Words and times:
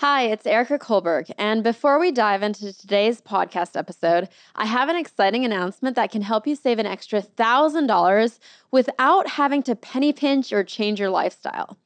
Hi, 0.00 0.24
it's 0.24 0.46
Erika 0.46 0.78
Kullberg. 0.78 1.30
And 1.38 1.64
before 1.64 1.98
we 1.98 2.12
dive 2.12 2.42
into 2.42 2.70
today's 2.70 3.22
podcast 3.22 3.78
episode, 3.78 4.28
I 4.54 4.66
have 4.66 4.90
an 4.90 4.96
exciting 4.96 5.46
announcement 5.46 5.96
that 5.96 6.10
can 6.10 6.20
help 6.20 6.46
you 6.46 6.54
save 6.54 6.78
an 6.78 6.84
extra 6.84 7.22
$1,000 7.22 8.38
without 8.70 9.26
having 9.26 9.62
to 9.62 9.74
penny 9.74 10.12
pinch 10.12 10.52
or 10.52 10.62
change 10.64 11.00
your 11.00 11.08
lifestyle. 11.08 11.78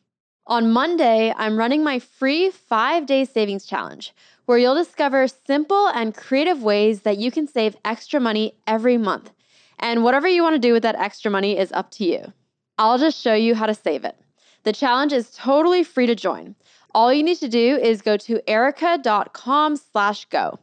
On 0.48 0.72
Monday, 0.72 1.32
I'm 1.36 1.56
running 1.56 1.84
my 1.84 2.00
free 2.00 2.50
five 2.50 3.06
day 3.06 3.24
savings 3.24 3.64
challenge, 3.64 4.12
where 4.46 4.58
you'll 4.58 4.74
discover 4.74 5.28
simple 5.28 5.86
and 5.86 6.12
creative 6.12 6.64
ways 6.64 7.02
that 7.02 7.18
you 7.18 7.30
can 7.30 7.46
save 7.46 7.76
extra 7.84 8.18
money 8.18 8.54
every 8.66 8.98
month. 8.98 9.30
And 9.78 10.02
whatever 10.02 10.26
you 10.26 10.42
want 10.42 10.54
to 10.54 10.68
do 10.68 10.72
with 10.72 10.82
that 10.82 10.96
extra 10.96 11.30
money 11.30 11.56
is 11.56 11.70
up 11.70 11.92
to 11.92 12.04
you. 12.04 12.32
I'll 12.76 12.98
just 12.98 13.22
show 13.22 13.34
you 13.34 13.54
how 13.54 13.66
to 13.66 13.74
save 13.74 14.04
it. 14.04 14.16
The 14.62 14.72
challenge 14.72 15.12
is 15.12 15.30
totally 15.30 15.84
free 15.84 16.06
to 16.06 16.14
join. 16.14 16.54
All 16.94 17.12
you 17.12 17.22
need 17.22 17.38
to 17.38 17.48
do 17.48 17.76
is 17.76 18.02
go 18.02 18.16
to 18.16 18.40
erika.com 18.48 19.76
slash 19.76 20.24
go. 20.26 20.58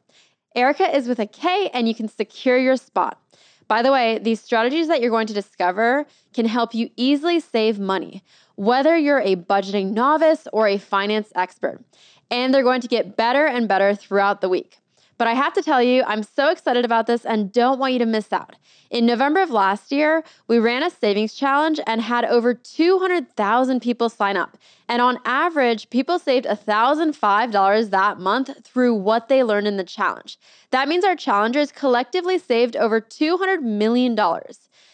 Erika 0.55 0.95
is 0.95 1.07
with 1.07 1.19
a 1.19 1.27
K 1.27 1.69
and 1.73 1.87
you 1.87 1.95
can 1.95 2.07
secure 2.07 2.57
your 2.57 2.77
spot. 2.77 3.19
By 3.67 3.81
the 3.81 3.91
way, 3.91 4.17
these 4.17 4.41
strategies 4.41 4.87
that 4.87 5.01
you're 5.01 5.11
going 5.11 5.27
to 5.27 5.33
discover 5.33 6.05
can 6.33 6.45
help 6.45 6.73
you 6.73 6.89
easily 6.95 7.39
save 7.39 7.79
money, 7.79 8.23
whether 8.55 8.97
you're 8.97 9.21
a 9.21 9.35
budgeting 9.35 9.91
novice 9.91 10.47
or 10.53 10.67
a 10.67 10.77
finance 10.77 11.31
expert. 11.35 11.83
And 12.31 12.53
they're 12.53 12.63
going 12.63 12.81
to 12.81 12.87
get 12.87 13.17
better 13.17 13.45
and 13.45 13.67
better 13.67 13.93
throughout 13.93 14.41
the 14.41 14.49
week. 14.49 14.79
But 15.17 15.27
I 15.27 15.33
have 15.33 15.53
to 15.53 15.63
tell 15.63 15.81
you, 15.81 16.03
I'm 16.05 16.21
so 16.21 16.49
excited 16.49 16.85
about 16.85 17.07
this 17.07 17.25
and 17.25 17.51
don't 17.51 17.79
want 17.79 17.93
you 17.93 17.99
to 17.99 18.05
miss 18.05 18.31
out. 18.31 18.55
In 18.89 19.05
November 19.05 19.41
of 19.41 19.49
last 19.49 19.91
year, 19.91 20.23
we 20.47 20.59
ran 20.59 20.83
a 20.83 20.89
savings 20.89 21.33
challenge 21.33 21.79
and 21.87 22.01
had 22.01 22.23
over 22.25 22.53
200,000 22.53 23.81
people 23.81 24.09
sign 24.09 24.37
up. 24.37 24.57
And 24.87 25.01
on 25.01 25.19
average, 25.25 25.89
people 25.89 26.19
saved 26.19 26.45
$1,005 26.45 27.89
that 27.89 28.19
month 28.19 28.63
through 28.63 28.93
what 28.93 29.27
they 29.27 29.43
learned 29.43 29.67
in 29.67 29.77
the 29.77 29.83
challenge. 29.83 30.37
That 30.71 30.87
means 30.87 31.03
our 31.03 31.15
challengers 31.15 31.71
collectively 31.71 32.37
saved 32.37 32.75
over 32.75 33.01
$200 33.01 33.61
million. 33.61 34.15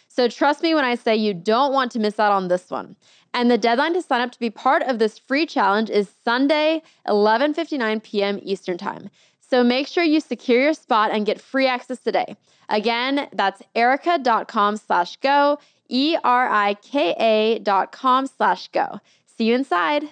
So 0.08 0.28
trust 0.28 0.64
me 0.64 0.74
when 0.74 0.86
I 0.86 0.96
say 0.96 1.16
you 1.16 1.34
don't 1.34 1.74
want 1.74 1.92
to 1.92 2.00
miss 2.00 2.20
out 2.20 2.32
on 2.32 2.48
this 2.48 2.70
one. 2.70 2.96
And 3.34 3.50
the 3.50 3.58
deadline 3.58 3.96
to 3.96 4.02
sign 4.02 4.22
up 4.22 4.32
to 4.32 4.40
be 4.40 4.52
part 4.52 4.84
of 4.84 5.00
this 5.00 5.18
free 5.18 5.48
challenge 5.48 5.90
is 5.90 6.08
Sunday, 6.24 6.84
11:59 7.08 8.04
p.m. 8.04 8.40
Eastern 8.44 8.78
Time. 8.78 9.10
So 9.54 9.64
make 9.64 9.88
sure 9.88 10.04
you 10.04 10.20
secure 10.20 10.60
your 10.60 10.74
spot 10.74 11.12
and 11.14 11.28
get 11.28 11.40
free 11.40 11.68
access 11.68 12.00
today. 12.00 12.38
Again, 12.70 13.28
that's 13.34 13.62
erika.com 13.76 14.78
slash 14.78 15.18
go, 15.18 15.60
E-R-I-K-A 15.90 17.60
dot 17.60 17.92
com 17.92 18.26
slash 18.26 18.70
go. 18.70 19.00
See 19.38 19.44
you 19.44 19.54
inside. 19.54 20.06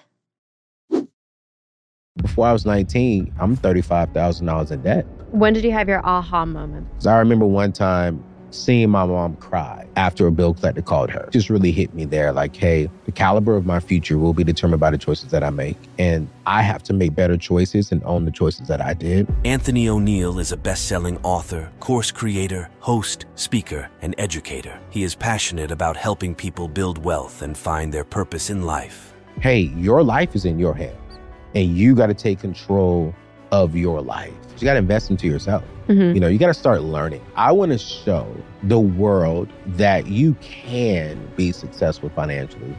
Before 2.18 2.46
I 2.46 2.52
was 2.52 2.64
19, 2.64 3.34
I'm 3.40 3.56
$35,000 3.56 4.70
in 4.70 4.82
debt. 4.82 5.06
When 5.32 5.52
did 5.54 5.64
you 5.64 5.72
have 5.72 5.88
your 5.88 6.06
aha 6.06 6.46
moment? 6.46 6.86
So 6.98 7.10
I 7.10 7.18
remember 7.18 7.44
one 7.44 7.72
time 7.72 8.22
seeing 8.54 8.90
my 8.90 9.04
mom 9.04 9.36
cry 9.36 9.86
after 9.96 10.26
a 10.26 10.32
bill 10.32 10.54
collector 10.54 10.82
called 10.82 11.10
her 11.10 11.28
just 11.30 11.50
really 11.50 11.72
hit 11.72 11.94
me 11.94 12.04
there 12.04 12.32
like, 12.32 12.54
hey, 12.54 12.90
the 13.04 13.12
caliber 13.12 13.56
of 13.56 13.66
my 13.66 13.80
future 13.80 14.18
will 14.18 14.34
be 14.34 14.44
determined 14.44 14.80
by 14.80 14.90
the 14.90 14.98
choices 14.98 15.30
that 15.30 15.42
I 15.42 15.50
make. 15.50 15.76
And 15.98 16.28
I 16.46 16.62
have 16.62 16.82
to 16.84 16.92
make 16.92 17.14
better 17.14 17.36
choices 17.36 17.92
and 17.92 18.02
own 18.04 18.24
the 18.24 18.30
choices 18.30 18.68
that 18.68 18.80
I 18.80 18.94
did. 18.94 19.26
Anthony 19.44 19.88
O'Neal 19.88 20.38
is 20.38 20.52
a 20.52 20.56
best 20.56 20.86
selling 20.86 21.18
author, 21.22 21.70
course 21.80 22.10
creator, 22.10 22.70
host, 22.80 23.26
speaker, 23.34 23.88
and 24.02 24.14
educator. 24.18 24.78
He 24.90 25.02
is 25.02 25.14
passionate 25.14 25.70
about 25.70 25.96
helping 25.96 26.34
people 26.34 26.68
build 26.68 26.98
wealth 26.98 27.42
and 27.42 27.56
find 27.56 27.92
their 27.92 28.04
purpose 28.04 28.50
in 28.50 28.62
life. 28.62 29.14
Hey, 29.40 29.60
your 29.60 30.02
life 30.02 30.34
is 30.34 30.44
in 30.44 30.58
your 30.58 30.74
hands, 30.74 31.18
and 31.54 31.76
you 31.76 31.94
got 31.94 32.08
to 32.08 32.14
take 32.14 32.40
control 32.40 33.14
of 33.50 33.76
your 33.76 34.00
life. 34.02 34.32
You 34.62 34.66
got 34.66 34.74
to 34.74 34.78
invest 34.78 35.10
into 35.10 35.26
yourself. 35.26 35.64
Mm-hmm. 35.88 36.14
You 36.14 36.20
know, 36.20 36.28
you 36.28 36.38
got 36.38 36.46
to 36.46 36.54
start 36.54 36.82
learning. 36.82 37.20
I 37.34 37.50
want 37.50 37.72
to 37.72 37.78
show 37.78 38.32
the 38.62 38.78
world 38.78 39.52
that 39.66 40.06
you 40.06 40.34
can 40.40 41.28
be 41.34 41.50
successful 41.50 42.10
financially. 42.10 42.72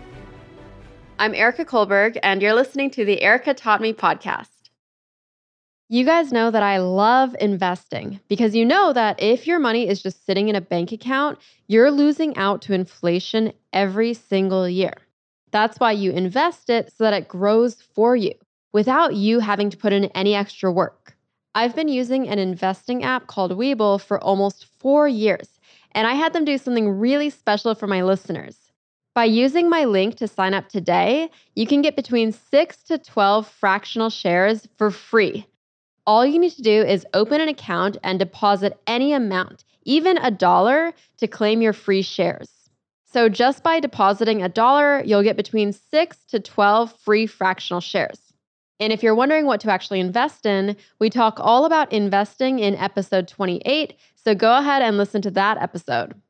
I'm 1.20 1.36
Erika 1.36 1.66
Kullberg, 1.66 2.18
and 2.24 2.42
you're 2.42 2.54
listening 2.54 2.90
to 2.92 3.04
the 3.04 3.22
Erika 3.22 3.54
Taught 3.54 3.82
Me 3.82 3.92
podcast. 3.92 4.48
You 5.90 6.06
guys 6.06 6.32
know 6.32 6.50
that 6.52 6.64
I 6.64 6.78
love 6.78 7.36
investing 7.42 8.22
because 8.30 8.56
you 8.56 8.64
know 8.64 8.94
that 8.94 9.22
if 9.22 9.46
your 9.46 9.60
money 9.60 9.86
is 9.86 10.02
just 10.02 10.26
sitting 10.26 10.48
in 10.48 10.56
a 10.56 10.62
bank 10.62 10.94
account, 10.94 11.38
you're 11.68 11.92
losing 11.92 12.38
out 12.38 12.62
to 12.62 12.74
inflation 12.74 13.52
every 13.74 14.14
single 14.14 14.70
year. 14.70 14.94
That's 15.52 15.82
why 15.82 15.92
you 15.92 16.14
invest 16.14 16.70
it 16.70 16.94
so 16.96 17.04
that 17.04 17.14
it 17.14 17.28
grows 17.28 17.82
for 17.94 18.16
you 18.16 18.36
without 18.72 19.16
you 19.16 19.42
having 19.42 19.70
to 19.70 19.76
put 19.76 19.92
in 19.92 20.06
any 20.16 20.34
extra 20.34 20.72
work. 20.72 21.03
I've 21.56 21.75
been 21.75 21.88
using 21.88 22.28
an 22.28 22.40
investing 22.40 23.03
app 23.03 23.28
called 23.28 23.52
Webull 23.52 24.02
for 24.02 24.19
almost 24.24 24.66
four 24.80 25.08
years, 25.08 25.59
and 25.91 26.08
I 26.08 26.14
had 26.14 26.34
them 26.34 26.46
do 26.46 26.58
something 26.58 26.90
really 26.90 27.30
special 27.30 27.75
for 27.75 27.86
my 27.86 28.02
listeners. 28.02 28.58
By 29.14 29.25
using 29.25 29.69
my 29.69 29.86
link 29.86 30.16
to 30.16 30.28
sign 30.28 30.56
up 30.56 30.68
today, 30.68 31.30
you 31.53 31.68
can 31.68 31.84
get 31.84 31.96
between 31.96 32.31
6 32.31 32.78
to 32.84 32.97
12 32.97 33.47
fractional 33.47 34.09
shares 34.09 34.68
for 34.78 34.90
free. 34.90 35.46
All 36.08 36.25
you 36.25 36.40
need 36.40 36.53
to 36.53 36.63
do 36.63 36.81
is 36.81 37.06
open 37.13 37.40
an 37.40 37.50
account 37.50 37.97
and 38.03 38.18
deposit 38.18 38.80
any 38.88 39.13
amount, 39.13 39.63
even 39.84 40.18
a 40.18 40.31
dollar, 40.31 40.92
to 41.18 41.28
claim 41.28 41.62
your 41.62 41.74
free 41.74 42.02
shares. 42.02 42.50
So 43.06 43.30
just 43.30 43.62
by 43.62 43.80
depositing 43.80 44.42
a 44.42 44.50
dollar, 44.50 45.03
you'll 45.06 45.22
get 45.22 45.38
between 45.38 45.72
6 45.72 46.18
to 46.30 46.40
12 46.40 46.92
free 46.97 47.28
fractional 47.28 47.80
shares. 47.80 48.33
And 48.84 48.92
if 48.92 49.02
you're 49.02 49.16
wondering 49.16 49.46
what 49.46 49.62
to 49.62 49.72
actually 49.72 50.02
invest 50.02 50.46
in, 50.46 50.76
we 51.00 51.10
talk 51.10 51.40
all 51.40 51.64
about 51.64 51.94
investing 51.94 52.60
in 52.60 52.76
episode 52.76 53.30
28. 53.30 53.94
So 54.14 54.36
go 54.36 54.58
ahead 54.58 54.82
and 54.82 54.98
listen 54.98 55.22
to 55.22 55.32
that 55.32 55.58
episode. 55.58 56.22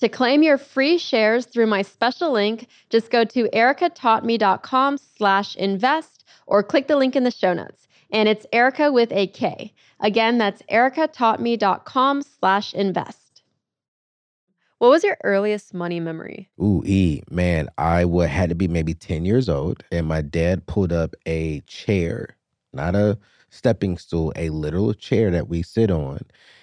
To 0.00 0.10
claim 0.10 0.42
your 0.42 0.58
free 0.58 0.98
shares 0.98 1.46
through 1.46 1.68
my 1.68 1.80
special 1.80 2.30
link, 2.30 2.68
just 2.90 3.10
go 3.10 3.24
to 3.24 3.48
erikataughtme.com 3.54 4.98
slash 4.98 5.56
invest 5.56 6.26
or 6.46 6.62
click 6.62 6.86
the 6.86 6.96
link 6.96 7.16
in 7.16 7.24
the 7.24 7.30
show 7.30 7.54
notes. 7.54 7.88
And 8.10 8.28
it's 8.28 8.44
Erika 8.52 8.92
with 8.92 9.10
a 9.10 9.28
K. 9.28 9.72
Again, 10.00 10.36
that's 10.36 10.60
erikataughtme.com 10.70 12.20
slash 12.20 12.74
invest. 12.74 13.21
What 14.82 14.90
was 14.90 15.04
your 15.04 15.16
earliest 15.22 15.72
money 15.72 16.00
memory? 16.00 16.50
Ooh, 16.60 16.82
E, 16.84 17.22
man, 17.30 17.68
I 17.78 18.04
would 18.04 18.28
had 18.28 18.48
to 18.48 18.56
be 18.56 18.66
maybe 18.66 18.94
10 18.94 19.24
years 19.24 19.48
old. 19.48 19.84
And 19.92 20.08
my 20.08 20.22
dad 20.22 20.66
pulled 20.66 20.92
up 20.92 21.14
a 21.24 21.60
chair, 21.68 22.36
not 22.72 22.96
a 22.96 23.16
stepping 23.48 23.96
stool, 23.96 24.32
a 24.34 24.50
literal 24.50 24.92
chair 24.92 25.30
that 25.30 25.46
we 25.46 25.62
sit 25.62 25.92
on 25.92 26.22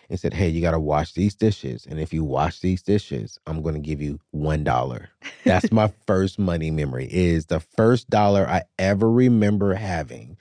and 0.10 0.20
said, 0.20 0.34
Hey, 0.34 0.50
you 0.50 0.60
gotta 0.60 0.82
wash 0.82 1.14
these 1.14 1.34
dishes. 1.34 1.88
And 1.90 1.98
if 1.98 2.12
you 2.12 2.26
wash 2.26 2.60
these 2.60 2.82
dishes, 2.82 3.40
I'm 3.48 3.62
gonna 3.62 3.80
give 3.80 4.02
you 4.02 4.20
one 4.32 4.66
dollar." 4.66 4.98
dollar. 4.98 5.10
That's 5.46 5.72
my 5.72 5.90
first 6.06 6.38
money 6.38 6.72
memory. 6.72 7.08
Is 7.10 7.46
the 7.46 7.62
first 7.62 8.10
dollar 8.10 8.46
I 8.50 8.64
ever 8.78 9.10
remember 9.10 9.76
having 9.76 10.36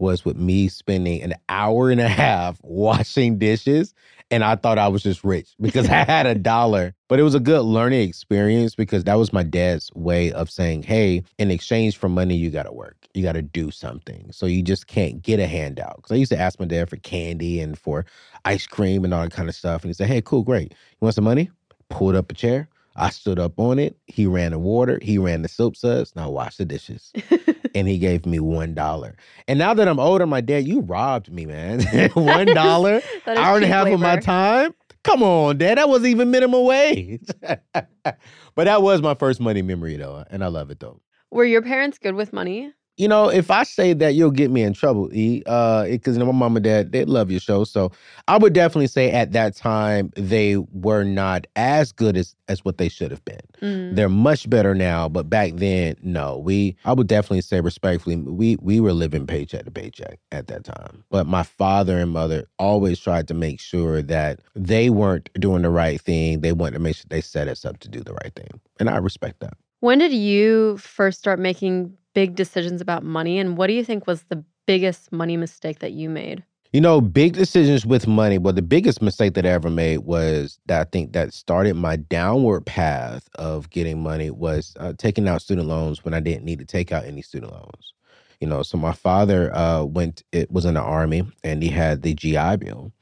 was 0.00 0.24
with 0.24 0.36
me 0.36 0.68
spending 0.68 1.22
an 1.22 1.34
hour 1.48 1.90
and 1.90 2.00
a 2.00 2.08
half 2.08 2.58
washing 2.62 3.38
dishes 3.38 3.94
and 4.30 4.44
I 4.44 4.54
thought 4.56 4.78
I 4.78 4.88
was 4.88 5.02
just 5.02 5.24
rich 5.24 5.54
because 5.60 5.88
I 5.88 6.04
had 6.04 6.26
a 6.26 6.34
dollar. 6.34 6.94
But 7.08 7.18
it 7.18 7.24
was 7.24 7.34
a 7.34 7.40
good 7.40 7.62
learning 7.62 8.08
experience 8.08 8.74
because 8.74 9.04
that 9.04 9.14
was 9.14 9.32
my 9.32 9.42
dad's 9.42 9.90
way 9.94 10.32
of 10.32 10.50
saying, 10.50 10.84
hey, 10.84 11.24
in 11.38 11.50
exchange 11.50 11.96
for 11.96 12.08
money, 12.08 12.36
you 12.36 12.50
got 12.50 12.64
to 12.64 12.72
work. 12.72 12.96
You 13.14 13.24
got 13.24 13.32
to 13.32 13.42
do 13.42 13.72
something. 13.72 14.30
So 14.32 14.46
you 14.46 14.62
just 14.62 14.86
can't 14.86 15.20
get 15.20 15.40
a 15.40 15.46
handout. 15.46 15.96
Because 15.96 16.12
I 16.12 16.16
used 16.16 16.30
to 16.32 16.38
ask 16.38 16.60
my 16.60 16.66
dad 16.66 16.88
for 16.88 16.96
candy 16.96 17.60
and 17.60 17.76
for 17.76 18.06
ice 18.44 18.66
cream 18.66 19.04
and 19.04 19.12
all 19.12 19.22
that 19.22 19.32
kind 19.32 19.48
of 19.48 19.54
stuff. 19.56 19.82
And 19.82 19.88
he 19.88 19.94
said, 19.94 20.06
hey, 20.06 20.22
cool, 20.22 20.42
great. 20.42 20.70
You 20.72 20.98
want 21.00 21.16
some 21.16 21.24
money? 21.24 21.50
Pulled 21.88 22.14
up 22.14 22.30
a 22.30 22.34
chair. 22.34 22.68
I 22.96 23.10
stood 23.10 23.38
up 23.38 23.58
on 23.58 23.78
it. 23.78 23.96
He 24.06 24.26
ran 24.26 24.52
the 24.52 24.58
water. 24.58 24.98
He 25.02 25.18
ran 25.18 25.42
the 25.42 25.48
soap 25.48 25.76
suds. 25.76 26.14
Now 26.16 26.30
wash 26.30 26.56
the 26.56 26.64
dishes. 26.64 27.12
and 27.74 27.88
he 27.88 27.98
gave 27.98 28.26
me 28.26 28.40
one 28.40 28.74
dollar. 28.74 29.16
And 29.48 29.58
now 29.58 29.74
that 29.74 29.88
I'm 29.88 30.00
older, 30.00 30.26
my 30.26 30.40
dad, 30.40 30.66
you 30.66 30.80
robbed 30.80 31.30
me, 31.32 31.46
man. 31.46 31.82
one 32.14 32.46
dollar, 32.54 33.00
hour 33.26 33.56
and 33.56 33.64
a 33.64 33.68
half 33.68 33.84
labor. 33.84 33.94
of 33.94 34.00
my 34.00 34.16
time. 34.16 34.74
Come 35.02 35.22
on, 35.22 35.58
dad. 35.58 35.78
That 35.78 35.88
wasn't 35.88 36.08
even 36.08 36.30
minimum 36.30 36.64
wage. 36.64 37.26
but 37.42 38.64
that 38.64 38.82
was 38.82 39.00
my 39.00 39.14
first 39.14 39.40
money 39.40 39.62
memory, 39.62 39.96
though, 39.96 40.24
and 40.30 40.44
I 40.44 40.48
love 40.48 40.70
it 40.70 40.80
though. 40.80 41.00
Were 41.30 41.44
your 41.44 41.62
parents 41.62 41.98
good 41.98 42.14
with 42.16 42.32
money? 42.32 42.72
You 43.00 43.08
know, 43.08 43.30
if 43.30 43.50
I 43.50 43.62
say 43.62 43.94
that, 43.94 44.14
you'll 44.14 44.30
get 44.30 44.50
me 44.50 44.62
in 44.62 44.74
trouble, 44.74 45.08
E. 45.14 45.42
Uh, 45.46 45.86
because 45.86 46.16
you 46.16 46.20
know, 46.20 46.30
my 46.30 46.38
mom 46.38 46.56
and 46.56 46.64
dad 46.64 46.92
they 46.92 47.06
love 47.06 47.30
your 47.30 47.40
show, 47.40 47.64
so 47.64 47.92
I 48.28 48.36
would 48.36 48.52
definitely 48.52 48.88
say 48.88 49.10
at 49.10 49.32
that 49.32 49.56
time 49.56 50.12
they 50.16 50.58
were 50.58 51.02
not 51.02 51.46
as 51.56 51.92
good 51.92 52.18
as 52.18 52.36
as 52.48 52.62
what 52.62 52.76
they 52.76 52.90
should 52.90 53.10
have 53.10 53.24
been. 53.24 53.40
Mm. 53.62 53.96
They're 53.96 54.10
much 54.10 54.50
better 54.50 54.74
now, 54.74 55.08
but 55.08 55.30
back 55.30 55.52
then, 55.54 55.96
no. 56.02 56.36
We 56.36 56.76
I 56.84 56.92
would 56.92 57.06
definitely 57.06 57.40
say 57.40 57.62
respectfully, 57.62 58.16
we 58.16 58.56
we 58.60 58.80
were 58.80 58.92
living 58.92 59.26
paycheck 59.26 59.64
to 59.64 59.70
paycheck 59.70 60.18
at 60.30 60.48
that 60.48 60.64
time. 60.64 61.02
But 61.08 61.26
my 61.26 61.42
father 61.42 61.96
and 61.96 62.10
mother 62.10 62.48
always 62.58 63.00
tried 63.00 63.28
to 63.28 63.34
make 63.34 63.60
sure 63.60 64.02
that 64.02 64.40
they 64.54 64.90
weren't 64.90 65.30
doing 65.40 65.62
the 65.62 65.70
right 65.70 65.98
thing. 65.98 66.42
They 66.42 66.52
wanted 66.52 66.74
to 66.74 66.80
make 66.80 66.96
sure 66.96 67.06
they 67.08 67.22
set 67.22 67.48
us 67.48 67.64
up 67.64 67.78
to 67.78 67.88
do 67.88 68.00
the 68.00 68.12
right 68.12 68.34
thing, 68.34 68.60
and 68.78 68.90
I 68.90 68.98
respect 68.98 69.40
that. 69.40 69.54
When 69.80 69.98
did 69.98 70.12
you 70.12 70.76
first 70.76 71.18
start 71.18 71.38
making 71.38 71.96
big 72.12 72.34
decisions 72.34 72.82
about 72.82 73.02
money 73.02 73.38
and 73.38 73.56
what 73.56 73.66
do 73.66 73.72
you 73.72 73.82
think 73.82 74.06
was 74.06 74.24
the 74.24 74.44
biggest 74.66 75.10
money 75.10 75.38
mistake 75.38 75.78
that 75.78 75.92
you 75.92 76.10
made? 76.10 76.44
You 76.74 76.82
know, 76.82 77.00
big 77.00 77.32
decisions 77.32 77.86
with 77.86 78.06
money. 78.06 78.36
Well, 78.36 78.52
the 78.52 78.60
biggest 78.60 79.00
mistake 79.00 79.32
that 79.34 79.46
I 79.46 79.48
ever 79.48 79.70
made 79.70 79.98
was 79.98 80.58
that 80.66 80.80
I 80.82 80.84
think 80.84 81.14
that 81.14 81.32
started 81.32 81.74
my 81.74 81.96
downward 81.96 82.66
path 82.66 83.26
of 83.36 83.70
getting 83.70 84.02
money 84.02 84.30
was 84.30 84.76
uh, 84.78 84.92
taking 84.98 85.26
out 85.26 85.40
student 85.40 85.66
loans 85.66 86.04
when 86.04 86.12
I 86.12 86.20
didn't 86.20 86.44
need 86.44 86.58
to 86.58 86.66
take 86.66 86.92
out 86.92 87.06
any 87.06 87.22
student 87.22 87.50
loans. 87.50 87.94
You 88.38 88.48
know, 88.48 88.62
so 88.62 88.76
my 88.76 88.92
father 88.92 89.54
uh, 89.56 89.84
went, 89.84 90.22
it 90.30 90.50
was 90.52 90.66
in 90.66 90.74
the 90.74 90.80
army 90.80 91.24
and 91.42 91.62
he 91.62 91.70
had 91.70 92.02
the 92.02 92.12
GI 92.12 92.56
Bill. 92.58 92.92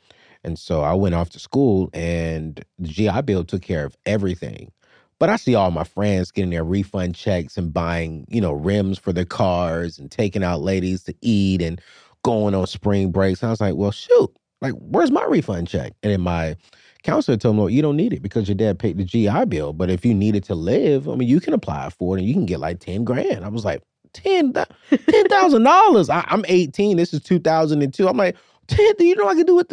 And 0.44 0.56
so 0.56 0.82
I 0.82 0.94
went 0.94 1.16
off 1.16 1.30
to 1.30 1.40
school 1.40 1.90
and 1.92 2.64
the 2.78 2.88
GI 2.88 3.22
Bill 3.22 3.44
took 3.44 3.62
care 3.62 3.84
of 3.84 3.96
everything. 4.06 4.70
But 5.18 5.30
I 5.30 5.36
see 5.36 5.54
all 5.54 5.70
my 5.70 5.84
friends 5.84 6.30
getting 6.30 6.50
their 6.50 6.64
refund 6.64 7.14
checks 7.14 7.56
and 7.56 7.72
buying, 7.72 8.24
you 8.28 8.40
know, 8.40 8.52
rims 8.52 8.98
for 8.98 9.12
their 9.12 9.24
cars 9.24 9.98
and 9.98 10.10
taking 10.10 10.44
out 10.44 10.60
ladies 10.60 11.02
to 11.04 11.14
eat 11.22 11.62
and 11.62 11.80
going 12.22 12.54
on 12.54 12.66
spring 12.66 13.10
breaks. 13.10 13.42
And 13.42 13.48
I 13.48 13.50
was 13.50 13.60
like, 13.60 13.74
well, 13.74 13.90
shoot, 13.90 14.30
like, 14.60 14.74
where's 14.74 15.10
my 15.10 15.24
refund 15.24 15.68
check? 15.68 15.92
And 16.02 16.12
then 16.12 16.20
my 16.20 16.56
counselor 17.02 17.36
told 17.36 17.56
me, 17.56 17.60
well, 17.60 17.70
you 17.70 17.82
don't 17.82 17.96
need 17.96 18.12
it 18.12 18.22
because 18.22 18.48
your 18.48 18.54
dad 18.54 18.78
paid 18.78 18.98
the 18.98 19.04
GI 19.04 19.46
bill. 19.46 19.72
But 19.72 19.90
if 19.90 20.04
you 20.04 20.14
needed 20.14 20.44
to 20.44 20.54
live, 20.54 21.08
I 21.08 21.14
mean, 21.16 21.28
you 21.28 21.40
can 21.40 21.54
apply 21.54 21.90
for 21.90 22.16
it 22.16 22.20
and 22.20 22.28
you 22.28 22.34
can 22.34 22.46
get 22.46 22.60
like 22.60 22.80
10 22.80 23.04
grand. 23.04 23.44
I 23.44 23.48
was 23.48 23.64
like, 23.64 23.82
ten 24.12 24.52
thousand 25.30 25.62
dollars. 25.62 26.08
I'm 26.10 26.44
18. 26.48 26.96
This 26.96 27.12
is 27.12 27.20
2002. 27.22 28.08
I'm 28.08 28.16
like, 28.16 28.36
ten. 28.66 28.92
You 28.98 29.14
know 29.16 29.28
I 29.28 29.34
can 29.34 29.46
do 29.46 29.58
it. 29.60 29.70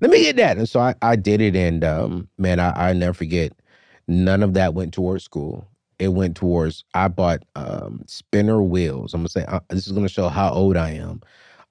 Let 0.00 0.10
me 0.10 0.22
get 0.22 0.36
that. 0.36 0.56
And 0.58 0.68
so 0.68 0.80
I, 0.80 0.94
I 1.02 1.16
did 1.16 1.40
it. 1.40 1.56
And 1.56 1.84
um, 1.84 2.28
man, 2.38 2.60
I, 2.60 2.90
I 2.90 2.92
never 2.92 3.14
forget. 3.14 3.52
None 4.08 4.42
of 4.42 4.54
that 4.54 4.74
went 4.74 4.94
towards 4.94 5.24
school. 5.24 5.66
It 5.98 6.10
went 6.10 6.36
towards. 6.36 6.84
I 6.94 7.08
bought 7.08 7.44
um, 7.56 8.02
spinner 8.06 8.62
wheels. 8.62 9.14
I'm 9.14 9.20
gonna 9.22 9.30
say 9.30 9.44
uh, 9.46 9.60
this 9.70 9.86
is 9.86 9.94
gonna 9.94 10.10
show 10.10 10.28
how 10.28 10.52
old 10.52 10.76
I 10.76 10.92
am. 10.92 11.22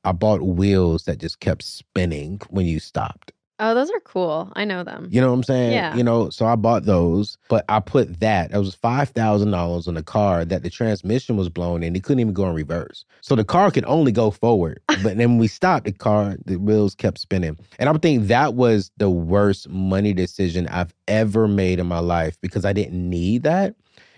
I 0.06 0.14
bought 0.14 0.44
wheels 0.44 1.06
that 1.06 1.20
just 1.20 1.42
kept 1.42 1.64
spinning 1.64 2.42
when 2.52 2.68
you 2.68 2.80
stopped. 2.82 3.33
Oh, 3.60 3.76
those 3.76 3.92
are 3.92 4.00
cool. 4.00 4.52
I 4.56 4.66
know 4.66 4.84
them. 4.84 5.08
You 5.12 5.22
know 5.22 5.28
what 5.28 5.36
I'm 5.36 5.44
saying? 5.44 5.74
Yeah. 5.74 5.96
You 5.96 6.04
know, 6.04 6.30
so 6.30 6.46
I 6.46 6.56
bought 6.56 6.86
those, 6.86 7.38
but 7.50 7.64
I 7.70 7.80
put 7.80 8.20
that. 8.20 8.52
It 8.52 8.58
was 8.58 8.74
five 8.74 9.10
thousand 9.10 9.52
dollars 9.52 9.88
on 9.88 9.94
the 9.94 10.04
car 10.04 10.44
that 10.44 10.64
the 10.64 10.70
transmission 10.70 11.38
was 11.38 11.50
blown 11.50 11.84
and 11.84 11.96
it 11.96 12.04
couldn't 12.04 12.20
even 12.20 12.34
go 12.34 12.50
in 12.50 12.56
reverse. 12.56 13.06
So 13.22 13.36
the 13.36 13.44
car 13.44 13.70
could 13.70 13.86
only 13.86 14.12
go 14.12 14.32
forward. 14.32 14.82
but 15.04 15.18
then 15.18 15.38
we 15.38 15.48
stopped, 15.48 15.86
the 15.86 15.92
car, 15.92 16.36
the 16.46 16.58
wheels 16.58 16.96
kept 16.96 17.20
spinning. 17.20 17.58
And 17.78 17.90
I'm 17.90 18.00
thinking 18.00 18.28
that 18.28 18.56
was 18.56 18.92
the 18.98 19.10
worst 19.10 19.70
money 19.70 20.14
decision 20.14 20.68
I've 20.68 20.94
ever 21.08 21.48
made 21.48 21.80
in 21.80 21.86
my 21.88 22.00
life 22.00 22.40
because 22.42 22.66
I 22.66 22.74
didn't 22.74 23.08
need 23.10 23.44
that. 23.44 23.76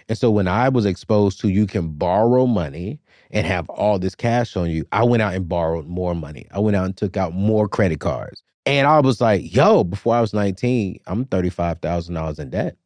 And 0.08 0.18
so 0.18 0.31
when 0.31 0.48
I 0.48 0.70
was 0.70 0.86
exposed 0.86 1.42
to 1.42 1.50
you 1.50 1.66
can 1.68 1.90
borrow 1.90 2.46
money 2.46 3.00
and 3.31 3.46
have 3.46 3.68
all 3.70 4.00
this 4.00 4.16
cash 4.16 4.56
on 4.56 4.70
you, 4.70 4.86
I 4.92 5.04
went 5.04 5.24
out 5.24 5.34
and 5.34 5.50
borrowed 5.50 5.88
more 5.88 6.16
money. 6.16 6.48
I 6.52 6.60
went 6.60 6.76
out 6.76 6.86
and 6.86 6.96
took 6.96 7.18
out 7.18 7.34
more 7.34 7.68
credit 7.68 8.00
cards. 8.00 8.44
And 8.66 8.88
I 8.88 9.00
was 9.00 9.22
like, 9.22 9.54
yo, 9.54 9.84
before 9.84 10.16
I 10.16 10.22
was 10.22 10.34
19, 10.34 11.00
I'm 11.08 11.26
$35,000 11.26 12.40
in 12.40 12.50
debt. 12.50 12.78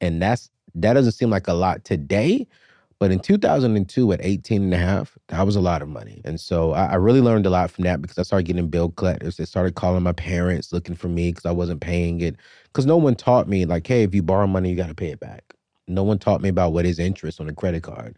And 0.00 0.20
that's 0.20 0.50
that 0.74 0.92
doesn't 0.92 1.12
seem 1.12 1.30
like 1.30 1.48
a 1.48 1.54
lot 1.54 1.84
today, 1.84 2.46
but 2.98 3.10
in 3.10 3.18
2002 3.20 4.12
at 4.12 4.20
18 4.22 4.62
and 4.62 4.74
a 4.74 4.78
half, 4.78 5.16
that 5.28 5.44
was 5.44 5.56
a 5.56 5.60
lot 5.60 5.82
of 5.82 5.88
money. 5.88 6.20
And 6.24 6.38
so 6.38 6.72
I, 6.72 6.86
I 6.86 6.94
really 6.96 7.20
learned 7.20 7.46
a 7.46 7.50
lot 7.50 7.70
from 7.70 7.84
that 7.84 8.02
because 8.02 8.18
I 8.18 8.22
started 8.22 8.46
getting 8.46 8.68
bill 8.68 8.90
collectors. 8.90 9.36
They 9.36 9.44
started 9.46 9.74
calling 9.74 10.02
my 10.02 10.12
parents 10.12 10.72
looking 10.72 10.94
for 10.94 11.08
me 11.08 11.30
because 11.30 11.46
I 11.46 11.50
wasn't 11.52 11.80
paying 11.80 12.20
it. 12.20 12.36
Because 12.64 12.86
no 12.86 12.96
one 12.98 13.14
taught 13.14 13.48
me 13.48 13.64
like, 13.64 13.86
hey, 13.86 14.02
if 14.02 14.14
you 14.14 14.22
borrow 14.22 14.46
money, 14.46 14.70
you 14.70 14.76
got 14.76 14.88
to 14.88 14.94
pay 14.94 15.10
it 15.10 15.20
back. 15.20 15.54
No 15.88 16.02
one 16.02 16.18
taught 16.18 16.42
me 16.42 16.48
about 16.50 16.72
what 16.72 16.86
is 16.86 16.98
interest 16.98 17.40
on 17.40 17.48
a 17.48 17.54
credit 17.54 17.82
card. 17.82 18.16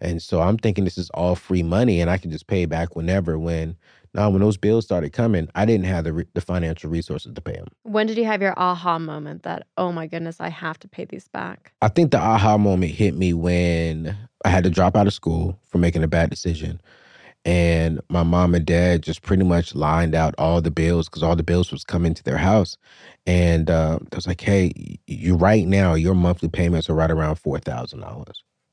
And 0.00 0.20
so 0.22 0.40
I'm 0.40 0.58
thinking 0.58 0.84
this 0.84 0.98
is 0.98 1.10
all 1.10 1.34
free 1.34 1.62
money 1.62 2.00
and 2.00 2.10
I 2.10 2.18
can 2.18 2.30
just 2.30 2.46
pay 2.46 2.66
back 2.66 2.94
whenever 2.94 3.38
when 3.38 3.76
now 4.16 4.30
when 4.30 4.40
those 4.40 4.56
bills 4.56 4.84
started 4.84 5.12
coming, 5.12 5.48
I 5.54 5.66
didn't 5.66 5.86
have 5.86 6.04
the 6.04 6.12
re- 6.12 6.26
the 6.34 6.40
financial 6.40 6.90
resources 6.90 7.32
to 7.34 7.40
pay 7.40 7.52
them. 7.52 7.68
When 7.82 8.06
did 8.06 8.16
you 8.16 8.24
have 8.24 8.42
your 8.42 8.58
aha 8.58 8.98
moment 8.98 9.44
that 9.44 9.66
oh 9.76 9.92
my 9.92 10.06
goodness, 10.06 10.40
I 10.40 10.48
have 10.48 10.78
to 10.80 10.88
pay 10.88 11.04
these 11.04 11.28
back? 11.28 11.72
I 11.82 11.88
think 11.88 12.10
the 12.10 12.18
aha 12.18 12.58
moment 12.58 12.92
hit 12.92 13.14
me 13.14 13.32
when 13.34 14.16
I 14.44 14.48
had 14.48 14.64
to 14.64 14.70
drop 14.70 14.96
out 14.96 15.06
of 15.06 15.12
school 15.12 15.58
for 15.68 15.78
making 15.78 16.02
a 16.02 16.08
bad 16.08 16.30
decision. 16.30 16.80
And 17.44 18.00
my 18.08 18.24
mom 18.24 18.56
and 18.56 18.66
dad 18.66 19.02
just 19.02 19.22
pretty 19.22 19.44
much 19.44 19.72
lined 19.76 20.16
out 20.16 20.34
all 20.36 20.60
the 20.60 20.70
bills 20.70 21.08
because 21.08 21.22
all 21.22 21.36
the 21.36 21.44
bills 21.44 21.70
was 21.70 21.84
coming 21.84 22.12
to 22.12 22.24
their 22.24 22.38
house. 22.38 22.76
And 23.24 23.70
uh, 23.70 24.00
I 24.12 24.16
was 24.16 24.26
like, 24.26 24.40
hey, 24.40 24.98
you 25.06 25.36
right 25.36 25.64
now, 25.64 25.94
your 25.94 26.16
monthly 26.16 26.48
payments 26.48 26.90
are 26.90 26.94
right 26.94 27.10
around 27.10 27.36
$4,000. 27.36 28.32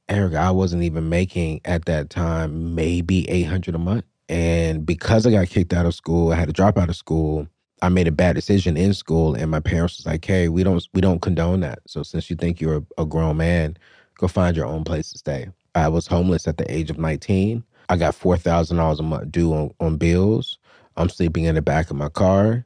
Eric, 0.09 0.33
I 0.33 0.49
wasn't 0.49 0.81
even 0.81 1.07
making 1.07 1.61
at 1.65 1.85
that 1.85 2.09
time 2.09 2.73
maybe 2.73 3.29
800 3.29 3.75
a 3.75 3.77
month. 3.77 4.05
And 4.29 4.85
because 4.85 5.25
I 5.27 5.31
got 5.31 5.47
kicked 5.49 5.73
out 5.73 5.85
of 5.85 5.95
school, 5.95 6.31
I 6.31 6.35
had 6.35 6.47
to 6.47 6.53
drop 6.53 6.77
out 6.77 6.89
of 6.89 6.95
school. 6.95 7.47
I 7.81 7.89
made 7.89 8.07
a 8.07 8.11
bad 8.11 8.35
decision 8.35 8.77
in 8.77 8.93
school, 8.93 9.35
and 9.35 9.51
my 9.51 9.59
parents 9.59 9.97
was 9.97 10.05
like, 10.05 10.23
"Hey, 10.25 10.49
we 10.49 10.63
don't 10.63 10.85
we 10.93 11.01
don't 11.01 11.21
condone 11.21 11.59
that. 11.61 11.79
So 11.87 12.03
since 12.03 12.29
you 12.29 12.35
think 12.35 12.61
you're 12.61 12.77
a, 12.97 13.03
a 13.03 13.05
grown 13.05 13.37
man, 13.37 13.77
go 14.17 14.27
find 14.27 14.55
your 14.55 14.65
own 14.65 14.83
place 14.83 15.11
to 15.11 15.17
stay." 15.17 15.49
I 15.75 15.89
was 15.89 16.07
homeless 16.07 16.47
at 16.47 16.57
the 16.57 16.71
age 16.73 16.89
of 16.89 16.97
19. 16.99 17.63
I 17.89 17.97
got 17.97 18.15
four 18.15 18.37
thousand 18.37 18.77
dollars 18.77 18.99
a 18.99 19.03
month 19.03 19.31
due 19.31 19.53
on, 19.53 19.73
on 19.79 19.97
bills. 19.97 20.57
I'm 20.97 21.09
sleeping 21.09 21.45
in 21.45 21.55
the 21.55 21.61
back 21.61 21.91
of 21.91 21.97
my 21.97 22.09
car. 22.09 22.65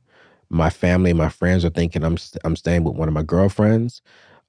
My 0.50 0.70
family, 0.70 1.14
my 1.14 1.30
friends 1.30 1.66
are 1.66 1.70
thinking 1.72 2.04
I'm 2.04 2.18
I'm 2.44 2.56
staying 2.56 2.84
with 2.84 2.96
one 2.96 3.08
of 3.08 3.14
my 3.14 3.24
girlfriends 3.24 4.02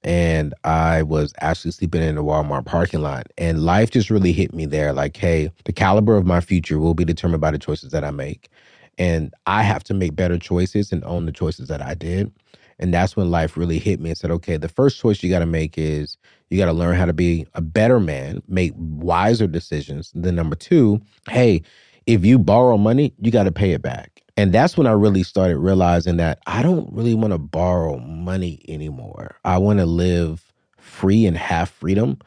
and 0.03 0.53
I 0.63 1.03
was 1.03 1.33
actually 1.41 1.71
sleeping 1.71 2.01
in 2.01 2.15
the 2.15 2.23
Walmart 2.23 2.65
parking 2.65 3.01
lot. 3.01 3.27
And 3.37 3.63
life 3.63 3.91
just 3.91 4.09
really 4.09 4.31
hit 4.31 4.53
me 4.53 4.65
there 4.65 4.93
like, 4.93 5.17
hey, 5.17 5.51
the 5.65 5.73
caliber 5.73 6.15
of 6.15 6.25
my 6.25 6.41
future 6.41 6.79
will 6.79 6.93
be 6.93 7.05
determined 7.05 7.41
by 7.41 7.51
the 7.51 7.59
choices 7.59 7.91
that 7.91 8.03
I 8.03 8.11
make. 8.11 8.49
And 8.97 9.33
I 9.45 9.63
have 9.63 9.83
to 9.85 9.93
make 9.93 10.15
better 10.15 10.37
choices 10.37 10.91
and 10.91 11.03
own 11.03 11.25
the 11.25 11.31
choices 11.31 11.67
that 11.67 11.81
I 11.81 11.95
did. 11.95 12.31
And 12.79 12.93
that's 12.93 13.17
when 13.17 13.29
life 13.29 13.57
really 13.57 13.77
hit 13.77 13.99
me 13.99 14.09
and 14.09 14.17
said, 14.17 14.31
okay, 14.31 14.55
the 14.55 14.69
first 14.69 14.99
choice 14.99 15.21
you 15.21 15.29
got 15.29 15.39
to 15.39 15.45
make 15.45 15.77
is 15.77 16.17
you 16.49 16.57
got 16.57 16.65
to 16.65 16.73
learn 16.73 16.95
how 16.95 17.05
to 17.05 17.13
be 17.13 17.45
a 17.53 17.61
better 17.61 17.99
man, 17.99 18.41
make 18.47 18.73
wiser 18.77 19.47
decisions. 19.47 20.11
And 20.15 20.23
then 20.23 20.35
number 20.35 20.55
two, 20.55 21.01
hey, 21.29 21.61
if 22.05 22.23
you 22.25 22.39
borrow 22.39 22.77
money, 22.77 23.13
you 23.19 23.31
got 23.31 23.43
to 23.43 23.51
pay 23.51 23.71
it 23.71 23.81
back. 23.81 24.18
And 24.39 24.53
that's 24.53 24.77
when 24.77 24.87
I 24.87 24.93
really 24.93 25.23
started 25.23 25.57
realizing 25.57 26.15
that 26.15 26.39
I 26.47 26.61
don't 26.63 26.87
really 26.93 27.13
want 27.13 27.33
to 27.33 27.37
borrow 27.37 27.99
money 27.99 28.61
anymore. 28.69 29.35
I 29.43 29.57
want 29.57 29.79
to 29.79 29.85
live 29.85 30.53
free 30.77 31.25
and 31.25 31.35
have 31.35 31.69
freedom. 31.69 32.19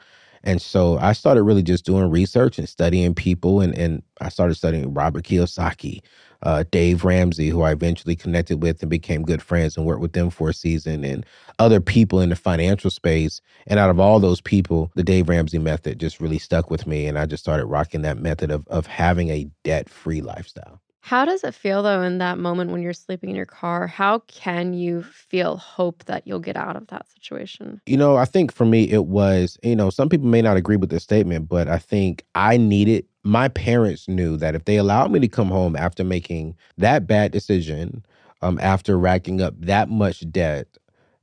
And 0.44 0.60
so 0.60 0.98
I 0.98 1.14
started 1.14 1.44
really 1.44 1.62
just 1.62 1.86
doing 1.86 2.10
research 2.10 2.58
and 2.58 2.68
studying 2.68 3.14
people. 3.14 3.62
And, 3.62 3.74
and 3.78 4.02
I 4.20 4.28
started 4.28 4.56
studying 4.56 4.92
Robert 4.92 5.24
Kiyosaki, 5.24 6.02
uh, 6.42 6.64
Dave 6.70 7.02
Ramsey, 7.02 7.48
who 7.48 7.62
I 7.62 7.72
eventually 7.72 8.14
connected 8.14 8.62
with 8.62 8.82
and 8.82 8.90
became 8.90 9.22
good 9.22 9.40
friends 9.40 9.78
and 9.78 9.86
worked 9.86 10.02
with 10.02 10.12
them 10.12 10.28
for 10.28 10.50
a 10.50 10.54
season, 10.54 11.06
and 11.06 11.24
other 11.58 11.80
people 11.80 12.20
in 12.20 12.28
the 12.28 12.36
financial 12.36 12.90
space. 12.90 13.40
And 13.66 13.80
out 13.80 13.88
of 13.88 13.98
all 13.98 14.20
those 14.20 14.42
people, 14.42 14.92
the 14.96 15.02
Dave 15.02 15.30
Ramsey 15.30 15.58
method 15.58 15.98
just 15.98 16.20
really 16.20 16.38
stuck 16.38 16.70
with 16.70 16.86
me. 16.86 17.06
And 17.06 17.18
I 17.18 17.24
just 17.24 17.42
started 17.42 17.64
rocking 17.64 18.02
that 18.02 18.18
method 18.18 18.50
of, 18.50 18.68
of 18.68 18.86
having 18.86 19.30
a 19.30 19.48
debt 19.64 19.88
free 19.88 20.20
lifestyle. 20.20 20.81
How 21.02 21.24
does 21.24 21.42
it 21.42 21.52
feel 21.52 21.82
though 21.82 22.00
in 22.02 22.18
that 22.18 22.38
moment 22.38 22.70
when 22.70 22.80
you're 22.80 22.92
sleeping 22.92 23.28
in 23.28 23.36
your 23.36 23.44
car? 23.44 23.88
How 23.88 24.20
can 24.20 24.72
you 24.72 25.02
feel 25.02 25.56
hope 25.56 26.04
that 26.04 26.26
you'll 26.26 26.38
get 26.38 26.56
out 26.56 26.76
of 26.76 26.86
that 26.86 27.08
situation? 27.08 27.80
You 27.86 27.96
know, 27.96 28.16
I 28.16 28.24
think 28.24 28.52
for 28.52 28.64
me, 28.64 28.88
it 28.88 29.06
was, 29.06 29.58
you 29.64 29.74
know, 29.74 29.90
some 29.90 30.08
people 30.08 30.28
may 30.28 30.40
not 30.40 30.56
agree 30.56 30.76
with 30.76 30.90
this 30.90 31.02
statement, 31.02 31.48
but 31.48 31.66
I 31.66 31.78
think 31.78 32.24
I 32.36 32.56
needed, 32.56 33.04
my 33.24 33.48
parents 33.48 34.06
knew 34.06 34.36
that 34.36 34.54
if 34.54 34.64
they 34.64 34.76
allowed 34.76 35.10
me 35.10 35.18
to 35.18 35.28
come 35.28 35.48
home 35.48 35.74
after 35.74 36.04
making 36.04 36.56
that 36.78 37.08
bad 37.08 37.32
decision, 37.32 38.06
um, 38.40 38.60
after 38.62 38.96
racking 38.96 39.40
up 39.42 39.54
that 39.58 39.88
much 39.88 40.30
debt, 40.30 40.68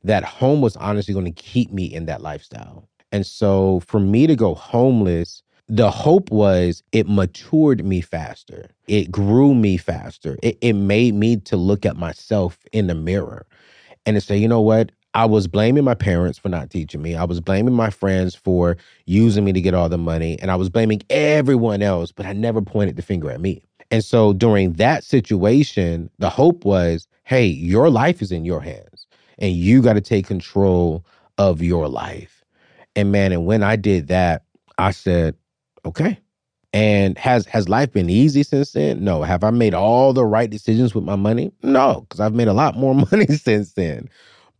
that 0.04 0.26
home 0.26 0.60
was 0.62 0.76
honestly 0.76 1.14
going 1.14 1.26
to 1.26 1.32
keep 1.32 1.72
me 1.72 1.86
in 1.86 2.06
that 2.06 2.22
lifestyle. 2.22 2.88
And 3.14 3.26
so 3.26 3.82
for 3.88 4.00
me 4.02 4.28
to 4.28 4.36
go 4.36 4.56
homeless, 4.56 5.42
the 5.70 5.92
hope 5.92 6.32
was 6.32 6.84
it 6.92 7.08
matured 7.08 7.86
me 7.86 8.02
faster. 8.02 8.70
It 8.88 9.12
grew 9.12 9.54
me 9.54 9.78
faster. 9.78 10.36
It, 10.42 10.58
it 10.62 10.74
made 10.74 11.14
me 11.14 11.38
to 11.38 11.56
look 11.56 11.86
at 11.86 11.96
myself 11.96 12.58
in 12.74 12.88
the 12.88 12.96
mirror 12.96 13.46
and 14.06 14.16
to 14.16 14.22
say, 14.22 14.36
you 14.36 14.48
know 14.48 14.62
what? 14.62 14.92
I 15.14 15.26
was 15.26 15.48
blaming 15.48 15.84
my 15.84 15.94
parents 15.94 16.40
for 16.40 16.50
not 16.50 16.70
teaching 16.70 17.02
me. 17.02 17.16
I 17.16 17.24
was 17.24 17.40
blaming 17.40 17.74
my 17.74 17.92
friends 17.92 18.36
for 18.36 18.78
using 19.06 19.44
me 19.46 19.54
to 19.54 19.62
get 19.62 19.74
all 19.74 19.90
the 19.90 19.98
money. 19.98 20.40
And 20.40 20.52
I 20.52 20.56
was 20.56 20.70
blaming 20.70 21.02
everyone 21.10 21.82
else, 21.82 22.12
but 22.12 22.26
I 22.26 22.34
never 22.34 22.62
pointed 22.62 22.96
the 22.96 23.02
finger 23.02 23.30
at 23.32 23.42
me. 23.42 23.64
And 23.92 24.04
so 24.04 24.34
during 24.34 24.74
that 24.74 25.04
situation, 25.04 26.10
the 26.20 26.30
hope 26.30 26.66
was 26.66 27.08
hey, 27.26 27.46
your 27.46 27.92
life 27.92 28.24
is 28.24 28.32
in 28.32 28.44
your 28.44 28.60
hands 28.60 29.06
and 29.38 29.54
you 29.54 29.84
got 29.84 29.94
to 29.94 30.02
take 30.02 30.26
control 30.26 31.06
of 31.38 31.62
your 31.62 31.88
life. 31.88 32.44
And 32.96 33.12
man, 33.12 33.32
and 33.32 33.46
when 33.46 33.62
I 33.62 33.76
did 33.76 34.08
that, 34.08 34.44
I 34.80 34.92
said, 34.92 35.36
Okay. 35.86 36.20
And 36.74 37.18
has 37.18 37.46
has 37.48 37.68
life 37.70 37.92
been 37.92 38.10
easy 38.10 38.44
since 38.44 38.74
then? 38.74 39.04
No. 39.04 39.24
Have 39.24 39.44
I 39.44 39.50
made 39.52 39.74
all 39.74 40.14
the 40.14 40.26
right 40.26 40.50
decisions 40.50 40.94
with 40.94 41.04
my 41.04 41.16
money? 41.16 41.52
No, 41.64 42.02
because 42.02 42.20
I've 42.20 42.36
made 42.36 42.48
a 42.48 42.54
lot 42.54 42.78
more 42.78 42.94
money 43.12 43.28
since 43.28 43.74
then. 43.74 44.10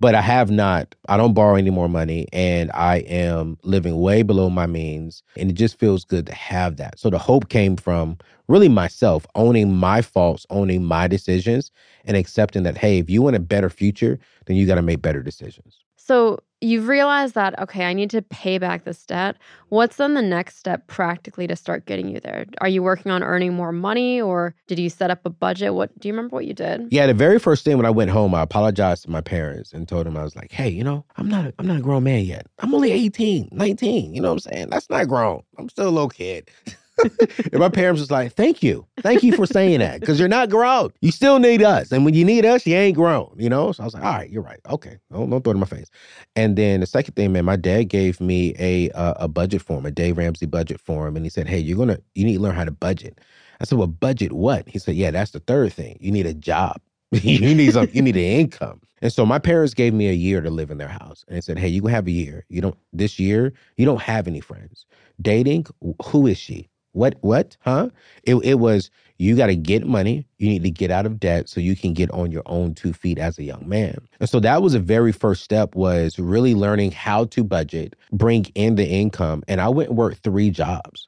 but 0.02 0.16
I 0.16 0.22
have 0.22 0.52
not. 0.52 0.96
I 1.10 1.18
don't 1.18 1.34
borrow 1.36 1.56
any 1.56 1.72
more 1.72 1.90
money 1.90 2.28
and 2.34 2.72
I 2.74 2.98
am 3.00 3.58
living 3.64 4.00
way 4.00 4.24
below 4.24 4.50
my 4.50 4.68
means. 4.68 5.24
And 5.38 5.52
it 5.52 5.54
just 5.56 5.80
feels 5.80 6.06
good 6.06 6.28
to 6.28 6.34
have 6.36 6.78
that. 6.78 7.00
So 7.00 7.10
the 7.12 7.20
hope 7.20 7.50
came 7.50 7.78
from 7.78 8.18
really 8.50 8.70
myself 8.70 9.26
owning 9.36 9.74
my 9.76 10.02
faults, 10.02 10.46
owning 10.52 10.86
my 10.86 11.08
decisions, 11.08 11.72
and 12.06 12.18
accepting 12.18 12.64
that, 12.64 12.78
hey, 12.78 13.00
if 13.00 13.10
you 13.10 13.22
want 13.24 13.36
a 13.38 13.42
better 13.42 13.70
future, 13.70 14.20
then 14.48 14.58
you 14.58 14.68
got 14.68 14.76
to 14.76 14.82
make 14.84 15.02
better 15.04 15.24
decisions. 15.24 15.80
So 16.10 16.40
you've 16.60 16.88
realized 16.88 17.36
that, 17.36 17.60
okay, 17.60 17.86
I 17.86 17.94
need 17.94 18.10
to 18.10 18.24
pay 18.24 18.58
back 18.58 18.84
this 18.84 19.06
debt. 19.06 19.36
What's 19.68 19.98
then 19.98 20.16
the 20.16 20.24
next 20.24 20.58
step 20.58 20.88
practically 20.88 21.46
to 21.46 21.56
start 21.56 21.86
getting 21.86 22.10
you 22.10 22.20
there? 22.20 22.48
Are 22.62 22.68
you 22.68 22.82
working 22.82 23.12
on 23.12 23.22
earning 23.22 23.54
more 23.54 23.72
money 23.72 24.20
or 24.20 24.56
did 24.66 24.80
you 24.80 24.90
set 24.90 25.12
up 25.12 25.24
a 25.24 25.30
budget? 25.30 25.76
What 25.76 26.00
do 26.00 26.08
you 26.08 26.14
remember 26.16 26.34
what 26.34 26.48
you 26.48 26.56
did? 26.56 26.88
Yeah, 26.90 27.06
the 27.06 27.14
very 27.14 27.38
first 27.38 27.64
thing 27.64 27.78
when 27.78 27.86
I 27.86 27.92
went 27.92 28.10
home, 28.10 28.34
I 28.34 28.42
apologized 28.42 29.04
to 29.04 29.12
my 29.12 29.22
parents 29.22 29.72
and 29.72 29.88
told 29.88 30.08
them 30.08 30.18
I 30.18 30.24
was 30.24 30.36
like, 30.36 30.52
hey, 30.52 30.70
you 30.70 30.84
know, 30.84 31.06
I'm 31.16 31.30
not 31.30 31.46
a, 31.46 31.54
I'm 31.60 31.68
not 31.68 31.78
a 31.78 31.82
grown 31.82 32.06
man 32.06 32.26
yet. 32.26 32.48
I'm 32.58 32.74
only 32.74 32.92
18, 32.92 33.50
19. 33.52 34.16
You 34.16 34.20
know 34.24 34.30
what 34.30 34.44
I'm 34.48 34.52
saying? 34.52 34.70
That's 34.72 34.90
not 34.90 35.08
grown. 35.08 35.44
I'm 35.60 35.70
still 35.70 35.90
a 35.90 35.92
little 35.92 36.10
kid. 36.10 36.50
and 37.52 37.60
my 37.60 37.70
parents 37.70 38.00
was 38.00 38.12
like, 38.12 38.34
thank 38.34 38.64
you. 38.64 38.86
Thank 39.02 39.24
you 39.24 39.34
for 39.36 39.46
saying 39.46 39.80
that. 39.80 40.02
Cause 40.02 40.20
you're 40.20 40.28
not 40.28 40.50
grown. 40.50 40.92
You 41.02 41.12
still 41.12 41.40
need 41.40 41.62
us. 41.62 41.92
And 41.92 42.06
when 42.06 42.14
you 42.14 42.26
need 42.26 42.46
us, 42.46 42.66
you 42.66 42.76
ain't 42.76 42.96
grown, 42.96 43.34
you 43.38 43.50
know? 43.50 43.72
So 43.72 43.84
I 43.84 43.86
was 43.86 43.94
like, 43.94 44.04
all 44.04 44.14
right, 44.14 44.30
you're 44.30 44.42
right. 44.42 44.60
Okay. 44.70 44.98
Don't, 45.12 45.30
don't 45.30 45.44
throw 45.44 45.52
it 45.52 45.56
in 45.56 45.60
my 45.60 45.66
face. 45.66 45.90
And 46.36 46.56
then 46.58 46.82
the 46.82 46.86
second 46.86 47.16
thing, 47.16 47.32
man, 47.32 47.46
my 47.46 47.56
dad 47.56 47.84
gave 47.86 48.20
me 48.22 48.56
a 48.60 48.90
uh, 48.92 49.14
a 49.18 49.28
budget 49.28 49.62
form, 49.62 49.86
a 49.86 49.92
Dave 49.92 50.18
Ramsey 50.18 50.46
budget 50.46 50.80
form. 50.80 51.16
And 51.16 51.26
he 51.26 51.30
said, 51.30 51.48
hey, 51.48 51.60
you're 51.60 51.78
gonna 51.78 52.00
you 52.16 52.26
need 52.26 52.36
to 52.36 52.42
learn 52.42 52.56
how 52.56 52.66
to 52.66 52.72
budget. 52.72 53.20
I 53.60 53.66
said, 53.66 53.78
well, 53.78 53.88
budget 53.88 54.32
what? 54.32 54.68
He 54.68 54.80
said, 54.80 54.96
yeah, 54.96 55.12
that's 55.12 55.32
the 55.32 55.40
third 55.40 55.74
thing. 55.74 55.98
You 56.00 56.12
need 56.12 56.26
a 56.26 56.34
job. 56.34 56.80
you 57.12 57.56
need 57.56 57.74
some, 57.74 57.90
you 57.92 58.02
need 58.02 58.16
an 58.16 58.22
income. 58.22 58.82
And 59.02 59.12
so 59.12 59.26
my 59.26 59.40
parents 59.40 59.74
gave 59.74 59.94
me 59.94 60.10
a 60.10 60.14
year 60.14 60.42
to 60.42 60.50
live 60.50 60.72
in 60.72 60.78
their 60.78 60.90
house. 60.90 61.26
And 61.28 61.38
they 61.38 61.42
said, 61.42 61.58
hey, 61.58 61.68
you 61.68 61.88
have 61.88 62.08
a 62.08 62.12
year. 62.12 62.46
You 62.50 62.62
don't 62.62 62.78
this 62.94 63.20
year, 63.20 63.54
you 63.78 63.86
don't 63.86 64.02
have 64.02 64.28
any 64.28 64.42
friends. 64.42 64.86
Dating, 65.22 65.66
who 66.06 66.28
is 66.28 66.38
she? 66.38 66.69
What 66.94 67.16
what? 67.22 67.58
Huh? 67.62 67.90
It 68.24 68.36
it 68.44 68.56
was 68.56 68.90
you 69.20 69.36
got 69.36 69.48
to 69.48 69.56
get 69.56 69.86
money. 69.86 70.26
You 70.38 70.48
need 70.48 70.64
to 70.64 70.72
get 70.72 70.92
out 70.92 71.06
of 71.06 71.20
debt 71.20 71.50
so 71.50 71.60
you 71.60 71.76
can 71.76 71.94
get 71.94 72.10
on 72.12 72.32
your 72.32 72.44
own 72.46 72.74
two 72.74 72.94
feet 72.94 73.20
as 73.20 73.38
a 73.38 73.44
young 73.44 73.68
man. 73.68 73.98
And 74.20 74.30
so 74.30 74.40
that 74.40 74.62
was 74.62 74.74
a 74.74 74.80
very 74.80 75.12
first 75.12 75.44
step 75.44 75.76
was 75.76 76.18
really 76.18 76.56
learning 76.56 76.92
how 76.92 77.26
to 77.26 77.44
budget, 77.44 77.96
bring 78.14 78.46
in 78.56 78.76
the 78.76 78.88
income. 78.88 79.44
And 79.48 79.60
I 79.60 79.68
went 79.70 79.90
and 79.90 79.98
worked 79.98 80.24
three 80.24 80.50
jobs. 80.50 81.08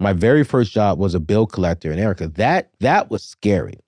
My 0.00 0.12
very 0.12 0.42
first 0.42 0.72
job 0.72 0.98
was 0.98 1.14
a 1.14 1.20
bill 1.20 1.46
collector 1.46 1.92
in 1.92 2.00
Erika. 2.00 2.26
That 2.28 2.70
that 2.80 3.10
was 3.10 3.22
scary. 3.22 3.78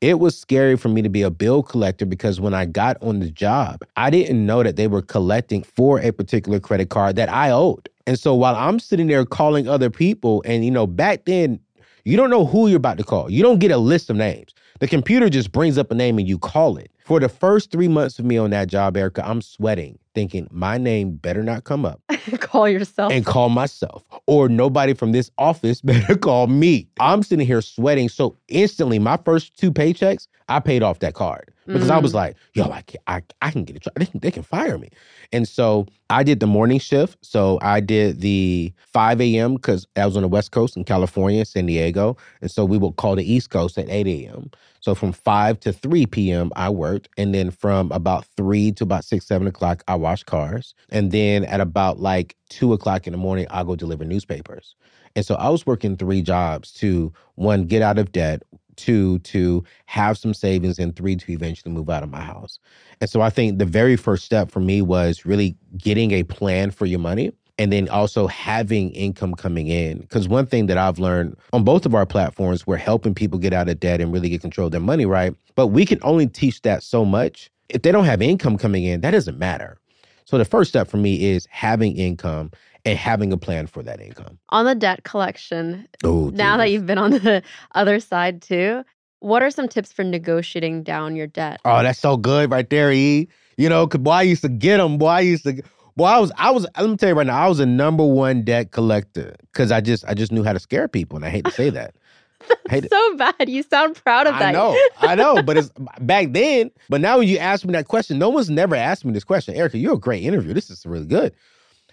It 0.00 0.18
was 0.18 0.38
scary 0.38 0.78
for 0.78 0.88
me 0.88 1.02
to 1.02 1.10
be 1.10 1.20
a 1.20 1.30
bill 1.30 1.62
collector 1.62 2.06
because 2.06 2.40
when 2.40 2.54
I 2.54 2.64
got 2.64 2.96
on 3.02 3.20
the 3.20 3.30
job, 3.30 3.82
I 3.98 4.08
didn't 4.08 4.46
know 4.46 4.62
that 4.62 4.76
they 4.76 4.86
were 4.86 5.02
collecting 5.02 5.62
for 5.62 6.00
a 6.00 6.10
particular 6.10 6.58
credit 6.58 6.88
card 6.88 7.16
that 7.16 7.28
I 7.28 7.50
owed. 7.50 7.86
And 8.06 8.18
so 8.18 8.34
while 8.34 8.56
I'm 8.56 8.78
sitting 8.78 9.08
there 9.08 9.26
calling 9.26 9.68
other 9.68 9.90
people, 9.90 10.42
and 10.46 10.64
you 10.64 10.70
know, 10.70 10.86
back 10.86 11.26
then, 11.26 11.60
you 12.04 12.16
don't 12.16 12.30
know 12.30 12.46
who 12.46 12.68
you're 12.68 12.78
about 12.78 12.96
to 12.96 13.04
call. 13.04 13.30
You 13.30 13.42
don't 13.42 13.58
get 13.58 13.72
a 13.72 13.76
list 13.76 14.08
of 14.08 14.16
names. 14.16 14.54
The 14.80 14.88
computer 14.88 15.28
just 15.28 15.52
brings 15.52 15.76
up 15.76 15.90
a 15.90 15.94
name 15.94 16.18
and 16.18 16.26
you 16.26 16.38
call 16.38 16.78
it. 16.78 16.90
For 17.04 17.20
the 17.20 17.28
first 17.28 17.70
three 17.70 17.86
months 17.86 18.18
of 18.18 18.24
me 18.24 18.38
on 18.38 18.48
that 18.50 18.68
job, 18.68 18.96
Erika, 18.96 19.26
I'm 19.28 19.42
sweating, 19.42 19.98
thinking 20.14 20.48
my 20.50 20.78
name 20.78 21.16
better 21.16 21.42
not 21.42 21.64
come 21.64 21.84
up. 21.84 22.00
call 22.40 22.66
yourself. 22.66 23.12
And 23.12 23.26
call 23.26 23.50
myself. 23.50 24.02
Or 24.26 24.48
nobody 24.48 24.94
from 24.94 25.12
this 25.12 25.30
office 25.36 25.80
better 25.82 26.16
call 26.16 26.46
me. 26.46 26.88
I'm 26.98 27.22
sitting 27.22 27.46
here 27.46 27.60
sweating. 27.60 28.08
So 28.08 28.38
instantly, 28.48 28.98
my 28.98 29.18
first 29.18 29.54
two 29.58 29.70
paychecks, 29.70 30.28
I 30.48 30.60
paid 30.60 30.82
off 30.82 31.00
that 31.00 31.12
card 31.12 31.52
because 31.72 31.88
mm. 31.88 31.92
I 31.92 31.98
was 31.98 32.12
mm. 32.12 32.16
like, 32.16 32.36
yo, 32.54 32.70
I 32.70 32.82
can, 32.82 33.00
I, 33.06 33.22
I 33.42 33.50
can 33.50 33.64
get 33.64 33.76
a 33.76 33.78
job. 33.80 33.94
They 33.96 34.06
can, 34.06 34.20
they 34.20 34.30
can 34.30 34.42
fire 34.42 34.78
me. 34.78 34.90
And 35.32 35.46
so 35.46 35.86
I 36.08 36.22
did 36.22 36.40
the 36.40 36.46
morning 36.46 36.78
shift. 36.78 37.18
So 37.22 37.58
I 37.62 37.80
did 37.80 38.20
the 38.20 38.72
5 38.92 39.20
a.m. 39.20 39.54
because 39.54 39.86
I 39.96 40.06
was 40.06 40.16
on 40.16 40.22
the 40.22 40.28
West 40.28 40.50
Coast 40.50 40.76
in 40.76 40.84
California, 40.84 41.44
San 41.44 41.66
Diego. 41.66 42.16
And 42.40 42.50
so 42.50 42.64
we 42.64 42.78
would 42.78 42.96
call 42.96 43.16
the 43.16 43.32
East 43.32 43.50
Coast 43.50 43.78
at 43.78 43.88
8 43.88 44.06
a.m. 44.06 44.50
So 44.80 44.94
from 44.94 45.12
5 45.12 45.60
to 45.60 45.72
3 45.72 46.06
p.m., 46.06 46.50
I 46.56 46.70
worked. 46.70 47.08
And 47.16 47.34
then 47.34 47.50
from 47.50 47.92
about 47.92 48.24
3 48.36 48.72
to 48.72 48.84
about 48.84 49.04
6, 49.04 49.24
7 49.24 49.46
o'clock, 49.46 49.84
I 49.86 49.94
washed 49.94 50.26
cars. 50.26 50.74
And 50.88 51.12
then 51.12 51.44
at 51.44 51.60
about 51.60 52.00
like 52.00 52.36
2 52.48 52.72
o'clock 52.72 53.06
in 53.06 53.12
the 53.12 53.18
morning, 53.18 53.46
I 53.50 53.62
go 53.62 53.76
deliver 53.76 54.04
newspapers. 54.04 54.74
And 55.16 55.26
so 55.26 55.34
I 55.34 55.48
was 55.48 55.66
working 55.66 55.96
three 55.96 56.22
jobs 56.22 56.72
to 56.74 57.12
one, 57.34 57.64
get 57.64 57.82
out 57.82 57.98
of 57.98 58.12
debt, 58.12 58.42
two 58.80 59.18
to 59.20 59.62
have 59.86 60.16
some 60.16 60.32
savings 60.32 60.78
and 60.78 60.96
three 60.96 61.14
to 61.16 61.32
eventually 61.32 61.72
move 61.72 61.90
out 61.90 62.02
of 62.02 62.10
my 62.10 62.20
house. 62.20 62.58
And 63.00 63.08
so 63.08 63.20
i 63.20 63.30
think 63.30 63.58
the 63.58 63.66
very 63.66 63.96
first 63.96 64.24
step 64.24 64.50
for 64.50 64.60
me 64.60 64.82
was 64.82 65.26
really 65.26 65.56
getting 65.76 66.12
a 66.12 66.22
plan 66.22 66.70
for 66.70 66.86
your 66.86 66.98
money 66.98 67.32
and 67.58 67.70
then 67.70 67.90
also 67.90 68.26
having 68.26 68.90
income 68.92 69.34
coming 69.34 69.66
in. 69.68 69.98
Because 69.98 70.28
one 70.28 70.46
thing 70.46 70.66
that 70.66 70.78
i've 70.78 70.98
learned 70.98 71.36
on 71.52 71.64
both 71.64 71.84
of 71.86 71.94
our 71.94 72.06
platforms 72.06 72.66
we're 72.66 72.76
helping 72.76 73.14
people 73.14 73.38
get 73.38 73.52
out 73.52 73.68
of 73.68 73.78
debt 73.78 74.00
and 74.00 74.12
really 74.12 74.30
get 74.30 74.40
control 74.40 74.66
of 74.66 74.72
their 74.72 74.80
money 74.80 75.06
right? 75.06 75.34
But 75.54 75.68
we 75.68 75.84
can 75.84 75.98
only 76.02 76.26
teach 76.26 76.62
that 76.62 76.82
so 76.82 77.04
much 77.04 77.50
if 77.68 77.82
they 77.82 77.92
don't 77.92 78.04
have 78.04 78.22
income 78.22 78.56
coming 78.56 78.84
in. 78.84 79.02
That 79.02 79.12
doesn't 79.12 79.38
matter. 79.38 79.78
So 80.24 80.38
the 80.38 80.44
first 80.44 80.70
step 80.70 80.88
for 80.88 80.96
me 80.96 81.30
is 81.30 81.46
having 81.50 81.96
income 81.96 82.52
and 82.84 82.98
having 82.98 83.32
a 83.32 83.36
plan 83.36 83.66
for 83.66 83.82
that 83.82 84.00
income. 84.00 84.38
On 84.50 84.64
the 84.64 84.74
debt 84.74 85.04
collection, 85.04 85.86
oh, 86.04 86.30
now 86.30 86.56
that 86.56 86.70
you've 86.70 86.86
been 86.86 86.98
on 86.98 87.12
the 87.12 87.42
other 87.74 88.00
side 88.00 88.42
too, 88.42 88.84
what 89.20 89.42
are 89.42 89.50
some 89.50 89.68
tips 89.68 89.92
for 89.92 90.02
negotiating 90.02 90.82
down 90.82 91.16
your 91.16 91.26
debt? 91.26 91.60
Oh, 91.64 91.82
that's 91.82 91.98
so 91.98 92.16
good 92.16 92.50
right 92.50 92.68
there, 92.68 92.92
E. 92.92 93.28
You 93.56 93.68
know, 93.68 93.86
cause 93.86 94.00
boy, 94.00 94.10
I 94.12 94.22
used 94.22 94.42
to 94.42 94.48
get 94.48 94.78
them. 94.78 94.98
Boy, 94.98 95.06
I 95.06 95.20
used 95.20 95.44
to. 95.44 95.62
Boy, 95.96 96.04
I 96.04 96.18
was, 96.18 96.32
I 96.36 96.50
was. 96.50 96.66
Let 96.78 96.88
me 96.88 96.96
tell 96.96 97.10
you 97.10 97.14
right 97.14 97.26
now, 97.26 97.44
I 97.44 97.48
was 97.48 97.60
a 97.60 97.66
number 97.66 98.04
one 98.04 98.42
debt 98.42 98.70
collector 98.72 99.36
because 99.52 99.70
I 99.70 99.80
just, 99.80 100.04
I 100.06 100.14
just 100.14 100.32
knew 100.32 100.42
how 100.42 100.54
to 100.54 100.58
scare 100.58 100.88
people, 100.88 101.16
and 101.16 101.24
I 101.24 101.30
hate 101.30 101.44
to 101.44 101.50
say 101.50 101.68
that. 101.70 101.94
That's 102.70 102.88
so 102.88 103.16
bad. 103.16 103.48
You 103.48 103.62
sound 103.62 103.96
proud 103.96 104.26
of 104.26 104.34
that. 104.38 104.48
I 104.48 104.52
know, 104.52 104.78
I 104.98 105.14
know, 105.14 105.42
but 105.42 105.56
it's 105.56 105.70
back 106.00 106.28
then. 106.32 106.70
But 106.88 107.00
now 107.00 107.18
when 107.18 107.28
you 107.28 107.38
ask 107.38 107.64
me 107.64 107.72
that 107.72 107.88
question, 107.88 108.18
no 108.18 108.28
one's 108.28 108.50
never 108.50 108.74
asked 108.74 109.04
me 109.04 109.12
this 109.12 109.24
question. 109.24 109.54
Erika, 109.54 109.78
you're 109.78 109.94
a 109.94 109.98
great 109.98 110.22
interview. 110.22 110.54
This 110.54 110.70
is 110.70 110.86
really 110.86 111.06
good. 111.06 111.34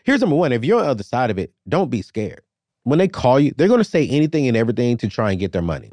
Here's 0.08 0.22
number 0.22 0.38
one 0.38 0.54
if 0.54 0.64
you're 0.64 0.80
on 0.80 0.86
the 0.86 0.92
other 0.92 1.04
side 1.04 1.30
of 1.32 1.38
it, 1.38 1.52
don't 1.68 1.90
be 1.90 2.02
scared. 2.02 2.40
When 2.86 2.98
they 2.98 3.10
call 3.10 3.42
you, 3.42 3.52
they're 3.58 3.68
going 3.68 3.82
to 3.82 3.84
say 3.84 4.08
anything 4.08 4.48
and 4.48 4.56
everything 4.56 4.96
to 5.00 5.10
try 5.10 5.32
and 5.32 5.40
get 5.40 5.52
their 5.52 5.62
money. 5.62 5.92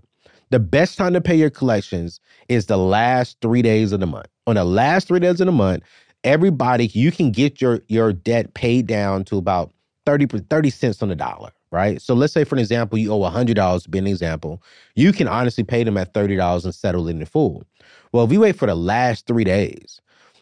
The 0.51 0.61
best 0.61 0.97
time 0.97 1.15
to 1.15 1.21
pay 1.21 1.35
your 1.35 1.51
collections 1.51 2.21
is 2.49 2.67
the 2.67 2.77
last 2.77 3.39
three 3.43 3.61
days 3.61 3.91
of 3.91 3.99
the 3.99 4.07
month. 4.07 4.29
On 4.47 4.55
the 4.55 4.65
last 4.65 5.09
three 5.09 5.19
days 5.19 5.41
of 5.41 5.47
the 5.47 5.53
month, 5.53 5.83
everybody, 6.23 6.87
you 6.87 7.11
can 7.11 7.33
get 7.33 7.61
your, 7.61 7.81
your 7.89 8.13
debt 8.13 8.55
paid 8.55 8.87
down 8.87 9.25
to 9.25 9.37
about 9.37 9.73
30, 10.07 10.27
30 10.49 10.71
cents 10.71 11.03
on 11.03 11.09
the 11.09 11.17
dollar, 11.17 11.51
right? 11.73 12.01
So 12.01 12.15
let's 12.15 12.33
say, 12.33 12.45
for 12.45 12.55
an 12.55 12.61
example, 12.61 12.97
you 12.97 13.13
owe 13.13 13.19
$100 13.19 13.83
to 13.83 13.91
be 13.91 13.99
an 13.99 14.07
example. 14.07 14.63
You 14.95 15.13
can 15.13 15.27
honestly 15.27 15.65
pay 15.65 15.83
them 15.83 15.97
at 15.97 16.15
$30 16.15 16.65
and 16.65 16.73
settle 16.73 17.09
it 17.09 17.17
in 17.17 17.27
full. 17.27 17.65
Well, 18.13 18.25
if 18.25 18.31
you 18.31 18.39
wait 18.39 18.55
for 18.55 18.67
the 18.67 18.77
last 18.77 19.27
three 19.27 19.43
days, 19.43 20.01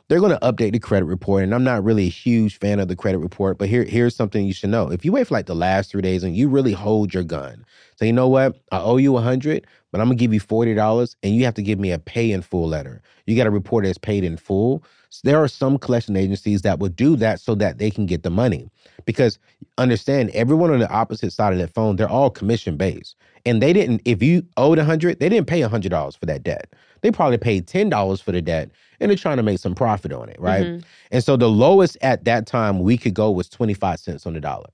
they're 0.09 0.21
going 0.21 0.33
to 0.33 0.39
update 0.41 0.73
the 0.73 0.79
credit 0.79 1.07
report. 1.07 1.45
And 1.45 1.55
I'm 1.55 1.65
not 1.65 1.85
really 1.85 2.07
a 2.07 2.11
huge 2.11 2.59
fan 2.59 2.81
of 2.81 2.89
the 2.89 2.97
credit 2.97 3.19
report, 3.19 3.59
but 3.59 3.69
here, 3.69 3.85
here's 3.85 4.17
something 4.17 4.45
you 4.45 4.53
should 4.53 4.71
know. 4.71 4.91
If 4.91 5.05
you 5.05 5.13
wait 5.13 5.27
for 5.27 5.35
like 5.35 5.47
the 5.47 5.55
last 5.55 5.91
three 5.91 6.03
days 6.03 6.23
and 6.23 6.37
you 6.37 6.49
really 6.49 6.73
hold 6.73 7.15
your 7.15 7.25
gun, 7.25 7.65
say, 7.97 8.07
you 8.07 8.13
know 8.13 8.29
what, 8.29 8.57
I 8.71 8.81
owe 8.81 8.97
you 8.97 9.17
a 9.17 9.21
hundred, 9.21 9.67
but 9.91 10.01
I'm 10.01 10.09
gonna 10.09 10.17
give 10.17 10.33
you 10.33 10.41
forty 10.41 10.75
dollars, 10.75 11.17
and 11.23 11.35
you 11.35 11.45
have 11.45 11.55
to 11.55 11.63
give 11.63 11.79
me 11.79 11.93
a 11.93 11.99
pay 11.99 12.33
in 12.33 12.43
full 12.43 12.67
letter. 12.67 13.03
You 13.27 13.37
got 13.37 13.45
to 13.45 13.51
report 13.51 13.85
as 13.85 13.99
paid 13.99 14.25
in 14.25 14.37
full. 14.37 14.83
So 15.11 15.21
there 15.25 15.43
are 15.43 15.49
some 15.49 15.79
collection 15.79 16.17
agencies 16.17 16.63
that 16.63 16.79
will 16.79 16.89
do 16.89 17.17
that 17.17 17.41
so 17.41 17.55
that 17.57 17.77
they 17.79 17.91
can 17.91 18.07
get 18.07 18.23
the 18.23 18.31
money. 18.31 18.71
Because 19.05 19.39
understand, 19.77 20.31
everyone 20.31 20.71
on 20.71 20.79
the 20.79 20.91
opposite 20.91 21.33
side 21.33 21.53
of 21.53 21.59
that 21.59 21.75
phone, 21.75 21.97
they're 21.97 22.09
all 22.09 22.31
commission 22.31 22.77
based, 22.79 23.17
and 23.45 23.63
they 23.63 23.73
didn't. 23.75 24.01
If 24.07 24.23
you 24.23 24.47
owed 24.57 24.79
a 24.79 24.85
hundred, 24.85 25.21
they 25.21 25.29
didn't 25.29 25.47
pay 25.47 25.61
a 25.63 25.69
hundred 25.69 25.91
dollars 25.91 26.17
for 26.17 26.27
that 26.27 26.43
debt. 26.43 26.73
They 27.03 27.11
probably 27.11 27.39
paid 27.39 27.67
ten 27.67 27.91
dollars 27.91 28.21
for 28.21 28.33
the 28.33 28.41
debt 28.41 28.71
and 29.03 29.11
they're 29.11 29.19
trying 29.19 29.37
to 29.37 29.43
make 29.43 29.59
some 29.59 29.75
profit 29.75 30.13
on 30.13 30.29
it, 30.29 30.41
right? 30.41 30.65
Mm-hmm. 30.65 30.87
And 31.11 31.25
so 31.25 31.37
the 31.37 31.51
lowest 31.51 31.99
at 32.03 32.25
that 32.25 32.47
time 32.47 32.81
we 32.81 32.97
could 32.97 33.15
go 33.15 33.31
was 33.31 33.49
25 33.49 33.99
cents 33.99 34.27
on 34.27 34.35
the 34.35 34.41
dollar 34.41 34.71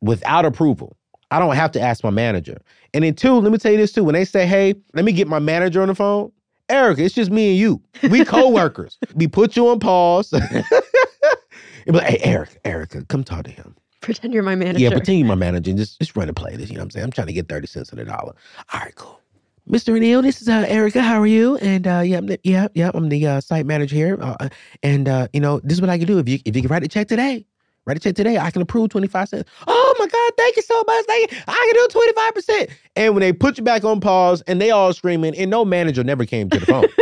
without 0.00 0.44
approval. 0.44 0.96
I 1.30 1.38
don't 1.38 1.54
have 1.54 1.72
to 1.72 1.80
ask 1.80 2.04
my 2.04 2.10
manager. 2.10 2.58
And 2.92 3.04
then 3.04 3.14
two, 3.14 3.34
let 3.34 3.52
me 3.52 3.58
tell 3.58 3.72
you 3.72 3.78
this 3.78 3.92
too. 3.92 4.04
When 4.04 4.14
they 4.14 4.24
say, 4.24 4.46
hey, 4.46 4.74
let 4.94 5.04
me 5.04 5.12
get 5.12 5.28
my 5.28 5.38
manager 5.38 5.80
on 5.80 5.88
the 5.88 5.94
phone, 5.94 6.32
Erika, 6.68 7.04
it's 7.04 7.14
just 7.14 7.30
me 7.30 7.50
and 7.50 7.58
you. 7.58 7.82
We 8.10 8.24
co-workers. 8.24 8.98
we 9.14 9.28
put 9.28 9.56
you 9.56 9.68
on 9.68 9.78
pause. 9.78 10.32
and 10.32 10.64
be 11.86 11.92
like, 11.92 12.06
hey, 12.06 12.18
Erika, 12.22 12.56
Erika, 12.64 13.04
come 13.06 13.22
talk 13.22 13.44
to 13.44 13.50
him. 13.50 13.76
Pretend 14.00 14.34
you're 14.34 14.42
my 14.42 14.56
manager. 14.56 14.80
Yeah, 14.80 14.90
pretend 14.90 15.18
you're 15.18 15.28
my 15.28 15.36
manager 15.36 15.70
and 15.70 15.78
just, 15.78 15.98
just 16.00 16.16
run 16.16 16.28
a 16.28 16.32
play 16.32 16.56
this. 16.56 16.68
You 16.68 16.76
know 16.76 16.80
what 16.80 16.84
I'm 16.84 16.90
saying? 16.90 17.04
I'm 17.04 17.12
trying 17.12 17.28
to 17.28 17.32
get 17.32 17.48
30 17.48 17.66
cents 17.66 17.92
on 17.92 17.98
the 17.98 18.04
dollar. 18.04 18.34
All 18.72 18.80
right, 18.80 18.94
cool. 18.94 19.20
Mr. 19.68 19.96
O'Neal, 19.96 20.22
this 20.22 20.40
is 20.40 20.48
uh, 20.48 20.64
Erika. 20.68 21.02
How 21.02 21.20
are 21.20 21.26
you? 21.26 21.56
And 21.56 21.88
uh, 21.88 22.02
yeah, 22.04 22.20
yeah, 22.44 22.68
yeah, 22.74 22.92
I'm 22.94 23.08
the 23.08 23.26
uh, 23.26 23.40
site 23.40 23.66
manager 23.66 23.96
here. 23.96 24.16
Uh, 24.20 24.36
uh, 24.38 24.48
and 24.84 25.08
uh, 25.08 25.26
you 25.32 25.40
know, 25.40 25.60
this 25.64 25.74
is 25.74 25.80
what 25.80 25.90
I 25.90 25.98
can 25.98 26.06
do. 26.06 26.18
If 26.20 26.28
you 26.28 26.38
if 26.44 26.54
you 26.54 26.62
can 26.62 26.70
write 26.70 26.84
a 26.84 26.88
check 26.88 27.08
today, 27.08 27.44
write 27.84 27.96
a 27.96 28.00
check 28.00 28.14
today, 28.14 28.38
I 28.38 28.52
can 28.52 28.62
approve 28.62 28.90
25 28.90 29.28
cents. 29.28 29.50
Oh 29.66 29.94
my 29.98 30.06
God, 30.06 30.32
thank 30.36 30.54
you 30.54 30.62
so 30.62 30.84
much. 30.86 31.04
Thank 31.06 31.32
you. 31.32 31.38
I 31.48 31.72
can 31.72 32.42
do 32.42 32.62
25%. 32.68 32.70
And 32.94 33.14
when 33.14 33.22
they 33.22 33.32
put 33.32 33.58
you 33.58 33.64
back 33.64 33.82
on 33.82 33.98
pause 34.00 34.40
and 34.42 34.60
they 34.60 34.70
all 34.70 34.92
screaming, 34.92 35.36
and 35.36 35.50
no 35.50 35.64
manager 35.64 36.04
never 36.04 36.24
came 36.24 36.48
to 36.50 36.60
the 36.60 36.66
phone. 36.66 36.86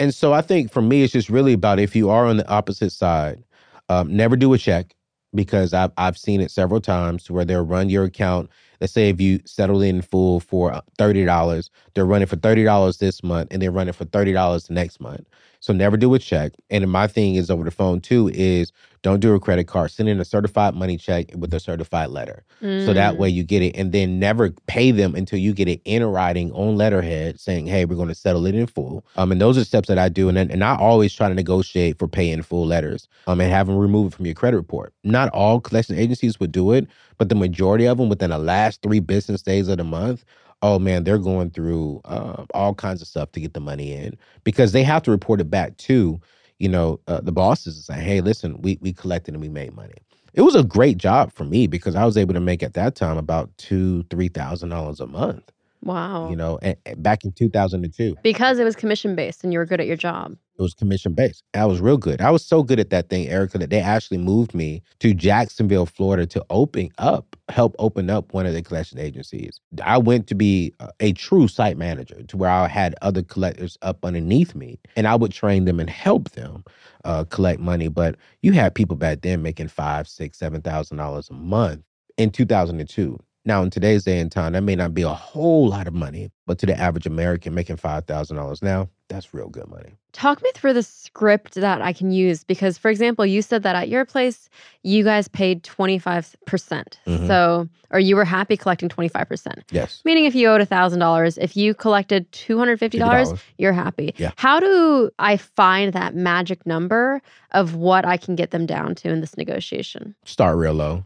And 0.00 0.12
so 0.12 0.32
I 0.32 0.42
think 0.42 0.72
for 0.72 0.82
me, 0.82 1.04
it's 1.04 1.12
just 1.12 1.30
really 1.30 1.52
about 1.52 1.78
if 1.78 1.94
you 1.94 2.10
are 2.10 2.26
on 2.26 2.36
the 2.36 2.48
opposite 2.48 2.90
side, 2.90 3.44
um, 3.88 4.16
never 4.16 4.34
do 4.34 4.52
a 4.52 4.58
check 4.58 4.96
because 5.32 5.72
I've 5.72 5.92
I've 5.96 6.18
seen 6.18 6.40
it 6.40 6.50
several 6.50 6.80
times 6.80 7.30
where 7.30 7.44
they'll 7.44 7.64
run 7.64 7.88
your 7.88 8.02
account. 8.02 8.50
Let's 8.82 8.92
say 8.92 9.10
if 9.10 9.20
you 9.20 9.40
settle 9.46 9.80
in 9.80 10.02
full 10.02 10.40
for 10.40 10.72
uh, 10.74 10.82
thirty 10.98 11.24
dollars, 11.24 11.70
they're 11.94 12.04
running 12.04 12.26
for 12.28 12.36
thirty 12.36 12.64
dollars 12.64 12.98
this 12.98 13.22
month, 13.22 13.48
and 13.52 13.62
they're 13.62 13.70
running 13.72 13.94
for 13.94 14.06
thirty 14.06 14.34
dollars 14.34 14.64
the 14.64 14.74
next 14.74 15.00
month. 15.00 15.24
So 15.60 15.72
never 15.72 15.96
do 15.96 16.12
a 16.14 16.18
check. 16.18 16.52
And 16.70 16.90
my 16.90 17.06
thing 17.06 17.36
is 17.36 17.50
over 17.50 17.64
the 17.64 17.70
phone 17.70 18.00
too 18.00 18.30
is 18.34 18.72
don't 19.02 19.20
do 19.20 19.34
a 19.34 19.40
credit 19.40 19.66
card. 19.66 19.90
Send 19.90 20.08
in 20.08 20.20
a 20.20 20.24
certified 20.24 20.74
money 20.74 20.96
check 20.96 21.26
with 21.36 21.52
a 21.54 21.60
certified 21.60 22.10
letter. 22.10 22.44
So 22.84 22.92
that 22.94 23.14
Mm. 23.14 23.16
way 23.18 23.28
you 23.28 23.42
get 23.44 23.62
it, 23.62 23.76
and 23.76 23.92
then 23.92 24.18
never 24.18 24.50
pay 24.66 24.90
them 24.92 25.14
until 25.14 25.38
you 25.38 25.52
get 25.52 25.68
it 25.68 25.80
in 25.84 26.04
writing 26.04 26.52
on 26.52 26.76
letterhead 26.76 27.40
saying, 27.40 27.66
"Hey, 27.66 27.84
we're 27.84 27.96
going 27.96 28.08
to 28.08 28.14
settle 28.14 28.46
it 28.46 28.54
in 28.54 28.66
full." 28.66 29.04
Um, 29.16 29.32
and 29.32 29.40
those 29.40 29.58
are 29.58 29.64
steps 29.64 29.88
that 29.88 29.98
I 29.98 30.08
do, 30.08 30.28
and 30.28 30.36
then, 30.36 30.50
and 30.50 30.62
I 30.64 30.76
always 30.76 31.12
try 31.12 31.28
to 31.28 31.34
negotiate 31.34 31.98
for 31.98 32.06
pay 32.08 32.30
in 32.30 32.42
full 32.42 32.66
letters. 32.66 33.08
Um, 33.26 33.40
and 33.40 33.50
have 33.50 33.66
them 33.66 33.76
remove 33.76 34.12
it 34.12 34.16
from 34.16 34.26
your 34.26 34.34
credit 34.34 34.56
report. 34.56 34.92
Not 35.04 35.28
all 35.30 35.60
collection 35.60 35.96
agencies 35.98 36.38
would 36.40 36.52
do 36.52 36.72
it, 36.72 36.86
but 37.18 37.28
the 37.28 37.34
majority 37.34 37.86
of 37.86 37.98
them 37.98 38.08
within 38.08 38.30
the 38.30 38.38
last 38.38 38.82
three 38.82 39.00
business 39.00 39.42
days 39.42 39.68
of 39.68 39.78
the 39.78 39.84
month. 39.84 40.24
Oh 40.64 40.78
man, 40.78 41.02
they're 41.02 41.18
going 41.18 41.50
through 41.50 42.00
uh, 42.04 42.44
all 42.54 42.72
kinds 42.74 43.02
of 43.02 43.08
stuff 43.08 43.32
to 43.32 43.40
get 43.40 43.52
the 43.52 43.60
money 43.60 43.92
in 43.92 44.16
because 44.44 44.70
they 44.70 44.84
have 44.84 45.02
to 45.02 45.10
report 45.10 45.40
it 45.40 45.50
back 45.50 45.76
to, 45.78 46.20
you 46.58 46.68
know, 46.68 47.00
uh, 47.08 47.20
the 47.22 47.32
bosses 47.32 47.76
and 47.76 47.84
say, 47.84 48.02
"Hey, 48.04 48.20
listen, 48.22 48.60
we 48.62 48.78
we 48.82 48.92
collected 48.92 49.34
and 49.34 49.42
we 49.42 49.48
made 49.50 49.74
money." 49.76 49.94
It 50.34 50.42
was 50.42 50.54
a 50.56 50.64
great 50.64 50.98
job 50.98 51.32
for 51.32 51.44
me 51.44 51.66
because 51.66 51.96
I 51.96 52.04
was 52.06 52.16
able 52.18 52.34
to 52.34 52.40
make 52.40 52.62
at 52.62 52.74
that 52.74 52.94
time 52.96 53.18
about 53.18 53.56
two, 53.58 54.04
three 54.10 54.28
thousand 54.28 54.70
dollars 54.70 55.00
a 55.00 55.06
month. 55.06 55.50
Wow. 55.82 56.30
You 56.30 56.36
know, 56.36 56.58
and, 56.62 56.76
and 56.86 57.02
back 57.02 57.24
in 57.24 57.32
two 57.32 57.48
thousand 57.48 57.84
and 57.84 57.92
two, 57.92 58.14
because 58.22 58.58
it 58.58 58.64
was 58.64 58.76
commission 58.76 59.16
based 59.16 59.42
and 59.42 59.52
you 59.52 59.58
were 59.58 59.66
good 59.66 59.80
at 59.80 59.86
your 59.86 59.96
job. 59.96 60.36
it 60.56 60.62
was 60.62 60.74
commission 60.74 61.12
based. 61.12 61.42
I 61.54 61.64
was 61.64 61.80
real 61.80 61.96
good. 61.96 62.20
I 62.20 62.30
was 62.30 62.44
so 62.44 62.62
good 62.62 62.78
at 62.78 62.90
that 62.90 63.08
thing, 63.08 63.26
Erika, 63.28 63.58
that 63.58 63.70
they 63.70 63.80
actually 63.80 64.18
moved 64.18 64.54
me 64.54 64.82
to 65.00 65.12
Jacksonville, 65.12 65.86
Florida, 65.86 66.24
to 66.26 66.44
open 66.50 66.90
up, 66.98 67.34
help 67.48 67.74
open 67.80 68.10
up 68.10 68.32
one 68.32 68.46
of 68.46 68.52
the 68.54 68.62
collection 68.62 69.00
agencies. 69.00 69.60
I 69.82 69.98
went 69.98 70.28
to 70.28 70.36
be 70.36 70.72
a, 70.78 70.90
a 71.00 71.12
true 71.14 71.48
site 71.48 71.76
manager, 71.76 72.22
to 72.22 72.36
where 72.36 72.50
I 72.50 72.68
had 72.68 72.94
other 73.02 73.22
collectors 73.22 73.76
up 73.82 74.04
underneath 74.04 74.54
me, 74.54 74.78
and 74.94 75.08
I 75.08 75.16
would 75.16 75.32
train 75.32 75.64
them 75.64 75.80
and 75.80 75.90
help 75.90 76.30
them 76.30 76.62
uh, 77.04 77.24
collect 77.24 77.58
money. 77.58 77.88
But 77.88 78.14
you 78.42 78.52
had 78.52 78.76
people 78.76 78.96
back 78.96 79.22
then 79.22 79.42
making 79.42 79.66
five, 79.68 80.06
six, 80.06 80.38
seven 80.38 80.62
thousand 80.62 80.98
dollars 80.98 81.28
a 81.28 81.34
month 81.34 81.82
in 82.18 82.30
two 82.30 82.46
thousand 82.46 82.78
and 82.78 82.88
two. 82.88 83.18
Now, 83.44 83.62
in 83.62 83.70
today's 83.70 84.04
day 84.04 84.20
and 84.20 84.30
time, 84.30 84.52
that 84.52 84.62
may 84.62 84.76
not 84.76 84.94
be 84.94 85.02
a 85.02 85.08
whole 85.08 85.68
lot 85.68 85.88
of 85.88 85.94
money, 85.94 86.30
but 86.46 86.58
to 86.60 86.66
the 86.66 86.78
average 86.78 87.06
American 87.06 87.54
making 87.54 87.76
five 87.76 88.04
thousand 88.06 88.36
dollars 88.36 88.62
now, 88.62 88.88
that's 89.08 89.34
real 89.34 89.48
good 89.48 89.66
money. 89.68 89.96
Talk 90.12 90.42
me 90.42 90.50
through 90.54 90.74
the 90.74 90.82
script 90.82 91.54
that 91.54 91.82
I 91.82 91.92
can 91.92 92.12
use 92.12 92.44
because, 92.44 92.78
for 92.78 92.88
example, 92.90 93.26
you 93.26 93.42
said 93.42 93.62
that 93.64 93.74
at 93.74 93.88
your 93.88 94.04
place, 94.04 94.48
you 94.82 95.02
guys 95.02 95.26
paid 95.26 95.64
25%. 95.64 96.36
percent 96.46 96.98
Mhm. 97.06 97.26
So, 97.26 97.68
or 97.90 97.98
you 97.98 98.14
were 98.14 98.24
happy 98.24 98.56
collecting 98.56 98.88
25%. 98.88 99.64
Yes. 99.70 100.02
Meaning, 100.04 100.26
if 100.26 100.34
you 100.34 100.48
owed 100.48 100.60
$1,000, 100.60 101.36
if 101.40 101.56
you 101.56 101.74
collected 101.74 102.30
$250, 102.32 102.78
$50. 102.78 103.38
you're 103.58 103.72
happy. 103.72 104.14
Yeah. 104.18 104.32
How 104.36 104.60
do 104.60 105.10
I 105.18 105.36
find 105.36 105.92
that 105.94 106.14
magic 106.14 106.64
number 106.66 107.20
of 107.52 107.74
what 107.74 108.04
I 108.04 108.16
can 108.18 108.36
get 108.36 108.50
them 108.50 108.66
down 108.66 108.94
to 108.96 109.08
in 109.10 109.20
this 109.20 109.36
negotiation? 109.36 110.14
start 110.24 110.56
real 110.58 110.74
low. 110.74 111.04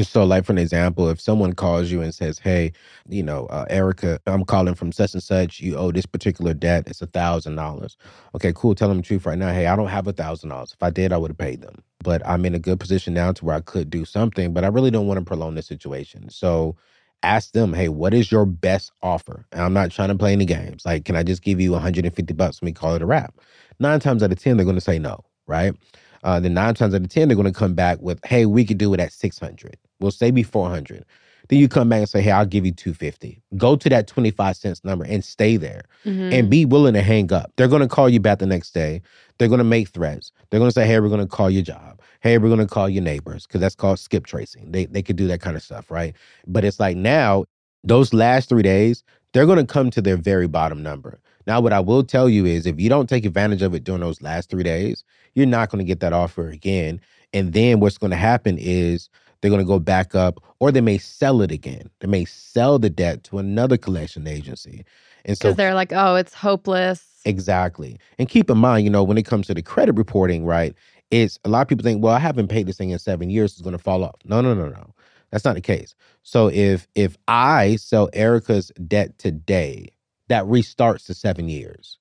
So, 0.00 0.24
like 0.24 0.46
for 0.46 0.52
an 0.52 0.58
example, 0.58 1.10
if 1.10 1.20
someone 1.20 1.52
calls 1.52 1.90
you 1.90 2.00
and 2.00 2.14
says, 2.14 2.38
"Hey, 2.38 2.72
you 3.10 3.22
know, 3.22 3.44
uh, 3.48 3.66
Erika, 3.68 4.20
I'm 4.26 4.44
calling 4.46 4.74
from 4.74 4.90
such 4.90 5.12
and 5.12 5.22
such. 5.22 5.60
You 5.60 5.76
owe 5.76 5.92
this 5.92 6.06
particular 6.06 6.54
debt. 6.54 6.84
It's 6.86 7.02
a 7.02 7.06
thousand 7.06 7.56
dollars." 7.56 7.98
Okay, 8.34 8.52
cool. 8.56 8.74
Tell 8.74 8.88
them 8.88 8.98
the 8.98 9.02
truth 9.02 9.26
right 9.26 9.36
now. 9.38 9.52
Hey, 9.52 9.66
I 9.66 9.76
don't 9.76 9.88
have 9.88 10.06
a 10.06 10.12
thousand 10.14 10.48
dollars. 10.48 10.72
If 10.72 10.82
I 10.82 10.88
did, 10.88 11.12
I 11.12 11.18
would 11.18 11.30
have 11.32 11.38
paid 11.38 11.60
them. 11.60 11.82
But 12.02 12.26
I'm 12.26 12.46
in 12.46 12.54
a 12.54 12.58
good 12.58 12.80
position 12.80 13.12
now 13.12 13.32
to 13.32 13.44
where 13.44 13.56
I 13.56 13.60
could 13.60 13.90
do 13.90 14.06
something. 14.06 14.54
But 14.54 14.64
I 14.64 14.68
really 14.68 14.90
don't 14.90 15.08
want 15.08 15.18
to 15.20 15.26
prolong 15.26 15.56
the 15.56 15.62
situation. 15.62 16.30
So 16.30 16.76
ask 17.22 17.52
them, 17.52 17.74
"Hey, 17.74 17.90
what 17.90 18.14
is 18.14 18.32
your 18.32 18.46
best 18.46 18.92
offer?" 19.02 19.44
And 19.52 19.60
I'm 19.60 19.74
not 19.74 19.90
trying 19.90 20.08
to 20.08 20.16
play 20.16 20.32
any 20.32 20.46
games. 20.46 20.86
Like, 20.86 21.04
can 21.04 21.16
I 21.16 21.22
just 21.22 21.42
give 21.42 21.60
you 21.60 21.72
150 21.72 22.32
bucks 22.32 22.60
and 22.60 22.66
we 22.66 22.72
call 22.72 22.94
it 22.94 23.02
a 23.02 23.06
wrap? 23.06 23.34
Nine 23.78 24.00
times 24.00 24.22
out 24.22 24.32
of 24.32 24.38
ten, 24.40 24.56
they're 24.56 24.64
going 24.64 24.76
to 24.76 24.80
say 24.80 24.98
no, 24.98 25.20
right? 25.46 25.74
Uh, 26.24 26.40
then 26.40 26.54
nine 26.54 26.74
times 26.74 26.94
out 26.94 27.00
of 27.02 27.08
ten, 27.08 27.28
they're 27.28 27.36
going 27.36 27.52
to 27.52 27.58
come 27.58 27.74
back 27.74 28.00
with, 28.00 28.20
"Hey, 28.24 28.46
we 28.46 28.64
could 28.64 28.78
do 28.78 28.94
it 28.94 29.00
at 29.00 29.12
600. 29.12 29.76
We'll 30.02 30.10
say 30.10 30.30
be 30.30 30.42
400." 30.42 31.04
Then 31.48 31.58
you 31.58 31.68
come 31.68 31.88
back 31.88 31.98
and 31.98 32.08
say, 32.08 32.22
"Hey, 32.22 32.30
I'll 32.30 32.46
give 32.46 32.64
you 32.64 32.72
250." 32.72 33.40
Go 33.56 33.74
to 33.76 33.88
that 33.88 34.06
25 34.06 34.56
cents 34.56 34.82
number 34.84 35.04
and 35.04 35.24
stay 35.24 35.56
there, 35.56 35.82
Mhm. 36.04 36.32
and 36.32 36.50
be 36.50 36.64
willing 36.64 36.94
to 36.94 37.02
hang 37.02 37.32
up. 37.32 37.52
They're 37.56 37.68
going 37.68 37.82
to 37.82 37.88
call 37.88 38.08
you 38.08 38.20
back 38.20 38.38
the 38.38 38.46
next 38.46 38.72
day. 38.74 39.02
They're 39.38 39.48
going 39.48 39.58
to 39.58 39.64
make 39.64 39.88
threats. 39.88 40.30
They're 40.50 40.60
going 40.60 40.70
to 40.70 40.74
say, 40.74 40.86
"Hey, 40.86 41.00
we're 41.00 41.08
going 41.08 41.20
to 41.20 41.26
call 41.26 41.50
your 41.50 41.62
job. 41.62 42.00
Hey, 42.20 42.38
we're 42.38 42.48
going 42.48 42.60
to 42.60 42.66
call 42.66 42.88
your 42.88 43.02
neighbors," 43.02 43.46
because 43.46 43.60
that's 43.60 43.74
called 43.74 43.98
skip 43.98 44.24
tracing. 44.26 44.70
They 44.70 44.86
they 44.86 45.02
could 45.02 45.16
do 45.16 45.26
that 45.28 45.40
kind 45.40 45.56
of 45.56 45.62
stuff, 45.62 45.90
right? 45.90 46.14
But 46.46 46.64
it's 46.64 46.78
like 46.78 46.96
now, 46.96 47.44
those 47.82 48.14
last 48.14 48.48
three 48.48 48.62
days, 48.62 49.02
they're 49.32 49.46
going 49.46 49.58
to 49.58 49.66
come 49.66 49.90
to 49.90 50.00
their 50.00 50.16
very 50.16 50.46
bottom 50.46 50.82
number. 50.82 51.18
Now, 51.46 51.60
what 51.60 51.72
I 51.72 51.80
will 51.80 52.04
tell 52.04 52.28
you 52.28 52.46
is 52.46 52.66
if 52.66 52.78
you 52.78 52.88
don't 52.88 53.08
take 53.08 53.24
advantage 53.24 53.62
of 53.62 53.74
it 53.74 53.82
during 53.82 54.00
those 54.00 54.22
last 54.22 54.48
three 54.48 54.62
days, 54.62 55.02
you're 55.34 55.46
not 55.46 55.70
going 55.70 55.80
to 55.80 55.88
get 55.88 55.98
that 56.00 56.12
offer 56.12 56.48
again. 56.48 57.00
And 57.34 57.52
then 57.52 57.80
what's 57.80 57.98
going 57.98 58.12
to 58.12 58.16
happen 58.16 58.58
is 58.60 59.08
they're 59.42 59.50
going 59.50 59.60
to 59.60 59.66
go 59.66 59.78
back 59.78 60.14
up 60.14 60.42
or 60.60 60.72
they 60.72 60.80
may 60.80 60.98
sell 60.98 61.42
it 61.42 61.50
again. 61.50 61.90
They 62.00 62.06
may 62.06 62.24
sell 62.24 62.78
the 62.78 62.88
debt 62.88 63.24
to 63.24 63.38
another 63.38 63.76
collection 63.76 64.26
agency. 64.26 64.84
And 65.24 65.36
so 65.36 65.52
they're 65.52 65.74
like, 65.74 65.92
oh, 65.92 66.14
it's 66.14 66.32
hopeless. 66.32 67.04
Exactly. 67.24 67.98
And 68.18 68.28
keep 68.28 68.50
in 68.50 68.58
mind, 68.58 68.84
you 68.84 68.90
know, 68.90 69.04
when 69.04 69.18
it 69.18 69.26
comes 69.26 69.46
to 69.48 69.54
the 69.54 69.62
credit 69.62 69.96
reporting, 69.96 70.44
right, 70.44 70.74
it's 71.10 71.38
a 71.44 71.48
lot 71.48 71.62
of 71.62 71.68
people 71.68 71.82
think, 71.82 72.02
well, 72.02 72.14
I 72.14 72.18
haven't 72.18 72.48
paid 72.48 72.66
this 72.66 72.78
thing 72.78 72.90
in 72.90 72.98
seven 72.98 73.30
years, 73.30 73.52
it's 73.52 73.60
gonna 73.60 73.78
fall 73.78 74.02
off. 74.02 74.16
No, 74.24 74.40
no, 74.40 74.54
no, 74.54 74.68
no. 74.68 74.94
That's 75.30 75.44
not 75.44 75.54
the 75.54 75.60
case. 75.60 75.94
So 76.22 76.48
if 76.48 76.88
if 76.94 77.16
I 77.28 77.76
sell 77.76 78.08
Erika's 78.12 78.70
debt 78.86 79.18
today, 79.18 79.88
that 80.28 80.44
restarts 80.44 81.06
the 81.06 81.14
seven 81.14 81.48
years 81.48 81.98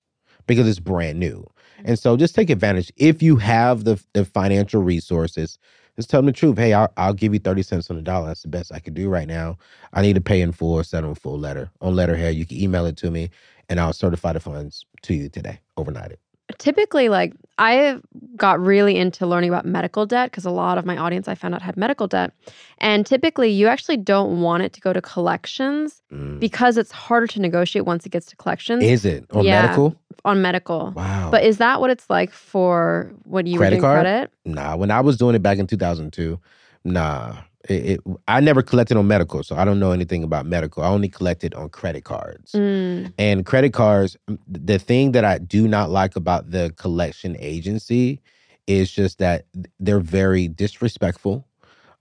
because 0.48 0.68
it's 0.68 0.80
brand 0.80 1.20
new. 1.20 1.46
And 1.84 1.98
so 1.98 2.18
just 2.18 2.36
take 2.36 2.50
advantage. 2.50 2.92
If 2.98 3.22
you 3.22 3.38
have 3.38 3.84
the 3.84 4.02
the 4.14 4.26
financial 4.26 4.82
resources, 4.82 5.58
just 5.98 6.10
tell 6.10 6.20
them 6.20 6.28
the 6.28 6.32
truth. 6.32 6.58
Hey, 6.58 6.74
I'll, 6.74 6.92
I'll 6.98 7.14
give 7.14 7.34
you 7.34 7.40
30 7.40 7.64
cents 7.64 7.90
on 7.90 7.98
the 7.98 8.02
dollar. 8.02 8.28
That's 8.28 8.44
the 8.44 8.48
best 8.48 8.72
I 8.74 8.80
could 8.80 8.94
do 8.94 9.10
right 9.10 9.28
now. 9.28 9.58
I 9.94 10.02
need 10.02 10.16
to 10.16 10.22
pay 10.22 10.42
in 10.42 10.52
full, 10.52 10.84
send 10.84 11.04
them 11.04 11.12
a 11.12 11.16
full 11.16 11.40
letter 11.40 11.72
on 11.82 11.96
letterhead. 11.96 12.36
You 12.36 12.46
can 12.46 12.58
email 12.58 12.86
it 12.86 12.98
to 12.98 13.12
me 13.12 13.30
and 13.70 13.80
I'll 13.80 13.94
certify 13.94 14.34
the 14.34 14.40
funds 14.40 14.86
to 15.04 15.14
you 15.14 15.30
today, 15.30 15.60
overnight 15.78 16.12
it. 16.12 16.20
Typically 16.60 17.10
like 17.10 17.34
i 17.58 17.98
got 18.36 18.60
really 18.60 18.98
into 18.98 19.26
learning 19.26 19.50
about 19.50 19.66
medical 19.66 20.06
debt 20.06 20.32
because 20.32 20.46
a 20.46 20.52
lot 20.52 20.78
of 20.78 20.86
my 20.86 20.98
audience 20.98 21.28
i 21.28 21.36
found 21.36 21.54
out 21.56 21.62
had 21.62 21.76
medical 21.78 22.08
debt 22.08 22.32
and 22.80 23.06
typically 23.06 23.50
you 23.50 23.68
actually 23.68 23.98
don't 23.98 24.42
want 24.42 24.64
it 24.64 24.74
to 24.74 24.82
go 24.82 24.94
to 24.94 25.02
collections 25.02 26.02
Mm. 26.12 26.40
because 26.42 26.78
it's 26.78 26.92
harder 26.92 27.28
to 27.28 27.40
negotiate 27.40 27.86
once 27.86 28.06
it 28.06 28.10
gets 28.12 28.26
to 28.28 28.36
collections 28.36 28.84
Is 28.84 29.06
it 29.06 29.26
on 29.32 29.46
Yeah. 29.46 29.62
medical? 29.62 29.96
on 30.26 30.42
medical 30.42 30.92
Wow. 30.96 31.30
but 31.32 31.44
is 31.44 31.58
that 31.58 31.80
what 31.80 31.90
it's 31.90 32.10
like 32.10 32.32
for 32.32 33.12
when 33.24 33.46
you 33.46 33.58
Credit 33.58 33.78
were 33.78 33.80
doing 33.80 33.82
card? 33.82 34.02
credit 34.06 34.32
nah, 34.46 34.76
when 34.76 34.92
I 34.92 35.00
was 35.02 35.18
doing 35.18 35.36
it 35.36 35.42
back 35.42 35.58
in 35.58 35.68
2002, 35.68 36.38
nah. 36.84 37.34
It, 37.70 37.86
it, 37.86 38.00
I 38.28 38.40
never 38.40 38.62
collected 38.62 38.98
on 38.98 39.08
medical, 39.08 39.44
so 39.44 39.56
I 39.56 39.66
don't 39.66 39.80
know 39.80 39.92
anything 39.92 40.24
about 40.24 40.46
medical. 40.46 40.84
I 40.84 40.88
only 40.88 41.10
collected 41.10 41.54
on 41.54 41.70
credit 41.70 42.04
cards. 42.04 42.54
Mm, 42.54 43.14
And 43.18 43.46
credit 43.46 43.72
cards, 43.74 44.18
the 44.48 44.80
thing 44.80 45.12
that 45.12 45.26
I 45.26 45.38
do 45.38 45.68
not 45.68 45.90
like 45.92 46.16
about 46.16 46.52
the 46.52 46.74
collection 46.78 47.36
agency 47.40 48.20
is 48.68 48.92
just 48.92 49.20
that 49.20 49.46
they're 49.80 50.00
very 50.00 50.48
disrespectful. 50.48 51.46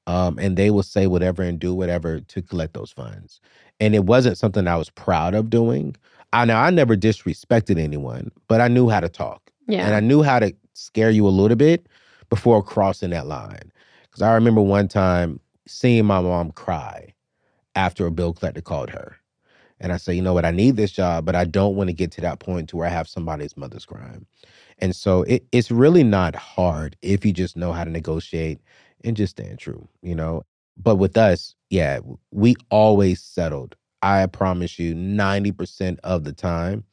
Um, 0.06 0.38
and 0.38 0.56
they 0.56 0.70
will 0.70 0.82
say 0.82 1.06
whatever 1.06 1.42
and 1.42 1.58
do 1.58 1.74
whatever 1.74 2.20
to 2.20 2.42
collect 2.42 2.72
those 2.74 2.90
funds. 2.90 3.40
And 3.78 3.94
it 3.94 4.04
wasn't 4.06 4.38
something 4.38 4.66
I 4.66 4.76
was 4.76 4.90
proud 4.90 5.34
of 5.34 5.50
doing. 5.50 5.94
I 6.32 6.46
know 6.46 6.56
I 6.56 6.70
never 6.70 6.96
disrespected 6.96 7.78
anyone, 7.78 8.32
but 8.48 8.60
I 8.60 8.68
knew 8.68 8.88
how 8.88 9.00
to 9.00 9.08
talk. 9.08 9.52
yeah 9.68 9.84
And 9.84 9.94
I 9.94 10.00
knew 10.00 10.22
how 10.22 10.38
to 10.38 10.52
scare 10.72 11.10
you 11.10 11.26
a 11.26 11.30
little 11.30 11.56
bit 11.56 11.86
before 12.30 12.62
crossing 12.62 13.10
that 13.10 13.26
line. 13.26 13.70
Because 14.02 14.22
I 14.22 14.32
remember 14.32 14.62
one 14.62 14.88
time 14.88 15.38
seeing 15.70 16.04
my 16.04 16.20
mom 16.20 16.52
cry 16.52 17.14
after 17.74 18.06
a 18.06 18.10
bill 18.10 18.32
collector 18.32 18.60
called 18.60 18.90
her. 18.90 19.16
And 19.80 19.92
I 19.92 19.96
said, 19.96 20.12
you 20.16 20.22
know 20.22 20.34
what, 20.34 20.44
I 20.44 20.50
need 20.50 20.76
this 20.76 20.92
job, 20.92 21.24
but 21.24 21.34
I 21.34 21.44
don't 21.44 21.76
want 21.76 21.88
to 21.88 21.94
get 21.94 22.12
to 22.12 22.20
that 22.20 22.38
point 22.38 22.68
to 22.68 22.76
where 22.76 22.86
I 22.86 22.90
have 22.90 23.08
somebody's 23.08 23.56
mother's 23.56 23.86
crime. 23.86 24.26
And 24.78 24.94
so 24.94 25.22
it, 25.22 25.44
it's 25.52 25.70
really 25.70 26.04
not 26.04 26.34
hard 26.36 26.96
if 27.02 27.24
you 27.24 27.32
just 27.32 27.56
know 27.56 27.72
how 27.72 27.84
to 27.84 27.90
negotiate 27.90 28.60
and 29.04 29.16
just 29.16 29.32
stand 29.32 29.58
true, 29.58 29.88
you 30.02 30.14
know. 30.14 30.44
But 30.76 30.96
with 30.96 31.16
us, 31.16 31.54
yeah, 31.70 32.00
we 32.30 32.56
always 32.70 33.22
settled. 33.22 33.74
I 34.02 34.26
promise 34.26 34.78
you, 34.78 34.94
90% 34.94 35.98
of 36.04 36.24
the 36.24 36.32
time, 36.32 36.84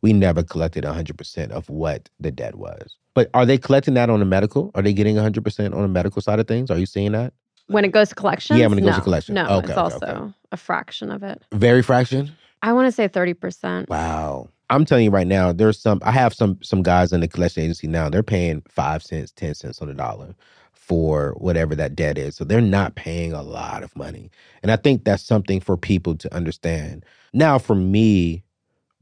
we 0.00 0.12
never 0.12 0.42
collected 0.42 0.84
100% 0.84 1.50
of 1.50 1.68
what 1.68 2.08
the 2.20 2.30
debt 2.32 2.56
was. 2.56 2.96
But 3.14 3.30
are 3.34 3.46
they 3.46 3.58
collecting 3.58 3.94
that 3.94 4.10
on 4.10 4.20
the 4.20 4.24
medical? 4.26 4.70
Are 4.74 4.82
they 4.82 4.92
getting 4.92 5.16
100% 5.16 5.74
on 5.74 5.82
the 5.82 5.88
medical 5.88 6.22
side 6.22 6.40
of 6.40 6.48
things? 6.48 6.70
Are 6.70 6.78
you 6.78 6.86
seeing 6.86 7.12
that? 7.12 7.32
When 7.68 7.84
it 7.84 7.92
goes 7.92 8.08
to 8.10 8.14
collections 8.14 8.58
Yeah, 8.58 8.66
when 8.66 8.78
it 8.78 8.82
goes 8.82 8.94
to 8.94 9.00
no, 9.00 9.04
collection. 9.04 9.34
no 9.34 9.44
Okay, 9.46 9.58
it's 9.58 9.70
okay, 9.70 9.80
also 9.80 10.06
okay. 10.06 10.32
a 10.52 10.56
fraction 10.56 11.10
of 11.10 11.22
it 11.22 11.42
Very 11.52 11.82
fraction? 11.82 12.32
i 12.62 12.72
want 12.72 12.86
to 12.86 12.92
say 12.92 13.08
30% 13.08 13.88
Wow. 13.88 14.48
I'm 14.70 14.86
telling 14.86 15.04
you 15.04 15.10
right 15.10 15.26
now, 15.26 15.52
there's 15.52 15.78
some. 15.78 15.98
I 16.02 16.12
have 16.12 16.32
some 16.32 16.58
some 16.62 16.82
guys 16.82 17.12
in 17.12 17.20
the 17.20 17.28
collection 17.28 17.62
agency 17.62 17.86
now. 17.86 18.08
They're 18.08 18.22
paying 18.22 18.62
five 18.70 19.02
cents, 19.02 19.30
ten 19.30 19.54
cents 19.54 19.82
on 19.82 19.88
the 19.88 19.92
dollar 19.94 20.34
for 20.72 21.34
whatever 21.36 21.74
that 21.74 21.94
debt 21.94 22.16
is. 22.16 22.36
So 22.36 22.44
they're 22.44 22.62
not 22.62 22.94
paying 22.94 23.34
a 23.34 23.42
lot 23.42 23.82
of 23.82 23.94
money, 23.94 24.30
and 24.62 24.72
I 24.72 24.76
think 24.76 25.04
that's 25.04 25.22
something 25.22 25.60
for 25.60 25.76
people 25.76 26.16
to 26.16 26.34
understand. 26.34 27.04
Now, 27.34 27.58
for 27.58 27.74
me, 27.74 28.44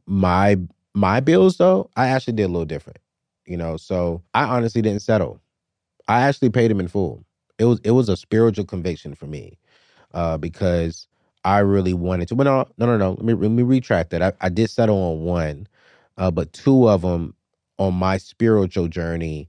my 0.06 0.56
my 0.92 1.20
bills 1.20 1.56
though, 1.58 1.88
I 1.94 2.08
actually 2.08 2.32
did 2.34 2.44
a 2.44 2.48
little 2.48 2.64
different. 2.64 2.98
You 3.46 3.56
know, 3.56 3.76
so 3.76 4.22
I 4.34 4.44
honestly 4.46 4.82
didn't 4.82 5.02
settle. 5.02 5.40
I 6.08 6.22
actually 6.22 6.50
paid 6.50 6.72
them 6.72 6.80
in 6.80 6.88
full. 6.88 7.24
It 7.60 7.66
was 7.66 7.80
it 7.84 7.92
was 7.92 8.10
a 8.10 8.18
spiritual 8.18 8.66
conviction 8.66 9.14
for 9.14 9.28
me 9.28 9.52
uh, 10.14 10.38
because 10.38 11.08
I 11.44 11.60
really 11.60 11.94
wanted 11.94 12.28
to. 12.30 12.36
But 12.36 12.44
no, 12.44 12.66
no, 12.78 12.86
no, 12.86 12.98
no. 12.98 13.10
Let 13.12 13.24
me 13.24 13.34
let 13.34 13.52
me 13.52 13.64
retract 13.64 14.10
that. 14.12 14.22
I, 14.22 14.32
I 14.42 14.50
did 14.50 14.70
settle 14.70 14.98
on 14.98 15.24
one, 15.24 15.68
uh, 16.18 16.32
but 16.32 16.52
two 16.54 16.88
of 16.90 17.02
them 17.02 17.34
on 17.78 17.94
my 17.94 18.18
spiritual 18.18 18.88
journey, 18.88 19.48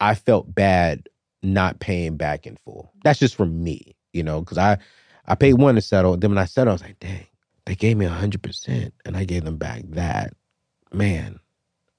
I 0.00 0.14
felt 0.16 0.54
bad 0.54 1.08
not 1.42 1.80
paying 1.80 2.16
back 2.18 2.46
in 2.46 2.56
full. 2.56 2.92
That's 3.04 3.20
just 3.20 3.36
for 3.36 3.46
me, 3.46 3.96
you 4.14 4.24
know, 4.24 4.40
because 4.40 4.58
I 4.58 4.78
I 5.26 5.36
paid 5.36 5.54
one 5.54 5.76
to 5.76 5.82
settle. 5.82 6.16
Then 6.18 6.32
when 6.32 6.38
I 6.38 6.46
settled, 6.46 6.72
I 6.72 6.74
was 6.74 6.82
like, 6.82 7.00
dang, 7.00 7.26
they 7.66 7.76
gave 7.76 7.98
me 7.98 8.06
hundred 8.06 8.42
percent, 8.42 8.94
and 9.06 9.16
I 9.16 9.24
gave 9.24 9.44
them 9.44 9.58
back 9.58 9.82
that. 9.90 10.34
Man, 10.92 11.40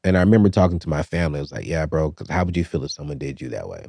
and 0.03 0.17
I 0.17 0.21
remember 0.21 0.49
talking 0.49 0.79
to 0.79 0.89
my 0.89 1.03
family. 1.03 1.39
I 1.39 1.41
was 1.41 1.51
like, 1.53 1.67
yeah, 1.67 1.85
bro, 1.85 2.11
because 2.11 2.29
how 2.29 2.45
would 2.45 2.57
you 2.57 2.65
feel 2.65 2.83
if 2.85 2.91
someone 2.91 3.19
did 3.19 3.41
you 3.41 3.49
that 3.49 3.69
way? 3.69 3.87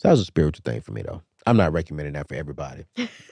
So 0.00 0.08
that 0.08 0.12
was 0.12 0.20
a 0.20 0.24
spiritual 0.24 0.62
thing 0.64 0.80
for 0.80 0.92
me, 0.92 1.02
though. 1.02 1.20
I'm 1.46 1.58
not 1.58 1.74
recommending 1.74 2.14
that 2.14 2.26
for 2.26 2.34
everybody. 2.34 2.86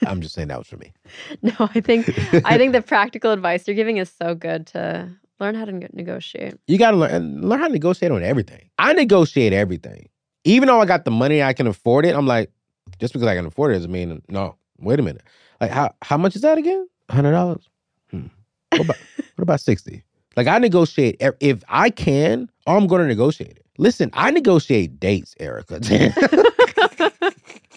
I'm 0.05 0.21
just 0.21 0.35
saying 0.35 0.49
that 0.49 0.59
was 0.59 0.67
for 0.67 0.77
me. 0.77 0.93
No, 1.41 1.53
I 1.59 1.81
think 1.81 2.07
I 2.45 2.57
think 2.57 2.73
the 2.73 2.81
practical 2.81 3.31
advice 3.31 3.67
you're 3.67 3.75
giving 3.75 3.97
is 3.97 4.11
so 4.11 4.35
good 4.35 4.67
to 4.67 5.09
learn 5.39 5.55
how 5.55 5.65
to 5.65 5.71
negotiate. 5.71 6.55
You 6.67 6.77
got 6.77 6.91
to 6.91 6.97
learn 6.97 7.41
learn 7.41 7.59
how 7.59 7.67
to 7.67 7.73
negotiate 7.73 8.11
on 8.11 8.23
everything. 8.23 8.69
I 8.77 8.93
negotiate 8.93 9.51
everything, 9.51 10.09
even 10.43 10.67
though 10.67 10.79
I 10.79 10.85
got 10.85 11.05
the 11.05 11.11
money, 11.11 11.41
I 11.41 11.53
can 11.53 11.65
afford 11.65 12.05
it. 12.05 12.15
I'm 12.15 12.27
like, 12.27 12.51
just 12.99 13.13
because 13.13 13.27
I 13.27 13.35
can 13.35 13.45
afford 13.47 13.71
it 13.71 13.75
doesn't 13.75 13.91
mean 13.91 14.21
no. 14.29 14.55
Wait 14.79 14.99
a 14.99 15.03
minute, 15.03 15.23
like 15.59 15.71
how 15.71 15.93
how 16.03 16.17
much 16.17 16.35
is 16.35 16.43
that 16.43 16.57
again? 16.59 16.87
Hundred 17.09 17.31
dollars. 17.31 17.67
Hmm. 18.11 18.27
What 18.71 18.81
about 18.81 18.97
what 19.35 19.43
about 19.43 19.61
sixty? 19.61 20.03
Like 20.35 20.47
I 20.47 20.59
negotiate 20.59 21.17
if 21.39 21.63
I 21.67 21.89
can. 21.89 22.49
I'm 22.67 22.85
going 22.85 23.01
to 23.01 23.07
negotiate 23.07 23.57
it. 23.57 23.65
Listen, 23.79 24.09
I 24.13 24.29
negotiate 24.31 24.99
dates, 24.99 25.35
Erika. 25.39 25.79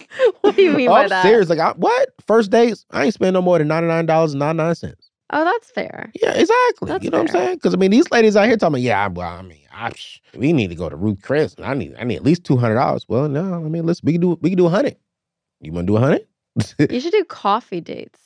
what 0.40 0.56
do 0.56 0.62
you 0.62 0.72
mean 0.72 0.88
Oh, 0.88 0.92
by 0.92 1.04
I'm 1.04 1.08
that? 1.10 1.22
serious. 1.22 1.48
Like, 1.48 1.60
I, 1.60 1.72
what? 1.72 2.10
First 2.26 2.50
dates? 2.50 2.84
I 2.90 3.04
ain't 3.04 3.14
spending 3.14 3.34
no 3.34 3.42
more 3.42 3.58
than 3.58 3.68
ninety 3.68 3.86
nine 3.88 4.06
dollars 4.06 4.32
and 4.32 4.40
ninety 4.40 4.56
nine 4.58 4.74
cents. 4.74 5.10
Oh, 5.30 5.44
that's 5.44 5.70
fair. 5.70 6.10
Yeah, 6.20 6.32
exactly. 6.32 6.88
That's 6.88 7.04
you 7.04 7.10
know 7.10 7.18
what 7.18 7.30
I'm 7.30 7.32
saying? 7.32 7.54
Because 7.56 7.72
I 7.72 7.76
mean, 7.78 7.92
these 7.92 8.10
ladies 8.10 8.36
out 8.36 8.46
here 8.48 8.56
talking, 8.56 8.74
about, 8.74 8.80
yeah, 8.82 9.06
well, 9.08 9.28
I 9.28 9.42
mean, 9.42 9.60
I, 9.72 9.92
we 10.36 10.52
need 10.52 10.68
to 10.70 10.74
go 10.74 10.88
to 10.90 10.96
Ruth 10.96 11.22
Chris. 11.22 11.54
I 11.62 11.72
need, 11.74 11.94
I 11.98 12.04
need 12.04 12.16
at 12.16 12.24
least 12.24 12.44
two 12.44 12.56
hundred 12.56 12.74
dollars. 12.74 13.06
Well, 13.08 13.28
no, 13.28 13.54
I 13.54 13.58
mean, 13.68 13.86
let's 13.86 14.02
we 14.02 14.12
can 14.12 14.20
do, 14.20 14.36
we 14.42 14.50
can 14.50 14.58
do 14.58 14.66
a 14.66 14.70
hundred. 14.70 14.96
You 15.60 15.72
want 15.72 15.86
to 15.86 15.92
do 15.92 15.96
a 15.96 16.00
hundred? 16.00 16.26
You 16.90 17.00
should 17.00 17.12
do 17.12 17.24
coffee 17.24 17.80
dates. 17.80 18.18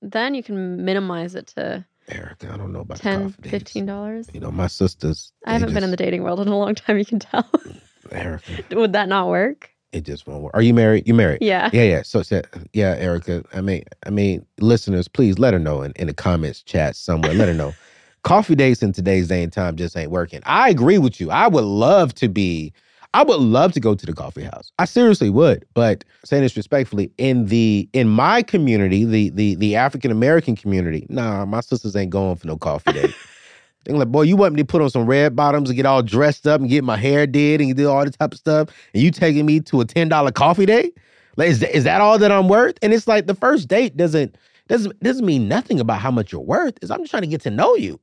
Then 0.00 0.34
you 0.34 0.42
can 0.42 0.84
minimize 0.84 1.34
it 1.34 1.48
to 1.48 1.84
Erika, 2.08 2.52
I 2.52 2.56
don't 2.56 2.72
know 2.72 2.80
about 2.80 2.98
10 2.98 3.30
coffee 3.30 3.50
dates. 3.50 3.72
$15. 3.72 4.34
You 4.34 4.40
know, 4.40 4.50
my 4.50 4.66
sisters. 4.66 5.32
I 5.46 5.52
haven't 5.54 5.72
been 5.72 5.84
in 5.84 5.90
the 5.90 5.96
dating 5.96 6.22
world 6.22 6.40
in 6.40 6.48
a 6.48 6.58
long 6.58 6.74
time, 6.74 6.98
you 6.98 7.04
can 7.04 7.18
tell. 7.18 7.48
Erika. 8.12 8.62
Would 8.72 8.92
that 8.92 9.08
not 9.08 9.28
work? 9.28 9.70
It 9.92 10.02
just 10.02 10.26
won't 10.26 10.42
work. 10.42 10.52
Are 10.54 10.62
you 10.62 10.74
married? 10.74 11.06
You 11.06 11.14
married? 11.14 11.38
Yeah. 11.40 11.70
Yeah, 11.72 11.84
yeah. 11.84 12.02
So, 12.02 12.22
so 12.22 12.42
yeah, 12.72 12.96
Erika. 12.98 13.44
I 13.54 13.60
mean, 13.60 13.84
I 14.04 14.10
mean, 14.10 14.44
listeners, 14.58 15.08
please 15.08 15.38
let 15.38 15.54
her 15.54 15.60
know 15.60 15.82
in, 15.82 15.92
in 15.92 16.08
the 16.08 16.14
comments 16.14 16.62
chat 16.62 16.96
somewhere. 16.96 17.32
Let 17.32 17.48
her 17.48 17.54
know. 17.54 17.74
Coffee 18.22 18.54
dates 18.54 18.82
in 18.82 18.92
today's 18.92 19.28
day 19.28 19.42
and 19.42 19.52
time 19.52 19.76
just 19.76 19.96
ain't 19.96 20.10
working. 20.10 20.40
I 20.44 20.70
agree 20.70 20.98
with 20.98 21.20
you. 21.20 21.30
I 21.30 21.46
would 21.46 21.64
love 21.64 22.14
to 22.16 22.28
be. 22.28 22.72
I 23.14 23.22
would 23.22 23.38
love 23.40 23.72
to 23.74 23.80
go 23.80 23.94
to 23.94 24.04
the 24.06 24.12
coffee 24.12 24.42
house. 24.42 24.72
I 24.80 24.86
seriously 24.86 25.30
would. 25.30 25.64
But 25.72 26.04
saying 26.24 26.42
this 26.42 26.56
respectfully, 26.56 27.12
in 27.16 27.46
the 27.46 27.88
in 27.92 28.08
my 28.08 28.42
community, 28.42 29.04
the 29.04 29.30
the 29.30 29.54
the 29.54 29.76
African 29.76 30.10
American 30.10 30.56
community, 30.56 31.06
nah, 31.08 31.46
my 31.46 31.60
sisters 31.60 31.94
ain't 31.94 32.10
going 32.10 32.36
for 32.36 32.48
no 32.48 32.58
coffee 32.58 32.92
date. 32.92 33.14
They're 33.84 33.96
like, 33.96 34.08
boy, 34.08 34.22
you 34.22 34.36
want 34.36 34.54
me 34.54 34.62
to 34.62 34.66
put 34.66 34.82
on 34.82 34.90
some 34.90 35.06
red 35.06 35.36
bottoms 35.36 35.70
and 35.70 35.76
get 35.76 35.86
all 35.86 36.02
dressed 36.02 36.46
up 36.46 36.60
and 36.60 36.68
get 36.68 36.82
my 36.82 36.96
hair 36.96 37.26
did 37.26 37.60
and 37.60 37.76
do 37.76 37.88
all 37.88 38.04
this 38.04 38.16
type 38.16 38.32
of 38.32 38.38
stuff, 38.38 38.68
and 38.92 39.02
you 39.02 39.12
taking 39.12 39.46
me 39.46 39.60
to 39.60 39.80
a 39.80 39.84
ten 39.84 40.08
dollar 40.08 40.32
coffee 40.32 40.66
date? 40.66 40.98
Like, 41.36 41.48
is 41.50 41.60
that, 41.60 41.76
is 41.76 41.84
that 41.84 42.00
all 42.00 42.18
that 42.18 42.32
I'm 42.32 42.48
worth? 42.48 42.78
And 42.82 42.92
it's 42.92 43.06
like 43.06 43.26
the 43.26 43.34
first 43.34 43.68
date 43.68 43.96
doesn't 43.96 44.36
doesn't 44.66 44.98
doesn't 45.00 45.24
mean 45.24 45.46
nothing 45.46 45.78
about 45.78 46.00
how 46.00 46.10
much 46.10 46.32
you're 46.32 46.40
worth. 46.40 46.82
Is 46.82 46.90
I'm 46.90 47.00
just 47.00 47.12
trying 47.12 47.22
to 47.22 47.28
get 47.28 47.42
to 47.42 47.50
know 47.50 47.76
you. 47.76 48.00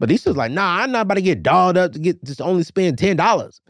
But 0.00 0.08
these 0.08 0.26
is 0.26 0.36
like, 0.36 0.50
nah, 0.50 0.78
I'm 0.78 0.90
not 0.90 1.02
about 1.02 1.14
to 1.14 1.22
get 1.22 1.42
dolled 1.42 1.76
up 1.76 1.92
to 1.92 1.98
get 2.00 2.24
just 2.24 2.40
only 2.40 2.64
spend 2.64 2.98
ten 2.98 3.16
dollars. 3.16 3.60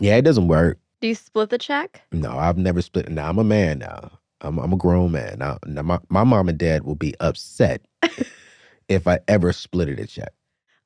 Yeah, 0.00 0.16
it 0.16 0.22
doesn't 0.22 0.48
work. 0.48 0.78
Do 1.00 1.08
you 1.08 1.14
split 1.14 1.50
the 1.50 1.58
check? 1.58 2.02
No, 2.12 2.38
I've 2.38 2.58
never 2.58 2.80
split. 2.82 3.08
Now 3.10 3.28
I'm 3.28 3.38
a 3.38 3.44
man 3.44 3.78
now. 3.80 4.10
I'm 4.40 4.58
I'm 4.58 4.72
a 4.72 4.76
grown 4.76 5.12
man 5.12 5.38
now. 5.38 5.58
now 5.66 5.82
my, 5.82 5.98
my 6.08 6.24
mom 6.24 6.48
and 6.48 6.58
dad 6.58 6.84
will 6.84 6.94
be 6.96 7.14
upset 7.20 7.82
if 8.88 9.06
I 9.06 9.20
ever 9.28 9.52
split 9.52 9.88
it 9.88 9.98
a 10.00 10.06
check. 10.06 10.32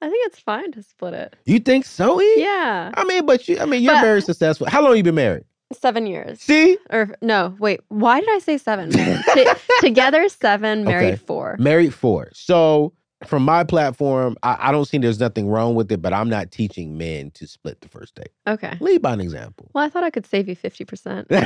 I 0.02 0.10
think 0.10 0.26
it's 0.26 0.38
fine 0.38 0.72
to 0.72 0.82
split 0.82 1.14
it. 1.14 1.36
You 1.46 1.58
think 1.58 1.84
so? 1.86 2.20
E? 2.20 2.34
Yeah. 2.36 2.90
I 2.94 3.04
mean, 3.04 3.24
but 3.24 3.48
you. 3.48 3.58
I 3.58 3.64
mean, 3.64 3.82
you're 3.82 3.94
But- 3.94 4.02
very 4.02 4.20
successful. 4.22 4.68
How 4.68 4.82
long 4.82 4.96
you 4.96 5.02
been 5.02 5.14
married? 5.14 5.44
Seven 5.72 6.06
years. 6.06 6.40
See, 6.40 6.78
Or 6.90 7.16
no, 7.22 7.56
wait, 7.58 7.80
why 7.88 8.20
did 8.20 8.28
I 8.30 8.38
say 8.38 8.56
seven? 8.56 8.90
T- 9.34 9.46
together 9.80 10.28
seven, 10.28 10.84
married 10.84 11.14
Okay. 11.14 11.16
four. 11.16 11.56
married 11.58 11.92
four. 11.92 12.28
So 12.34 12.92
from 13.24 13.44
my 13.44 13.64
platform, 13.64 14.36
I, 14.42 14.68
I 14.68 14.72
don't 14.72 14.84
see 14.84 14.98
there's 14.98 15.18
nothing 15.18 15.48
wrong 15.48 15.74
with 15.74 15.90
it, 15.90 16.02
but 16.02 16.12
I'm 16.12 16.28
not 16.28 16.50
teaching 16.50 16.98
men 16.98 17.30
to 17.32 17.46
split 17.46 17.80
the 17.80 17.88
first 17.88 18.14
date. 18.14 18.28
Okay. 18.46 18.76
Lead 18.80 19.00
by 19.00 19.14
an 19.14 19.20
example. 19.20 19.70
Well, 19.72 19.84
I 19.84 19.88
thought 19.88 20.04
I 20.04 20.10
could 20.10 20.26
save 20.26 20.48
you 20.48 20.56
50%. 20.56 21.26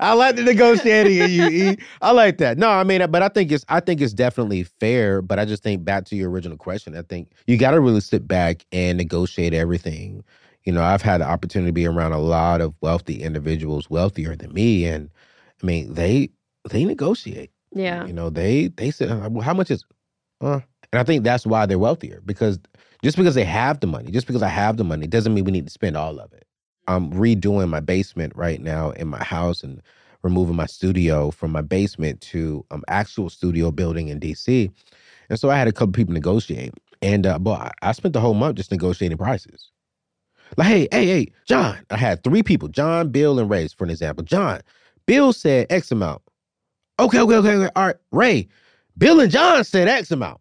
I 0.00 0.12
like 0.12 0.34
the 0.36 0.42
negotiating 0.42 1.18
in 1.18 1.30
you. 1.30 1.70
E. 1.70 1.76
I 2.02 2.10
like 2.10 2.38
that. 2.38 2.58
No, 2.58 2.68
I 2.68 2.82
mean, 2.82 3.08
but 3.10 3.22
I 3.22 3.28
think 3.28 3.52
it's 3.52 3.64
I 3.68 3.78
think 3.80 4.00
it's 4.00 4.12
definitely 4.12 4.64
fair. 4.64 5.22
But 5.22 5.38
I 5.38 5.44
just 5.44 5.62
think 5.62 5.84
back 5.84 6.04
to 6.06 6.16
your 6.16 6.30
original 6.30 6.56
question. 6.56 6.96
I 6.96 7.02
think 7.02 7.30
you 7.46 7.56
got 7.56 7.72
to 7.72 7.80
really 7.80 8.00
sit 8.00 8.26
back 8.26 8.66
and 8.72 8.98
negotiate 8.98 9.54
everything. 9.54 10.24
You 10.64 10.72
know, 10.72 10.82
I've 10.82 11.02
had 11.02 11.20
the 11.20 11.26
opportunity 11.26 11.68
to 11.68 11.72
be 11.72 11.86
around 11.86 12.12
a 12.12 12.18
lot 12.18 12.60
of 12.60 12.74
wealthy 12.80 13.22
individuals, 13.22 13.88
wealthier 13.88 14.34
than 14.34 14.52
me, 14.52 14.84
and 14.86 15.10
I 15.62 15.66
mean, 15.66 15.94
they 15.94 16.30
they 16.68 16.84
negotiate. 16.84 17.52
Yeah. 17.76 18.06
You 18.06 18.14
know, 18.14 18.30
they 18.30 18.68
they 18.68 18.92
said, 18.92 19.10
uh, 19.10 19.30
how 19.40 19.54
much 19.54 19.70
is? 19.70 19.84
Uh, 20.40 20.60
and 20.92 21.00
I 21.00 21.04
think 21.04 21.24
that's 21.24 21.46
why 21.46 21.66
they're 21.66 21.78
wealthier 21.80 22.22
because 22.26 22.58
just 23.04 23.18
because 23.18 23.36
they 23.36 23.44
have 23.44 23.80
the 23.80 23.88
money, 23.88 24.12
just 24.12 24.28
because 24.28 24.42
I 24.42 24.48
have 24.48 24.78
the 24.78 24.84
money, 24.84 25.08
doesn't 25.08 25.34
mean 25.34 25.44
we 25.44 25.52
need 25.52 25.66
to 25.66 25.72
spend 25.72 25.96
all 25.96 26.20
of 26.20 26.32
it. 26.34 26.46
I'm 26.88 27.12
redoing 27.12 27.70
my 27.70 27.80
basement 27.80 28.34
right 28.36 28.60
now 28.62 28.90
in 28.92 29.08
my 29.08 29.24
house 29.24 29.64
and 29.64 29.82
removing 30.22 30.56
my 30.56 30.66
studio 30.66 31.32
from 31.32 31.52
my 31.52 31.62
basement 31.62 32.22
to 32.22 32.64
um 32.72 32.84
actual 32.88 33.30
studio 33.30 33.72
building 33.72 34.08
in 34.08 34.20
DC. 34.20 34.70
And 35.30 35.40
so 35.40 35.50
I 35.50 35.58
had 35.58 35.68
a 35.68 35.72
couple 35.72 35.92
people 35.92 36.14
negotiate, 36.14 36.74
and 37.02 37.26
uh, 37.26 37.38
but 37.38 37.74
I, 37.82 37.92
spent 37.92 38.14
the 38.14 38.20
whole 38.20 38.34
month 38.34 38.56
just 38.56 38.72
negotiating 38.72 39.18
prices. 39.18 39.70
Like, 40.56 40.68
hey, 40.68 40.88
hey, 40.92 41.06
hey, 41.06 41.28
John. 41.46 41.78
I 41.90 41.96
had 41.98 42.24
three 42.24 42.42
people, 42.42 42.68
John, 42.68 43.10
Bill, 43.10 43.40
and 43.40 43.50
Ray, 43.50 43.68
for 43.68 43.84
an 43.84 43.90
example. 43.90 44.24
John, 44.24 44.60
Bill 45.06 45.32
said 45.32 45.66
X 45.70 45.92
amount. 45.92 46.22
Okay, 46.98 47.20
okay, 47.20 47.36
okay, 47.36 47.54
okay. 47.54 47.70
All 47.76 47.86
right, 47.86 47.96
Ray, 48.10 48.48
Bill 48.96 49.20
and 49.20 49.30
John 49.30 49.64
said 49.64 49.88
X 49.88 50.10
amount. 50.10 50.40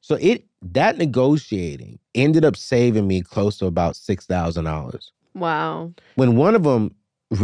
So 0.00 0.16
it 0.20 0.44
that 0.72 0.98
negotiating 0.98 1.98
ended 2.14 2.44
up 2.44 2.56
saving 2.56 3.06
me 3.06 3.22
close 3.22 3.58
to 3.58 3.66
about 3.66 3.96
six 3.96 4.26
thousand 4.26 4.64
dollars. 4.64 5.12
Wow. 5.34 5.92
When 6.16 6.36
one 6.36 6.54
of 6.54 6.64
them 6.64 6.94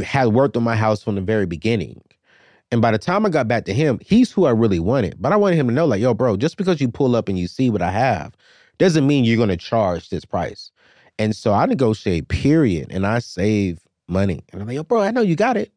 had 0.04 0.28
worked 0.28 0.56
on 0.56 0.62
my 0.62 0.76
house 0.76 1.02
from 1.02 1.14
the 1.14 1.20
very 1.20 1.46
beginning, 1.46 2.02
and 2.70 2.80
by 2.80 2.90
the 2.90 2.98
time 2.98 3.26
I 3.26 3.28
got 3.28 3.48
back 3.48 3.64
to 3.66 3.74
him, 3.74 3.98
he's 4.04 4.30
who 4.30 4.44
I 4.44 4.50
really 4.50 4.78
wanted. 4.78 5.16
But 5.20 5.32
I 5.32 5.36
wanted 5.36 5.56
him 5.56 5.68
to 5.68 5.74
know, 5.74 5.86
like, 5.86 6.00
yo, 6.00 6.14
bro, 6.14 6.36
just 6.36 6.56
because 6.56 6.80
you 6.80 6.88
pull 6.88 7.16
up 7.16 7.28
and 7.28 7.38
you 7.38 7.48
see 7.48 7.70
what 7.70 7.82
I 7.82 7.90
have, 7.90 8.34
doesn't 8.78 9.06
mean 9.06 9.24
you're 9.24 9.38
gonna 9.38 9.56
charge 9.56 10.08
this 10.08 10.24
price. 10.24 10.70
And 11.18 11.36
so 11.36 11.52
I 11.52 11.66
negotiate, 11.66 12.28
period, 12.28 12.88
and 12.90 13.06
I 13.06 13.18
save 13.18 13.80
money. 14.08 14.42
And 14.52 14.62
I'm 14.62 14.68
like, 14.68 14.76
yo, 14.76 14.84
bro, 14.84 15.02
I 15.02 15.10
know 15.10 15.20
you 15.20 15.36
got 15.36 15.56
it. 15.56 15.72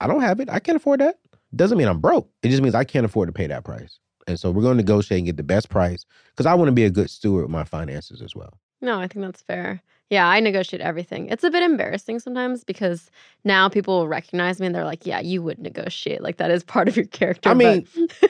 I 0.00 0.06
don't 0.06 0.20
have 0.20 0.40
it. 0.40 0.50
I 0.50 0.58
can't 0.58 0.76
afford 0.76 1.00
that. 1.00 1.18
Doesn't 1.54 1.76
mean 1.78 1.88
I'm 1.88 2.00
broke. 2.00 2.30
It 2.42 2.48
just 2.48 2.62
means 2.62 2.74
I 2.74 2.84
can't 2.84 3.04
afford 3.04 3.28
to 3.28 3.32
pay 3.32 3.46
that 3.46 3.64
price. 3.64 3.98
And 4.26 4.38
so 4.38 4.50
we're 4.50 4.62
going 4.62 4.76
to 4.76 4.82
negotiate 4.82 5.18
and 5.18 5.26
get 5.26 5.36
the 5.36 5.42
best 5.42 5.68
price 5.68 6.04
because 6.30 6.46
I 6.46 6.54
want 6.54 6.68
to 6.68 6.72
be 6.72 6.84
a 6.84 6.90
good 6.90 7.10
steward 7.10 7.44
of 7.44 7.50
my 7.50 7.64
finances 7.64 8.22
as 8.22 8.34
well. 8.34 8.54
No, 8.80 8.98
I 8.98 9.08
think 9.08 9.24
that's 9.24 9.42
fair. 9.42 9.82
Yeah, 10.10 10.28
I 10.28 10.40
negotiate 10.40 10.80
everything. 10.82 11.28
It's 11.28 11.44
a 11.44 11.50
bit 11.50 11.62
embarrassing 11.62 12.20
sometimes 12.20 12.64
because 12.64 13.10
now 13.44 13.68
people 13.68 13.98
will 13.98 14.08
recognize 14.08 14.60
me 14.60 14.66
and 14.66 14.74
they're 14.74 14.84
like, 14.84 15.06
yeah, 15.06 15.20
you 15.20 15.42
would 15.42 15.58
negotiate. 15.58 16.22
Like 16.22 16.36
that 16.36 16.50
is 16.50 16.62
part 16.64 16.88
of 16.88 16.96
your 16.96 17.06
character. 17.06 17.50
I 17.50 17.54
but- 17.54 17.58
mean, 17.58 18.08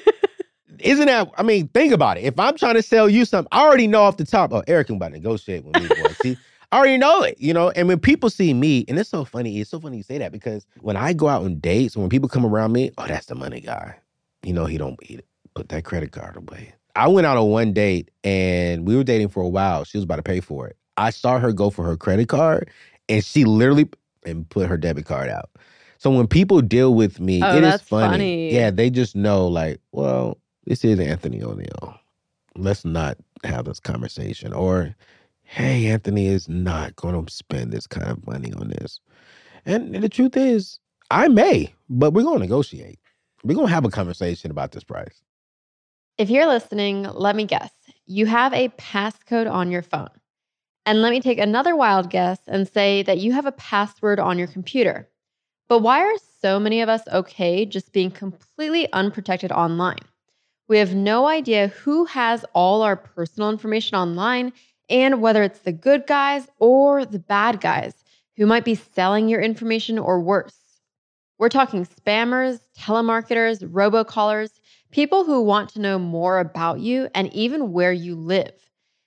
Isn't 0.79 1.07
that? 1.07 1.31
I 1.37 1.43
mean, 1.43 1.69
think 1.69 1.93
about 1.93 2.17
it. 2.19 2.25
If 2.25 2.39
I'm 2.41 2.57
trying 2.57 2.75
to 2.75 2.83
sell 2.83 3.09
you 3.09 3.25
something, 3.25 3.49
I 3.53 3.63
already 3.63 3.87
know 3.87 4.03
off 4.03 4.17
the 4.17 4.25
top. 4.25 4.53
Oh, 4.53 4.65
Eric 4.67 4.89
can 4.89 4.97
about 4.97 5.09
to 5.09 5.15
negotiate 5.15 5.65
with 5.65 5.81
me, 5.81 5.87
boy. 5.89 6.09
See, 6.23 6.37
I 6.73 6.79
already 6.79 6.97
know 6.97 7.23
it, 7.23 7.37
you 7.39 7.53
know. 7.53 7.71
And 7.71 7.87
when 7.87 8.01
people 8.01 8.31
see 8.31 8.55
me, 8.55 8.85
and 8.89 8.99
it's 8.99 9.11
so 9.11 9.25
funny, 9.25 9.61
it's 9.61 9.71
so 9.71 9.79
funny 9.79 9.99
you 9.99 10.03
say 10.03 10.19
that 10.19 10.33
because 10.33 10.67
when 10.81 10.97
I 10.97 11.13
go 11.13 11.29
out 11.29 11.45
on 11.45 11.61
dates, 11.61 11.97
when 11.97 12.09
people 12.09 12.29
come 12.31 12.47
around 12.47 12.73
me, 12.73 12.91
oh, 12.99 13.07
that's 13.07 13.27
the 13.27 13.35
money 13.35 13.61
guy. 13.61 13.97
You 14.43 14.55
know, 14.55 14.65
he 14.65 14.79
don't 14.79 15.01
he 15.05 15.21
put 15.55 15.69
that 15.69 15.85
credit 15.85 16.13
card 16.13 16.37
away. 16.37 16.75
I 16.97 17.09
went 17.09 17.27
out 17.27 17.37
on 17.37 17.51
one 17.51 17.73
date 17.73 18.11
and 18.25 18.87
we 18.87 18.97
were 18.97 19.05
dating 19.05 19.29
for 19.29 19.43
a 19.43 19.49
while. 19.49 19.85
She 19.85 19.99
was 19.99 20.05
about 20.05 20.17
to 20.17 20.23
pay 20.23 20.41
for 20.41 20.67
it. 20.67 20.77
I 20.97 21.11
saw 21.11 21.39
her 21.39 21.53
go 21.53 21.71
for 21.71 21.85
her 21.85 21.97
credit 21.97 22.29
card 22.29 22.71
and 23.09 23.25
she 23.25 23.45
literally 23.45 23.89
and 24.25 24.49
put 24.49 24.69
her 24.69 24.77
debit 24.77 25.07
card 25.07 25.29
out. 25.29 25.51
So 25.99 26.11
when 26.11 26.27
people 26.27 26.61
deal 26.63 26.95
with 26.95 27.21
me, 27.21 27.43
Oh, 27.43 27.57
it 27.57 27.65
is 27.65 27.81
funny. 27.81 28.09
funny. 28.09 28.55
Yeah, 28.55 28.71
they 28.71 28.91
just 28.91 29.15
know 29.15 29.47
like, 29.47 29.81
well, 29.93 30.39
this 30.67 30.85
is 30.85 30.99
Anthony 31.01 31.43
O'Neal. 31.43 31.99
Let's 32.57 32.85
not 32.85 33.17
have 33.45 33.65
this 33.65 33.81
conversation. 33.81 34.53
Or, 34.53 34.95
hey, 35.53 35.89
Anthony 35.89 36.29
is 36.29 36.49
not 36.49 36.97
going 36.97 37.27
to 37.27 37.31
spend 37.31 37.73
this 37.73 37.87
kind 37.87 38.11
of 38.11 38.27
money 38.27 38.55
on 38.55 38.69
this. 38.69 39.01
And 39.67 39.95
the 39.95 40.09
truth 40.09 40.35
is, 40.35 40.81
I 41.11 41.29
may, 41.29 41.75
but 41.91 42.15
we're 42.15 42.23
going 42.23 42.39
to 42.39 42.45
negotiate. 42.45 42.99
We're 43.45 43.57
going 43.57 43.67
to 43.67 43.75
have 43.75 43.85
a 43.85 43.91
conversation 43.91 44.51
about 44.51 44.73
this 44.73 44.83
price. 44.83 45.21
If 46.17 46.31
you're 46.31 46.47
listening, 46.47 47.03
let 47.03 47.37
me 47.37 47.45
guess. 47.45 47.71
You 48.07 48.25
have 48.25 48.55
a 48.55 48.71
passcode 48.71 49.51
on 49.51 49.71
your 49.71 49.83
phone. 49.83 50.09
And 50.87 51.03
let 51.03 51.11
me 51.11 51.21
take 51.21 51.39
another 51.39 51.77
wild 51.77 52.09
guess 52.09 52.39
and 52.47 52.67
say 52.67 53.03
that 53.03 53.19
you 53.19 53.33
have 53.33 53.47
a 53.47 53.53
password 53.53 54.19
on 54.19 54.39
your 54.39 54.49
computer. 54.49 55.07
But 55.69 55.81
why 55.81 56.01
are 56.01 56.17
so 56.41 56.59
many 56.59 56.81
of 56.81 56.89
us 56.89 57.03
okay 57.13 57.67
just 57.67 57.93
being 57.93 58.11
completely 58.11 58.91
unprotected 58.95 59.53
online? 59.53 60.01
We 60.67 60.79
have 60.79 60.95
no 60.95 61.27
idea 61.27 61.69
who 61.69 62.07
has 62.07 62.43
all 62.55 62.81
our 62.81 62.97
personal 62.97 63.51
information 63.51 63.99
online 63.99 64.55
and 64.93 65.23
whether 65.23 65.43
it's 65.43 65.61
the 65.61 65.73
good 65.73 66.07
guys 66.07 66.47
or 66.59 67.05
the 67.05 67.19
bad 67.19 67.61
guys 67.61 67.95
who 68.37 68.47
might 68.47 68.65
be 68.65 68.75
selling 68.75 69.29
your 69.29 69.41
information 69.41 69.99
or 69.99 70.21
worse. 70.21 70.81
We're 71.39 71.49
talking 71.49 71.87
spammers, 71.87 72.61
telemarketers, 72.79 73.67
robocallers, 73.69 74.51
people 74.93 75.25
who 75.25 75.43
want 75.43 75.71
to 75.71 75.81
know 75.81 75.99
more 75.99 76.39
about 76.39 76.81
you 76.81 77.09
and 77.15 77.33
even 77.33 77.73
where 77.73 77.93
you 77.93 78.15
live. 78.15 78.53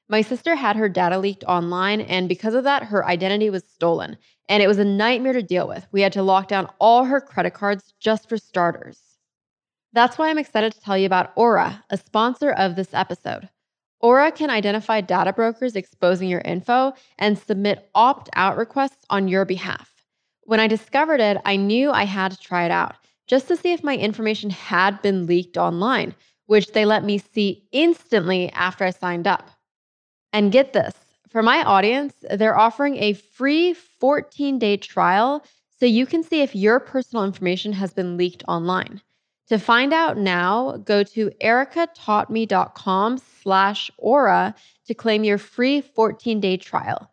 My 0.10 0.22
sister 0.22 0.56
had 0.56 0.76
her 0.76 0.90
data 0.90 1.18
leaked 1.18 1.44
online, 1.46 2.02
and 2.02 2.30
because 2.30 2.54
of 2.54 2.64
that, 2.64 2.84
her 2.84 3.06
identity 3.08 3.50
was 3.50 3.64
stolen. 3.64 4.18
And 4.50 4.62
it 4.62 4.68
was 4.68 4.78
a 4.78 4.86
nightmare 4.86 5.34
to 5.34 5.42
deal 5.42 5.68
with. 5.68 5.88
We 5.92 6.02
had 6.02 6.14
to 6.14 6.22
lock 6.22 6.48
down 6.48 6.68
all 6.80 7.06
her 7.06 7.22
credit 7.22 7.54
cards 7.54 7.94
just 8.00 8.30
for 8.30 8.38
starters. 8.38 9.00
That's 9.94 10.18
why 10.18 10.30
I'm 10.30 10.38
excited 10.38 10.74
to 10.74 10.82
tell 10.82 10.98
you 10.98 11.06
about 11.06 11.32
Aura, 11.36 11.84
a 11.90 11.98
sponsor 11.98 12.52
of 12.52 12.76
this 12.76 12.94
episode. 12.94 13.50
Aura 14.00 14.32
can 14.32 14.50
identify 14.50 15.02
data 15.02 15.34
brokers 15.34 15.76
exposing 15.76 16.30
your 16.30 16.42
info 16.42 16.94
and 17.18 17.38
submit 17.38 17.90
opt 17.96 18.30
out 18.34 18.58
requests 18.58 19.06
on 19.10 19.28
your 19.28 19.46
behalf. 19.46 19.92
When 20.44 20.60
I 20.60 20.68
discovered 20.68 21.22
it, 21.22 21.38
I 21.46 21.56
knew 21.56 21.92
I 21.92 22.04
had 22.04 22.32
to 22.32 22.38
try 22.38 22.66
it 22.66 22.72
out 22.72 22.96
just 23.28 23.48
to 23.48 23.56
see 23.56 23.74
if 23.74 23.84
my 23.84 23.98
information 23.98 24.50
had 24.52 25.02
been 25.02 25.26
leaked 25.26 25.58
online, 25.58 26.14
which 26.46 26.74
they 26.74 26.86
let 26.86 27.04
me 27.04 27.18
see 27.18 27.68
instantly 27.72 28.52
after 28.52 28.84
I 28.86 28.92
signed 28.92 29.28
up. 29.28 29.50
And 30.32 30.52
get 30.52 30.74
this 30.74 30.94
for 31.36 31.42
my 31.42 31.64
audience, 31.64 32.14
they're 32.30 32.58
offering 32.58 32.98
a 32.98 33.14
free 33.14 33.74
14 33.74 34.60
day 34.60 34.78
trial 34.78 35.44
so 35.78 35.86
you 35.86 36.06
can 36.06 36.24
see 36.24 36.42
if 36.42 36.56
your 36.56 36.80
personal 36.80 37.26
information 37.26 37.74
has 37.74 37.94
been 37.94 38.16
leaked 38.16 38.44
online. 38.48 39.02
To 39.50 39.60
find 39.60 39.94
out 39.94 40.18
now, 40.18 40.78
go 40.78 41.04
to 41.04 41.30
erikataughtme.com 41.42 43.18
slash 43.44 43.92
aura 43.98 44.56
to 44.88 44.94
claim 44.94 45.24
your 45.24 45.38
free 45.38 45.82
14 45.82 46.40
day 46.40 46.58
trial. 46.58 47.12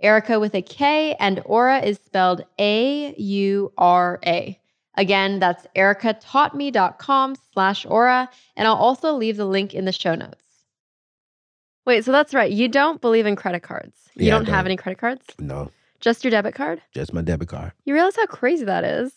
Erika 0.00 0.40
with 0.40 0.54
a 0.54 0.62
K 0.62 1.14
and 1.20 1.40
aura 1.44 1.80
is 1.80 1.98
spelled 2.04 2.44
A 2.58 3.14
U 3.16 3.72
R 3.78 4.18
A. 4.26 4.58
Again, 4.96 5.40
that's 5.40 5.66
erikataughtme.com 5.76 7.36
slash 7.52 7.84
aura, 7.86 8.28
and 8.56 8.68
I'll 8.68 8.74
also 8.76 9.12
leave 9.14 9.36
the 9.36 9.44
link 9.44 9.74
in 9.74 9.84
the 9.86 9.92
show 9.92 10.14
notes. 10.14 10.40
Wait, 11.84 12.04
so 12.04 12.12
that's 12.12 12.32
right. 12.32 12.50
You 12.50 12.68
don't 12.68 13.00
believe 13.00 13.26
in 13.26 13.34
credit 13.36 13.62
cards. 13.62 13.98
You 14.14 14.26
Yeah, 14.26 14.32
don't 14.32 14.46
have 14.46 14.64
don't. 14.64 14.66
any 14.66 14.76
credit 14.76 14.98
cards? 14.98 15.24
No, 15.38 15.70
Just 16.00 16.22
your 16.24 16.30
debit 16.30 16.54
card? 16.54 16.80
just 16.94 17.12
my 17.12 17.22
debit 17.22 17.48
card. 17.48 17.72
You 17.84 17.92
realize 17.94 18.16
how 18.16 18.26
crazy 18.26 18.64
that 18.66 18.84
is? 18.84 19.12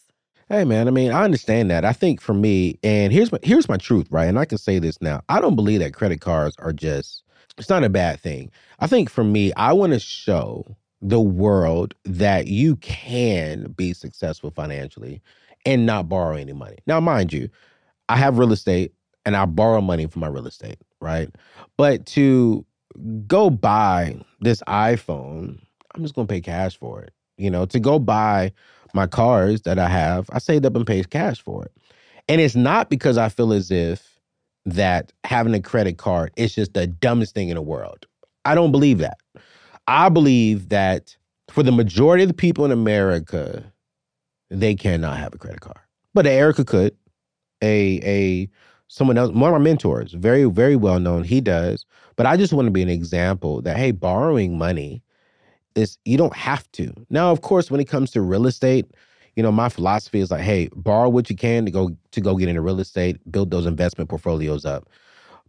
Hey 0.49 0.63
man, 0.63 0.87
I 0.87 0.91
mean, 0.91 1.11
I 1.11 1.23
understand 1.25 1.69
that. 1.71 1.83
I 1.83 1.91
think 1.91 2.21
for 2.21 2.33
me, 2.33 2.79
and 2.81 3.11
here's 3.11 3.31
my 3.33 3.39
here's 3.43 3.67
my 3.67 3.75
truth, 3.77 4.07
right? 4.09 4.27
And 4.27 4.39
I 4.39 4.45
can 4.45 4.57
say 4.57 4.79
this 4.79 5.01
now. 5.01 5.21
I 5.27 5.41
don't 5.41 5.55
believe 5.57 5.81
that 5.81 5.93
credit 5.93 6.21
cards 6.21 6.55
are 6.59 6.71
just 6.71 7.23
it's 7.57 7.69
not 7.69 7.83
a 7.83 7.89
bad 7.89 8.21
thing. 8.21 8.49
I 8.79 8.87
think 8.87 9.09
for 9.09 9.25
me, 9.25 9.51
I 9.55 9.73
want 9.73 9.91
to 9.93 9.99
show 9.99 10.77
the 11.01 11.19
world 11.19 11.95
that 12.05 12.47
you 12.47 12.77
can 12.77 13.71
be 13.75 13.93
successful 13.93 14.51
financially 14.51 15.21
and 15.65 15.85
not 15.85 16.07
borrow 16.07 16.35
any 16.37 16.53
money. 16.53 16.77
Now, 16.87 16.99
mind 17.01 17.33
you, 17.33 17.49
I 18.09 18.17
have 18.17 18.37
real 18.37 18.51
estate 18.53 18.93
and 19.25 19.35
I 19.35 19.45
borrow 19.45 19.81
money 19.81 20.07
for 20.07 20.19
my 20.19 20.27
real 20.27 20.47
estate, 20.47 20.77
right? 21.01 21.29
But 21.77 22.05
to 22.07 22.65
go 23.27 23.49
buy 23.49 24.19
this 24.41 24.61
iPhone, 24.67 25.59
I'm 25.93 26.03
just 26.03 26.15
going 26.15 26.27
to 26.27 26.33
pay 26.33 26.41
cash 26.41 26.77
for 26.77 27.01
it. 27.01 27.13
You 27.37 27.51
know, 27.51 27.65
to 27.67 27.79
go 27.79 27.99
buy 27.99 28.51
my 28.93 29.07
cars 29.07 29.61
that 29.61 29.79
I 29.79 29.87
have, 29.87 30.29
I 30.31 30.39
saved 30.39 30.65
up 30.65 30.75
and 30.75 30.85
paid 30.85 31.09
cash 31.09 31.41
for 31.41 31.65
it. 31.65 31.71
And 32.27 32.41
it's 32.41 32.55
not 32.55 32.89
because 32.89 33.17
I 33.17 33.29
feel 33.29 33.53
as 33.53 33.71
if 33.71 34.19
that 34.65 35.13
having 35.23 35.53
a 35.53 35.61
credit 35.61 35.97
card 35.97 36.31
is 36.35 36.53
just 36.53 36.73
the 36.73 36.87
dumbest 36.87 37.33
thing 37.33 37.49
in 37.49 37.55
the 37.55 37.61
world. 37.61 38.05
I 38.45 38.55
don't 38.55 38.71
believe 38.71 38.99
that. 38.99 39.17
I 39.87 40.09
believe 40.09 40.69
that 40.69 41.15
for 41.49 41.63
the 41.63 41.71
majority 41.71 42.23
of 42.23 42.29
the 42.29 42.33
people 42.33 42.65
in 42.65 42.71
America, 42.71 43.63
they 44.49 44.75
cannot 44.75 45.17
have 45.17 45.33
a 45.33 45.37
credit 45.37 45.61
card. 45.61 45.79
But 46.13 46.27
Erika 46.27 46.65
could. 46.65 46.95
A 47.63 47.99
a 48.03 48.49
someone 48.87 49.17
else, 49.17 49.31
one 49.31 49.53
of 49.53 49.59
my 49.59 49.63
mentors, 49.63 50.13
very, 50.13 50.45
very 50.45 50.75
well 50.75 50.99
known, 50.99 51.23
he 51.23 51.41
does. 51.41 51.85
But 52.15 52.25
I 52.25 52.37
just 52.37 52.53
want 52.53 52.67
to 52.67 52.71
be 52.71 52.81
an 52.81 52.89
example 52.89 53.61
that 53.63 53.77
hey, 53.77 53.91
borrowing 53.91 54.57
money 54.57 55.01
is 55.77 55.97
you 56.05 56.17
don't 56.17 56.35
have 56.35 56.69
to. 56.73 56.93
Now, 57.09 57.31
of 57.31 57.41
course, 57.41 57.69
when 57.71 57.79
it 57.79 57.87
comes 57.87 58.11
to 58.11 58.21
real 58.21 58.47
estate, 58.47 58.85
you 59.35 59.43
know, 59.43 59.51
my 59.51 59.69
philosophy 59.69 60.19
is 60.19 60.31
like, 60.31 60.41
hey, 60.41 60.69
borrow 60.75 61.09
what 61.09 61.29
you 61.29 61.35
can 61.35 61.65
to 61.65 61.71
go 61.71 61.95
to 62.11 62.21
go 62.21 62.35
get 62.35 62.49
into 62.49 62.61
real 62.61 62.79
estate, 62.79 63.19
build 63.31 63.51
those 63.51 63.65
investment 63.65 64.09
portfolios 64.09 64.65
up. 64.65 64.89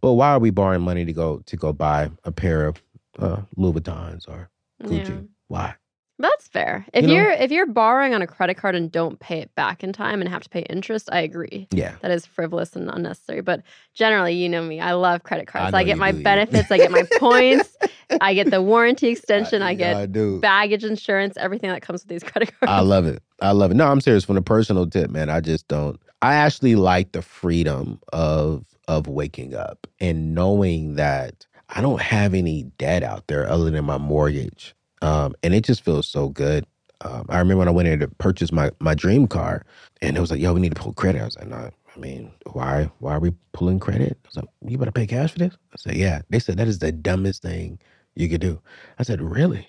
But 0.01 0.13
why 0.13 0.29
are 0.29 0.39
we 0.39 0.51
borrowing 0.51 0.81
money 0.81 1.05
to 1.05 1.13
go 1.13 1.41
to 1.45 1.57
go 1.57 1.73
buy 1.73 2.11
a 2.23 2.31
pair 2.31 2.67
of 2.67 2.81
uh, 3.17 3.41
Louis 3.57 3.73
Vuittons 3.73 4.27
or 4.27 4.49
Gucci? 4.83 5.09
Yeah. 5.09 5.21
Why? 5.47 5.75
That's 6.21 6.49
fair. 6.49 6.85
If 6.93 7.03
You 7.03 7.15
know? 7.15 7.15
are 7.21 7.31
if 7.31 7.49
you're 7.49 7.65
borrowing 7.65 8.13
on 8.13 8.21
a 8.21 8.27
credit 8.27 8.57
card 8.57 8.75
and 8.75 8.91
don't 8.91 9.19
pay 9.19 9.39
it 9.39 9.55
back 9.55 9.83
in 9.85 9.93
time 9.93 10.19
and 10.21 10.29
have 10.29 10.43
to 10.43 10.49
pay 10.49 10.61
interest, 10.69 11.07
I 11.11 11.21
agree. 11.21 11.67
Yeah. 11.71 11.95
That 12.01 12.11
is 12.11 12.25
frivolous 12.25 12.75
and 12.75 12.89
unnecessary. 12.89 13.39
But 13.41 13.63
generally, 13.93 14.33
you 14.33 14.49
know 14.49 14.61
me, 14.61 14.81
I 14.81 14.91
love 14.93 15.23
credit 15.23 15.47
cards. 15.47 15.71
know 15.71 15.77
I, 15.77 15.83
get 15.85 15.97
my 15.97 16.11
do, 16.11 16.21
benefits, 16.21 16.69
I 16.71 16.77
get 16.77 16.91
my 16.91 17.03
points, 17.19 17.77
I 18.19 18.33
get 18.33 18.51
the 18.51 18.61
warranty 18.61 19.07
extension, 19.07 19.61
I 19.61 19.71
Yeah, 19.71 19.93
get 20.05 20.11
do. 20.11 20.39
baggage 20.41 20.83
insurance, 20.83 21.37
everything 21.37 21.69
that 21.69 21.81
comes 21.81 22.03
with 22.03 22.09
these 22.09 22.23
credit 22.29 22.49
cards. 22.59 22.69
I 22.69 22.81
love 22.81 23.05
it. 23.05 23.23
I 23.41 23.51
love 23.51 23.71
it. 23.71 23.75
No, 23.75 23.87
I'm 23.87 24.01
serious. 24.01 24.25
From 24.25 24.35
a 24.35 24.41
personal 24.41 24.85
tip, 24.87 25.09
man, 25.09 25.29
I 25.29 25.39
just 25.39 25.69
don't. 25.69 25.99
I 26.21 26.35
actually 26.35 26.75
like 26.75 27.13
the 27.13 27.21
freedom 27.21 28.01
of 28.11 28.65
of 28.89 29.07
waking 29.07 29.55
up 29.55 29.87
and 30.01 30.35
knowing 30.35 30.95
that 30.95 31.45
I 31.69 31.79
don't 31.79 32.01
have 32.01 32.33
any 32.33 32.63
debt 32.63 33.03
out 33.03 33.27
there 33.27 33.47
other 33.49 33.69
than 33.69 33.85
my 33.85 33.97
mortgage, 33.99 34.75
um, 35.01 35.35
and 35.43 35.53
it 35.53 35.63
just 35.63 35.83
feels 35.83 36.07
so 36.07 36.29
good. 36.29 36.65
Um, 37.01 37.25
I 37.29 37.39
remember 37.39 37.59
when 37.59 37.67
I 37.67 37.71
went 37.71 37.87
in 37.87 37.99
to 37.99 38.07
purchase 38.07 38.51
my 38.51 38.71
my 38.79 38.93
dream 38.93 39.27
car, 39.27 39.65
and 40.01 40.17
it 40.17 40.19
was 40.19 40.31
like, 40.31 40.41
"Yo, 40.41 40.53
we 40.53 40.61
need 40.61 40.75
to 40.75 40.81
pull 40.81 40.93
credit." 40.93 41.21
I 41.21 41.25
was 41.25 41.37
like, 41.37 41.47
"No." 41.47 41.69
I 41.95 41.99
mean, 41.99 42.31
why? 42.51 42.91
Why 42.99 43.15
are 43.15 43.19
we 43.19 43.33
pulling 43.51 43.79
credit? 43.79 44.17
I 44.23 44.27
was 44.27 44.35
like, 44.35 44.45
"You 44.65 44.77
better 44.77 44.91
pay 44.91 45.07
cash 45.07 45.31
for 45.31 45.39
this." 45.39 45.55
I 45.73 45.75
said, 45.77 45.95
"Yeah." 45.95 46.21
They 46.29 46.39
said 46.39 46.57
that 46.57 46.67
is 46.67 46.79
the 46.79 46.91
dumbest 46.91 47.41
thing 47.41 47.79
you 48.15 48.27
could 48.27 48.41
do. 48.41 48.61
I 48.97 49.03
said, 49.03 49.21
"Really?" 49.21 49.67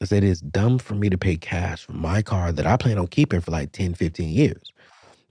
I 0.00 0.04
said, 0.04 0.22
it's 0.22 0.40
dumb 0.40 0.78
for 0.78 0.94
me 0.94 1.10
to 1.10 1.18
pay 1.18 1.36
cash 1.36 1.84
for 1.84 1.92
my 1.92 2.22
car 2.22 2.52
that 2.52 2.66
I 2.66 2.76
plan 2.76 2.98
on 2.98 3.08
keeping 3.08 3.40
for 3.40 3.50
like 3.50 3.72
10, 3.72 3.94
15 3.94 4.28
years. 4.28 4.72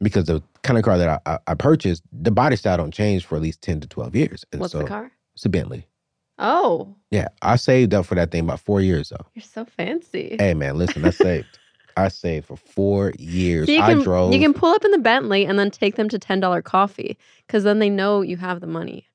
Because 0.02 0.26
the 0.26 0.44
kind 0.62 0.78
of 0.78 0.84
car 0.84 0.98
that 0.98 1.22
I, 1.26 1.32
I, 1.32 1.40
I 1.48 1.54
purchased, 1.56 2.04
the 2.12 2.32
body 2.32 2.56
style 2.56 2.78
don't 2.78 2.94
change 2.94 3.26
for 3.26 3.36
at 3.38 3.42
least 3.42 3.62
10 3.62 3.80
to 3.80 3.88
12 3.88 4.16
years. 4.16 4.46
And 4.52 4.62
What's 4.62 4.74
so 4.74 4.80
the 4.80 4.86
car? 4.86 5.12
it's 5.36 5.46
a 5.46 5.50
Bentley. 5.50 5.88
Oh, 6.40 6.96
Yeah. 7.12 7.28
I 7.42 7.56
saved 7.56 7.94
up 7.94 8.06
for 8.06 8.16
that 8.16 8.32
thing 8.32 8.42
about 8.44 8.60
four 8.60 8.82
years 8.82 9.10
though. 9.10 9.26
you're 9.34 9.44
so 9.44 9.66
fancy. 9.66 10.36
Hey 10.40 10.54
man, 10.54 10.78
listen, 10.78 11.06
I 11.06 11.10
saved. 11.12 11.48
I 11.98 12.10
saved 12.10 12.46
for 12.46 12.58
four 12.58 13.14
years. 13.18 13.68
So 13.68 13.72
you 13.74 13.82
I 13.82 13.94
can 13.94 14.04
drove. 14.04 14.34
you 14.34 14.40
can 14.40 14.54
pull 14.54 14.74
up 14.74 14.86
in 14.86 14.92
the 14.92 15.00
Bentley 15.00 15.46
and 15.46 15.58
then 15.58 15.72
take 15.72 15.96
them 15.96 16.10
to 16.10 16.20
ten 16.20 16.40
dollar 16.40 16.62
coffee 16.62 17.18
because 17.48 17.64
then 17.64 17.80
they 17.80 17.90
know 17.90 18.22
you 18.22 18.38
have 18.38 18.62
the 18.62 18.68
money. 18.68 19.08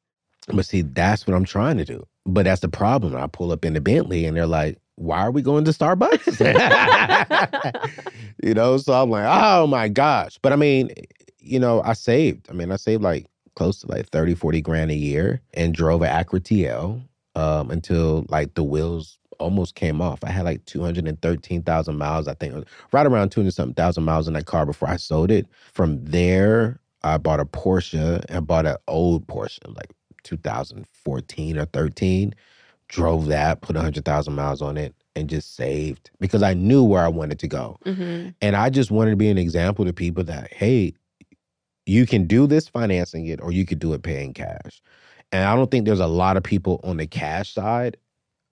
But 0.48 0.66
see, 0.66 0.82
that's 0.82 1.26
what 1.26 1.34
I'm 1.36 1.44
trying 1.44 1.78
to 1.78 1.84
do. 1.84 2.04
But 2.26 2.44
that's 2.44 2.60
the 2.60 2.68
problem. 2.68 3.14
I 3.16 3.26
pull 3.28 3.52
up 3.52 3.64
in 3.64 3.74
the 3.74 3.80
Bentley 3.80 4.24
and 4.26 4.36
they're 4.36 4.46
like, 4.46 4.78
why 4.96 5.20
are 5.20 5.30
we 5.30 5.42
going 5.42 5.64
to 5.64 5.70
Starbucks? 5.70 6.40
you 8.42 8.54
know, 8.54 8.76
so 8.78 8.92
I'm 9.00 9.10
like, 9.10 9.26
oh 9.28 9.66
my 9.68 9.88
gosh. 9.88 10.38
But 10.42 10.52
I 10.52 10.56
mean, 10.56 10.90
you 11.38 11.60
know, 11.60 11.82
I 11.84 11.92
saved. 11.92 12.48
I 12.50 12.54
mean, 12.54 12.72
I 12.72 12.76
saved 12.76 13.02
like 13.02 13.26
close 13.54 13.78
to 13.80 13.86
like 13.88 14.08
30, 14.08 14.34
40 14.34 14.60
grand 14.60 14.90
a 14.90 14.94
year 14.96 15.40
and 15.54 15.72
drove 15.74 16.02
an 16.02 16.10
Acura 16.10 16.40
TL 16.40 17.00
um, 17.36 17.70
until 17.70 18.26
like 18.28 18.54
the 18.54 18.64
wheels 18.64 19.18
almost 19.38 19.74
came 19.74 20.00
off. 20.00 20.20
I 20.24 20.30
had 20.30 20.44
like 20.44 20.64
213,000 20.66 21.96
miles, 21.98 22.28
I 22.28 22.34
think, 22.34 22.66
right 22.92 23.06
around 23.06 23.30
200 23.30 23.52
something 23.52 23.74
thousand 23.74 24.04
miles 24.04 24.28
in 24.28 24.34
that 24.34 24.46
car 24.46 24.66
before 24.66 24.88
I 24.88 24.96
sold 24.96 25.30
it. 25.30 25.46
From 25.72 26.04
there, 26.04 26.80
I 27.02 27.18
bought 27.18 27.40
a 27.40 27.44
Porsche 27.44 28.24
and 28.28 28.46
bought 28.46 28.66
an 28.66 28.76
old 28.88 29.26
Porsche, 29.26 29.58
like 29.76 29.90
2014 30.24 31.58
or 31.58 31.64
13. 31.66 32.34
Drove 32.88 33.26
that, 33.26 33.62
put 33.62 33.76
100,000 33.76 34.34
miles 34.34 34.62
on 34.62 34.76
it, 34.76 34.94
and 35.16 35.28
just 35.28 35.56
saved 35.56 36.10
because 36.20 36.42
I 36.42 36.54
knew 36.54 36.84
where 36.84 37.04
I 37.04 37.08
wanted 37.08 37.38
to 37.40 37.48
go. 37.48 37.78
hmm 37.84 38.28
And 38.42 38.56
I 38.56 38.70
just 38.70 38.90
wanted 38.90 39.12
to 39.12 39.16
be 39.16 39.30
an 39.30 39.38
example 39.38 39.84
to 39.84 39.92
people 39.92 40.24
that, 40.24 40.52
hey, 40.52 40.94
you 41.86 42.06
can 42.06 42.26
do 42.26 42.46
this 42.46 42.68
financing 42.68 43.26
it 43.26 43.40
or 43.40 43.52
you 43.52 43.66
could 43.66 43.78
do 43.78 43.92
it 43.92 44.02
paying 44.02 44.32
cash. 44.34 44.82
And 45.32 45.44
I 45.44 45.56
don't 45.56 45.70
think 45.70 45.86
there's 45.86 46.00
a 46.00 46.06
lot 46.06 46.36
of 46.36 46.42
people 46.42 46.80
on 46.84 46.98
the 46.98 47.06
cash 47.06 47.52
side 47.52 47.96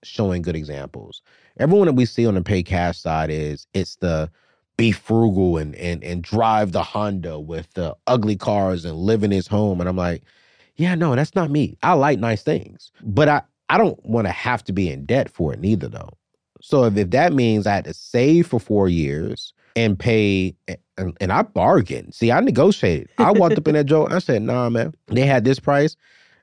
showing 0.02 0.42
good 0.42 0.56
examples. 0.56 1.22
Everyone 1.58 1.86
that 1.86 1.92
we 1.92 2.06
see 2.06 2.26
on 2.26 2.34
the 2.34 2.42
pay 2.42 2.62
cash 2.62 2.98
side 2.98 3.30
is 3.30 3.66
it's 3.74 3.96
the 3.96 4.30
be 4.76 4.92
frugal 4.92 5.58
and 5.58 5.74
and 5.76 6.02
and 6.02 6.22
drive 6.22 6.72
the 6.72 6.82
Honda 6.82 7.38
with 7.38 7.70
the 7.74 7.94
ugly 8.06 8.36
cars 8.36 8.86
and 8.86 8.96
live 8.96 9.22
in 9.22 9.30
his 9.30 9.46
home. 9.46 9.78
And 9.78 9.88
I'm 9.88 9.96
like, 9.96 10.22
yeah, 10.76 10.94
no, 10.94 11.14
that's 11.14 11.34
not 11.34 11.50
me. 11.50 11.76
I 11.82 11.92
like 11.92 12.18
nice 12.18 12.42
things. 12.42 12.90
But 13.02 13.28
I 13.28 13.42
I 13.68 13.76
don't 13.76 14.04
want 14.06 14.26
to 14.26 14.32
have 14.32 14.64
to 14.64 14.72
be 14.72 14.90
in 14.90 15.04
debt 15.04 15.28
for 15.30 15.52
it 15.52 15.60
neither 15.60 15.88
though. 15.88 16.10
So 16.62 16.84
if, 16.84 16.96
if 16.96 17.10
that 17.10 17.34
means 17.34 17.66
I 17.66 17.74
had 17.74 17.84
to 17.84 17.94
save 17.94 18.46
for 18.46 18.58
four 18.58 18.88
years 18.88 19.52
and 19.76 19.98
pay 19.98 20.54
and, 20.96 21.16
and 21.20 21.32
I 21.32 21.42
bargained. 21.42 22.14
See, 22.14 22.32
I 22.32 22.40
negotiated. 22.40 23.08
I 23.18 23.30
walked 23.32 23.58
up 23.58 23.68
in 23.68 23.74
that 23.74 23.84
joke. 23.84 24.12
I 24.12 24.18
said, 24.18 24.42
nah, 24.42 24.68
man. 24.68 24.94
They 25.08 25.26
had 25.26 25.44
this 25.44 25.58
price. 25.58 25.96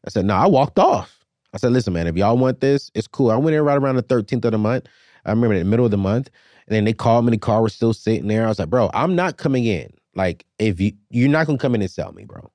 I 0.07 0.09
said, 0.09 0.25
nah, 0.25 0.41
I 0.41 0.47
walked 0.47 0.79
off. 0.79 1.19
I 1.53 1.57
said, 1.57 1.73
listen, 1.73 1.91
man, 1.91 2.07
if 2.07 2.15
y'all 2.15 2.37
want 2.37 2.61
this, 2.61 2.89
it's 2.95 3.07
cool. 3.07 3.29
I 3.29 3.35
went 3.35 3.55
in 3.55 3.61
right 3.61 3.77
around 3.77 3.97
the 3.97 4.03
13th 4.03 4.45
of 4.45 4.51
the 4.51 4.57
month. 4.57 4.87
I 5.25 5.31
remember 5.31 5.53
in 5.53 5.59
the 5.59 5.69
middle 5.69 5.83
of 5.83 5.91
the 5.91 5.97
month. 5.97 6.29
And 6.67 6.75
then 6.75 6.85
they 6.85 6.93
called 6.93 7.25
me, 7.25 7.31
the 7.31 7.37
car 7.37 7.61
was 7.61 7.73
still 7.73 7.93
sitting 7.93 8.27
there. 8.27 8.45
I 8.45 8.47
was 8.47 8.57
like, 8.57 8.69
bro, 8.69 8.89
I'm 8.93 9.15
not 9.15 9.35
coming 9.35 9.65
in. 9.65 9.91
Like, 10.15 10.45
if 10.59 10.79
you 10.79 10.93
you're 11.09 11.29
not 11.29 11.45
gonna 11.45 11.57
come 11.57 11.75
in 11.75 11.81
and 11.81 11.91
sell 11.91 12.13
me, 12.13 12.23
bro. 12.23 12.49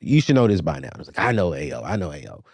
You 0.00 0.20
should 0.20 0.34
know 0.34 0.48
this 0.48 0.60
by 0.60 0.80
now. 0.80 0.90
I 0.94 0.98
was 0.98 1.06
like, 1.06 1.18
I 1.18 1.32
know 1.32 1.54
AO, 1.54 1.82
I 1.84 1.96
know 1.96 2.12
AO. 2.12 2.44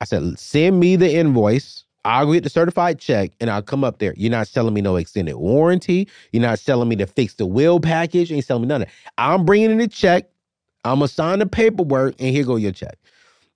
I 0.00 0.04
said, 0.04 0.38
send 0.38 0.80
me 0.80 0.96
the 0.96 1.12
invoice. 1.12 1.84
I'll 2.04 2.32
get 2.32 2.42
the 2.44 2.50
certified 2.50 2.98
check 2.98 3.32
and 3.40 3.48
I'll 3.48 3.62
come 3.62 3.84
up 3.84 3.98
there. 3.98 4.14
You're 4.16 4.30
not 4.30 4.48
selling 4.48 4.74
me 4.74 4.80
no 4.80 4.96
extended 4.96 5.36
warranty. 5.36 6.08
You're 6.32 6.42
not 6.42 6.58
selling 6.58 6.88
me 6.88 6.96
the 6.96 7.06
fix 7.06 7.34
the 7.34 7.46
wheel 7.46 7.78
package. 7.78 8.30
You 8.30 8.36
ain't 8.36 8.44
selling 8.44 8.62
me 8.62 8.68
that. 8.68 8.88
I'm 9.18 9.44
bringing 9.44 9.70
in 9.70 9.78
the 9.78 9.88
check. 9.88 10.24
I'm 10.84 10.98
gonna 10.98 11.08
sign 11.08 11.38
the 11.40 11.46
paperwork 11.46 12.14
and 12.18 12.34
here 12.34 12.44
go 12.44 12.56
your 12.56 12.72
check. 12.72 12.98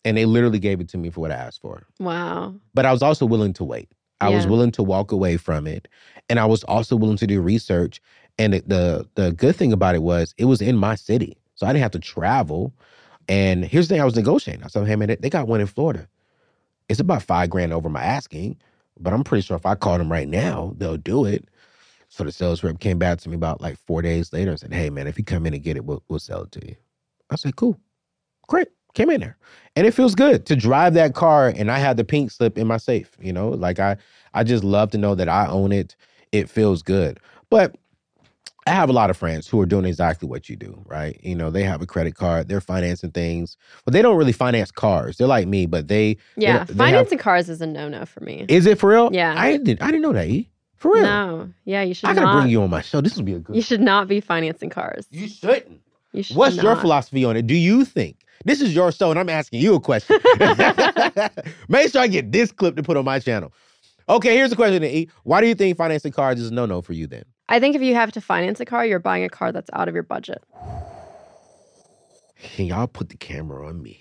And 0.05 0.17
they 0.17 0.27
literally 0.27 0.59
gave 0.59 0.81
it 0.81 0.88
to 0.90 0.99
me 0.99 1.11
for 1.11 1.21
what 1.21 1.31
I 1.33 1.37
asked 1.37 1.61
for. 1.62 1.87
Wow. 1.99 2.55
But 2.75 2.85
I 2.87 2.93
was 2.93 3.03
also 3.03 3.25
willing 3.25 3.53
to 3.55 3.64
wait. 3.64 3.90
I 4.21 4.29
was 4.31 4.47
willing 4.51 4.71
to 4.73 4.83
walk 4.83 5.12
away 5.12 5.37
from 5.37 5.67
it, 5.67 5.88
and 6.29 6.38
I 6.38 6.47
was 6.47 6.62
also 6.64 6.97
willing 6.97 7.17
to 7.19 7.27
do 7.27 7.40
research. 7.40 8.01
And 8.38 8.53
the, 8.55 8.62
the 8.67 9.09
the 9.14 9.33
good 9.33 9.55
thing 9.57 9.73
about 9.73 9.95
it 9.95 10.03
was 10.03 10.35
it 10.38 10.47
was 10.47 10.61
in 10.62 10.77
my 10.77 10.95
city, 10.95 11.37
so 11.55 11.67
I 11.67 11.73
didn't 11.73 11.83
have 11.83 11.90
to 11.93 11.99
travel. 11.99 12.73
And 13.29 13.64
here's 13.64 13.88
the 13.88 13.95
thing: 13.95 14.03
I 14.03 14.05
was 14.05 14.17
negotiating. 14.17 14.64
I 14.64 14.69
said, 14.69 14.87
"Hey 14.87 14.97
man, 14.97 15.09
they- 15.09 15.17
they 15.17 15.31
got 15.31 15.47
one 15.49 15.61
in 15.61 15.67
Florida. 15.67 16.09
It's 16.88 17.01
about 17.01 17.23
five 17.23 17.51
grand 17.51 17.73
over 17.73 17.88
my 17.88 18.03
asking, 18.03 18.57
but 18.99 19.12
I'm 19.12 19.25
pretty 19.25 19.43
sure 19.43 19.57
if 19.57 19.67
I 19.67 19.75
call 19.75 19.99
them 19.99 20.11
right 20.12 20.29
now, 20.29 20.75
they'll 20.79 20.97
do 20.97 21.25
it." 21.27 21.49
So 22.09 22.25
the 22.25 22.33
sales 22.33 22.62
rep 22.62 22.79
came 22.79 22.99
back 22.99 23.19
to 23.21 23.29
me 23.29 23.35
about 23.37 23.61
like 23.61 23.77
four 23.79 24.01
days 24.03 24.33
later 24.33 24.51
and 24.53 24.61
said, 24.61 24.73
"Hey 24.73 24.90
man, 24.90 25.07
if 25.07 25.19
you 25.19 25.25
come 25.25 25.47
in 25.47 25.55
and 25.55 25.62
get 25.62 25.77
it, 25.77 25.85
we'll, 25.85 26.03
we'll 26.09 26.19
sell 26.19 26.43
it 26.43 26.53
to 26.53 26.67
you." 26.67 26.77
I 27.31 27.37
said, 27.37 27.57
"Cool, 27.57 27.79
great." 28.49 28.69
Came 28.95 29.11
in 29.11 29.21
there, 29.21 29.37
and 29.77 29.87
it 29.87 29.93
feels 29.93 30.15
good 30.15 30.47
to 30.47 30.57
drive 30.57 30.95
that 30.95 31.15
car, 31.15 31.49
and 31.57 31.71
I 31.71 31.79
have 31.79 31.97
the 31.97 32.05
pink 32.05 32.31
slip 32.31 32.57
in 32.57 32.67
my 32.67 32.77
safe. 32.77 33.11
You 33.21 33.33
know, 33.33 33.49
like 33.51 33.79
I, 33.81 33.97
I 34.33 34.45
just 34.45 34.63
love 34.65 34.91
to 34.93 34.99
know 34.99 35.15
that 35.17 35.29
I 35.29 35.47
own 35.49 35.73
it. 35.73 35.97
It 36.33 36.49
feels 36.49 36.83
good, 36.83 37.19
but 37.51 37.75
I 38.67 38.71
have 38.71 38.89
a 38.89 38.93
lot 38.93 39.11
of 39.11 39.17
friends 39.17 39.47
who 39.47 39.61
are 39.61 39.67
doing 39.67 39.85
exactly 39.85 40.27
what 40.29 40.49
you 40.49 40.57
do, 40.57 40.81
right? 40.87 41.19
You 41.23 41.35
know, 41.35 41.51
they 41.51 41.63
have 41.65 41.83
a 41.83 41.87
credit 41.87 42.15
card, 42.15 42.49
they're 42.49 42.61
financing 42.63 43.11
things, 43.11 43.57
but 43.85 43.93
they 43.93 44.01
don't 44.01 44.17
really 44.17 44.33
finance 44.33 44.71
cars. 44.71 45.19
They're 45.19 45.27
like 45.27 45.47
me, 45.47 45.67
but 45.67 45.89
they 45.89 46.17
Yeah. 46.37 46.53
they 46.53 46.59
have- 46.61 46.69
Financing 46.71 47.19
cars 47.19 47.49
is 47.49 47.61
a 47.61 47.67
no 47.67 47.89
no 47.89 48.07
for 48.07 48.21
me. 48.21 48.47
is 48.49 48.65
it 48.67 48.79
for 48.79 48.89
real? 48.91 49.11
Yeah. 49.13 49.35
I 49.37 49.57
didn't 49.59 49.83
I 49.83 49.87
didn't 49.87 50.03
know 50.03 50.13
that. 50.15 50.29
E. 50.29 50.49
For 50.77 50.93
real. 50.95 51.03
No. 51.03 51.49
Yeah, 51.65 51.83
you 51.83 51.95
should 51.95 52.09
I 52.09 52.15
gotta 52.15 52.27
not. 52.27 52.41
bring 52.41 52.51
you 52.51 52.63
on 52.63 52.71
my 52.71 52.81
show. 52.81 53.01
This 53.01 53.17
would 53.17 53.25
be 53.27 53.35
a 53.35 53.39
good 53.39 53.55
You 53.57 53.63
should 53.63 53.81
not 53.83 54.09
be 54.09 54.21
financing 54.21 54.71
cars. 54.71 55.07
You 55.11 55.29
shouldn't. 55.29 55.81
You 56.13 56.23
should 56.23 56.37
What's 56.37 56.57
your 56.57 56.77
philosophy 56.77 57.25
on 57.25 57.37
it? 57.37 57.47
Do 57.47 57.55
you 57.55 57.85
think 57.85 58.17
this 58.44 58.61
is 58.61 58.75
your 58.75 58.92
show 58.92 59.11
and 59.11 59.18
I'm 59.18 59.29
asking 59.29 59.61
you 59.61 59.75
a 59.75 59.81
question? 59.81 60.18
Make 61.68 61.90
sure 61.90 62.01
I 62.01 62.07
get 62.07 62.33
this 62.33 62.53
clip 62.53 62.77
to 62.77 62.83
put 62.83 62.97
on 62.97 63.05
my 63.05 63.18
channel. 63.18 63.53
Okay, 64.09 64.37
here's 64.37 64.51
the 64.51 64.57
question 64.57 64.83
to 64.83 64.97
E. 64.97 65.09
Why 65.23 65.40
do 65.40 65.47
you 65.47 65.55
think 65.55 65.77
financing 65.79 66.12
cars 66.12 66.38
is 66.38 66.51
a 66.51 66.55
no-no 66.55 66.83
for 66.83 66.92
you 66.92 67.07
then? 67.07 67.25
I 67.49 67.59
think 67.61 67.75
if 67.75 67.83
you 67.83 67.94
have 67.94 68.12
to 68.12 68.20
finance 68.20 68.61
a 68.61 68.64
car, 68.64 68.85
you're 68.85 68.99
buying 68.99 69.25
a 69.25 69.29
car 69.29 69.53
that's 69.53 69.70
out 69.73 69.88
of 69.88 69.94
your 69.94 70.03
budget. 70.03 70.42
Can 72.38 72.66
y'all 72.66 72.87
put 72.87 73.09
the 73.09 73.16
camera 73.16 73.66
on 73.66 73.83
me? 73.83 74.01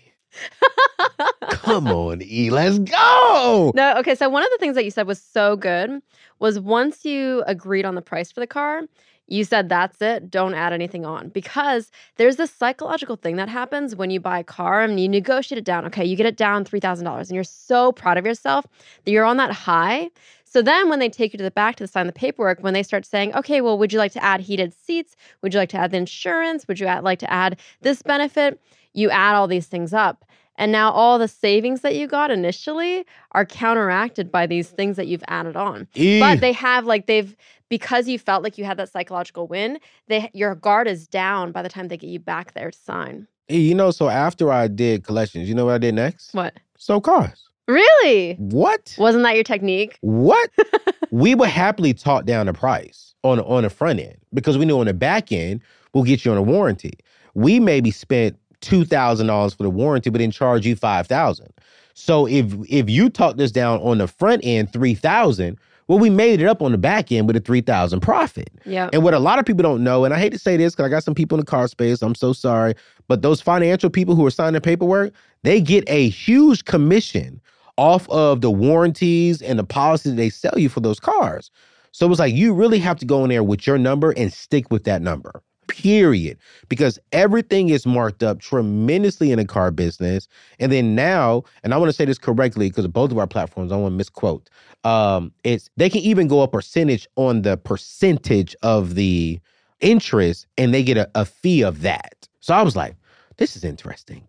Come 1.49 1.87
on, 1.87 2.21
E. 2.21 2.49
Let's 2.49 2.79
go. 2.79 3.71
No, 3.75 3.95
okay. 3.97 4.15
So 4.15 4.27
one 4.29 4.43
of 4.43 4.49
the 4.51 4.57
things 4.57 4.75
that 4.75 4.83
you 4.83 4.91
said 4.91 5.07
was 5.07 5.21
so 5.21 5.55
good 5.55 6.01
was 6.39 6.59
once 6.59 7.05
you 7.05 7.43
agreed 7.47 7.85
on 7.85 7.95
the 7.95 8.01
price 8.01 8.31
for 8.31 8.39
the 8.39 8.47
car, 8.47 8.81
you 9.27 9.43
said 9.43 9.69
that's 9.69 10.01
it, 10.01 10.29
don't 10.29 10.53
add 10.53 10.73
anything 10.73 11.05
on. 11.05 11.29
Because 11.29 11.91
there's 12.17 12.35
this 12.35 12.51
psychological 12.51 13.15
thing 13.15 13.37
that 13.37 13.49
happens 13.49 13.95
when 13.95 14.09
you 14.09 14.19
buy 14.19 14.39
a 14.39 14.43
car 14.43 14.81
and 14.81 14.99
you 14.99 15.07
negotiate 15.07 15.57
it 15.57 15.63
down. 15.65 15.85
Okay, 15.85 16.05
you 16.05 16.15
get 16.15 16.25
it 16.25 16.37
down 16.37 16.65
$3,000 16.65 17.19
and 17.19 17.31
you're 17.31 17.43
so 17.43 17.91
proud 17.91 18.17
of 18.17 18.25
yourself 18.25 18.65
that 19.05 19.11
you're 19.11 19.25
on 19.25 19.37
that 19.37 19.51
high. 19.51 20.09
So 20.45 20.61
then 20.61 20.87
when 20.87 20.99
they 20.99 21.09
take 21.09 21.33
you 21.33 21.37
to 21.37 21.43
the 21.43 21.51
back 21.51 21.77
to 21.77 21.87
sign 21.87 22.05
the 22.05 22.13
paperwork, 22.13 22.59
when 22.61 22.75
they 22.75 22.83
start 22.83 23.05
saying, 23.05 23.33
okay, 23.33 23.59
well, 23.61 23.77
would 23.79 23.91
you 23.91 23.97
like 23.97 24.11
to 24.11 24.23
add 24.23 24.41
heated 24.41 24.73
seats? 24.73 25.15
Would 25.41 25.53
you 25.53 25.59
like 25.59 25.69
to 25.69 25.77
add 25.77 25.91
the 25.91 25.97
insurance? 25.97 26.67
Would 26.67 26.79
you 26.79 26.85
add, 26.85 27.03
like 27.03 27.19
to 27.19 27.31
add 27.31 27.59
this 27.81 28.03
benefit? 28.03 28.61
You 28.93 29.09
add 29.09 29.33
all 29.33 29.47
these 29.47 29.65
things 29.65 29.93
up. 29.93 30.25
And 30.55 30.71
now 30.71 30.91
all 30.91 31.17
the 31.17 31.27
savings 31.27 31.81
that 31.81 31.95
you 31.95 32.05
got 32.05 32.29
initially 32.29 33.05
are 33.31 33.45
counteracted 33.45 34.31
by 34.31 34.45
these 34.45 34.69
things 34.69 34.97
that 34.97 35.07
you've 35.07 35.23
added 35.27 35.55
on. 35.55 35.87
But 36.19 36.41
they 36.41 36.51
have 36.51 36.85
like 36.85 37.07
they've 37.07 37.35
because 37.73 38.07
you 38.07 38.19
felt 38.19 38.43
like 38.43 38.59
you 38.59 38.65
had 38.65 38.77
that 38.77 38.87
psychological 38.87 39.47
win, 39.47 39.79
they 40.07 40.29
your 40.31 40.53
guard 40.53 40.87
is 40.87 41.07
down 41.07 41.51
by 41.51 41.63
the 41.63 41.69
time 41.69 41.87
they 41.87 41.97
get 41.97 42.07
you 42.07 42.19
back 42.19 42.53
there 42.53 42.69
to 42.69 42.77
sign. 42.77 43.27
You 43.49 43.73
know, 43.73 43.89
so 43.89 44.09
after 44.09 44.51
I 44.51 44.67
did 44.67 45.03
collections, 45.03 45.49
you 45.49 45.55
know 45.55 45.65
what 45.65 45.73
I 45.73 45.77
did 45.79 45.95
next? 45.95 46.35
What? 46.35 46.53
So 46.77 47.01
cars. 47.01 47.49
Really? 47.67 48.35
What? 48.35 48.93
Wasn't 48.99 49.23
that 49.23 49.33
your 49.33 49.43
technique? 49.43 49.97
What? 50.01 50.51
we 51.11 51.33
would 51.33 51.49
happily 51.49 51.95
talk 51.95 52.25
down 52.25 52.45
the 52.45 52.53
price 52.53 53.15
on 53.23 53.39
on 53.39 53.63
the 53.63 53.71
front 53.71 53.99
end 53.99 54.17
because 54.35 54.55
we 54.55 54.65
knew 54.65 54.79
on 54.79 54.85
the 54.85 54.93
back 54.93 55.31
end 55.31 55.61
we'll 55.95 56.03
get 56.03 56.23
you 56.23 56.31
on 56.31 56.37
a 56.37 56.43
warranty. 56.43 56.93
We 57.33 57.59
maybe 57.59 57.89
spent 57.89 58.37
two 58.61 58.85
thousand 58.85 59.25
dollars 59.25 59.55
for 59.55 59.63
the 59.63 59.71
warranty, 59.71 60.11
but 60.11 60.19
then 60.19 60.29
charge 60.29 60.63
you 60.63 60.75
five 60.75 61.07
thousand. 61.07 61.51
So 61.95 62.27
if 62.27 62.53
if 62.69 62.87
you 62.87 63.09
talk 63.09 63.37
this 63.37 63.51
down 63.51 63.79
on 63.79 63.97
the 63.97 64.07
front 64.07 64.45
end 64.45 64.71
three 64.71 64.93
thousand, 64.93 65.57
well, 65.87 65.99
we 65.99 66.09
made 66.09 66.41
it 66.41 66.47
up 66.47 66.61
on 66.61 66.71
the 66.71 66.77
back 66.77 67.11
end 67.11 67.27
with 67.27 67.35
a 67.35 67.39
three 67.39 67.61
thousand 67.61 68.01
profit. 68.01 68.49
Yeah. 68.65 68.89
And 68.93 69.03
what 69.03 69.13
a 69.13 69.19
lot 69.19 69.39
of 69.39 69.45
people 69.45 69.63
don't 69.63 69.83
know, 69.83 70.05
and 70.05 70.13
I 70.13 70.19
hate 70.19 70.31
to 70.31 70.39
say 70.39 70.57
this 70.57 70.73
because 70.73 70.85
I 70.85 70.89
got 70.89 71.03
some 71.03 71.15
people 71.15 71.37
in 71.37 71.41
the 71.41 71.49
car 71.49 71.67
space, 71.67 72.01
I'm 72.01 72.15
so 72.15 72.33
sorry, 72.33 72.75
but 73.07 73.21
those 73.21 73.41
financial 73.41 73.89
people 73.89 74.15
who 74.15 74.25
are 74.25 74.31
signing 74.31 74.61
paperwork, 74.61 75.13
they 75.43 75.61
get 75.61 75.83
a 75.87 76.09
huge 76.09 76.65
commission 76.65 77.41
off 77.77 78.07
of 78.09 78.41
the 78.41 78.51
warranties 78.51 79.41
and 79.41 79.57
the 79.57 79.63
policies 79.63 80.15
they 80.15 80.29
sell 80.29 80.57
you 80.57 80.69
for 80.69 80.79
those 80.79 80.99
cars. 80.99 81.49
So 81.91 82.09
it's 82.09 82.19
like 82.19 82.33
you 82.33 82.53
really 82.53 82.79
have 82.79 82.97
to 82.99 83.05
go 83.05 83.23
in 83.23 83.29
there 83.29 83.43
with 83.43 83.67
your 83.67 83.77
number 83.77 84.11
and 84.11 84.33
stick 84.33 84.71
with 84.71 84.83
that 84.85 85.01
number. 85.01 85.43
Period. 85.67 86.37
Because 86.69 86.99
everything 87.11 87.69
is 87.69 87.85
marked 87.85 88.23
up 88.23 88.39
tremendously 88.39 89.31
in 89.31 89.37
the 89.39 89.45
car 89.45 89.71
business. 89.71 90.27
And 90.59 90.71
then 90.71 90.95
now, 90.95 91.43
and 91.63 91.73
I 91.73 91.77
want 91.77 91.89
to 91.89 91.93
say 91.93 92.05
this 92.05 92.17
correctly 92.17 92.69
because 92.69 92.87
both 92.87 93.11
of 93.11 93.17
our 93.17 93.27
platforms, 93.27 93.71
I 93.71 93.77
want 93.77 93.93
to 93.93 93.97
misquote. 93.97 94.49
Um, 94.83 95.31
it's 95.43 95.69
they 95.77 95.89
can 95.89 96.01
even 96.01 96.27
go 96.27 96.41
a 96.41 96.47
percentage 96.47 97.07
on 97.15 97.41
the 97.43 97.57
percentage 97.57 98.55
of 98.63 98.95
the 98.95 99.39
interest 99.79 100.47
and 100.57 100.73
they 100.73 100.83
get 100.83 100.97
a, 100.97 101.09
a 101.15 101.25
fee 101.25 101.63
of 101.63 101.81
that. 101.81 102.27
So 102.39 102.53
I 102.53 102.61
was 102.61 102.75
like, 102.75 102.95
this 103.37 103.55
is 103.55 103.63
interesting. 103.63 104.27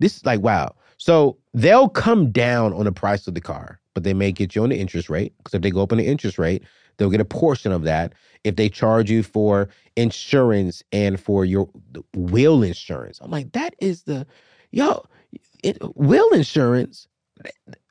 This 0.00 0.16
is 0.16 0.26
like, 0.26 0.40
wow. 0.40 0.74
So 0.98 1.38
they'll 1.54 1.88
come 1.88 2.30
down 2.30 2.72
on 2.72 2.84
the 2.84 2.92
price 2.92 3.26
of 3.26 3.34
the 3.34 3.40
car, 3.40 3.80
but 3.94 4.02
they 4.02 4.14
may 4.14 4.32
get 4.32 4.54
you 4.54 4.62
on 4.62 4.68
the 4.68 4.78
interest 4.78 5.08
rate. 5.08 5.32
Because 5.38 5.54
if 5.54 5.62
they 5.62 5.70
go 5.70 5.82
up 5.82 5.92
on 5.92 5.98
the 5.98 6.06
interest 6.06 6.38
rate, 6.38 6.62
they'll 6.98 7.10
get 7.10 7.20
a 7.20 7.24
portion 7.24 7.72
of 7.72 7.84
that. 7.84 8.12
If 8.44 8.56
they 8.56 8.68
charge 8.68 9.10
you 9.10 9.22
for 9.22 9.68
insurance 9.96 10.82
and 10.92 11.18
for 11.18 11.44
your 11.44 11.68
wheel 12.14 12.62
insurance, 12.62 13.18
I'm 13.22 13.30
like, 13.30 13.52
that 13.52 13.74
is 13.80 14.02
the 14.02 14.26
yo, 14.70 15.04
it, 15.62 15.78
wheel 15.96 16.28
insurance. 16.30 17.08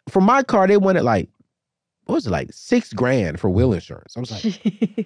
For 0.09 0.21
my 0.21 0.43
car, 0.43 0.67
they 0.67 0.77
wanted 0.77 1.03
like, 1.03 1.29
what 2.05 2.15
was 2.15 2.27
it, 2.27 2.31
like 2.31 2.53
six 2.53 2.93
grand 2.93 3.39
for 3.39 3.49
wheel 3.49 3.73
insurance. 3.73 4.15
I 4.15 4.19
was 4.21 4.31
like, 4.31 4.41
Jeez. 4.41 5.05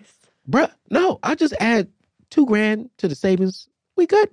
bruh, 0.49 0.71
no, 0.91 1.19
I 1.23 1.33
just 1.35 1.53
add 1.59 1.87
two 2.29 2.45
grand 2.45 2.89
to 2.97 3.07
the 3.07 3.15
savings. 3.15 3.67
We 3.95 4.05
good. 4.05 4.29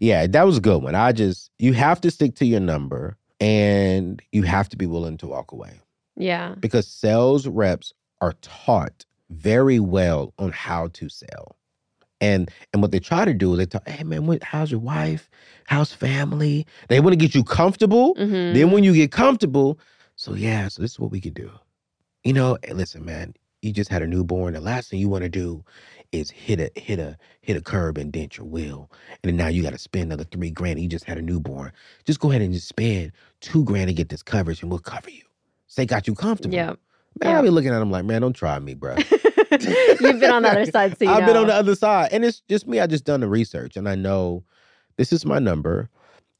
Yeah, 0.00 0.26
that 0.26 0.42
was 0.44 0.58
a 0.58 0.60
good 0.60 0.82
one. 0.82 0.94
I 0.96 1.12
just 1.12 1.50
you 1.58 1.72
have 1.72 2.00
to 2.02 2.10
stick 2.10 2.34
to 2.36 2.44
your 2.44 2.60
number 2.60 3.16
and 3.40 4.20
you 4.32 4.42
have 4.42 4.68
to 4.70 4.76
be 4.76 4.86
willing 4.86 5.16
to 5.18 5.26
walk 5.28 5.52
away 5.52 5.80
Yeah. 6.16 6.56
because 6.60 6.86
sales 6.86 7.46
reps 7.46 7.92
are 8.24 8.32
taught 8.40 9.04
very 9.30 9.78
well 9.78 10.32
on 10.38 10.50
how 10.52 10.88
to 10.88 11.08
sell. 11.08 11.56
And 12.20 12.50
and 12.72 12.80
what 12.80 12.90
they 12.90 13.00
try 13.00 13.24
to 13.24 13.34
do 13.34 13.52
is 13.52 13.58
they 13.58 13.66
talk, 13.66 13.86
hey 13.88 14.02
man, 14.04 14.26
what, 14.26 14.42
how's 14.42 14.70
your 14.70 14.80
wife? 14.80 15.28
How's 15.66 15.92
family? 15.92 16.66
They 16.88 17.00
want 17.00 17.12
to 17.12 17.16
get 17.16 17.34
you 17.34 17.44
comfortable. 17.44 18.14
Mhm. 18.14 18.54
Then 18.54 18.70
when 18.70 18.82
you 18.84 18.94
get 18.94 19.12
comfortable, 19.12 19.78
so 20.16 20.34
yeah, 20.34 20.68
so 20.68 20.80
this 20.80 20.92
is 20.92 21.00
what 21.00 21.10
we 21.10 21.20
could 21.20 21.34
do. 21.34 21.50
You 22.22 22.32
know, 22.32 22.56
hey, 22.64 22.72
listen, 22.72 23.04
man, 23.04 23.34
you 23.60 23.72
just 23.72 23.90
had 23.90 24.02
a 24.02 24.06
newborn. 24.06 24.54
The 24.54 24.60
last 24.60 24.88
thing 24.88 25.00
you 25.00 25.08
want 25.10 25.24
to 25.24 25.28
do 25.28 25.64
is 26.12 26.30
hit 26.30 26.60
a 26.60 26.70
hit 26.80 26.98
a 26.98 27.18
hit 27.42 27.56
a 27.58 27.60
curb 27.60 27.98
and 27.98 28.10
dent 28.12 28.38
your 28.38 28.46
wheel. 28.46 28.90
And 29.22 29.28
then 29.28 29.36
now 29.36 29.48
you 29.48 29.62
got 29.62 29.72
to 29.72 29.78
spend 29.78 30.04
another 30.04 30.24
three 30.24 30.50
grand. 30.50 30.80
You 30.80 30.88
just 30.88 31.04
had 31.04 31.18
a 31.18 31.22
newborn. 31.22 31.72
Just 32.04 32.20
go 32.20 32.30
ahead 32.30 32.40
and 32.42 32.54
just 32.54 32.68
spend 32.68 33.12
two 33.40 33.64
grand 33.64 33.88
to 33.88 33.94
get 33.94 34.08
this 34.08 34.22
coverage, 34.22 34.62
and 34.62 34.70
we'll 34.70 34.78
cover 34.78 35.10
you. 35.10 35.24
Say 35.66 35.84
got 35.84 36.06
you 36.06 36.14
comfortable. 36.14 36.54
Yeah. 36.54 36.74
Man, 37.22 37.30
yeah. 37.30 37.36
I'll 37.36 37.42
be 37.42 37.50
looking 37.50 37.70
at 37.70 37.78
them 37.78 37.90
like, 37.90 38.04
man, 38.04 38.22
don't 38.22 38.32
try 38.32 38.58
me, 38.58 38.74
bro. 38.74 38.96
You've 39.50 40.00
been 40.20 40.30
on 40.32 40.42
the 40.42 40.50
other 40.50 40.66
side, 40.66 40.98
so 40.98 41.04
you 41.04 41.10
I've 41.10 41.26
been 41.26 41.36
on 41.36 41.46
the 41.46 41.54
other 41.54 41.74
side. 41.74 42.08
And 42.12 42.24
it's 42.24 42.40
just 42.48 42.66
me. 42.66 42.80
I 42.80 42.86
just 42.86 43.04
done 43.04 43.20
the 43.20 43.28
research 43.28 43.76
and 43.76 43.88
I 43.88 43.94
know 43.94 44.42
this 44.96 45.12
is 45.12 45.24
my 45.24 45.38
number. 45.38 45.88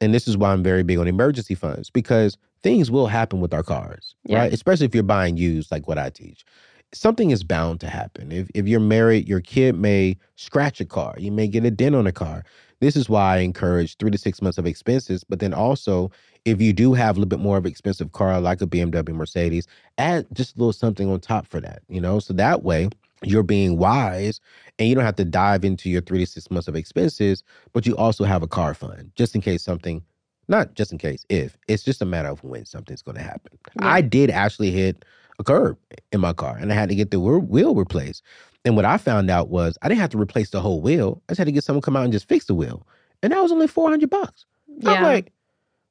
And 0.00 0.12
this 0.12 0.26
is 0.26 0.36
why 0.36 0.52
I'm 0.52 0.62
very 0.62 0.82
big 0.82 0.98
on 0.98 1.06
emergency 1.06 1.54
funds 1.54 1.88
because 1.90 2.36
things 2.62 2.90
will 2.90 3.06
happen 3.06 3.40
with 3.40 3.54
our 3.54 3.62
cars, 3.62 4.14
Yeah. 4.24 4.38
right? 4.40 4.52
Especially 4.52 4.86
if 4.86 4.94
you're 4.94 5.04
buying 5.04 5.36
used, 5.36 5.70
like 5.70 5.86
what 5.86 5.98
I 5.98 6.10
teach. 6.10 6.44
Something 6.92 7.30
is 7.30 7.44
bound 7.44 7.80
to 7.80 7.88
happen. 7.88 8.32
If, 8.32 8.50
if 8.54 8.66
you're 8.66 8.80
married, 8.80 9.28
your 9.28 9.40
kid 9.40 9.76
may 9.76 10.16
scratch 10.36 10.80
a 10.80 10.84
car, 10.84 11.14
you 11.18 11.30
may 11.30 11.46
get 11.46 11.64
a 11.64 11.70
dent 11.70 11.94
on 11.94 12.06
a 12.06 12.12
car. 12.12 12.44
This 12.80 12.96
is 12.96 13.08
why 13.08 13.36
I 13.36 13.38
encourage 13.38 13.96
three 13.96 14.10
to 14.10 14.18
six 14.18 14.42
months 14.42 14.58
of 14.58 14.66
expenses. 14.66 15.24
But 15.24 15.40
then 15.40 15.54
also, 15.54 16.10
if 16.44 16.60
you 16.60 16.72
do 16.72 16.94
have 16.94 17.16
a 17.16 17.20
little 17.20 17.28
bit 17.28 17.40
more 17.40 17.56
of 17.56 17.64
an 17.64 17.70
expensive 17.70 18.12
car, 18.12 18.40
like 18.40 18.60
a 18.60 18.66
BMW, 18.66 19.14
Mercedes, 19.14 19.66
add 19.98 20.26
just 20.32 20.56
a 20.56 20.58
little 20.58 20.72
something 20.72 21.10
on 21.10 21.20
top 21.20 21.46
for 21.46 21.60
that, 21.60 21.82
you 21.88 22.00
know? 22.00 22.18
So 22.18 22.34
that 22.34 22.62
way, 22.62 22.90
you're 23.22 23.42
being 23.42 23.78
wise 23.78 24.40
and 24.78 24.88
you 24.88 24.94
don't 24.94 25.04
have 25.04 25.16
to 25.16 25.24
dive 25.24 25.64
into 25.64 25.88
your 25.88 26.02
three 26.02 26.18
to 26.20 26.26
six 26.26 26.50
months 26.50 26.68
of 26.68 26.76
expenses, 26.76 27.42
but 27.72 27.86
you 27.86 27.96
also 27.96 28.24
have 28.24 28.42
a 28.42 28.48
car 28.48 28.74
fund 28.74 29.10
just 29.14 29.34
in 29.34 29.40
case 29.40 29.62
something, 29.62 30.02
not 30.48 30.74
just 30.74 30.92
in 30.92 30.98
case, 30.98 31.24
if 31.28 31.56
it's 31.68 31.82
just 31.82 32.02
a 32.02 32.04
matter 32.04 32.28
of 32.28 32.42
when 32.44 32.64
something's 32.64 33.02
going 33.02 33.16
to 33.16 33.22
happen. 33.22 33.58
Yeah. 33.80 33.88
I 33.88 34.00
did 34.00 34.30
actually 34.30 34.70
hit 34.70 35.04
a 35.38 35.44
curb 35.44 35.78
in 36.12 36.20
my 36.20 36.32
car 36.32 36.56
and 36.56 36.70
I 36.70 36.74
had 36.74 36.88
to 36.88 36.94
get 36.94 37.10
the 37.10 37.20
wheel 37.20 37.40
wheel 37.40 37.74
replaced. 37.74 38.22
And 38.64 38.76
what 38.76 38.84
I 38.84 38.96
found 38.96 39.30
out 39.30 39.50
was 39.50 39.76
I 39.82 39.88
didn't 39.88 40.00
have 40.00 40.10
to 40.10 40.18
replace 40.18 40.50
the 40.50 40.60
whole 40.60 40.80
wheel. 40.80 41.22
I 41.28 41.32
just 41.32 41.38
had 41.38 41.46
to 41.46 41.52
get 41.52 41.64
someone 41.64 41.82
to 41.82 41.84
come 41.84 41.96
out 41.96 42.04
and 42.04 42.12
just 42.12 42.28
fix 42.28 42.46
the 42.46 42.54
wheel. 42.54 42.86
And 43.22 43.32
that 43.32 43.42
was 43.42 43.52
only 43.52 43.66
400 43.66 44.08
bucks. 44.08 44.46
I'm 44.86 45.02
like, 45.02 45.32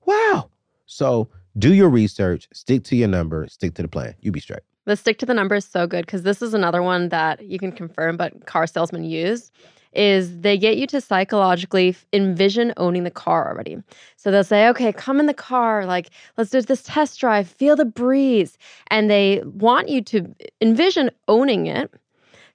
wow. 0.05 0.49
So 0.85 1.29
do 1.57 1.73
your 1.73 1.89
research, 1.89 2.47
stick 2.51 2.83
to 2.85 2.95
your 2.95 3.07
number, 3.07 3.47
stick 3.47 3.75
to 3.75 3.81
the 3.81 3.87
plan. 3.87 4.15
You 4.21 4.31
be 4.31 4.39
straight. 4.39 4.63
The 4.85 4.97
stick 4.97 5.17
to 5.19 5.25
the 5.25 5.33
number 5.33 5.55
is 5.55 5.65
so 5.65 5.87
good 5.87 6.05
because 6.05 6.23
this 6.23 6.41
is 6.41 6.53
another 6.53 6.83
one 6.83 7.09
that 7.09 7.45
you 7.45 7.57
can 7.57 7.71
confirm, 7.71 8.17
but 8.17 8.45
car 8.45 8.67
salesmen 8.67 9.03
use 9.03 9.51
is 9.93 10.41
they 10.41 10.57
get 10.57 10.75
you 10.77 10.87
to 10.87 10.99
psychologically 10.99 11.95
envision 12.11 12.73
owning 12.77 13.03
the 13.03 13.11
car 13.11 13.49
already. 13.49 13.77
So 14.17 14.31
they'll 14.31 14.43
say, 14.43 14.67
okay, 14.69 14.91
come 14.91 15.19
in 15.19 15.27
the 15.27 15.33
car, 15.33 15.85
like, 15.85 16.09
let's 16.35 16.49
do 16.49 16.61
this 16.61 16.83
test 16.83 17.19
drive, 17.19 17.47
feel 17.47 17.75
the 17.75 17.85
breeze. 17.85 18.57
And 18.87 19.09
they 19.09 19.41
want 19.45 19.89
you 19.89 20.01
to 20.01 20.35
envision 20.61 21.11
owning 21.27 21.67
it 21.67 21.91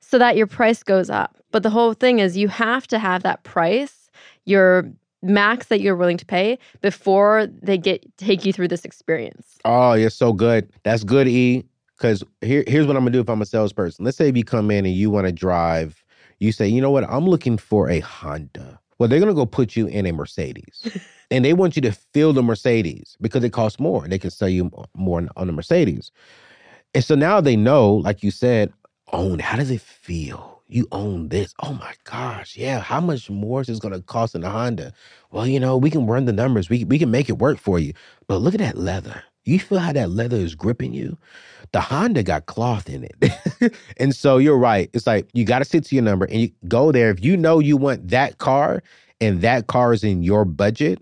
so 0.01 0.19
that 0.19 0.37
your 0.37 0.47
price 0.47 0.83
goes 0.83 1.11
up. 1.11 1.37
But 1.51 1.63
the 1.63 1.71
whole 1.71 1.95
thing 1.95 2.19
is 2.19 2.37
you 2.37 2.49
have 2.49 2.87
to 2.89 2.99
have 2.99 3.23
that 3.23 3.43
price, 3.43 4.11
your 4.45 4.91
max 5.23 5.67
that 5.67 5.81
you're 5.81 5.97
willing 5.97 6.17
to 6.17 6.27
pay 6.27 6.59
before 6.81 7.47
they 7.47 7.77
get 7.77 8.05
take 8.19 8.45
you 8.45 8.53
through 8.53 8.69
this 8.69 8.85
experience. 8.85 9.59
Oh, 9.65 9.95
you're 9.95 10.11
so 10.11 10.33
good. 10.33 10.71
That's 10.85 11.05
good, 11.05 11.29
E. 11.29 11.65
Because 11.97 12.23
here, 12.41 12.63
here's 12.69 12.87
what 12.87 12.97
I'm 12.97 13.03
gonna 13.03 13.11
do 13.11 13.21
if 13.21 13.29
I'm 13.29 13.43
a 13.43 13.47
salesperson. 13.47 14.05
Let's 14.05 14.17
say 14.17 14.29
if 14.29 14.37
you 14.37 14.45
come 14.45 14.71
in 14.71 14.87
and 14.87 14.95
you 14.95 15.11
want 15.11 15.27
to 15.27 15.33
drive, 15.33 16.03
you 16.39 16.53
say, 16.53 16.69
you 16.69 16.81
know 16.81 16.93
what, 16.93 17.05
I'm 17.11 17.27
looking 17.27 17.59
for 17.59 17.91
a 17.91 17.99
Honda. 17.99 18.79
Well, 18.99 19.09
they're 19.09 19.19
gonna 19.19 19.35
go 19.35 19.47
put 19.47 19.75
you 19.75 19.87
in 19.87 20.07
a 20.07 20.13
Mercedes, 20.13 20.87
and 21.31 21.45
they 21.45 21.55
want 21.55 21.75
you 21.75 21.83
to 21.83 21.93
feel 21.93 22.33
the 22.33 22.43
Mercedes 22.43 23.17
because 23.21 23.43
it 23.43 23.51
costs 23.51 23.81
more. 23.81 24.07
They 24.07 24.19
can 24.19 24.31
sell 24.31 24.49
you 24.49 24.71
more 24.95 25.27
on 25.37 25.47
the 25.49 25.53
Mercedes, 25.53 26.13
and 26.95 27.05
so 27.05 27.15
now 27.15 27.41
they 27.41 27.57
know, 27.57 27.95
like 27.95 28.23
you 28.23 28.31
said, 28.31 28.73
own. 29.13 29.41
it? 29.41 29.43
How 29.43 29.57
does 29.57 29.71
it 29.71 29.81
feel? 29.81 30.63
You 30.69 30.87
own 30.93 31.29
this. 31.29 31.55
Oh 31.63 31.75
my 31.75 31.95
gosh, 32.05 32.57
yeah. 32.57 32.81
How 32.81 33.01
much 33.01 33.31
more 33.31 33.61
is 33.63 33.69
this 33.69 33.79
gonna 33.81 34.03
cost 34.03 34.35
in 34.35 34.45
a 34.45 34.51
Honda? 34.51 34.93
Well, 35.31 35.47
you 35.47 35.61
know, 35.61 35.77
we 35.77 35.91
can 35.91 36.07
run 36.07 36.27
the 36.27 36.33
numbers. 36.33 36.69
We 36.71 36.85
we 36.85 36.99
can 36.99 37.11
make 37.11 37.29
it 37.29 37.39
work 37.39 37.59
for 37.59 37.79
you. 37.79 37.95
But 38.29 38.39
look 38.39 38.55
at 38.55 38.61
that 38.61 38.79
leather. 38.79 39.23
You 39.45 39.59
feel 39.61 39.79
how 39.79 39.93
that 39.95 40.11
leather 40.11 40.37
is 40.37 40.55
gripping 40.55 40.95
you? 40.95 41.17
The 41.73 41.81
Honda 41.81 42.23
got 42.23 42.47
cloth 42.47 42.89
in 42.89 43.05
it. 43.05 43.75
and 43.99 44.15
so 44.15 44.39
you're 44.39 44.59
right. 44.59 44.91
It's 44.95 45.07
like 45.07 45.29
you 45.35 45.45
got 45.45 45.61
to 45.61 45.65
stick 45.67 45.85
to 45.85 45.95
your 45.95 46.05
number 46.05 46.27
and 46.27 46.41
you 46.41 46.51
go 46.69 46.93
there. 46.93 47.11
If 47.11 47.23
you 47.23 47.37
know 47.37 47.59
you 47.59 47.77
want 47.77 48.09
that 48.09 48.39
car 48.39 48.83
and 49.21 49.43
that 49.43 49.67
car 49.67 49.93
is 49.93 50.05
in 50.05 50.23
your 50.23 50.45
budget, 50.45 51.01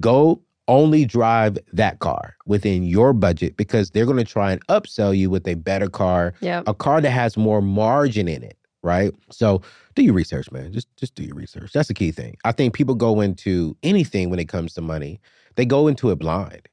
go 0.00 0.40
only 0.68 1.04
drive 1.04 1.58
that 1.72 1.98
car 1.98 2.36
within 2.46 2.84
your 2.84 3.12
budget 3.12 3.56
because 3.56 3.90
they're 3.90 4.06
going 4.06 4.16
to 4.18 4.24
try 4.24 4.52
and 4.52 4.66
upsell 4.68 5.16
you 5.16 5.28
with 5.30 5.46
a 5.46 5.54
better 5.54 5.88
car, 5.88 6.34
Yeah. 6.40 6.62
a 6.66 6.74
car 6.74 7.00
that 7.00 7.10
has 7.10 7.36
more 7.36 7.60
margin 7.60 8.28
in 8.28 8.42
it, 8.42 8.56
right? 8.82 9.12
So 9.30 9.60
do 9.94 10.02
your 10.02 10.14
research, 10.14 10.50
man. 10.50 10.72
Just 10.72 10.88
just 10.96 11.14
do 11.14 11.22
your 11.22 11.36
research. 11.36 11.72
That's 11.72 11.88
the 11.88 11.94
key 11.94 12.10
thing. 12.10 12.36
I 12.44 12.52
think 12.52 12.74
people 12.74 12.94
go 12.94 13.20
into 13.20 13.76
anything 13.82 14.30
when 14.30 14.38
it 14.38 14.48
comes 14.48 14.72
to 14.74 14.80
money, 14.80 15.20
they 15.56 15.66
go 15.66 15.86
into 15.86 16.10
it 16.10 16.16
blind. 16.18 16.68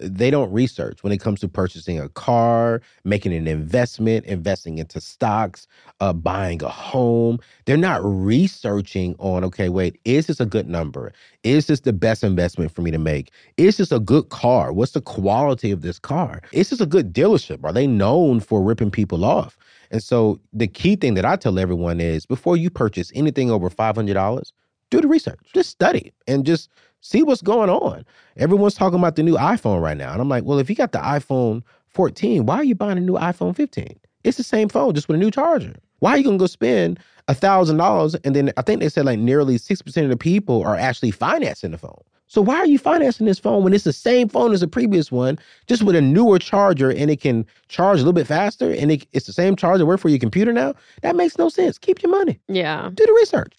They 0.00 0.30
don't 0.30 0.52
research 0.52 1.02
when 1.02 1.12
it 1.12 1.20
comes 1.20 1.40
to 1.40 1.48
purchasing 1.48 2.00
a 2.00 2.08
car, 2.10 2.82
making 3.04 3.32
an 3.34 3.48
investment, 3.48 4.26
investing 4.26 4.78
into 4.78 5.00
stocks, 5.00 5.66
uh, 6.00 6.12
buying 6.12 6.62
a 6.62 6.68
home. 6.68 7.38
They're 7.66 7.76
not 7.76 8.00
researching 8.04 9.16
on, 9.18 9.44
okay, 9.44 9.68
wait, 9.68 9.98
is 10.04 10.26
this 10.26 10.40
a 10.40 10.46
good 10.46 10.68
number? 10.68 11.12
Is 11.44 11.66
this 11.66 11.80
the 11.80 11.92
best 11.92 12.24
investment 12.24 12.72
for 12.72 12.82
me 12.82 12.90
to 12.90 12.98
make? 12.98 13.30
Is 13.56 13.78
this 13.78 13.92
a 13.92 14.00
good 14.00 14.28
car? 14.30 14.72
What's 14.72 14.92
the 14.92 15.00
quality 15.00 15.70
of 15.70 15.82
this 15.82 15.98
car? 15.98 16.42
Is 16.52 16.70
this 16.70 16.80
a 16.80 16.86
good 16.86 17.12
dealership? 17.14 17.64
Are 17.64 17.72
they 17.72 17.86
known 17.86 18.40
for 18.40 18.62
ripping 18.62 18.90
people 18.90 19.24
off? 19.24 19.56
And 19.90 20.02
so 20.02 20.40
the 20.52 20.66
key 20.66 20.96
thing 20.96 21.14
that 21.14 21.24
I 21.24 21.36
tell 21.36 21.58
everyone 21.58 22.00
is 22.00 22.26
before 22.26 22.56
you 22.56 22.70
purchase 22.70 23.12
anything 23.14 23.50
over 23.50 23.70
$500, 23.70 24.52
do 24.90 25.00
the 25.00 25.08
research. 25.08 25.40
Just 25.54 25.70
study 25.70 26.12
and 26.26 26.46
just 26.46 26.70
see 27.06 27.22
what's 27.22 27.42
going 27.42 27.70
on. 27.70 28.04
Everyone's 28.36 28.74
talking 28.74 28.98
about 28.98 29.16
the 29.16 29.22
new 29.22 29.36
iPhone 29.36 29.80
right 29.80 29.96
now. 29.96 30.12
And 30.12 30.20
I'm 30.20 30.28
like, 30.28 30.44
well, 30.44 30.58
if 30.58 30.68
you 30.68 30.76
got 30.76 30.92
the 30.92 30.98
iPhone 30.98 31.62
14, 31.88 32.46
why 32.46 32.56
are 32.56 32.64
you 32.64 32.74
buying 32.74 32.98
a 32.98 33.00
new 33.00 33.14
iPhone 33.14 33.54
15? 33.54 33.98
It's 34.24 34.36
the 34.36 34.42
same 34.42 34.68
phone, 34.68 34.94
just 34.94 35.08
with 35.08 35.16
a 35.16 35.20
new 35.20 35.30
charger. 35.30 35.74
Why 36.00 36.12
are 36.12 36.18
you 36.18 36.24
gonna 36.24 36.36
go 36.36 36.46
spend 36.46 36.98
a 37.28 37.34
thousand 37.34 37.76
dollars? 37.78 38.14
And 38.16 38.34
then 38.34 38.52
I 38.56 38.62
think 38.62 38.80
they 38.80 38.88
said 38.88 39.06
like 39.06 39.18
nearly 39.18 39.56
six 39.56 39.80
percent 39.80 40.04
of 40.04 40.10
the 40.10 40.16
people 40.16 40.62
are 40.62 40.76
actually 40.76 41.12
financing 41.12 41.70
the 41.70 41.78
phone. 41.78 42.02
So 42.28 42.42
why 42.42 42.56
are 42.56 42.66
you 42.66 42.78
financing 42.78 43.26
this 43.26 43.38
phone 43.38 43.62
when 43.62 43.72
it's 43.72 43.84
the 43.84 43.92
same 43.92 44.28
phone 44.28 44.52
as 44.52 44.60
the 44.60 44.68
previous 44.68 45.12
one, 45.12 45.38
just 45.66 45.82
with 45.82 45.94
a 45.94 46.00
newer 46.00 46.38
charger 46.38 46.90
and 46.90 47.10
it 47.10 47.20
can 47.20 47.46
charge 47.68 47.96
a 47.96 48.00
little 48.00 48.12
bit 48.12 48.26
faster 48.26 48.72
and 48.72 48.90
it, 48.90 49.06
it's 49.12 49.26
the 49.26 49.32
same 49.32 49.54
charger 49.54 49.86
work 49.86 50.00
for 50.00 50.08
your 50.08 50.18
computer 50.18 50.52
now? 50.52 50.74
That 51.02 51.14
makes 51.14 51.38
no 51.38 51.48
sense. 51.48 51.78
Keep 51.78 52.02
your 52.02 52.10
money. 52.10 52.40
Yeah. 52.48 52.90
Do 52.92 53.06
the 53.06 53.12
research. 53.12 53.54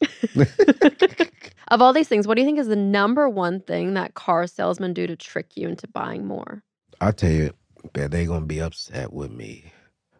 Of 1.69 1.81
all 1.81 1.91
these 1.91 2.07
things, 2.07 2.27
what 2.27 2.35
do 2.35 2.41
you 2.41 2.47
think 2.47 2.59
is 2.59 2.67
the 2.67 2.77
number 2.77 3.27
one 3.27 3.59
thing 3.59 3.93
that 3.95 4.13
car 4.13 4.47
salesmen 4.47 4.93
do 4.93 5.05
to 5.05 5.17
trick 5.17 5.57
you 5.57 5.67
into 5.67 5.87
buying 5.87 6.25
more? 6.25 6.63
I 7.01 7.11
tell 7.11 7.31
you, 7.31 7.53
bet 7.91 8.11
they 8.11 8.25
gonna 8.25 8.45
be 8.45 8.61
upset 8.61 9.11
with 9.11 9.31
me. 9.31 9.65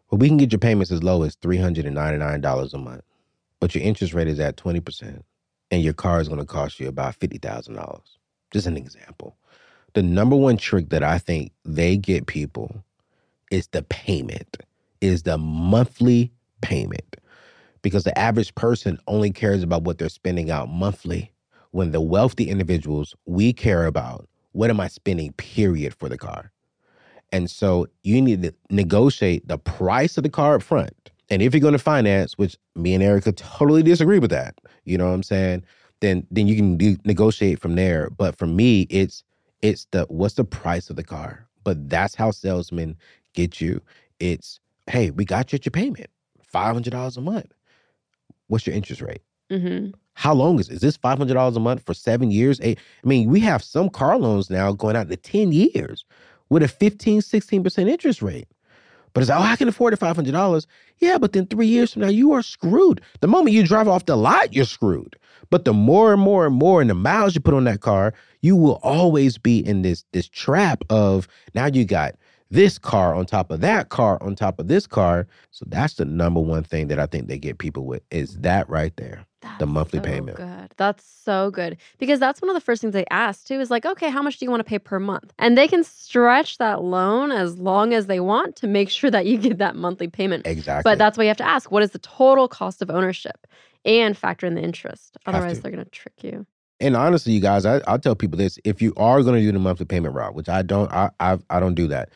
But 0.09 0.17
we 0.17 0.27
can 0.27 0.37
get 0.37 0.51
your 0.51 0.59
payments 0.59 0.91
as 0.91 1.03
low 1.03 1.23
as 1.23 1.35
three 1.35 1.57
hundred 1.57 1.85
and 1.85 1.95
ninety 1.95 2.19
nine 2.19 2.41
dollars 2.41 2.73
a 2.73 2.77
month, 2.77 3.03
but 3.61 3.73
your 3.73 3.83
interest 3.83 4.13
rate 4.13 4.27
is 4.27 4.41
at 4.41 4.57
twenty 4.57 4.81
percent, 4.81 5.23
and 5.71 5.81
your 5.81 5.93
car 5.93 6.19
is 6.19 6.27
gonna 6.27 6.45
cost 6.45 6.81
you 6.81 6.89
about 6.89 7.15
fifty 7.15 7.37
thousand 7.37 7.75
dollars. 7.75 8.16
Just 8.51 8.67
an 8.67 8.77
example. 8.77 9.35
The 9.93 10.03
number 10.03 10.35
one 10.35 10.57
trick 10.57 10.89
that 10.89 11.03
I 11.03 11.17
think 11.17 11.51
they 11.65 11.97
get 11.97 12.27
people 12.27 12.83
is 13.51 13.67
the 13.67 13.83
payment, 13.83 14.57
is 15.01 15.23
the 15.23 15.37
monthly 15.37 16.31
payment, 16.61 17.17
because 17.81 18.03
the 18.03 18.17
average 18.17 18.53
person 18.55 18.99
only 19.07 19.31
cares 19.31 19.63
about 19.63 19.83
what 19.83 19.97
they're 19.97 20.09
spending 20.09 20.51
out 20.51 20.69
monthly. 20.69 21.31
When 21.71 21.91
the 21.91 22.01
wealthy 22.01 22.49
individuals, 22.49 23.15
we 23.25 23.53
care 23.53 23.85
about 23.85 24.27
what 24.53 24.69
am 24.69 24.79
I 24.79 24.87
spending, 24.87 25.33
period, 25.33 25.93
for 25.93 26.09
the 26.09 26.17
car. 26.17 26.51
And 27.31 27.49
so 27.49 27.87
you 28.03 28.21
need 28.21 28.41
to 28.43 28.53
negotiate 28.69 29.47
the 29.47 29.57
price 29.57 30.17
of 30.17 30.23
the 30.23 30.29
car 30.29 30.55
up 30.55 30.63
front. 30.63 31.11
And 31.29 31.41
if 31.41 31.53
you're 31.53 31.61
going 31.61 31.73
to 31.73 31.79
finance, 31.79 32.37
which 32.37 32.57
me 32.75 32.93
and 32.93 33.03
Erika 33.03 33.33
totally 33.33 33.83
disagree 33.83 34.19
with 34.19 34.31
that, 34.31 34.55
you 34.85 34.97
know 34.97 35.07
what 35.07 35.13
I'm 35.13 35.23
saying? 35.23 35.63
Then 36.01 36.27
then 36.29 36.47
you 36.47 36.55
can 36.55 36.77
do, 36.77 36.97
negotiate 37.05 37.59
from 37.59 37.75
there. 37.75 38.09
But 38.09 38.37
for 38.37 38.47
me, 38.47 38.81
it's 38.89 39.23
it's 39.61 39.87
the 39.91 40.05
what's 40.09 40.35
the 40.35 40.43
price 40.43 40.89
of 40.89 40.95
the 40.95 41.03
car? 41.03 41.47
But 41.63 41.89
that's 41.89 42.15
how 42.15 42.31
salesmen 42.31 42.95
get 43.33 43.59
you. 43.59 43.81
It's 44.19 44.59
hey, 44.87 45.11
we 45.11 45.25
got 45.25 45.51
you 45.51 45.57
at 45.57 45.65
your 45.65 45.71
payment, 45.71 46.09
five 46.41 46.73
hundred 46.73 46.91
dollars 46.91 47.17
a 47.17 47.21
month. 47.21 47.53
What's 48.47 48.65
your 48.65 48.75
interest 48.75 49.01
rate? 49.01 49.21
Mm-hmm. 49.51 49.91
How 50.13 50.33
long 50.33 50.59
is, 50.59 50.69
is 50.69 50.81
this 50.81 50.97
five 50.97 51.17
hundred 51.17 51.33
dollars 51.33 51.55
a 51.55 51.59
month 51.59 51.83
for 51.85 51.93
seven 51.93 52.31
years? 52.31 52.59
Eight, 52.61 52.79
I 53.03 53.07
mean, 53.07 53.29
we 53.29 53.39
have 53.41 53.63
some 53.63 53.89
car 53.89 54.17
loans 54.17 54.49
now 54.49 54.71
going 54.73 54.95
out 54.95 55.09
to 55.09 55.17
ten 55.17 55.51
years 55.51 56.05
with 56.49 56.63
a 56.63 56.67
15, 56.67 57.21
16 57.21 57.63
percent 57.63 57.89
interest 57.89 58.21
rate. 58.21 58.47
But 59.13 59.21
it's 59.21 59.29
like, 59.29 59.39
oh, 59.39 59.43
I 59.43 59.55
can 59.55 59.67
afford 59.67 59.93
the 59.93 59.97
five 59.97 60.15
hundred 60.15 60.33
dollars. 60.33 60.67
Yeah, 60.99 61.17
but 61.17 61.33
then 61.33 61.47
three 61.47 61.67
years 61.67 61.93
from 61.93 62.03
now, 62.03 62.09
you 62.09 62.33
are 62.33 62.43
screwed. 62.43 63.01
The 63.19 63.27
moment 63.27 63.55
you 63.55 63.65
drive 63.65 63.87
off 63.87 64.05
the 64.05 64.15
lot, 64.15 64.53
you're 64.53 64.65
screwed. 64.65 65.15
But 65.49 65.65
the 65.65 65.73
more 65.73 66.13
and 66.13 66.21
more 66.21 66.45
and 66.45 66.55
more 66.55 66.81
and 66.81 66.89
the 66.89 66.95
miles 66.95 67.35
you 67.35 67.41
put 67.41 67.53
on 67.53 67.65
that 67.65 67.81
car, 67.81 68.13
you 68.41 68.55
will 68.55 68.79
always 68.83 69.37
be 69.37 69.59
in 69.59 69.81
this 69.81 70.05
this 70.13 70.27
trap 70.27 70.83
of 70.89 71.27
now 71.53 71.65
you 71.65 71.85
got 71.85 72.15
this 72.49 72.77
car 72.77 73.13
on 73.13 73.25
top 73.25 73.51
of 73.51 73.61
that 73.61 73.89
car 73.89 74.17
on 74.21 74.35
top 74.35 74.59
of 74.59 74.67
this 74.67 74.87
car. 74.87 75.27
So 75.51 75.65
that's 75.67 75.95
the 75.95 76.05
number 76.05 76.39
one 76.39 76.63
thing 76.63 76.87
that 76.87 76.99
I 76.99 77.05
think 77.05 77.27
they 77.27 77.37
get 77.37 77.57
people 77.57 77.85
with 77.85 78.03
is 78.11 78.37
that 78.39 78.69
right 78.69 78.95
there. 78.97 79.25
That's 79.41 79.59
the 79.59 79.67
monthly 79.67 79.99
so 79.99 80.03
payment. 80.03 80.37
Good. 80.37 80.73
That's 80.77 81.03
so 81.03 81.51
good. 81.51 81.77
Because 81.99 82.19
that's 82.19 82.41
one 82.41 82.49
of 82.49 82.55
the 82.55 82.61
first 82.61 82.81
things 82.81 82.93
they 82.93 83.05
ask 83.11 83.45
too 83.45 83.59
is 83.59 83.69
like, 83.69 83.85
okay, 83.85 84.09
how 84.09 84.21
much 84.21 84.37
do 84.37 84.45
you 84.45 84.49
want 84.49 84.61
to 84.61 84.69
pay 84.69 84.79
per 84.79 84.99
month? 84.99 85.33
And 85.37 85.57
they 85.57 85.67
can 85.67 85.83
stretch 85.83 86.57
that 86.57 86.81
loan 86.81 87.31
as 87.31 87.57
long 87.57 87.93
as 87.93 88.07
they 88.07 88.19
want 88.19 88.55
to 88.57 88.67
make 88.67 88.89
sure 88.89 89.11
that 89.11 89.25
you 89.25 89.37
get 89.37 89.57
that 89.59 89.75
monthly 89.75 90.07
payment. 90.07 90.47
Exactly. 90.47 90.89
But 90.89 90.97
that's 90.97 91.17
why 91.17 91.25
you 91.25 91.29
have 91.29 91.37
to 91.37 91.47
ask 91.47 91.71
what 91.71 91.83
is 91.83 91.91
the 91.91 91.99
total 91.99 92.47
cost 92.47 92.81
of 92.81 92.89
ownership 92.89 93.45
and 93.87 94.17
factor 94.17 94.45
in 94.45 94.55
the 94.55 94.61
interest. 94.61 95.17
Otherwise, 95.25 95.61
they're 95.61 95.71
going 95.71 95.83
to 95.83 95.89
trick 95.89 96.13
you. 96.21 96.45
And 96.79 96.95
honestly, 96.95 97.33
you 97.33 97.39
guys, 97.39 97.65
I, 97.65 97.81
I'll 97.87 97.97
tell 97.97 98.15
people 98.15 98.37
this: 98.37 98.59
if 98.63 98.81
you 98.81 98.93
are 98.97 99.23
going 99.23 99.35
to 99.35 99.41
do 99.41 99.51
the 99.51 99.59
monthly 99.59 99.85
payment 99.85 100.13
route, 100.13 100.35
which 100.35 100.49
I 100.49 100.61
don't, 100.61 100.91
I, 100.91 101.09
I 101.19 101.39
I 101.49 101.59
don't 101.59 101.73
do 101.73 101.87
that. 101.87 102.09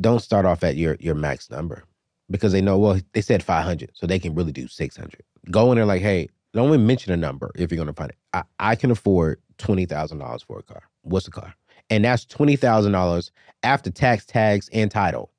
Don't 0.00 0.20
start 0.20 0.44
off 0.44 0.62
at 0.62 0.76
your 0.76 0.96
your 1.00 1.16
max 1.16 1.50
number 1.50 1.82
because 2.30 2.52
they 2.52 2.60
know. 2.60 2.78
Well, 2.78 3.00
they 3.12 3.22
said 3.22 3.42
five 3.42 3.64
hundred, 3.64 3.90
so 3.94 4.06
they 4.06 4.20
can 4.20 4.34
really 4.34 4.52
do 4.52 4.68
six 4.68 4.96
hundred. 4.96 5.22
Go 5.50 5.72
in 5.72 5.76
there 5.76 5.86
like, 5.86 6.02
hey, 6.02 6.28
don't 6.52 6.68
even 6.68 6.86
mention 6.86 7.12
a 7.12 7.16
number 7.16 7.50
if 7.56 7.70
you're 7.72 7.76
going 7.76 7.88
to 7.88 7.92
find 7.92 8.10
it. 8.10 8.18
I, 8.32 8.42
I 8.60 8.74
can 8.76 8.90
afford 8.90 9.40
twenty 9.56 9.86
thousand 9.86 10.18
dollars 10.18 10.42
for 10.42 10.58
a 10.58 10.62
car. 10.62 10.82
What's 11.02 11.26
a 11.26 11.32
car? 11.32 11.54
And 11.90 12.04
that's 12.04 12.24
twenty 12.24 12.56
thousand 12.56 12.92
dollars 12.92 13.32
after 13.62 13.90
tax, 13.90 14.24
tags, 14.26 14.68
and 14.72 14.90
title. 14.90 15.32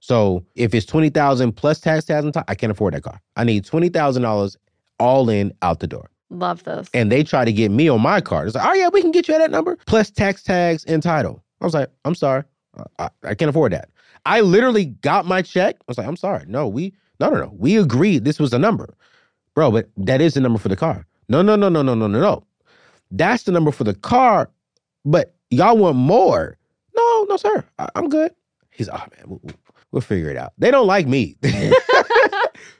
So 0.00 0.44
if 0.54 0.74
it's 0.74 0.86
twenty 0.86 1.10
thousand 1.10 1.52
plus 1.52 1.80
tax, 1.80 2.04
tags, 2.04 2.24
and 2.24 2.32
title, 2.32 2.46
I 2.48 2.54
can't 2.54 2.70
afford 2.70 2.94
that 2.94 3.02
car. 3.02 3.20
I 3.36 3.44
need 3.44 3.64
twenty 3.64 3.88
thousand 3.88 4.22
dollars 4.22 4.56
all 4.98 5.28
in 5.28 5.52
out 5.62 5.80
the 5.80 5.86
door 5.86 6.10
Love 6.30 6.64
this. 6.64 6.88
and 6.94 7.10
they 7.12 7.22
try 7.22 7.44
to 7.44 7.52
get 7.52 7.70
me 7.70 7.88
on 7.88 8.00
my 8.00 8.20
card. 8.20 8.46
It's 8.48 8.56
like, 8.56 8.66
oh 8.68 8.74
yeah, 8.74 8.88
we 8.92 9.00
can 9.02 9.12
get 9.12 9.28
you 9.28 9.34
at 9.34 9.38
that 9.38 9.50
number 9.50 9.76
plus 9.86 10.10
tax 10.10 10.42
tags 10.42 10.84
and 10.84 11.02
title. 11.02 11.42
I 11.60 11.64
was 11.64 11.74
like, 11.74 11.88
I'm 12.04 12.14
sorry, 12.14 12.42
I, 12.98 13.08
I 13.22 13.34
can't 13.34 13.48
afford 13.48 13.72
that. 13.72 13.88
I 14.26 14.40
literally 14.40 14.86
got 14.86 15.24
my 15.26 15.40
check. 15.42 15.76
I 15.80 15.84
was 15.88 15.98
like, 15.98 16.06
I'm 16.06 16.16
sorry, 16.16 16.44
no, 16.48 16.66
we 16.66 16.92
no 17.20 17.30
no 17.30 17.36
no, 17.40 17.54
we 17.56 17.76
agreed 17.78 18.24
this 18.24 18.38
was 18.40 18.50
the 18.50 18.58
number, 18.58 18.94
bro. 19.54 19.70
But 19.70 19.88
that 19.98 20.20
is 20.20 20.34
the 20.34 20.40
number 20.40 20.58
for 20.58 20.68
the 20.68 20.76
car. 20.76 21.06
No 21.28 21.42
no 21.42 21.56
no 21.56 21.68
no 21.68 21.82
no 21.82 21.94
no 21.94 22.06
no 22.06 22.20
no, 22.20 22.44
that's 23.10 23.44
the 23.44 23.52
number 23.52 23.70
for 23.70 23.84
the 23.84 23.94
car. 23.94 24.50
But 25.04 25.34
y'all 25.50 25.76
want 25.76 25.96
more? 25.96 26.58
No 26.96 27.26
no 27.28 27.36
sir, 27.36 27.64
I, 27.78 27.88
I'm 27.94 28.08
good. 28.08 28.32
He's 28.70 28.88
oh 28.88 28.96
man, 28.96 29.24
we'll, 29.26 29.40
we'll- 29.42 29.54
we'll 29.92 30.00
figure 30.02 30.28
it 30.30 30.36
out. 30.36 30.52
They 30.58 30.70
don't 30.72 30.86
like 30.88 31.06
me. 31.06 31.36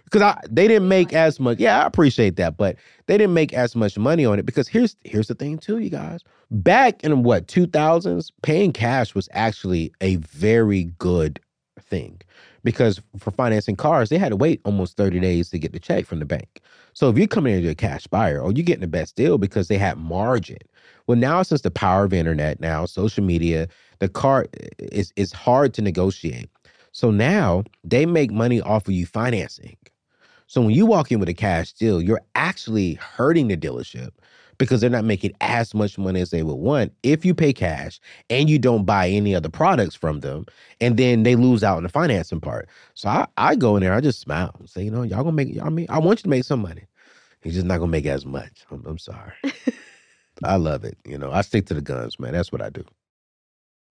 because 0.07 0.23
I 0.23 0.41
they 0.49 0.69
didn't 0.69 0.89
make 0.89 1.13
as 1.13 1.39
much. 1.39 1.59
Yeah, 1.59 1.83
I 1.83 1.87
appreciate 1.87 2.37
that, 2.37 2.57
but 2.57 2.77
they 3.07 3.19
didn't 3.19 3.35
make 3.35 3.53
as 3.53 3.77
much 3.77 3.99
money 3.99 4.25
on 4.25 4.39
it 4.39 4.47
because 4.47 4.69
here's 4.69 4.97
here's 5.05 5.29
the 5.29 5.35
thing 5.35 5.59
too, 5.59 5.79
you 5.79 5.91
guys. 5.91 6.23
Back 6.51 7.03
in 7.05 7.23
what 7.25 7.49
two 7.49 7.67
thousands, 7.67 8.31
paying 8.43 8.73
cash 8.73 9.15
was 9.15 9.29
actually 9.33 9.93
a 10.01 10.17
very 10.17 10.85
good 10.99 11.41
thing 11.81 12.21
because 12.63 13.01
for 13.19 13.31
financing 13.33 13.77
cars, 13.77 14.09
they 14.09 14.19
had 14.19 14.31
to 14.31 14.37
wait 14.37 14.61
almost 14.65 14.97
thirty 14.97 15.19
days 15.21 15.51
to 15.51 15.59
get 15.59 15.73
the 15.73 15.81
check 15.81 16.07
from 16.07 16.21
the 16.21 16.25
bank. 16.25 16.61
So 16.93 17.11
if 17.11 17.19
you're 17.19 17.27
coming 17.27 17.55
into 17.55 17.69
a 17.69 17.75
cash 17.75 18.07
buyer, 18.07 18.41
or 18.41 18.53
you're 18.53 18.65
getting 18.65 18.81
the 18.81 18.87
best 18.87 19.17
deal 19.17 19.39
because 19.39 19.69
they 19.69 19.77
had 19.79 19.99
margin. 19.99 20.59
Well, 21.07 21.19
now 21.19 21.43
since 21.43 21.61
the 21.61 21.71
power 21.71 22.05
of 22.05 22.13
internet, 22.13 22.61
now 22.61 22.85
social 22.87 23.25
media, 23.25 23.69
the 23.99 24.09
car 24.09 24.47
is 24.79 25.13
is 25.17 25.33
hard 25.33 25.75
to 25.75 25.83
negotiate. 25.83 26.49
So 26.93 27.11
now 27.11 27.65
they 27.85 28.07
make 28.07 28.31
money 28.31 28.61
off 28.61 28.89
of 28.89 28.95
you 28.95 29.05
financing. 29.05 29.77
So 30.47 30.61
when 30.61 30.71
you 30.71 30.87
walk 30.87 31.11
in 31.11 31.19
with 31.19 31.29
a 31.29 31.35
cash 31.35 31.73
deal, 31.73 32.01
you're 32.01 32.23
actually 32.35 32.95
hurting 32.95 33.49
the 33.49 33.57
dealership 33.57 34.11
because 34.59 34.81
they're 34.81 34.91
not 34.91 35.05
making 35.05 35.33
as 35.41 35.75
much 35.75 35.99
money 35.99 36.21
as 36.21 36.31
they 36.31 36.43
would 36.43 36.55
want 36.55 36.93
if 37.03 37.25
you 37.25 37.35
pay 37.35 37.53
cash 37.53 38.01
and 38.31 38.49
you 38.49 38.59
don't 38.59 38.85
buy 38.85 39.09
any 39.09 39.35
other 39.35 39.49
products 39.49 39.95
from 39.95 40.21
them, 40.21 40.47
and 40.81 40.97
then 40.97 41.25
they 41.25 41.37
lose 41.37 41.63
out 41.63 41.77
on 41.77 41.83
the 41.83 41.89
financing 41.89 42.41
part. 42.41 42.69
So 42.95 43.09
I, 43.09 43.27
I 43.37 43.55
go 43.57 43.77
in 43.77 43.83
there, 43.83 43.93
I 43.93 44.01
just 44.01 44.21
smile 44.21 44.55
and 44.59 44.69
say, 44.69 44.85
you 44.85 44.91
know, 44.91 45.03
y'all 45.03 45.25
gonna 45.25 45.33
make. 45.33 45.61
I 45.61 45.69
mean, 45.69 45.87
I 45.89 45.99
want 45.99 46.21
you 46.21 46.25
to 46.25 46.29
make 46.29 46.45
some 46.45 46.63
money. 46.63 46.87
You're 47.43 47.55
just 47.55 47.67
not 47.67 47.79
gonna 47.79 47.91
make 47.91 48.07
as 48.07 48.25
much. 48.25 48.65
I'm, 48.71 48.85
I'm 48.87 48.99
sorry. 48.99 49.33
I 50.45 50.57
love 50.57 50.85
it. 50.85 50.99
You 51.07 51.19
know, 51.19 51.33
I 51.33 51.41
stick 51.43 51.67
to 51.67 51.75
the 51.75 51.81
guns, 51.81 52.19
man. 52.19 52.33
That's 52.33 52.53
what 52.53 52.63
I 52.63 52.71
do. 52.71 52.85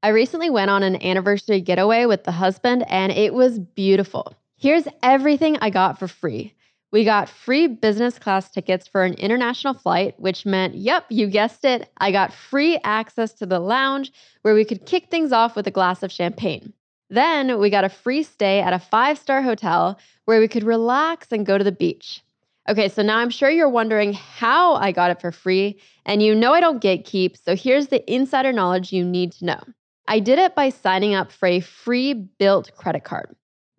I 0.04 0.10
recently 0.10 0.52
went 0.52 0.70
on 0.70 0.84
an 0.84 1.02
anniversary 1.04 1.62
getaway 1.62 2.06
with 2.06 2.24
the 2.26 2.32
husband, 2.32 2.86
and 2.90 3.12
it 3.12 3.34
was 3.34 3.60
beautiful. 3.60 4.36
Here's 4.58 4.88
everything 5.04 5.58
I 5.60 5.70
got 5.70 6.00
for 6.00 6.08
free. 6.08 6.54
We 6.92 7.04
got 7.04 7.28
free 7.28 7.68
business 7.68 8.18
class 8.18 8.50
tickets 8.50 8.88
for 8.88 9.04
an 9.04 9.16
international 9.16 9.74
flight, 9.74 10.18
which 10.18 10.46
meant, 10.46 10.76
yep, 10.76 11.06
you 11.10 11.28
guessed 11.28 11.66
it, 11.66 11.92
I 11.98 12.14
got 12.14 12.34
free 12.34 12.80
access 12.86 13.34
to 13.34 13.46
the 13.46 13.60
lounge 13.60 14.14
where 14.44 14.54
we 14.54 14.64
could 14.64 14.86
kick 14.86 15.10
things 15.10 15.34
off 15.34 15.58
with 15.58 15.68
a 15.68 15.72
glass 15.72 16.04
of 16.04 16.12
champagne. 16.12 16.72
Then 17.10 17.60
we 17.60 17.70
got 17.70 17.84
a 17.84 17.90
free 17.90 18.24
stay 18.24 18.62
at 18.62 18.72
a 18.72 18.80
five 18.80 19.18
star 19.18 19.42
hotel 19.42 20.00
where 20.24 20.40
we 20.40 20.48
could 20.48 20.64
relax 20.64 21.34
and 21.34 21.46
go 21.46 21.58
to 21.58 21.64
the 21.64 21.72
beach. 21.72 22.24
Okay, 22.70 22.88
so 22.88 23.04
now 23.04 23.18
I'm 23.18 23.30
sure 23.30 23.50
you're 23.50 23.70
wondering 23.70 24.14
how 24.14 24.76
I 24.76 24.94
got 24.94 25.12
it 25.12 25.20
for 25.20 25.34
free, 25.34 25.80
and 26.06 26.24
you 26.24 26.34
know 26.34 26.54
I 26.54 26.62
don't 26.62 26.82
gatekeep, 26.82 27.36
so 27.44 27.56
here's 27.56 27.88
the 27.88 28.10
insider 28.12 28.54
knowledge 28.54 28.94
you 28.94 29.04
need 29.04 29.34
to 29.34 29.46
know. 29.46 29.60
I 30.08 30.20
did 30.20 30.40
it 30.40 30.56
by 30.56 30.70
signing 30.70 31.14
up 31.14 31.32
for 31.32 31.48
a 31.48 31.60
free 31.60 32.28
Bilt 32.40 32.74
credit 32.76 33.04
card. 33.04 33.36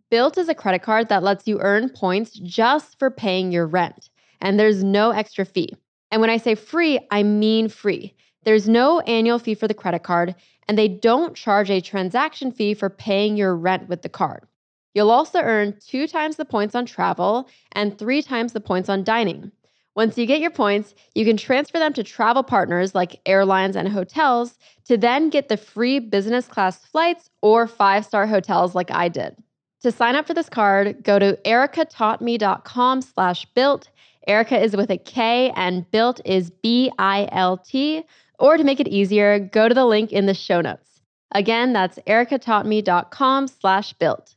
Bilt 0.08 0.38
is 0.38 0.48
a 0.48 0.54
credit 0.54 0.82
card 0.82 1.08
that 1.08 1.24
lets 1.24 1.48
you 1.48 1.58
earn 1.60 1.88
points 1.88 2.38
just 2.38 2.96
for 2.96 3.10
paying 3.10 3.50
your 3.50 3.66
rent, 3.66 4.08
and 4.40 4.58
there's 4.58 4.84
no 4.84 5.10
extra 5.10 5.44
fee. 5.44 5.74
And 6.12 6.20
when 6.20 6.30
I 6.30 6.36
say 6.36 6.54
free, 6.54 7.00
I 7.10 7.24
mean 7.24 7.68
free. 7.68 8.14
There's 8.44 8.68
no 8.68 9.00
annual 9.00 9.40
fee 9.40 9.56
for 9.56 9.66
the 9.66 9.74
credit 9.74 10.04
card, 10.04 10.36
and 10.68 10.78
they 10.78 10.86
don't 10.86 11.34
charge 11.34 11.70
a 11.70 11.80
transaction 11.80 12.52
fee 12.52 12.74
for 12.74 12.88
paying 12.88 13.36
your 13.36 13.56
rent 13.56 13.88
with 13.88 14.02
the 14.02 14.08
card. 14.08 14.46
You'll 14.94 15.10
also 15.10 15.40
earn 15.40 15.76
two 15.84 16.06
times 16.06 16.36
the 16.36 16.44
points 16.44 16.76
on 16.76 16.86
travel 16.86 17.48
and 17.72 17.98
three 17.98 18.22
times 18.22 18.52
the 18.52 18.60
points 18.60 18.88
on 18.88 19.02
dining. 19.02 19.50
Once 19.96 20.16
you 20.16 20.24
get 20.24 20.40
your 20.40 20.50
points, 20.50 20.94
you 21.16 21.24
can 21.24 21.36
transfer 21.36 21.80
them 21.80 21.92
to 21.94 22.04
travel 22.04 22.44
partners 22.44 22.94
like 22.94 23.20
airlines 23.26 23.74
and 23.74 23.88
hotels 23.88 24.56
to 24.84 24.96
then 24.96 25.30
get 25.30 25.48
the 25.48 25.56
free 25.56 25.98
business 25.98 26.46
class 26.46 26.84
flights 26.84 27.28
or 27.42 27.66
five 27.66 28.04
star 28.04 28.26
hotels 28.28 28.74
like 28.74 28.90
I 28.92 29.08
did. 29.08 29.36
To 29.82 29.92
sign 29.92 30.16
up 30.16 30.26
for 30.26 30.34
this 30.34 30.48
card, 30.48 31.02
go 31.04 31.18
to 31.18 31.38
erikataughtme.com 31.44 33.02
slash 33.02 33.46
bilt. 33.56 33.88
Erika 34.26 34.60
is 34.60 34.76
with 34.76 34.90
a 34.90 34.98
K 34.98 35.52
and 35.54 35.88
bilt 35.90 36.20
is 36.24 36.50
B-I-L-T. 36.50 38.02
Or 38.38 38.56
to 38.56 38.64
make 38.64 38.80
it 38.80 38.88
easier, 38.88 39.38
go 39.38 39.68
to 39.68 39.74
the 39.74 39.84
link 39.84 40.12
in 40.12 40.26
the 40.26 40.34
show 40.34 40.60
notes. 40.60 41.00
Again, 41.32 41.72
that's 41.72 41.98
erikataughtme.com 42.06 43.48
slash 43.48 43.94
bilt. 43.94 44.34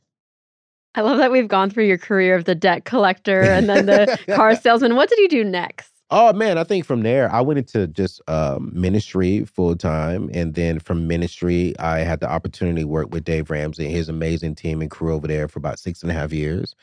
I 0.94 1.02
love 1.02 1.18
that 1.18 1.30
we've 1.30 1.48
gone 1.48 1.70
through 1.70 1.86
your 1.86 1.98
career 1.98 2.34
of 2.34 2.44
the 2.44 2.54
debt 2.54 2.84
collector 2.84 3.42
and 3.42 3.68
then 3.68 3.86
the 3.86 4.18
car 4.34 4.56
salesman. 4.56 4.96
What 4.96 5.08
did 5.08 5.18
you 5.18 5.28
do 5.28 5.44
next? 5.44 5.99
Oh 6.12 6.32
man, 6.32 6.58
I 6.58 6.64
think 6.64 6.84
from 6.86 7.02
there 7.02 7.32
I 7.32 7.40
went 7.40 7.58
into 7.58 7.86
just 7.86 8.20
um, 8.28 8.72
ministry 8.74 9.44
full 9.44 9.76
time, 9.76 10.28
and 10.34 10.54
then 10.54 10.80
from 10.80 11.06
ministry 11.06 11.72
I 11.78 12.00
had 12.00 12.18
the 12.18 12.28
opportunity 12.28 12.80
to 12.82 12.88
work 12.88 13.12
with 13.12 13.22
Dave 13.24 13.48
Ramsey 13.48 13.84
and 13.84 13.94
his 13.94 14.08
amazing 14.08 14.56
team 14.56 14.80
and 14.82 14.90
crew 14.90 15.14
over 15.14 15.28
there 15.28 15.46
for 15.46 15.60
about 15.60 15.78
six 15.78 16.02
and 16.02 16.10
a 16.10 16.14
half 16.14 16.32
years, 16.32 16.74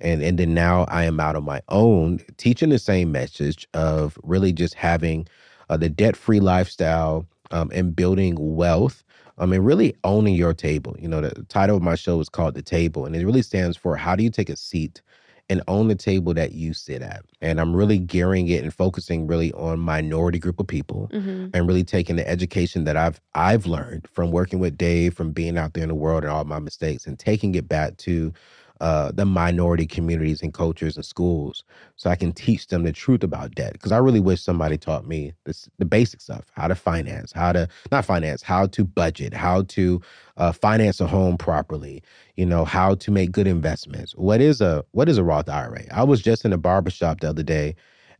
and 0.00 0.22
and 0.22 0.38
then 0.38 0.54
now 0.54 0.84
I 0.84 1.02
am 1.04 1.18
out 1.18 1.34
on 1.34 1.44
my 1.44 1.62
own 1.68 2.20
teaching 2.36 2.68
the 2.68 2.78
same 2.78 3.10
message 3.10 3.66
of 3.74 4.18
really 4.22 4.52
just 4.52 4.74
having 4.74 5.26
uh, 5.68 5.76
the 5.76 5.88
debt 5.88 6.16
free 6.16 6.38
lifestyle 6.40 7.26
um, 7.50 7.70
and 7.74 7.96
building 7.96 8.36
wealth. 8.38 9.02
I 9.38 9.46
mean, 9.46 9.60
really 9.62 9.94
owning 10.04 10.34
your 10.34 10.54
table. 10.54 10.96
You 10.98 11.08
know, 11.08 11.20
the 11.20 11.42
title 11.48 11.76
of 11.76 11.82
my 11.82 11.94
show 11.96 12.20
is 12.20 12.28
called 12.28 12.54
The 12.54 12.62
Table, 12.62 13.04
and 13.04 13.14
it 13.16 13.26
really 13.26 13.42
stands 13.42 13.76
for 13.76 13.96
how 13.96 14.16
do 14.16 14.22
you 14.24 14.30
take 14.30 14.48
a 14.48 14.56
seat 14.56 15.02
and 15.48 15.62
own 15.68 15.88
the 15.88 15.94
table 15.94 16.34
that 16.34 16.52
you 16.52 16.74
sit 16.74 17.02
at. 17.02 17.24
And 17.40 17.60
I'm 17.60 17.74
really 17.74 17.98
gearing 17.98 18.48
it 18.48 18.62
and 18.64 18.74
focusing 18.74 19.26
really 19.26 19.52
on 19.52 19.78
minority 19.78 20.38
group 20.38 20.58
of 20.58 20.66
people 20.66 21.08
Mhm. 21.12 21.50
and 21.54 21.66
really 21.68 21.84
taking 21.84 22.16
the 22.16 22.28
education 22.28 22.84
that 22.84 22.96
I've 22.96 23.20
I've 23.34 23.66
learned 23.66 24.08
from 24.12 24.30
working 24.32 24.58
with 24.58 24.76
Dave, 24.76 25.14
from 25.14 25.30
being 25.32 25.56
out 25.56 25.74
there 25.74 25.84
in 25.84 25.88
the 25.88 25.94
world 25.94 26.24
and 26.24 26.32
all 26.32 26.44
my 26.44 26.58
mistakes, 26.58 27.06
and 27.06 27.18
taking 27.18 27.54
it 27.54 27.68
back 27.68 27.96
to 27.98 28.32
uh, 28.80 29.10
the 29.12 29.24
minority 29.24 29.86
communities 29.86 30.42
and 30.42 30.52
cultures 30.52 30.96
and 30.96 31.04
schools, 31.04 31.64
so 31.96 32.10
I 32.10 32.16
can 32.16 32.32
teach 32.32 32.66
them 32.66 32.84
the 32.84 32.92
truth 32.92 33.22
about 33.22 33.54
debt. 33.54 33.72
Because 33.72 33.92
I 33.92 33.98
really 33.98 34.20
wish 34.20 34.42
somebody 34.42 34.76
taught 34.76 35.06
me 35.06 35.32
this, 35.44 35.68
the 35.78 35.84
basic 35.84 36.20
stuff: 36.20 36.46
how 36.52 36.68
to 36.68 36.74
finance, 36.74 37.32
how 37.32 37.52
to 37.52 37.68
not 37.90 38.04
finance, 38.04 38.42
how 38.42 38.66
to 38.66 38.84
budget, 38.84 39.32
how 39.32 39.62
to 39.62 40.00
uh, 40.36 40.52
finance 40.52 41.00
a 41.00 41.06
home 41.06 41.36
properly. 41.38 42.02
You 42.36 42.46
know 42.46 42.64
how 42.64 42.94
to 42.96 43.10
make 43.10 43.32
good 43.32 43.46
investments. 43.46 44.12
What 44.12 44.40
is 44.40 44.60
a 44.60 44.84
what 44.92 45.08
is 45.08 45.18
a 45.18 45.24
Roth 45.24 45.48
IRA? 45.48 45.84
I 45.90 46.04
was 46.04 46.22
just 46.22 46.44
in 46.44 46.52
a 46.52 46.58
barber 46.58 46.90
shop 46.90 47.20
the 47.20 47.30
other 47.30 47.42
day, 47.42 47.74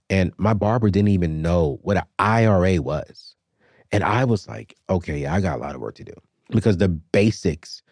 and 0.09 0.33
my 0.39 0.55
barber 0.55 0.91
didn't 0.91 1.09
even 1.09 1.43
know 1.43 1.79
what 1.83 1.97
an 1.97 2.05
IRA 2.19 2.81
was. 2.81 3.35
And 3.93 4.03
I 4.03 4.25
was 4.25 4.49
like, 4.49 4.77
okay, 4.91 5.27
I 5.27 5.41
got 5.41 5.59
a 5.59 5.63
lot 5.63 5.75
of 5.75 5.81
work 5.81 5.95
to 5.97 6.05
do 6.05 6.15
because 6.51 6.79
the 6.79 6.89
basics 6.89 7.83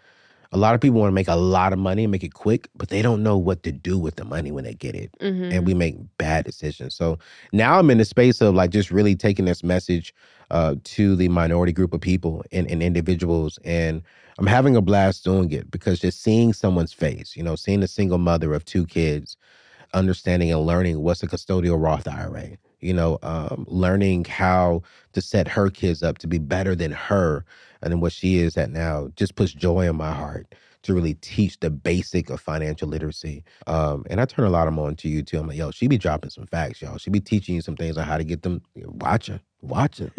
A 0.55 0.57
lot 0.57 0.75
of 0.75 0.81
people 0.81 1.01
want 1.01 1.11
to 1.11 1.15
make 1.15 1.27
a 1.27 1.35
lot 1.35 1.73
of 1.73 1.81
money 1.81 2.05
and 2.05 2.13
make 2.13 2.23
it 2.23 2.33
quick, 2.33 2.69
but 2.77 2.89
they 2.89 3.03
don't 3.03 3.25
know 3.25 3.37
what 3.37 3.65
to 3.65 3.73
do 3.73 3.99
with 3.99 4.15
the 4.15 4.25
money 4.25 4.53
when 4.53 4.63
they 4.63 4.75
get 4.75 4.95
it. 4.95 5.11
Mhm. 5.21 5.53
And 5.53 5.67
we 5.67 5.75
make 5.75 5.97
bad 6.17 6.45
decisions. 6.45 6.95
So 6.95 7.19
now 7.53 7.77
I'm 7.79 7.91
in 7.91 7.99
the 7.99 8.05
space 8.05 8.41
of 8.41 8.55
like 8.55 8.71
just 8.71 8.93
really 8.93 9.17
taking 9.17 9.47
this 9.47 9.65
message 9.65 10.15
uh, 10.53 10.77
to 10.85 11.17
the 11.17 11.29
minority 11.29 11.73
group 11.73 11.93
of 11.93 12.01
people 12.01 12.45
and, 12.53 12.71
and 12.71 12.85
individuals. 12.85 13.59
And 13.65 14.01
I'm 14.39 14.47
having 14.47 14.77
a 14.77 14.81
blast 14.81 15.25
doing 15.25 15.51
it 15.51 15.73
because 15.73 15.99
just 15.99 16.23
seeing 16.23 16.53
someone's 16.53 16.93
face, 16.93 17.37
you 17.37 17.43
know, 17.43 17.57
seeing 17.57 17.83
a 17.83 17.89
single 17.89 18.19
mother 18.19 18.55
of 18.55 18.65
two 18.65 18.87
kids, 18.87 19.37
understanding 19.93 20.53
and 20.53 20.61
learning 20.61 21.01
what's 21.01 21.23
a 21.25 21.27
custodial 21.27 21.83
Roth 21.83 22.07
IRA, 22.07 22.51
you 22.85 22.93
know, 22.93 23.19
um, 23.23 23.65
learning 23.69 24.25
how 24.27 24.83
to 25.13 25.21
set 25.21 25.49
her 25.49 25.71
kids 25.71 26.03
up 26.03 26.19
to 26.19 26.27
be 26.27 26.39
better 26.39 26.75
than 26.75 26.93
her 26.93 27.45
and 27.83 27.93
than 27.93 28.01
what 28.01 28.13
she 28.13 28.37
is 28.37 28.57
at 28.57 28.71
now 28.71 29.09
just 29.17 29.35
puts 29.37 29.53
joy 29.53 29.89
in 29.89 29.97
my 29.97 30.13
heart 30.13 30.55
to 30.83 30.93
really 30.93 31.15
teach 31.15 31.59
the 31.61 31.71
basic 31.71 32.29
of 32.29 32.41
financial 32.41 32.87
literacy. 32.87 33.43
Um, 33.67 34.05
and 34.11 34.21
I 34.21 34.27
turn 34.27 34.45
a 34.45 34.51
lot 34.51 34.69
of 34.69 34.75
them 34.75 34.85
on 34.85 34.97
to 34.97 35.09
you 35.09 35.23
too. 35.23 35.39
I'm 35.39 35.49
like, 35.49 35.57
yo, 35.57 35.71
she 35.71 35.89
be 35.89 35.97
dropping 35.97 36.31
some 36.31 36.47
facts, 36.47 36.83
y'all. 36.83 36.99
She 36.99 37.09
be 37.09 37.21
teaching 37.21 37.55
you 37.55 37.63
some 37.63 37.75
things 37.75 37.97
on 37.97 38.05
how 38.05 38.19
to 38.19 38.25
get 38.25 38.43
them. 38.43 38.61
Watch 38.77 39.29
her, 39.29 39.41
watch 39.63 39.99
her. 39.99 40.11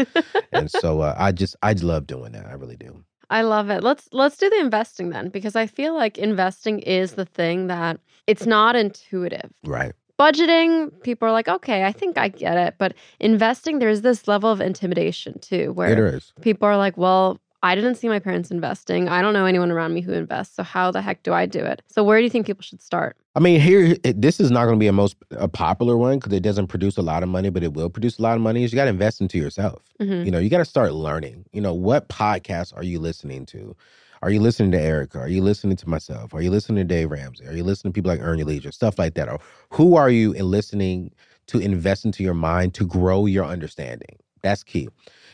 and 0.52 0.70
so 0.72 1.02
uh, 1.02 1.14
I 1.18 1.32
just, 1.32 1.56
I 1.62 1.74
just 1.76 1.84
love 1.84 2.08
doing 2.08 2.32
that. 2.32 2.48
I 2.48 2.54
really 2.54 2.78
do. 2.78 3.04
I 3.30 3.42
love 3.42 3.70
it. 3.70 3.84
Let's 3.84 4.08
let's 4.12 4.38
do 4.38 4.50
the 4.52 4.60
investing 4.60 5.10
then 5.10 5.30
because 5.30 5.56
I 5.56 5.66
feel 5.66 5.96
like 5.96 6.20
investing 6.20 6.80
is 6.80 7.14
the 7.14 7.26
thing 7.26 7.68
that 7.68 8.00
it's 8.28 8.46
not 8.46 8.76
intuitive. 8.76 9.52
Right. 9.64 9.94
Budgeting, 10.20 10.92
people 11.04 11.28
are 11.28 11.32
like, 11.32 11.48
"Okay, 11.48 11.84
I 11.84 11.92
think 11.92 12.18
I 12.18 12.30
get 12.30 12.58
it." 12.58 12.76
But 12.78 12.94
investing 13.20 13.80
there's 13.80 14.02
this 14.02 14.28
level 14.28 14.50
of 14.50 14.62
intimidation 14.62 15.40
too 15.40 15.74
where 15.74 16.20
people 16.42 16.68
are 16.68 16.78
like, 16.78 16.96
"Well, 16.98 17.40
I 17.64 17.76
didn't 17.76 17.96
see 17.96 18.08
my 18.08 18.20
parents 18.20 18.52
investing. 18.52 19.10
I 19.10 19.22
don't 19.22 19.34
know 19.34 19.46
anyone 19.46 19.72
around 19.72 19.94
me 19.94 20.02
who 20.02 20.14
invests. 20.14 20.56
So 20.56 20.64
how 20.64 20.92
the 20.92 21.02
heck 21.02 21.24
do 21.24 21.34
I 21.34 21.46
do 21.46 21.60
it?" 21.60 21.82
So 21.88 22.04
where 22.04 22.18
do 22.20 22.24
you 22.24 22.30
think 22.30 22.46
people 22.46 22.64
should 22.64 22.82
start? 22.82 23.18
I 23.36 23.42
mean, 23.42 23.60
here, 23.60 23.98
this 24.04 24.40
is 24.40 24.50
not 24.50 24.64
going 24.64 24.78
to 24.78 24.80
be 24.80 24.88
a 24.88 24.94
most 24.94 25.18
a 25.32 25.50
popular 25.50 25.98
one 25.98 26.20
because 26.20 26.32
it 26.32 26.44
doesn't 26.44 26.68
produce 26.68 26.96
a 26.96 27.02
lot 27.02 27.22
of 27.22 27.28
money, 27.28 27.50
but 27.50 27.64
it 27.64 27.74
will 27.74 27.90
produce 27.90 28.18
a 28.18 28.22
lot 28.22 28.38
of 28.38 28.42
money. 28.42 28.64
Is 28.64 28.72
you 28.72 28.78
got 28.78 28.86
to 28.86 28.90
invest 28.92 29.20
into 29.20 29.38
yourself. 29.38 29.82
Mhm. 30.02 30.24
You 30.24 30.32
know, 30.32 30.40
you 30.40 30.50
got 30.50 30.60
to 30.60 30.66
start 30.66 30.94
learning. 30.94 31.44
You 31.52 31.60
know, 31.60 31.74
what 31.74 32.08
podcasts 32.08 32.74
are 32.74 32.84
you 32.84 33.00
listening 33.00 33.46
to? 33.48 33.76
Are 34.22 34.32
you 34.32 34.40
listening 34.40 34.72
to 34.72 34.80
Erika? 34.82 35.20
Are 35.20 35.28
you 35.28 35.42
listening 35.42 35.78
to 35.78 35.90
myself? 35.90 36.34
Are 36.34 36.42
you 36.42 36.52
listening 36.52 36.78
to 36.78 36.84
Dave 36.84 37.12
Ramsey? 37.12 37.46
Are 37.46 37.54
you 37.54 37.64
listening 37.64 37.94
to 37.94 37.98
people 37.98 38.10
like 38.10 38.20
Your 38.20 38.36
Leisure? 38.38 38.72
Stuff 38.72 38.98
like 38.98 39.14
that. 39.16 39.30
Or 39.30 39.40
who 39.72 39.96
are 39.96 40.10
you 40.10 40.34
listening 40.34 41.12
to 41.48 41.60
invest 41.60 42.06
into 42.06 42.24
your 42.24 42.34
mind 42.34 42.74
to 42.76 42.86
grow 42.86 43.26
your 43.26 43.46
understanding? 43.46 44.18
That's 44.42 44.64
key. 44.64 44.90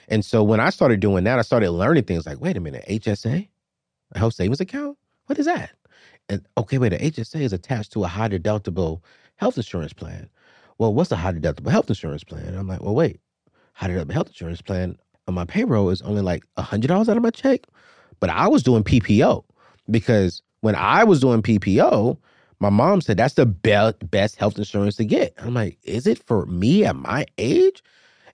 And 0.07 0.25
so 0.25 0.43
when 0.43 0.59
I 0.59 0.69
started 0.69 0.99
doing 0.99 1.23
that, 1.25 1.39
I 1.39 1.41
started 1.41 1.71
learning 1.71 2.03
things 2.03 2.25
like, 2.25 2.41
wait 2.41 2.57
a 2.57 2.59
minute, 2.59 2.83
HSA, 2.89 3.47
a 4.13 4.19
health 4.19 4.33
savings 4.33 4.59
account? 4.59 4.97
What 5.27 5.39
is 5.39 5.45
that? 5.45 5.71
And 6.27 6.45
okay, 6.57 6.77
wait, 6.77 6.93
a 6.93 6.97
HSA 6.97 7.41
is 7.41 7.53
attached 7.53 7.93
to 7.93 8.03
a 8.03 8.07
high 8.07 8.29
deductible 8.29 9.01
health 9.35 9.57
insurance 9.57 9.93
plan. 9.93 10.29
Well, 10.77 10.93
what's 10.93 11.11
a 11.11 11.15
high 11.15 11.33
deductible 11.33 11.71
health 11.71 11.89
insurance 11.89 12.23
plan? 12.23 12.55
I'm 12.55 12.67
like, 12.67 12.81
well, 12.81 12.95
wait, 12.95 13.19
high 13.73 13.89
deductible 13.89 14.13
health 14.13 14.27
insurance 14.27 14.61
plan 14.61 14.97
on 15.27 15.33
my 15.33 15.45
payroll 15.45 15.89
is 15.89 16.01
only 16.01 16.21
like 16.21 16.43
$100 16.57 16.91
out 16.91 17.17
of 17.17 17.23
my 17.23 17.29
check. 17.29 17.61
But 18.21 18.31
I 18.31 18.47
was 18.47 18.63
doing 18.63 18.85
PPO 18.85 19.43
because 19.91 20.43
when 20.61 20.75
I 20.75 21.05
was 21.05 21.21
doing 21.21 21.43
PPO, 21.43 22.17
my 22.61 22.69
mom 22.69 23.01
said 23.01 23.17
that's 23.17 23.35
the 23.35 23.47
be- 23.47 24.07
best 24.07 24.37
health 24.37 24.57
insurance 24.59 24.97
to 24.97 25.05
get. 25.05 25.33
I'm 25.39 25.55
like, 25.55 25.79
is 25.83 26.07
it 26.07 26.23
for 26.25 26.45
me 26.47 26.85
at 26.85 26.95
my 26.95 27.25
age? 27.39 27.83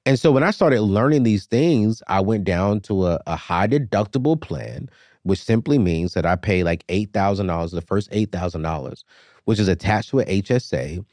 And 0.05 0.19
so 0.19 0.31
when 0.33 0.43
I 0.43 0.51
started 0.51 0.81
learning 0.81 1.23
these 1.23 1.47
things, 1.47 2.03
I 2.07 2.21
went 2.21 2.45
down 2.45 2.81
to 2.81 3.07
a, 3.07 3.21
a 3.27 3.37
high 3.37 3.67
deductible 3.67 4.39
plan, 4.39 4.89
which 5.23 5.43
simply 5.43 5.79
means 5.79 6.13
that 6.15 6.25
I 6.25 6.35
pay 6.35 6.63
like 6.63 6.87
$8,000, 6.87 7.71
the 7.71 7.81
first 7.81 8.11
$8,000, 8.11 9.03
which 9.45 9.59
is 9.59 9.69
attached 9.69 10.11
to 10.11 10.19
an 10.19 10.27
HSA. 10.27 11.05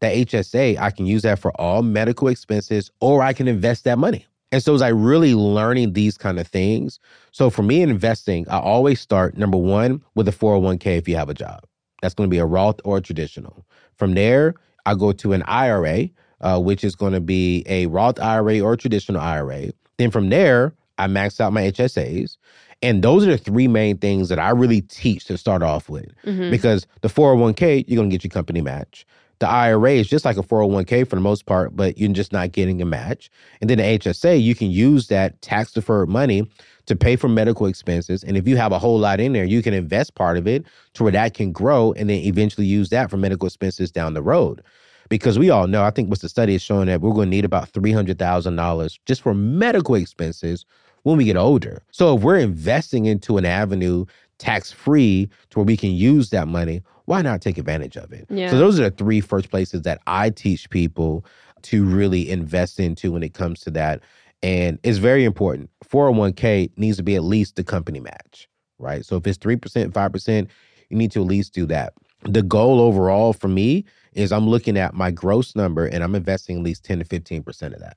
That 0.00 0.14
HSA, 0.16 0.78
I 0.78 0.90
can 0.90 1.06
use 1.06 1.22
that 1.22 1.40
for 1.40 1.52
all 1.60 1.82
medical 1.82 2.28
expenses 2.28 2.90
or 3.00 3.22
I 3.22 3.34
can 3.34 3.48
invest 3.48 3.84
that 3.84 3.98
money. 3.98 4.26
And 4.52 4.62
so 4.62 4.74
as 4.74 4.82
I 4.82 4.88
really 4.88 5.34
learning 5.34 5.94
these 5.94 6.16
kind 6.18 6.38
of 6.38 6.46
things. 6.46 7.00
So 7.32 7.48
for 7.50 7.62
me 7.62 7.82
investing, 7.82 8.46
I 8.48 8.58
always 8.58 9.00
start 9.00 9.36
number 9.36 9.56
one 9.58 10.02
with 10.14 10.28
a 10.28 10.32
401k 10.32 10.98
if 10.98 11.08
you 11.08 11.16
have 11.16 11.30
a 11.30 11.34
job. 11.34 11.64
That's 12.02 12.14
going 12.14 12.28
to 12.28 12.30
be 12.30 12.38
a 12.38 12.44
Roth 12.46 12.78
or 12.84 12.98
a 12.98 13.00
traditional. 13.00 13.64
From 13.96 14.14
there, 14.14 14.54
I 14.84 14.94
go 14.94 15.12
to 15.12 15.32
an 15.32 15.42
IRA, 15.44 16.10
uh, 16.42 16.60
which 16.60 16.84
is 16.84 16.94
going 16.94 17.14
to 17.14 17.20
be 17.20 17.64
a 17.66 17.86
Roth 17.86 18.20
IRA 18.20 18.60
or 18.60 18.76
traditional 18.76 19.20
IRA. 19.20 19.70
Then 19.96 20.10
from 20.10 20.28
there, 20.28 20.74
I 20.98 21.06
max 21.06 21.40
out 21.40 21.52
my 21.52 21.62
HSAs. 21.62 22.36
And 22.82 23.02
those 23.02 23.24
are 23.26 23.30
the 23.30 23.38
three 23.38 23.68
main 23.68 23.96
things 23.98 24.28
that 24.28 24.40
I 24.40 24.50
really 24.50 24.80
teach 24.82 25.24
to 25.26 25.38
start 25.38 25.62
off 25.62 25.88
with. 25.88 26.06
Mhm. 26.26 26.50
Because 26.50 26.86
the 27.00 27.08
401k, 27.08 27.84
you're 27.86 27.96
going 27.96 28.10
to 28.10 28.14
get 28.14 28.24
your 28.24 28.30
company 28.30 28.60
match. 28.60 29.06
The 29.42 29.48
IRA 29.48 29.94
is 29.94 30.06
just 30.06 30.24
like 30.24 30.36
a 30.36 30.42
401k 30.42 31.08
for 31.08 31.16
the 31.16 31.20
most 31.20 31.46
part, 31.46 31.74
but 31.74 31.98
you're 31.98 32.12
just 32.12 32.32
not 32.32 32.52
getting 32.52 32.80
a 32.80 32.84
match. 32.84 33.28
And 33.60 33.68
then 33.68 33.78
the 33.78 33.98
HSA, 33.98 34.40
you 34.40 34.54
can 34.54 34.70
use 34.70 35.08
that 35.08 35.42
tax 35.42 35.72
deferred 35.72 36.08
money 36.08 36.48
to 36.86 36.94
pay 36.94 37.16
for 37.16 37.28
medical 37.28 37.66
expenses. 37.66 38.22
And 38.22 38.36
if 38.36 38.46
you 38.46 38.56
have 38.56 38.70
a 38.70 38.78
whole 38.78 39.00
lot 39.00 39.18
in 39.18 39.32
there, 39.32 39.44
you 39.44 39.60
can 39.60 39.74
invest 39.74 40.14
part 40.14 40.36
of 40.36 40.46
it 40.46 40.64
to 40.94 41.02
where 41.02 41.10
that 41.10 41.34
can 41.34 41.50
grow 41.50 41.92
and 41.94 42.08
then 42.08 42.18
eventually 42.18 42.68
use 42.68 42.90
that 42.90 43.10
for 43.10 43.16
medical 43.16 43.48
expenses 43.48 43.90
down 43.90 44.14
the 44.14 44.22
road. 44.22 44.62
Because 45.08 45.40
we 45.40 45.50
all 45.50 45.66
know, 45.66 45.82
I 45.82 45.90
think 45.90 46.08
what 46.08 46.20
the 46.20 46.28
study 46.28 46.54
is 46.54 46.62
showing 46.62 46.86
that 46.86 47.00
we're 47.00 47.12
going 47.12 47.26
to 47.26 47.36
need 47.36 47.44
about 47.44 47.72
$300,000 47.72 48.98
just 49.06 49.22
for 49.22 49.34
medical 49.34 49.96
expenses 49.96 50.64
when 51.02 51.16
we 51.16 51.24
get 51.24 51.36
older. 51.36 51.82
So 51.90 52.16
if 52.16 52.22
we're 52.22 52.38
investing 52.38 53.06
into 53.06 53.38
an 53.38 53.44
avenue 53.44 54.04
tax 54.42 54.72
free 54.72 55.30
to 55.50 55.60
where 55.60 55.64
we 55.64 55.76
can 55.76 55.92
use 55.92 56.30
that 56.30 56.48
money, 56.48 56.82
why 57.04 57.22
not 57.22 57.40
take 57.40 57.58
advantage 57.58 57.96
of 57.96 58.12
it? 58.12 58.26
Yeah. 58.28 58.50
So 58.50 58.58
those 58.58 58.78
are 58.78 58.90
the 58.90 58.90
three 58.90 59.20
first 59.20 59.50
places 59.50 59.82
that 59.82 60.00
I 60.06 60.30
teach 60.30 60.68
people 60.68 61.24
to 61.62 61.84
really 61.84 62.28
invest 62.28 62.80
into 62.80 63.12
when 63.12 63.22
it 63.22 63.34
comes 63.34 63.60
to 63.60 63.70
that. 63.70 64.00
And 64.42 64.80
it's 64.82 64.98
very 64.98 65.24
important. 65.24 65.70
401k 65.84 66.72
needs 66.76 66.96
to 66.96 67.04
be 67.04 67.14
at 67.14 67.22
least 67.22 67.54
the 67.54 67.62
company 67.62 68.00
match, 68.00 68.48
right? 68.80 69.04
So 69.04 69.16
if 69.16 69.26
it's 69.28 69.38
3%, 69.38 69.92
5%, 69.92 70.48
you 70.90 70.96
need 70.96 71.12
to 71.12 71.20
at 71.20 71.28
least 71.28 71.54
do 71.54 71.64
that. 71.66 71.94
The 72.24 72.42
goal 72.42 72.80
overall 72.80 73.32
for 73.32 73.48
me 73.48 73.84
is 74.12 74.32
I'm 74.32 74.48
looking 74.48 74.76
at 74.76 74.94
my 74.94 75.12
gross 75.12 75.54
number 75.54 75.86
and 75.86 76.02
I'm 76.02 76.16
investing 76.16 76.58
at 76.58 76.64
least 76.64 76.84
10 76.84 76.98
to 76.98 77.04
15% 77.04 77.74
of 77.74 77.78
that. 77.78 77.96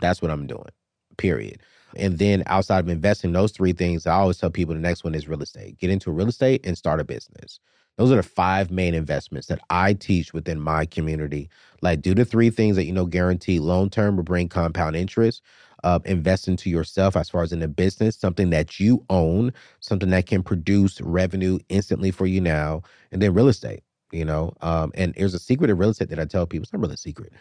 That's 0.00 0.22
what 0.22 0.30
I'm 0.30 0.46
doing, 0.46 0.70
period. 1.18 1.60
And 1.96 2.18
then 2.18 2.42
outside 2.46 2.80
of 2.80 2.88
investing 2.88 3.32
those 3.32 3.52
three 3.52 3.72
things, 3.72 4.06
I 4.06 4.14
always 4.14 4.38
tell 4.38 4.50
people 4.50 4.74
the 4.74 4.80
next 4.80 5.04
one 5.04 5.14
is 5.14 5.28
real 5.28 5.42
estate. 5.42 5.78
Get 5.78 5.90
into 5.90 6.10
real 6.10 6.28
estate 6.28 6.66
and 6.66 6.78
start 6.78 7.00
a 7.00 7.04
business. 7.04 7.60
Those 7.98 8.12
are 8.12 8.16
the 8.16 8.22
five 8.22 8.70
main 8.70 8.94
investments 8.94 9.48
that 9.48 9.60
I 9.70 9.92
teach 9.94 10.32
within 10.32 10.60
my 10.60 10.86
community. 10.86 11.50
Like, 11.82 12.02
do 12.02 12.14
the 12.14 12.24
three 12.24 12.50
things 12.50 12.76
that 12.76 12.86
you 12.86 12.92
know 12.92 13.06
guarantee 13.06 13.58
long 13.60 13.90
term 13.90 14.16
will 14.16 14.24
bring 14.24 14.48
compound 14.48 14.96
interest. 14.96 15.42
Uh, 15.84 15.98
invest 16.04 16.48
into 16.48 16.70
yourself 16.70 17.16
as 17.16 17.28
far 17.28 17.42
as 17.42 17.52
in 17.52 17.60
a 17.62 17.68
business, 17.68 18.16
something 18.16 18.50
that 18.50 18.78
you 18.80 19.04
own, 19.10 19.52
something 19.80 20.10
that 20.10 20.26
can 20.26 20.42
produce 20.42 21.00
revenue 21.00 21.58
instantly 21.68 22.10
for 22.12 22.24
you 22.26 22.40
now, 22.40 22.82
and 23.10 23.20
then 23.20 23.34
real 23.34 23.48
estate. 23.48 23.82
You 24.12 24.24
know, 24.24 24.54
um, 24.62 24.92
and 24.94 25.14
there's 25.16 25.34
a 25.34 25.38
secret 25.40 25.70
of 25.70 25.78
real 25.78 25.90
estate 25.90 26.08
that 26.10 26.20
I 26.20 26.24
tell 26.24 26.46
people. 26.46 26.62
It's 26.64 26.72
not 26.72 26.80
really 26.82 26.94
a 26.94 26.98
secret, 26.98 27.32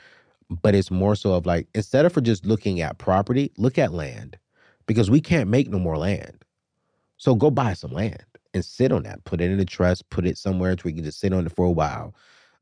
but 0.51 0.75
it's 0.75 0.91
more 0.91 1.15
so 1.15 1.33
of 1.33 1.45
like 1.45 1.67
instead 1.73 2.05
of 2.05 2.13
for 2.13 2.21
just 2.21 2.45
looking 2.45 2.81
at 2.81 2.97
property, 2.97 3.51
look 3.57 3.77
at 3.77 3.93
land 3.93 4.37
because 4.85 5.09
we 5.09 5.21
can't 5.21 5.49
make 5.49 5.69
no 5.69 5.79
more 5.79 5.97
land. 5.97 6.43
So 7.17 7.35
go 7.35 7.49
buy 7.49 7.73
some 7.73 7.91
land 7.91 8.25
and 8.53 8.65
sit 8.65 8.91
on 8.91 9.03
that. 9.03 9.23
Put 9.23 9.39
it 9.39 9.49
in 9.49 9.59
a 9.59 9.65
trust. 9.65 10.09
Put 10.09 10.25
it 10.25 10.37
somewhere 10.37 10.75
where 10.81 10.89
you 10.91 10.95
can 10.95 11.05
just 11.05 11.19
sit 11.19 11.33
on 11.33 11.45
it 11.45 11.55
for 11.55 11.65
a 11.65 11.71
while, 11.71 12.13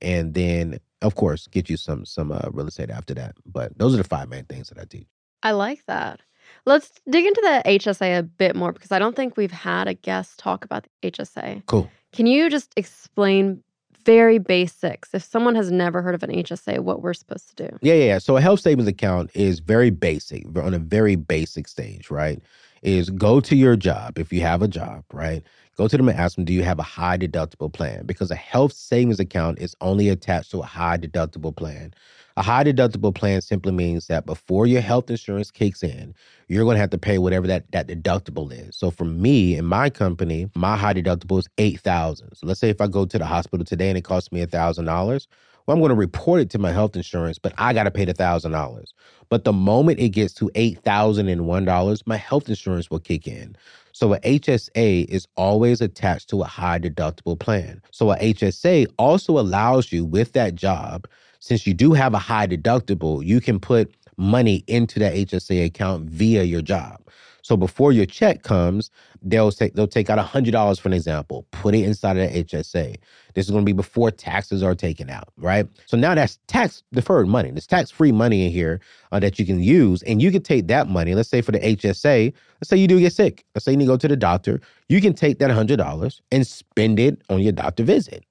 and 0.01 0.33
then 0.33 0.79
of 1.01 1.15
course 1.15 1.47
get 1.47 1.69
you 1.69 1.77
some 1.77 2.05
some 2.05 2.31
uh, 2.31 2.49
real 2.51 2.67
estate 2.67 2.91
after 2.91 3.13
that. 3.15 3.35
But 3.45 3.77
those 3.77 3.95
are 3.95 3.97
the 3.97 4.03
five 4.03 4.29
main 4.29 4.45
things 4.45 4.69
that 4.69 4.79
I 4.79 4.85
teach. 4.85 5.07
I 5.41 5.51
like 5.51 5.85
that. 5.87 6.19
Let's 6.65 6.91
dig 7.09 7.25
into 7.25 7.41
the 7.41 7.61
HSA 7.65 8.19
a 8.19 8.23
bit 8.23 8.55
more 8.55 8.71
because 8.71 8.91
I 8.91 8.99
don't 8.99 9.15
think 9.15 9.37
we've 9.37 9.51
had 9.51 9.87
a 9.87 9.93
guest 9.93 10.39
talk 10.39 10.65
about 10.65 10.85
the 11.01 11.11
HSA. 11.11 11.65
Cool. 11.65 11.89
Can 12.11 12.25
you 12.25 12.49
just 12.49 12.73
explain 12.75 13.63
very 14.05 14.37
basics 14.37 15.13
if 15.13 15.23
someone 15.23 15.55
has 15.55 15.71
never 15.71 16.01
heard 16.01 16.15
of 16.15 16.23
an 16.23 16.31
HSA 16.31 16.79
what 16.79 17.01
we're 17.01 17.13
supposed 17.13 17.55
to 17.55 17.67
do? 17.67 17.77
Yeah, 17.81 17.93
yeah, 17.95 18.03
yeah. 18.05 18.17
So 18.17 18.37
a 18.37 18.41
health 18.41 18.59
savings 18.59 18.87
account 18.87 19.31
is 19.33 19.59
very 19.59 19.89
basic, 19.89 20.45
on 20.57 20.73
a 20.73 20.79
very 20.79 21.15
basic 21.15 21.67
stage, 21.67 22.09
right? 22.09 22.41
Is 22.81 23.09
go 23.09 23.39
to 23.41 23.55
your 23.55 23.75
job 23.75 24.17
if 24.17 24.31
you 24.31 24.41
have 24.41 24.61
a 24.61 24.67
job, 24.67 25.03
right? 25.11 25.43
Go 25.77 25.87
to 25.87 25.97
them 25.97 26.09
and 26.09 26.17
ask 26.17 26.35
them, 26.35 26.45
do 26.45 26.53
you 26.53 26.63
have 26.63 26.79
a 26.79 26.83
high 26.83 27.17
deductible 27.17 27.71
plan? 27.71 28.05
Because 28.05 28.31
a 28.31 28.35
health 28.35 28.73
savings 28.73 29.19
account 29.19 29.59
is 29.59 29.75
only 29.81 30.09
attached 30.09 30.51
to 30.51 30.59
a 30.59 30.65
high 30.65 30.97
deductible 30.97 31.55
plan. 31.55 31.93
A 32.39 32.43
high 32.43 32.63
deductible 32.63 33.15
plan 33.15 33.41
simply 33.41 33.73
means 33.73 34.07
that 34.07 34.25
before 34.25 34.67
your 34.67 34.81
health 34.81 35.11
insurance 35.11 35.51
kicks 35.51 35.83
in, 35.83 36.15
you're 36.47 36.65
going 36.65 36.77
to 36.77 36.81
have 36.81 36.91
to 36.91 36.99
pay 36.99 37.19
whatever 37.19 37.47
that, 37.47 37.71
that 37.73 37.87
deductible 37.89 38.51
is. 38.53 38.77
So 38.77 38.91
for 38.91 39.05
me 39.05 39.57
in 39.57 39.65
my 39.65 39.91
company, 39.91 40.49
my 40.55 40.77
high 40.77 40.95
deductible 40.95 41.39
is 41.39 41.49
8000 41.59 42.35
So 42.37 42.47
let's 42.47 42.61
say 42.61 42.69
if 42.69 42.81
I 42.81 42.87
go 42.87 43.05
to 43.05 43.19
the 43.19 43.25
hospital 43.27 43.65
today 43.65 43.89
and 43.89 43.99
it 43.99 44.05
costs 44.05 44.31
me 44.31 44.41
$1,000, 44.45 44.87
well, 44.87 45.19
well, 45.67 45.75
I'm 45.75 45.81
going 45.81 45.89
to 45.89 45.95
report 45.95 46.41
it 46.41 46.49
to 46.51 46.59
my 46.59 46.71
health 46.73 46.95
insurance, 46.95 47.39
but 47.39 47.53
I 47.59 47.73
got 47.73 47.83
to 47.83 47.91
pay 47.91 48.05
the 48.05 48.13
thousand 48.15 48.53
dollars. 48.53 48.93
But 49.29 49.45
the 49.45 49.53
moment 49.53 49.99
it 49.99 50.09
gets 50.09 50.33
to 50.35 50.51
eight 50.55 50.79
thousand 50.79 51.29
and 51.29 51.47
one 51.47 51.65
dollars, 51.65 52.07
my 52.07 52.17
health 52.17 52.49
insurance 52.49 52.89
will 52.89 52.99
kick 52.99 53.27
in. 53.27 53.55
So 53.93 54.15
a 54.15 54.19
HSA 54.21 55.05
is 55.09 55.27
always 55.37 55.81
attached 55.81 56.29
to 56.31 56.41
a 56.41 56.45
high 56.47 56.79
deductible 56.79 57.39
plan. 57.39 57.81
So 57.91 58.11
a 58.13 58.17
HSA 58.17 58.87
also 58.97 59.39
allows 59.39 59.91
you 59.91 60.05
with 60.05 60.33
that 60.33 60.55
job, 60.55 61.07
since 61.39 61.65
you 61.65 61.73
do 61.73 61.93
have 61.93 62.13
a 62.13 62.19
high 62.19 62.47
deductible, 62.47 63.25
you 63.25 63.41
can 63.41 63.59
put 63.59 63.93
money 64.17 64.63
into 64.67 64.99
that 64.99 65.13
HSA 65.13 65.65
account 65.65 66.09
via 66.09 66.43
your 66.43 66.61
job. 66.61 67.01
So 67.41 67.57
before 67.57 67.91
your 67.91 68.05
check 68.05 68.43
comes, 68.43 68.91
they'll 69.23 69.51
take 69.51 69.73
they'll 69.73 69.87
take 69.87 70.09
out 70.09 70.19
hundred 70.19 70.51
dollars 70.51 70.77
for 70.77 70.89
an 70.89 70.93
example, 70.93 71.47
put 71.51 71.73
it 71.73 71.83
inside 71.83 72.17
of 72.17 72.31
the 72.31 72.43
HSA. 72.43 72.97
This 73.33 73.45
is 73.45 73.51
going 73.51 73.63
to 73.63 73.65
be 73.65 73.73
before 73.73 74.11
taxes 74.11 74.61
are 74.61 74.75
taken 74.75 75.09
out, 75.09 75.29
right? 75.37 75.67
So 75.85 75.97
now 75.97 76.13
that's 76.13 76.37
tax 76.47 76.83
deferred 76.91 77.27
money. 77.27 77.49
There's 77.49 77.65
tax 77.65 77.89
free 77.89 78.11
money 78.11 78.45
in 78.45 78.51
here 78.51 78.81
uh, 79.11 79.19
that 79.21 79.39
you 79.39 79.45
can 79.45 79.63
use, 79.63 80.03
and 80.03 80.21
you 80.21 80.31
can 80.31 80.43
take 80.43 80.67
that 80.67 80.89
money. 80.89 81.15
Let's 81.15 81.29
say 81.29 81.41
for 81.41 81.51
the 81.51 81.59
HSA, 81.59 82.33
let's 82.61 82.69
say 82.69 82.77
you 82.77 82.87
do 82.87 82.99
get 82.99 83.13
sick. 83.13 83.45
Let's 83.55 83.65
say 83.65 83.71
you 83.71 83.77
need 83.77 83.85
to 83.85 83.91
go 83.93 83.97
to 83.97 84.07
the 84.07 84.17
doctor. 84.17 84.61
You 84.89 85.01
can 85.01 85.13
take 85.13 85.39
that 85.39 85.49
hundred 85.49 85.77
dollars 85.77 86.21
and 86.31 86.45
spend 86.45 86.99
it 86.99 87.21
on 87.29 87.41
your 87.41 87.53
doctor 87.53 87.83
visit 87.83 88.25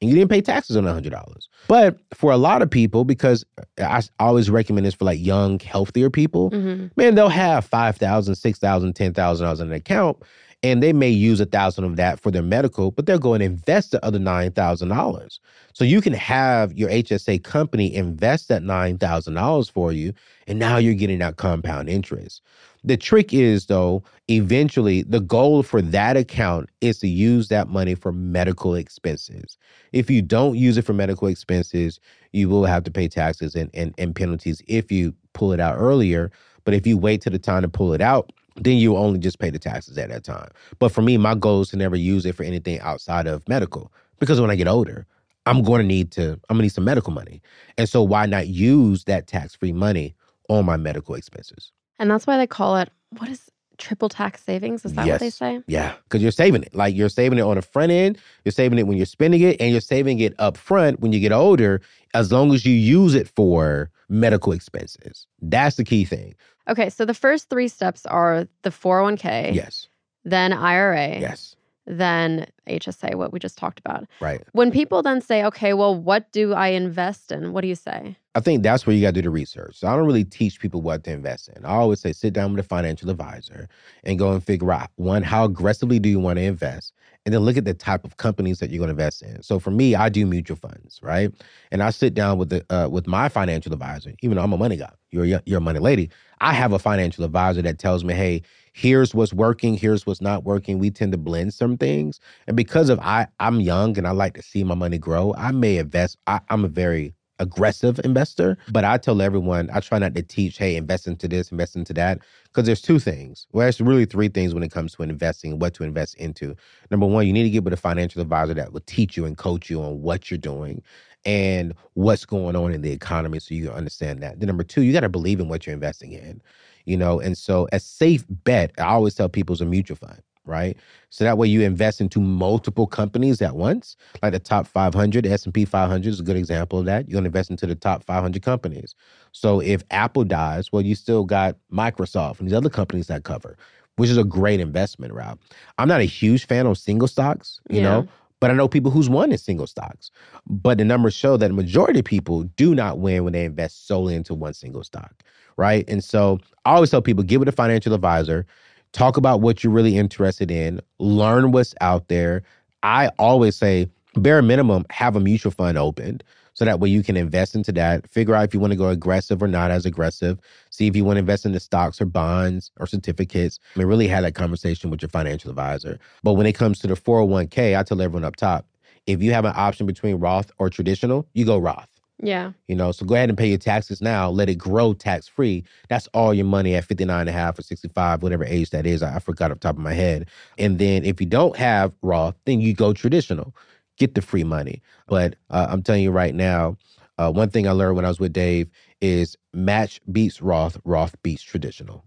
and 0.00 0.08
you 0.08 0.16
didn't 0.16 0.30
pay 0.30 0.40
taxes 0.40 0.76
on 0.76 0.84
$100. 0.84 1.48
But 1.68 1.98
for 2.14 2.32
a 2.32 2.36
lot 2.36 2.62
of 2.62 2.70
people, 2.70 3.04
because 3.04 3.44
I 3.78 4.02
always 4.18 4.50
recommend 4.50 4.86
this 4.86 4.94
for 4.94 5.04
like 5.04 5.20
young, 5.20 5.60
healthier 5.60 6.10
people, 6.10 6.50
mm-hmm. 6.50 6.86
man, 6.96 7.14
they'll 7.14 7.28
have 7.28 7.68
$5,000, 7.68 7.98
$6,000, 7.98 8.92
$10,000 8.92 9.60
in 9.60 9.66
an 9.66 9.72
account, 9.72 10.16
and 10.62 10.82
they 10.82 10.92
may 10.92 11.08
use 11.08 11.40
a 11.40 11.46
thousand 11.46 11.84
of 11.84 11.96
that 11.96 12.20
for 12.20 12.30
their 12.30 12.42
medical, 12.42 12.90
but 12.90 13.06
they'll 13.06 13.18
go 13.18 13.34
and 13.34 13.42
invest 13.42 13.92
the 13.92 14.04
other 14.04 14.18
$9,000. 14.18 15.38
So 15.72 15.84
you 15.84 16.00
can 16.00 16.12
have 16.12 16.72
your 16.74 16.90
HSA 16.90 17.42
company 17.44 17.94
invest 17.94 18.48
that 18.48 18.62
$9,000 18.62 19.70
for 19.70 19.92
you, 19.92 20.12
and 20.46 20.58
now 20.58 20.76
you're 20.76 20.94
getting 20.94 21.18
that 21.20 21.36
compound 21.36 21.88
interest. 21.88 22.42
The 22.84 22.96
trick 22.96 23.34
is, 23.34 23.66
though, 23.66 24.02
eventually 24.28 25.02
the 25.02 25.20
goal 25.20 25.62
for 25.62 25.82
that 25.82 26.16
account 26.16 26.70
is 26.80 26.98
to 27.00 27.08
use 27.08 27.48
that 27.48 27.68
money 27.68 27.94
for 27.94 28.10
medical 28.10 28.74
expenses. 28.74 29.58
If 29.92 30.10
you 30.10 30.22
don't 30.22 30.56
use 30.56 30.78
it 30.78 30.86
for 30.86 30.94
medical 30.94 31.28
expenses, 31.28 32.00
you 32.32 32.48
will 32.48 32.64
have 32.64 32.84
to 32.84 32.90
pay 32.90 33.08
taxes 33.08 33.54
and, 33.54 33.70
and, 33.74 33.94
and 33.98 34.14
penalties 34.14 34.62
if 34.66 34.90
you 34.90 35.14
pull 35.34 35.52
it 35.52 35.60
out 35.60 35.76
earlier. 35.76 36.30
But 36.64 36.74
if 36.74 36.86
you 36.86 36.96
wait 36.96 37.20
to 37.22 37.30
the 37.30 37.38
time 37.38 37.62
to 37.62 37.68
pull 37.68 37.92
it 37.92 38.00
out, 38.00 38.32
then 38.56 38.76
you 38.76 38.96
only 38.96 39.18
just 39.18 39.38
pay 39.38 39.50
the 39.50 39.58
taxes 39.58 39.98
at 39.98 40.08
that 40.08 40.24
time. 40.24 40.48
But 40.78 40.90
for 40.90 41.02
me, 41.02 41.16
my 41.18 41.34
goal 41.34 41.62
is 41.62 41.68
to 41.70 41.76
never 41.76 41.96
use 41.96 42.24
it 42.24 42.34
for 42.34 42.44
anything 42.44 42.80
outside 42.80 43.26
of 43.26 43.46
medical 43.48 43.92
because 44.18 44.40
when 44.40 44.50
I 44.50 44.56
get 44.56 44.68
older, 44.68 45.06
I'm 45.46 45.62
going 45.62 45.80
to 45.80 45.86
need 45.86 46.12
to, 46.12 46.32
I'm 46.48 46.56
going 46.56 46.58
to 46.58 46.62
need 46.62 46.72
some 46.72 46.84
medical 46.84 47.12
money. 47.12 47.42
And 47.78 47.88
so 47.88 48.02
why 48.02 48.26
not 48.26 48.48
use 48.48 49.04
that 49.04 49.26
tax 49.26 49.54
free 49.54 49.72
money 49.72 50.14
on 50.48 50.64
my 50.64 50.76
medical 50.76 51.14
expenses? 51.14 51.72
And 52.00 52.10
that's 52.10 52.26
why 52.26 52.36
they 52.36 52.48
call 52.48 52.76
it 52.78 52.90
what 53.18 53.28
is 53.28 53.50
triple 53.78 54.08
tax 54.08 54.42
savings? 54.42 54.84
Is 54.84 54.94
that 54.94 55.06
yes. 55.06 55.14
what 55.14 55.20
they 55.20 55.30
say? 55.30 55.62
Yeah, 55.68 55.94
because 56.04 56.22
you're 56.22 56.32
saving 56.32 56.62
it. 56.62 56.74
Like 56.74 56.96
you're 56.96 57.08
saving 57.08 57.38
it 57.38 57.42
on 57.42 57.54
the 57.54 57.62
front 57.62 57.92
end, 57.92 58.18
you're 58.44 58.52
saving 58.52 58.78
it 58.78 58.86
when 58.88 58.96
you're 58.96 59.06
spending 59.06 59.42
it, 59.42 59.60
and 59.60 59.70
you're 59.70 59.80
saving 59.80 60.18
it 60.18 60.34
up 60.38 60.56
front 60.56 61.00
when 61.00 61.12
you 61.12 61.20
get 61.20 61.30
older, 61.30 61.80
as 62.14 62.32
long 62.32 62.52
as 62.52 62.66
you 62.66 62.74
use 62.74 63.14
it 63.14 63.28
for 63.28 63.90
medical 64.08 64.52
expenses. 64.52 65.26
That's 65.40 65.76
the 65.76 65.84
key 65.84 66.04
thing. 66.04 66.34
Okay, 66.68 66.90
so 66.90 67.04
the 67.04 67.14
first 67.14 67.48
three 67.48 67.68
steps 67.68 68.06
are 68.06 68.48
the 68.62 68.70
401k. 68.70 69.54
Yes. 69.54 69.88
Then 70.24 70.52
IRA. 70.52 71.18
Yes 71.18 71.54
than 71.90 72.46
HSA, 72.70 73.14
what 73.16 73.32
we 73.32 73.38
just 73.38 73.58
talked 73.58 73.78
about. 73.78 74.06
Right. 74.20 74.42
When 74.52 74.70
people 74.70 75.02
then 75.02 75.20
say, 75.20 75.44
okay, 75.44 75.74
well, 75.74 75.94
what 75.94 76.30
do 76.32 76.54
I 76.54 76.68
invest 76.68 77.32
in? 77.32 77.52
What 77.52 77.62
do 77.62 77.68
you 77.68 77.74
say? 77.74 78.16
I 78.34 78.40
think 78.40 78.62
that's 78.62 78.86
where 78.86 78.94
you 78.94 79.02
got 79.02 79.08
to 79.08 79.14
do 79.14 79.22
the 79.22 79.30
research. 79.30 79.76
So 79.76 79.88
I 79.88 79.96
don't 79.96 80.06
really 80.06 80.24
teach 80.24 80.60
people 80.60 80.82
what 80.82 81.02
to 81.04 81.10
invest 81.10 81.48
in. 81.48 81.64
I 81.64 81.70
always 81.70 82.00
say 82.00 82.12
sit 82.12 82.32
down 82.32 82.54
with 82.54 82.64
a 82.64 82.68
financial 82.68 83.10
advisor 83.10 83.68
and 84.04 84.18
go 84.18 84.32
and 84.32 84.42
figure 84.42 84.72
out 84.72 84.90
one, 84.96 85.22
how 85.22 85.44
aggressively 85.44 85.98
do 85.98 86.08
you 86.08 86.20
want 86.20 86.38
to 86.38 86.44
invest? 86.44 86.92
And 87.26 87.34
then 87.34 87.42
look 87.42 87.56
at 87.56 87.64
the 87.64 87.74
type 87.74 88.04
of 88.04 88.16
companies 88.16 88.60
that 88.60 88.70
you're 88.70 88.78
going 88.78 88.88
to 88.88 88.92
invest 88.92 89.22
in. 89.22 89.42
So 89.42 89.58
for 89.58 89.70
me, 89.70 89.94
I 89.94 90.08
do 90.08 90.24
mutual 90.24 90.56
funds, 90.56 91.00
right? 91.02 91.30
And 91.70 91.82
I 91.82 91.90
sit 91.90 92.14
down 92.14 92.38
with 92.38 92.48
the 92.48 92.64
uh, 92.70 92.88
with 92.88 93.06
my 93.06 93.28
financial 93.28 93.72
advisor, 93.72 94.14
even 94.22 94.36
though 94.36 94.42
I'm 94.42 94.52
a 94.54 94.58
money 94.58 94.76
guy. 94.76 94.92
You're 95.10 95.24
a, 95.24 95.42
you're 95.44 95.58
a 95.58 95.60
money 95.60 95.80
lady. 95.80 96.08
I 96.40 96.54
have 96.54 96.72
a 96.72 96.78
financial 96.78 97.24
advisor 97.24 97.60
that 97.62 97.78
tells 97.78 98.04
me, 98.04 98.14
hey, 98.14 98.42
here's 98.72 99.14
what's 99.14 99.32
working, 99.32 99.76
here's 99.76 100.06
what's 100.06 100.20
not 100.20 100.44
working. 100.44 100.78
We 100.78 100.90
tend 100.90 101.12
to 101.12 101.18
blend 101.18 101.52
some 101.52 101.76
things. 101.76 102.20
And 102.46 102.56
because 102.60 102.90
of 102.90 103.00
I 103.00 103.26
I'm 103.40 103.58
young 103.58 103.96
and 103.96 104.06
I 104.06 104.10
like 104.10 104.34
to 104.34 104.42
see 104.42 104.64
my 104.64 104.74
money 104.74 104.98
grow, 104.98 105.32
I 105.38 105.50
may 105.50 105.78
invest. 105.78 106.18
I, 106.26 106.40
I'm 106.50 106.62
a 106.62 106.68
very 106.68 107.14
aggressive 107.38 107.98
investor, 108.04 108.58
but 108.70 108.84
I 108.84 108.98
tell 108.98 109.22
everyone 109.22 109.70
I 109.72 109.80
try 109.80 109.98
not 109.98 110.14
to 110.14 110.22
teach, 110.22 110.58
hey, 110.58 110.76
invest 110.76 111.06
into 111.06 111.26
this, 111.26 111.50
invest 111.50 111.74
into 111.74 111.94
that, 111.94 112.18
because 112.44 112.66
there's 112.66 112.82
two 112.82 112.98
things. 112.98 113.46
Well, 113.52 113.64
there's 113.64 113.80
really 113.80 114.04
three 114.04 114.28
things 114.28 114.52
when 114.52 114.62
it 114.62 114.70
comes 114.70 114.94
to 114.96 115.02
investing, 115.04 115.52
and 115.52 115.60
what 115.62 115.72
to 115.72 115.84
invest 115.84 116.16
into. 116.16 116.54
Number 116.90 117.06
one, 117.06 117.26
you 117.26 117.32
need 117.32 117.44
to 117.44 117.50
get 117.50 117.64
with 117.64 117.72
a 117.72 117.78
financial 117.78 118.20
advisor 118.20 118.52
that 118.52 118.74
will 118.74 118.82
teach 118.84 119.16
you 119.16 119.24
and 119.24 119.38
coach 119.38 119.70
you 119.70 119.82
on 119.82 120.02
what 120.02 120.30
you're 120.30 120.36
doing 120.36 120.82
and 121.24 121.72
what's 121.94 122.26
going 122.26 122.56
on 122.56 122.74
in 122.74 122.82
the 122.82 122.92
economy 122.92 123.38
so 123.38 123.54
you 123.54 123.70
understand 123.70 124.22
that. 124.22 124.38
Then 124.38 124.48
number 124.48 124.64
two, 124.64 124.82
you 124.82 124.92
got 124.92 125.00
to 125.00 125.08
believe 125.08 125.40
in 125.40 125.48
what 125.48 125.66
you're 125.66 125.72
investing 125.72 126.12
in 126.12 126.42
you 126.86 126.96
know. 126.96 127.20
And 127.20 127.36
so 127.36 127.68
a 127.72 127.80
safe 127.80 128.24
bet, 128.28 128.72
I 128.78 128.84
always 128.84 129.14
tell 129.14 129.28
people 129.28 129.52
is 129.54 129.60
a 129.60 129.66
mutual 129.66 129.96
fund, 129.96 130.22
right? 130.44 130.76
So 131.10 131.24
that 131.24 131.38
way 131.38 131.48
you 131.48 131.62
invest 131.62 132.00
into 132.00 132.20
multiple 132.20 132.86
companies 132.86 133.42
at 133.42 133.56
once, 133.56 133.96
like 134.22 134.32
the 134.32 134.38
top 134.38 134.66
500, 134.66 135.24
the 135.24 135.32
S&P 135.32 135.64
500 135.64 136.08
is 136.08 136.20
a 136.20 136.22
good 136.22 136.36
example 136.36 136.78
of 136.78 136.86
that. 136.86 137.08
You're 137.08 137.14
going 137.14 137.24
to 137.24 137.28
invest 137.28 137.50
into 137.50 137.66
the 137.66 137.74
top 137.74 138.04
500 138.04 138.42
companies. 138.42 138.94
So 139.32 139.60
if 139.60 139.82
Apple 139.90 140.24
dies, 140.24 140.72
well, 140.72 140.82
you 140.82 140.94
still 140.94 141.24
got 141.24 141.56
Microsoft 141.72 142.40
and 142.40 142.48
these 142.48 142.54
other 142.54 142.70
companies 142.70 143.06
that 143.08 143.24
cover, 143.24 143.56
which 143.96 144.10
is 144.10 144.18
a 144.18 144.24
great 144.24 144.60
investment 144.60 145.12
route. 145.12 145.38
I'm 145.78 145.88
not 145.88 146.00
a 146.00 146.04
huge 146.04 146.46
fan 146.46 146.66
of 146.66 146.78
single 146.78 147.08
stocks, 147.08 147.60
you 147.68 147.80
yeah. 147.80 147.82
know, 147.82 148.08
but 148.40 148.50
I 148.50 148.54
know 148.54 148.68
people 148.68 148.90
who's 148.90 149.10
won 149.10 149.32
in 149.32 149.38
single 149.38 149.66
stocks. 149.66 150.10
But 150.46 150.78
the 150.78 150.84
numbers 150.84 151.14
show 151.14 151.36
that 151.36 151.48
the 151.48 151.54
majority 151.54 152.00
of 152.00 152.06
people 152.06 152.44
do 152.44 152.74
not 152.74 152.98
win 152.98 153.24
when 153.24 153.34
they 153.34 153.44
invest 153.44 153.86
solely 153.86 154.14
into 154.14 154.34
one 154.34 154.54
single 154.54 154.84
stock 154.84 155.22
right? 155.60 155.84
And 155.88 156.02
so 156.02 156.40
I 156.64 156.72
always 156.72 156.90
tell 156.90 157.02
people 157.02 157.22
get 157.22 157.38
with 157.38 157.48
a 157.48 157.52
financial 157.52 157.92
advisor, 157.92 158.46
talk 158.92 159.16
about 159.16 159.40
what 159.40 159.62
you're 159.62 159.72
really 159.72 159.96
interested 159.96 160.50
in, 160.50 160.80
learn 160.98 161.52
what's 161.52 161.74
out 161.80 162.08
there. 162.08 162.42
I 162.82 163.08
always 163.18 163.56
say, 163.56 163.88
bare 164.16 164.42
minimum, 164.42 164.84
have 164.90 165.16
a 165.16 165.20
mutual 165.20 165.52
fund 165.52 165.78
opened 165.78 166.24
so 166.54 166.64
that 166.64 166.80
way 166.80 166.88
you 166.88 167.02
can 167.02 167.16
invest 167.16 167.54
into 167.54 167.72
that. 167.72 168.08
Figure 168.10 168.34
out 168.34 168.44
if 168.44 168.54
you 168.54 168.60
want 168.60 168.72
to 168.72 168.76
go 168.76 168.88
aggressive 168.88 169.42
or 169.42 169.48
not 169.48 169.70
as 169.70 169.86
aggressive. 169.86 170.38
See 170.70 170.86
if 170.86 170.96
you 170.96 171.04
want 171.04 171.16
to 171.16 171.20
invest 171.20 171.46
into 171.46 171.60
stocks 171.60 172.00
or 172.00 172.06
bonds 172.06 172.70
or 172.78 172.86
certificates. 172.86 173.58
I 173.74 173.78
mean, 173.78 173.88
really 173.88 174.08
have 174.08 174.24
that 174.24 174.34
conversation 174.34 174.90
with 174.90 175.02
your 175.02 175.08
financial 175.08 175.50
advisor. 175.50 175.98
But 176.22 176.34
when 176.34 176.46
it 176.46 176.54
comes 176.54 176.78
to 176.80 176.86
the 176.86 176.94
401k, 176.94 177.78
I 177.78 177.82
tell 177.82 178.00
everyone 178.00 178.24
up 178.24 178.36
top, 178.36 178.66
if 179.06 179.22
you 179.22 179.32
have 179.32 179.44
an 179.44 179.54
option 179.56 179.86
between 179.86 180.16
Roth 180.16 180.50
or 180.58 180.68
traditional, 180.70 181.26
you 181.32 181.44
go 181.44 181.58
Roth. 181.58 181.99
Yeah. 182.22 182.52
You 182.68 182.76
know, 182.76 182.92
so 182.92 183.06
go 183.06 183.14
ahead 183.14 183.28
and 183.30 183.38
pay 183.38 183.48
your 183.48 183.58
taxes 183.58 184.00
now. 184.02 184.28
Let 184.30 184.48
it 184.48 184.56
grow 184.56 184.92
tax 184.92 185.26
free. 185.26 185.64
That's 185.88 186.06
all 186.08 186.34
your 186.34 186.44
money 186.44 186.74
at 186.74 186.84
59 186.84 187.20
and 187.20 187.28
a 187.28 187.32
half 187.32 187.58
or 187.58 187.62
65, 187.62 188.22
whatever 188.22 188.44
age 188.44 188.70
that 188.70 188.86
is. 188.86 189.02
I, 189.02 189.16
I 189.16 189.18
forgot 189.18 189.50
off 189.50 189.60
top 189.60 189.76
of 189.76 189.82
my 189.82 189.94
head. 189.94 190.28
And 190.58 190.78
then 190.78 191.04
if 191.04 191.20
you 191.20 191.26
don't 191.26 191.56
have 191.56 191.92
Roth, 192.02 192.36
then 192.44 192.60
you 192.60 192.74
go 192.74 192.92
traditional. 192.92 193.54
Get 193.98 194.14
the 194.14 194.22
free 194.22 194.44
money. 194.44 194.82
But 195.06 195.36
uh, 195.50 195.66
I'm 195.70 195.82
telling 195.82 196.02
you 196.02 196.10
right 196.10 196.34
now, 196.34 196.76
uh, 197.18 197.30
one 197.30 197.50
thing 197.50 197.66
I 197.68 197.72
learned 197.72 197.96
when 197.96 198.04
I 198.04 198.08
was 198.08 198.20
with 198.20 198.32
Dave 198.32 198.68
is 199.00 199.36
match 199.52 200.00
beats 200.10 200.40
Roth, 200.40 200.78
Roth 200.84 201.14
beats 201.22 201.42
traditional. 201.42 202.04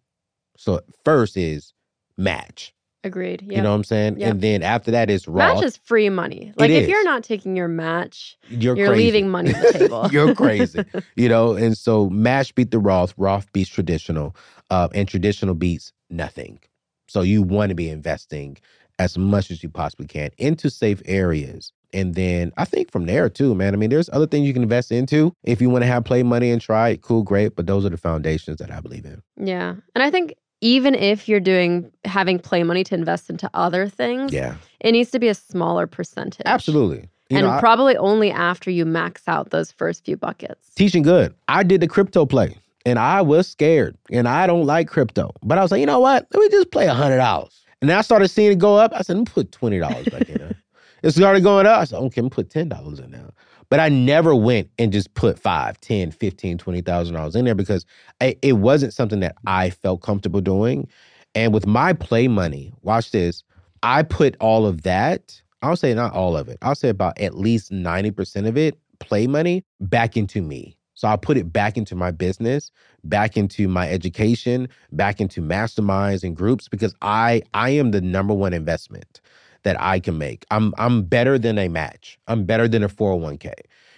So 0.58 0.82
first 1.04 1.38
is 1.38 1.74
match. 2.18 2.74
Agreed. 3.06 3.42
Yep. 3.42 3.52
You 3.52 3.62
know 3.62 3.72
what 3.72 3.76
I'm 3.76 3.84
saying? 3.84 4.20
Yep. 4.20 4.32
And 4.32 4.42
then 4.42 4.64
after 4.64 4.92
that 4.92 5.10
is 5.10 5.28
Roth. 5.28 5.56
Match 5.56 5.66
is 5.66 5.78
free 5.78 6.10
money. 6.10 6.54
Like 6.56 6.72
if 6.72 6.88
you're 6.88 7.04
not 7.04 7.24
taking 7.24 7.56
your 7.56 7.68
match, 7.68 8.38
you're, 8.48 8.78
you're 8.78 8.96
leaving 8.96 9.30
money 9.30 9.54
on 9.54 9.62
the 9.62 9.74
table. 9.74 10.08
you're 10.12 10.34
crazy. 10.36 10.84
You 11.16 11.30
know, 11.30 11.54
and 11.54 11.78
so 11.78 12.10
match 12.10 12.56
beat 12.56 12.72
the 12.72 12.80
Roth, 12.80 13.14
Roth 13.18 13.52
beats 13.52 13.70
traditional, 13.70 14.36
uh, 14.70 14.90
and 14.94 15.08
traditional 15.08 15.54
beats 15.54 15.92
nothing. 16.10 16.60
So 17.08 17.22
you 17.22 17.44
want 17.44 17.70
to 17.70 17.76
be 17.76 17.90
investing 17.90 18.58
as 19.00 19.18
much 19.18 19.52
as 19.52 19.64
you 19.64 19.70
possibly 19.70 20.08
can 20.08 20.32
into 20.38 20.70
safe 20.70 21.02
areas. 21.06 21.72
And 21.94 22.16
then 22.16 22.52
I 22.58 22.66
think 22.66 22.92
from 22.92 23.06
there 23.06 23.30
too, 23.30 23.54
man. 23.54 23.74
I 23.74 23.78
mean, 23.78 23.90
there's 23.90 24.10
other 24.12 24.26
things 24.26 24.48
you 24.48 24.54
can 24.54 24.64
invest 24.64 24.92
into 24.92 25.34
if 25.44 25.62
you 25.62 25.70
want 25.70 25.84
to 25.84 25.88
have 25.88 26.04
play 26.04 26.24
money 26.24 26.52
and 26.52 26.60
try 26.60 26.90
it. 26.90 27.02
Cool, 27.02 27.24
great. 27.24 27.56
But 27.56 27.68
those 27.68 27.86
are 27.86 27.90
the 27.90 27.98
foundations 27.98 28.58
that 28.58 28.72
I 28.72 28.80
believe 28.80 29.06
in. 29.06 29.22
Yeah. 29.38 29.76
And 29.94 30.04
I 30.04 30.10
think 30.10 30.34
even 30.64 30.96
if 30.96 31.28
you're 31.28 31.42
doing 31.42 31.92
having 32.06 32.40
play 32.40 32.64
money 32.64 32.86
to 32.86 32.96
invest 32.96 33.30
into 33.30 33.50
other 33.54 33.90
things, 33.90 34.32
yeah, 34.32 34.56
it 34.80 34.94
needs 34.94 35.12
to 35.12 35.20
be 35.20 35.28
a 35.28 35.36
smaller 35.36 35.86
percentage. 35.86 36.42
Absolutely. 36.46 37.10
You 37.30 37.40
and 37.40 37.48
know, 37.48 37.60
probably 37.60 37.98
I, 37.98 38.00
only 38.00 38.32
after 38.32 38.72
you 38.72 38.86
max 38.86 39.28
out 39.28 39.50
those 39.50 39.72
first 39.72 40.06
few 40.06 40.16
buckets. 40.16 40.70
Teaching 40.76 41.04
good. 41.04 41.36
I 41.48 41.64
did 41.64 41.82
the 41.82 41.88
crypto 41.88 42.26
play 42.26 42.58
and 42.86 42.98
I 42.98 43.22
was 43.22 43.48
scared 43.48 43.98
and 44.10 44.28
I 44.28 44.48
don't 44.48 44.66
like 44.66 44.88
crypto. 44.88 45.34
But 45.44 45.58
I 45.58 45.62
was 45.62 45.72
like, 45.72 45.82
you 45.82 45.86
know 45.86 46.00
what? 46.00 46.28
Let 46.34 46.42
me 46.42 46.50
just 46.50 46.72
play 46.72 46.88
a 46.88 46.94
hundred 46.94 47.18
dollars. 47.18 47.62
And 47.82 47.90
then 47.90 47.98
I 47.98 48.02
started 48.02 48.30
seeing 48.30 48.52
it 48.52 48.60
go 48.60 48.78
up. 48.78 48.94
I 48.94 49.02
said, 49.02 49.18
let 49.18 49.28
me 49.28 49.34
put 49.34 49.52
twenty 49.52 49.80
dollars 49.80 50.08
back 50.08 50.30
in 50.30 50.38
there. 50.38 50.56
It 51.04 51.12
started 51.12 51.44
going 51.44 51.66
up. 51.66 51.82
I 51.82 51.84
said, 51.84 52.00
okay, 52.00 52.22
I'm 52.22 52.30
put 52.30 52.50
ten 52.50 52.70
dollars 52.70 53.00
in 53.00 53.12
now. 53.12 53.32
But 53.74 53.82
I 53.82 53.90
never 53.90 54.36
went 54.36 54.70
and 54.80 54.94
just 54.94 55.14
put 55.16 55.40
five, 55.40 55.82
ten, 55.82 56.12
fifteen, 56.12 56.60
twenty 56.60 56.82
thousand 56.84 57.16
dollars 57.16 57.36
in 57.36 57.46
there 57.46 57.56
because 57.56 57.88
I, 58.22 58.38
it 58.44 58.54
wasn't 58.56 58.94
something 58.94 59.22
that 59.22 59.36
I 59.48 59.72
felt 59.72 60.04
comfortable 60.04 60.42
doing. 60.42 60.88
And 61.36 61.56
with 61.56 61.68
my 61.68 61.94
play 61.94 62.30
money, 62.30 62.74
watch 62.84 63.12
this. 63.12 63.44
I 63.84 64.04
put 64.04 64.38
all 64.42 64.68
of 64.68 64.84
that, 64.84 65.42
I'll 65.64 65.78
say 65.78 65.96
not 65.96 66.14
all 66.14 66.38
of 66.38 66.50
it, 66.50 66.60
I'll 66.62 66.76
say 66.76 66.90
about 66.90 67.20
at 67.20 67.36
least 67.36 67.72
90% 67.72 68.48
of 68.48 68.58
it, 68.58 68.80
play 69.00 69.28
money, 69.28 69.66
back 69.82 70.18
into 70.18 70.44
me. 70.44 70.78
So 70.96 71.10
I'll 71.10 71.18
put 71.18 71.38
it 71.38 71.54
back 71.54 71.78
into 71.78 71.96
my 71.96 72.12
business, 72.12 72.72
back 73.06 73.38
into 73.38 73.70
my 73.70 73.90
education, 73.90 74.70
back 74.94 75.22
into 75.22 75.42
masterminds 75.42 76.26
and 76.26 76.36
groups 76.38 76.70
because 76.70 76.96
I 77.04 77.44
I 77.56 77.72
am 77.72 77.92
the 77.92 78.02
number 78.02 78.36
one 78.36 78.54
investment 78.54 79.22
that 79.64 79.80
I 79.82 80.00
can 80.00 80.18
make. 80.18 80.46
I'm 80.52 80.74
I'm 80.78 81.04
better 81.04 81.38
than 81.38 81.58
a 81.58 81.68
match. 81.68 82.20
I'm 82.28 82.46
better 82.46 82.68
than 82.68 82.84
a 82.84 82.90
401k 82.90 83.54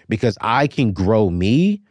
because 0.08 0.38
I 0.42 0.68
can 0.68 0.94
grow 0.94 1.30
me 1.30 1.82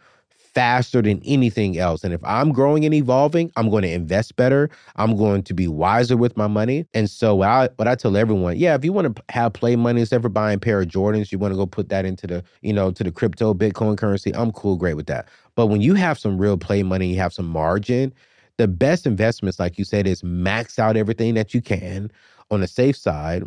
faster 0.55 1.03
than 1.03 1.21
anything 1.25 1.77
else. 1.79 2.05
And 2.05 2.15
if 2.15 2.21
I'm 2.25 2.53
growing 2.53 2.85
and 2.85 2.95
evolving, 2.95 3.51
I'm 3.57 3.69
going 3.69 3.83
to 3.83 3.91
invest 3.91 4.37
better. 4.37 4.71
I'm 4.95 5.17
going 5.17 5.43
to 5.43 5.55
be 5.55 5.67
wiser 5.67 6.17
with 6.17 6.37
my 6.37 6.47
money. 6.47 6.87
And 6.95 7.11
so 7.11 7.35
what 7.35 7.49
I 7.49 7.69
what 7.77 7.89
I 7.89 7.97
tell 7.97 8.17
everyone, 8.17 8.57
yeah, 8.57 8.75
if 8.75 8.85
you 8.85 8.93
want 8.93 9.17
to 9.17 9.23
have 9.31 9.53
play 9.53 9.75
money 9.77 10.01
instead 10.01 10.23
for 10.23 10.29
buying 10.29 10.57
a 10.57 10.61
pair 10.61 10.81
of 10.81 10.87
Jordans, 10.87 11.33
you 11.33 11.39
want 11.39 11.53
to 11.53 11.57
go 11.57 11.67
put 11.67 11.89
that 11.89 12.05
into 12.05 12.27
the, 12.27 12.45
you 12.63 12.73
know, 12.73 12.93
to 12.93 13.03
the 13.03 13.11
crypto, 13.11 13.53
Bitcoin 13.53 13.99
currency, 13.99 14.35
I'm 14.35 14.53
cool, 14.53 14.77
great 14.77 14.95
with 14.95 15.07
that. 15.07 15.29
But 15.57 15.67
when 15.67 15.81
you 15.81 15.95
have 15.95 16.19
some 16.19 16.39
real 16.39 16.57
play 16.57 16.83
money, 16.83 17.09
you 17.09 17.17
have 17.17 17.33
some 17.33 17.47
margin, 17.47 18.15
the 18.57 18.69
best 18.69 19.07
investments, 19.07 19.59
like 19.59 19.77
you 19.79 19.85
said, 19.85 20.07
is 20.07 20.23
max 20.23 20.79
out 20.79 20.97
everything 20.97 21.35
that 21.35 21.53
you 21.53 21.61
can 21.61 22.11
on 22.51 22.61
the 22.61 22.69
safe 22.69 22.97
side 22.97 23.43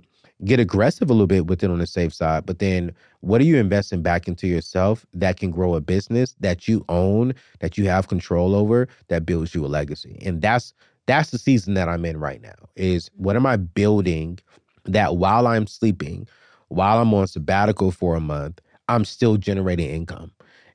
get 0.46 0.60
aggressive 0.60 1.10
a 1.10 1.14
little 1.14 1.28
bit 1.28 1.48
with 1.48 1.64
it 1.64 1.72
on 1.72 1.80
the 1.80 1.88
safe 1.88 2.14
side, 2.14 2.46
but 2.46 2.60
then 2.60 2.92
what 3.22 3.42
are 3.42 3.46
you 3.46 3.58
investing 3.58 4.02
back 4.02 4.28
into 4.28 4.48
yourself 4.48 5.06
that 5.14 5.38
can 5.38 5.52
grow 5.52 5.76
a 5.76 5.82
business 5.82 6.36
that 6.40 6.68
you 6.68 6.86
own, 6.90 7.34
that 7.60 7.78
you 7.78 7.86
have 7.86 8.08
control 8.08 8.56
over, 8.56 8.88
that 9.08 9.26
builds 9.26 9.56
you 9.56 9.66
a 9.66 9.68
legacy? 9.68 10.20
And 10.24 10.42
that's 10.42 10.74
that's 11.08 11.32
the 11.32 11.38
season 11.38 11.74
that 11.76 11.90
I'm 11.90 12.06
in 12.06 12.18
right 12.20 12.42
now. 12.42 12.56
Is 12.76 13.10
what 13.16 13.36
am 13.36 13.46
I 13.46 13.58
building 13.58 14.40
that 14.86 15.18
while 15.18 15.48
I'm 15.48 15.68
sleeping, 15.68 16.28
while 16.68 17.00
I'm 17.00 17.14
on 17.14 17.28
sabbatical 17.28 17.92
for 17.92 18.16
a 18.16 18.20
month, 18.22 18.62
I'm 18.90 19.06
still 19.06 19.38
generating 19.38 19.90
income. 19.90 20.32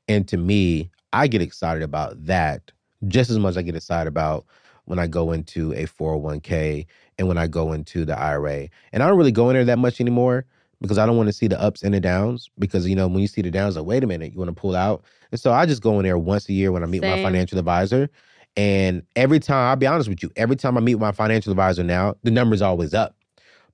And 0.08 0.26
to 0.28 0.36
me, 0.36 0.90
I 1.12 1.26
get 1.26 1.42
excited 1.42 1.82
about 1.82 2.24
that 2.26 2.72
just 3.08 3.30
as 3.30 3.38
much 3.38 3.50
as 3.50 3.58
I 3.58 3.62
get 3.62 3.76
excited 3.76 4.08
about 4.08 4.44
when 4.86 4.98
I 4.98 5.06
go 5.06 5.32
into 5.32 5.72
a 5.72 5.86
401k 5.86 6.86
and 7.18 7.28
when 7.28 7.38
I 7.38 7.46
go 7.46 7.72
into 7.72 8.04
the 8.04 8.18
IRA. 8.18 8.68
And 8.92 9.02
I 9.02 9.08
don't 9.08 9.18
really 9.18 9.32
go 9.32 9.50
in 9.50 9.54
there 9.54 9.64
that 9.64 9.78
much 9.78 10.00
anymore 10.00 10.44
because 10.80 10.98
I 10.98 11.06
don't 11.06 11.16
want 11.16 11.28
to 11.28 11.32
see 11.32 11.46
the 11.46 11.60
ups 11.60 11.82
and 11.82 11.94
the 11.94 12.00
downs. 12.00 12.50
Because 12.58 12.88
you 12.88 12.96
know, 12.96 13.06
when 13.08 13.20
you 13.20 13.26
see 13.26 13.42
the 13.42 13.50
downs, 13.50 13.76
like, 13.76 13.86
wait 13.86 14.04
a 14.04 14.06
minute, 14.06 14.32
you 14.32 14.38
want 14.38 14.54
to 14.54 14.60
pull 14.60 14.76
out. 14.76 15.04
And 15.30 15.40
so 15.40 15.52
I 15.52 15.66
just 15.66 15.82
go 15.82 15.98
in 15.98 16.04
there 16.04 16.18
once 16.18 16.48
a 16.48 16.52
year 16.52 16.72
when 16.72 16.82
I 16.82 16.86
meet 16.86 17.02
Same. 17.02 17.10
my 17.10 17.22
financial 17.22 17.58
advisor. 17.58 18.10
And 18.56 19.02
every 19.16 19.40
time, 19.40 19.70
I'll 19.70 19.76
be 19.76 19.86
honest 19.86 20.08
with 20.08 20.22
you, 20.22 20.30
every 20.36 20.56
time 20.56 20.76
I 20.76 20.80
meet 20.80 20.98
my 20.98 21.12
financial 21.12 21.52
advisor 21.52 21.82
now, 21.82 22.16
the 22.22 22.30
number's 22.30 22.60
always 22.60 22.92
up. 22.92 23.16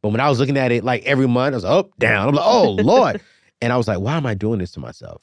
But 0.03 0.11
when 0.11 0.21
I 0.21 0.29
was 0.29 0.39
looking 0.39 0.57
at 0.57 0.71
it 0.71 0.85
like 0.85 1.03
every 1.05 1.27
month, 1.27 1.55
I 1.55 1.57
was 1.57 1.65
up, 1.65 1.91
down. 1.99 2.29
I'm 2.29 2.35
like, 2.35 2.47
oh 2.47 2.71
Lord. 2.81 3.21
and 3.61 3.73
I 3.73 3.77
was 3.77 3.89
like, 3.89 3.99
why 3.99 4.17
am 4.17 4.27
I 4.27 4.35
doing 4.35 4.61
this 4.61 4.71
to 4.73 4.81
myself? 4.81 5.23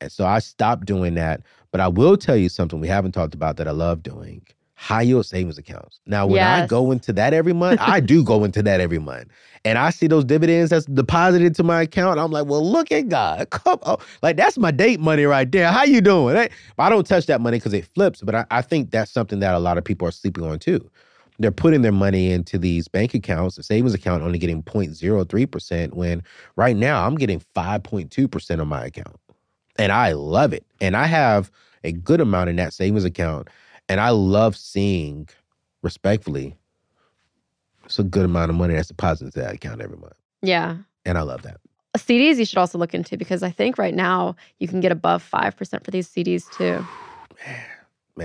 And 0.00 0.10
so 0.10 0.26
I 0.26 0.40
stopped 0.40 0.86
doing 0.86 1.14
that. 1.14 1.42
But 1.70 1.80
I 1.80 1.88
will 1.88 2.16
tell 2.16 2.36
you 2.36 2.48
something 2.48 2.80
we 2.80 2.88
haven't 2.88 3.12
talked 3.12 3.34
about 3.34 3.56
that 3.58 3.68
I 3.68 3.72
love 3.72 4.02
doing 4.02 4.42
high 4.78 5.02
yield 5.02 5.26
savings 5.26 5.58
accounts. 5.58 5.98
Now, 6.06 6.24
when 6.28 6.38
I 6.40 6.66
go 6.68 6.92
into 6.92 7.12
that 7.14 7.34
every 7.34 7.52
month, 7.52 7.80
I 7.82 7.98
do 7.98 8.22
go 8.22 8.44
into 8.44 8.62
that 8.62 8.80
every 8.80 9.00
month. 9.00 9.28
And 9.64 9.76
I 9.76 9.90
see 9.90 10.06
those 10.06 10.24
dividends 10.24 10.70
that's 10.70 10.86
deposited 10.86 11.56
to 11.56 11.64
my 11.64 11.82
account. 11.82 12.20
I'm 12.20 12.30
like, 12.30 12.46
well, 12.46 12.64
look 12.64 12.92
at 12.92 13.08
God. 13.08 13.50
Come 13.50 13.80
on. 13.82 13.98
Like, 14.22 14.36
that's 14.36 14.56
my 14.56 14.70
date 14.70 15.00
money 15.00 15.24
right 15.24 15.50
there. 15.50 15.70
How 15.72 15.82
you 15.82 16.00
doing? 16.00 16.48
I 16.78 16.88
don't 16.88 17.04
touch 17.04 17.26
that 17.26 17.40
money 17.40 17.58
because 17.58 17.74
it 17.74 17.84
flips, 17.86 18.22
but 18.22 18.36
I, 18.36 18.46
I 18.52 18.62
think 18.62 18.92
that's 18.92 19.10
something 19.10 19.40
that 19.40 19.54
a 19.54 19.58
lot 19.58 19.76
of 19.76 19.84
people 19.84 20.06
are 20.06 20.12
sleeping 20.12 20.44
on 20.44 20.60
too. 20.60 20.88
They're 21.40 21.50
putting 21.50 21.82
their 21.82 21.92
money 21.92 22.30
into 22.30 22.56
these 22.56 22.86
bank 22.86 23.14
accounts, 23.14 23.56
the 23.56 23.64
savings 23.64 23.94
account 23.94 24.22
only 24.22 24.38
getting 24.38 24.62
0.03%, 24.62 25.92
when 25.94 26.22
right 26.54 26.76
now 26.76 27.04
I'm 27.04 27.16
getting 27.16 27.42
5.2% 27.56 28.60
on 28.60 28.68
my 28.68 28.86
account. 28.86 29.16
And 29.76 29.90
I 29.90 30.12
love 30.12 30.52
it. 30.52 30.64
And 30.80 30.96
I 30.96 31.06
have 31.06 31.50
a 31.82 31.90
good 31.90 32.20
amount 32.20 32.48
in 32.48 32.56
that 32.56 32.72
savings 32.72 33.04
account. 33.04 33.48
And 33.88 34.00
I 34.00 34.10
love 34.10 34.56
seeing, 34.56 35.28
respectfully, 35.82 36.56
it's 37.84 37.98
a 37.98 38.04
good 38.04 38.24
amount 38.24 38.50
of 38.50 38.56
money 38.56 38.74
that's 38.74 38.88
deposited 38.88 39.32
to 39.34 39.40
that 39.40 39.54
account 39.54 39.80
every 39.80 39.96
month. 39.96 40.12
Yeah. 40.42 40.76
And 41.04 41.16
I 41.16 41.22
love 41.22 41.42
that. 41.42 41.58
Uh, 41.94 41.98
CDs 41.98 42.36
you 42.36 42.44
should 42.44 42.58
also 42.58 42.76
look 42.76 42.92
into 42.92 43.16
because 43.16 43.42
I 43.42 43.50
think 43.50 43.78
right 43.78 43.94
now 43.94 44.36
you 44.58 44.68
can 44.68 44.80
get 44.80 44.92
above 44.92 45.28
5% 45.28 45.84
for 45.84 45.90
these 45.90 46.08
CDs 46.08 46.44
too. 46.56 46.86
Man, 47.46 47.64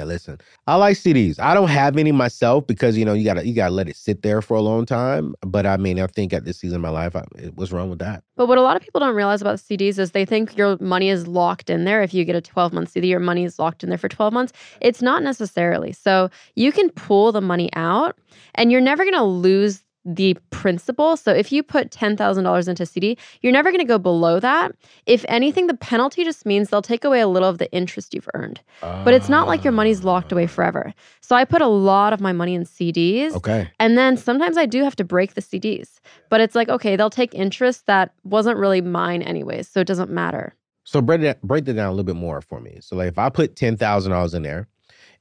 listen, 0.02 0.40
I 0.68 0.76
like 0.76 0.98
CDs. 0.98 1.40
I 1.40 1.54
don't 1.54 1.70
have 1.70 1.98
any 1.98 2.12
myself 2.12 2.66
because 2.66 2.98
you 2.98 3.06
know 3.06 3.14
you 3.14 3.24
gotta 3.24 3.48
you 3.48 3.54
gotta 3.54 3.74
let 3.74 3.88
it 3.88 3.96
sit 3.96 4.24
there 4.24 4.42
for 4.42 4.56
a 4.56 4.62
long 4.62 4.86
time. 4.86 5.36
But 5.42 5.66
I 5.66 5.78
mean, 5.78 6.00
I 6.00 6.08
think 6.08 6.34
at 6.34 6.46
this 6.46 6.58
season 6.58 6.78
of 6.78 6.82
my 6.82 6.90
life, 6.90 7.16
I, 7.16 7.24
what's 7.56 7.72
wrong 7.72 7.90
with 7.90 8.00
that? 8.00 8.24
But 8.36 8.48
what 8.48 8.58
a 8.58 8.62
lot 8.62 8.76
of 8.76 8.82
people 8.82 9.00
don't 9.00 9.16
realize 9.16 9.42
about 9.42 9.60
CDs 9.60 10.00
is 10.00 10.12
they 10.12 10.26
think 10.26 10.58
your 10.58 10.78
money 10.80 11.10
is 11.10 11.28
locked 11.28 11.70
in 11.70 11.86
there. 11.86 12.02
If 12.02 12.14
you 12.14 12.26
get 12.26 12.36
a 12.36 12.42
12 12.42 12.74
month 12.74 12.90
CD, 12.90 13.08
your 13.08 13.20
money 13.20 13.44
is 13.44 13.60
locked 13.60 13.84
in 13.84 13.90
there 13.90 13.98
for 13.98 14.10
12 14.10 14.34
months. 14.34 14.54
It's 14.82 15.02
not 15.02 15.24
necessarily. 15.24 15.92
So 15.92 16.30
you 16.56 16.72
can 16.72 16.90
pull 16.90 17.32
the 17.32 17.42
money 17.42 17.70
out 17.76 18.18
and 18.56 18.72
you're 18.72 18.82
never 18.82 19.04
to 19.14 19.24
lose 19.24 19.84
the 20.06 20.38
principal. 20.50 21.16
So 21.18 21.32
if 21.32 21.52
you 21.52 21.64
put 21.64 21.92
$10,000 21.92 22.68
into 22.68 22.86
CD, 22.86 23.18
you're 23.42 23.54
never 23.54 23.72
going 23.72 23.80
to 23.80 23.86
go 23.86 23.98
below 23.98 24.40
that. 24.40 24.74
If 25.06 25.26
anything, 25.28 25.68
the 25.68 25.74
penalty 25.74 26.24
just 26.24 26.46
means 26.46 26.70
they'll 26.70 26.82
take 26.82 27.04
away 27.04 27.22
a 27.22 27.28
little 27.28 27.50
of 27.50 27.58
the 27.58 27.72
interest 27.72 28.14
you've 28.14 28.30
earned. 28.34 28.62
But 28.82 29.14
it's 29.14 29.30
not 29.30 29.48
like 29.48 29.64
your 29.64 29.74
money's 29.74 30.04
locked 30.04 30.32
away 30.32 30.48
forever. 30.48 30.94
So 31.22 31.36
I 31.36 31.46
put 31.46 31.62
a 31.62 31.68
lot 31.68 32.14
of 32.14 32.20
my 32.20 32.34
money 32.34 32.54
in 32.54 32.64
CDs. 32.66 33.34
Okay. 33.34 33.70
And 33.80 33.98
then 33.98 34.18
sometimes 34.18 34.58
I 34.58 34.66
do 34.66 34.84
have 34.84 34.96
to 34.98 35.04
break 35.04 35.36
the 35.36 35.42
CDs, 35.42 36.00
but 36.30 36.42
it's 36.42 36.56
like, 36.56 36.70
okay, 36.70 36.96
they'll 36.96 37.10
take 37.10 37.34
interest 37.34 37.86
that 37.86 38.14
wasn't 38.24 38.58
really 38.58 38.82
mine 38.82 39.22
anyways. 39.22 39.68
So 39.70 39.80
it 39.80 39.88
doesn't 39.88 40.10
matter. 40.10 40.56
So 40.86 41.02
break 41.02 41.22
that 41.22 41.42
break 41.42 41.66
that 41.66 41.74
down 41.74 41.88
a 41.88 41.92
little 41.92 42.04
bit 42.04 42.16
more 42.16 42.42
for 42.42 42.60
me. 42.60 42.80
So 42.82 42.96
like 42.98 43.08
if 43.08 43.18
I 43.18 43.30
put 43.30 43.56
ten 43.56 43.78
thousand 43.78 44.12
dollars 44.12 44.34
in 44.34 44.44
there, 44.44 44.68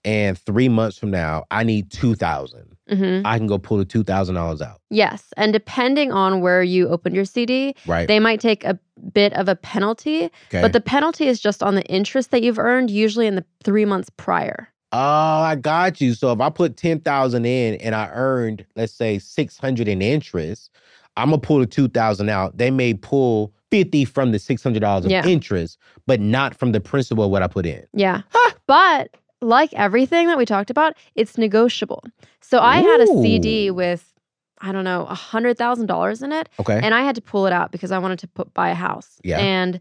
and 0.04 0.38
three 0.38 0.68
months 0.68 0.98
from 0.98 1.10
now 1.10 1.44
I 1.50 1.64
need 1.64 1.90
two 1.90 2.14
thousand, 2.14 2.76
hmm 2.88 3.22
I 3.24 3.38
can 3.38 3.46
go 3.46 3.58
pull 3.58 3.78
the 3.78 3.84
two 3.84 4.02
thousand 4.04 4.34
dollars 4.34 4.60
out, 4.62 4.80
Yes. 4.90 5.32
And 5.36 5.52
depending 5.52 6.12
on 6.12 6.40
where 6.40 6.62
you 6.62 6.88
opened 6.88 7.14
your 7.14 7.24
CD, 7.24 7.74
right? 7.86 8.08
they 8.08 8.18
might 8.20 8.40
take 8.40 8.64
a 8.64 8.78
bit 9.12 9.32
of 9.34 9.48
a 9.48 9.56
penalty, 9.56 10.24
okay. 10.48 10.60
but 10.60 10.72
the 10.72 10.80
penalty 10.80 11.26
is 11.28 11.40
just 11.40 11.62
on 11.62 11.74
the 11.74 11.84
interest 11.86 12.30
that 12.32 12.42
you've 12.42 12.58
earned, 12.58 12.90
usually 12.90 13.26
in 13.26 13.34
the 13.36 13.44
three 13.64 13.84
months 13.84 14.10
prior. 14.16 14.68
Oh, 14.94 14.98
I 14.98 15.54
got 15.54 16.00
you. 16.02 16.12
So 16.14 16.32
if 16.32 16.40
I 16.40 16.50
put 16.50 16.76
ten 16.76 17.00
thousand 17.00 17.46
in 17.46 17.76
and 17.76 17.94
I 17.94 18.10
earned, 18.12 18.66
let's 18.76 18.92
say 18.92 19.18
six 19.18 19.56
hundred 19.56 19.88
in 19.88 20.02
interest, 20.02 20.70
I'm 21.16 21.30
gonna 21.30 21.38
pull 21.40 21.58
the 21.60 21.66
two 21.66 21.88
thousand 21.88 22.28
out. 22.28 22.58
They 22.58 22.70
may 22.70 22.92
pull 22.94 23.54
fifty 23.70 24.04
from 24.04 24.32
the 24.32 24.38
six 24.38 24.62
hundred 24.62 24.80
dollars 24.80 25.06
of 25.06 25.10
Yeah. 25.10 25.26
interest, 25.26 25.78
but 26.06 26.20
not 26.20 26.54
from 26.54 26.72
the 26.72 26.80
principal 26.80 27.24
of 27.24 27.30
what 27.30 27.42
I 27.42 27.46
put 27.46 27.64
in. 27.64 27.84
Yeah. 27.94 28.22
But 28.66 29.16
like 29.42 29.72
everything 29.74 30.28
that 30.28 30.38
we 30.38 30.44
talked 30.46 30.70
about, 30.70 30.94
it's 31.14 31.36
negotiable. 31.36 32.02
So 32.40 32.60
I 32.60 32.76
had 32.78 33.00
a 33.00 33.06
CD 33.06 33.70
with, 33.70 34.12
I 34.60 34.72
don't 34.72 34.84
know, 34.84 35.06
a 35.06 35.14
$100,000 35.14 36.22
in 36.22 36.32
it. 36.32 36.48
Okay. 36.60 36.80
and 36.82 36.94
I 36.94 37.02
had 37.02 37.14
to 37.16 37.20
pull 37.22 37.46
it 37.46 37.52
out 37.52 37.72
because 37.72 37.90
I 37.92 37.98
wanted 37.98 38.18
to 38.20 38.28
put, 38.28 38.54
buy 38.54 38.70
a 38.70 38.74
house. 38.74 39.20
Yeah. 39.24 39.38
And 39.38 39.80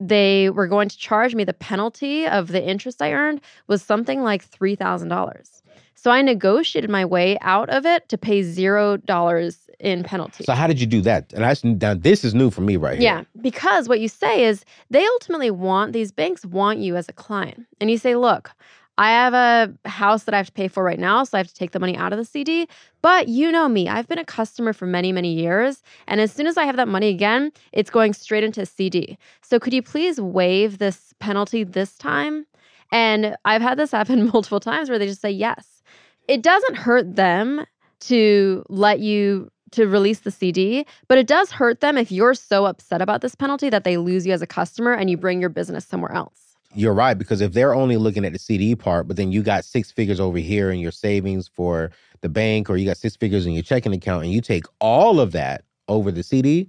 they 0.00 0.50
were 0.50 0.66
going 0.66 0.88
to 0.88 0.98
charge 0.98 1.34
me 1.34 1.44
the 1.44 1.52
penalty 1.54 2.26
of 2.26 2.48
the 2.48 2.62
interest 2.62 3.00
I 3.00 3.12
earned 3.12 3.40
was 3.68 3.82
something 3.82 4.22
like 4.22 4.48
$3,000. 4.48 5.62
So 5.94 6.10
I 6.10 6.20
negotiated 6.20 6.90
my 6.90 7.04
way 7.04 7.38
out 7.40 7.70
of 7.70 7.86
it 7.86 8.08
to 8.10 8.18
pay 8.18 8.40
$0 8.40 9.58
in 9.80 10.02
penalty. 10.02 10.44
so 10.44 10.52
how 10.52 10.66
did 10.66 10.80
you 10.80 10.86
do 10.86 11.00
that? 11.02 11.32
And 11.32 11.44
I 11.44 11.54
now 11.64 11.94
this 11.94 12.24
is 12.24 12.34
new 12.34 12.50
for 12.50 12.60
me 12.60 12.76
right 12.76 12.98
Yeah, 13.00 13.16
here. 13.16 13.26
Yeah, 13.34 13.42
because 13.42 13.88
what 13.88 14.00
you 14.00 14.08
say 14.08 14.44
is 14.44 14.64
they 14.90 15.04
ultimately 15.06 15.50
want 15.50 15.92
these 15.92 16.12
banks 16.12 16.44
want 16.44 16.78
you 16.78 16.96
as 16.96 17.08
a 17.08 17.12
client. 17.12 17.66
And 17.80 17.90
you 17.90 17.98
say, 17.98 18.14
"Look, 18.16 18.50
I 18.96 19.10
have 19.10 19.34
a 19.34 19.88
house 19.88 20.24
that 20.24 20.34
I 20.34 20.36
have 20.36 20.46
to 20.46 20.52
pay 20.52 20.68
for 20.68 20.84
right 20.84 20.98
now, 20.98 21.24
so 21.24 21.36
I 21.36 21.40
have 21.40 21.48
to 21.48 21.54
take 21.54 21.72
the 21.72 21.80
money 21.80 21.96
out 21.96 22.12
of 22.12 22.18
the 22.18 22.24
CD, 22.24 22.68
but 23.02 23.28
you 23.28 23.50
know 23.50 23.68
me, 23.68 23.88
I've 23.88 24.06
been 24.06 24.18
a 24.18 24.24
customer 24.24 24.72
for 24.72 24.86
many, 24.86 25.10
many 25.10 25.32
years, 25.32 25.82
and 26.06 26.20
as 26.20 26.32
soon 26.32 26.46
as 26.46 26.56
I 26.56 26.64
have 26.64 26.76
that 26.76 26.86
money 26.86 27.08
again, 27.08 27.50
it's 27.72 27.90
going 27.90 28.12
straight 28.12 28.44
into 28.44 28.64
CD. 28.64 29.18
So 29.42 29.58
could 29.58 29.72
you 29.72 29.82
please 29.82 30.20
waive 30.20 30.78
this 30.78 31.12
penalty 31.18 31.64
this 31.64 31.96
time?" 31.96 32.46
And 32.92 33.36
I've 33.44 33.62
had 33.62 33.78
this 33.78 33.90
happen 33.98 34.30
multiple 34.32 34.60
times 34.60 34.88
where 34.88 34.98
they 34.98 35.06
just 35.06 35.20
say 35.20 35.30
yes. 35.30 35.82
It 36.28 36.42
doesn't 36.42 36.76
hurt 36.76 37.16
them 37.16 37.66
to 38.00 38.64
let 38.68 39.00
you 39.00 39.50
to 39.72 39.88
release 39.88 40.20
the 40.20 40.30
CD, 40.30 40.86
but 41.08 41.18
it 41.18 41.26
does 41.26 41.50
hurt 41.50 41.80
them 41.80 41.98
if 41.98 42.12
you're 42.12 42.34
so 42.34 42.64
upset 42.64 43.02
about 43.02 43.22
this 43.22 43.34
penalty 43.34 43.68
that 43.70 43.82
they 43.82 43.96
lose 43.96 44.24
you 44.24 44.32
as 44.32 44.40
a 44.40 44.46
customer 44.46 44.92
and 44.92 45.10
you 45.10 45.16
bring 45.16 45.40
your 45.40 45.50
business 45.50 45.84
somewhere 45.84 46.12
else. 46.12 46.43
You're 46.74 46.94
right 46.94 47.14
because 47.14 47.40
if 47.40 47.52
they're 47.52 47.74
only 47.74 47.96
looking 47.96 48.24
at 48.24 48.32
the 48.32 48.38
CD 48.38 48.74
part, 48.74 49.06
but 49.06 49.16
then 49.16 49.30
you 49.30 49.42
got 49.42 49.64
six 49.64 49.90
figures 49.90 50.20
over 50.20 50.38
here 50.38 50.70
in 50.70 50.80
your 50.80 50.90
savings 50.90 51.48
for 51.48 51.92
the 52.20 52.28
bank, 52.28 52.68
or 52.68 52.76
you 52.76 52.86
got 52.86 52.96
six 52.96 53.16
figures 53.16 53.46
in 53.46 53.52
your 53.52 53.62
checking 53.62 53.92
account, 53.92 54.24
and 54.24 54.32
you 54.32 54.40
take 54.40 54.64
all 54.80 55.20
of 55.20 55.32
that 55.32 55.64
over 55.88 56.10
the 56.10 56.22
CD, 56.22 56.68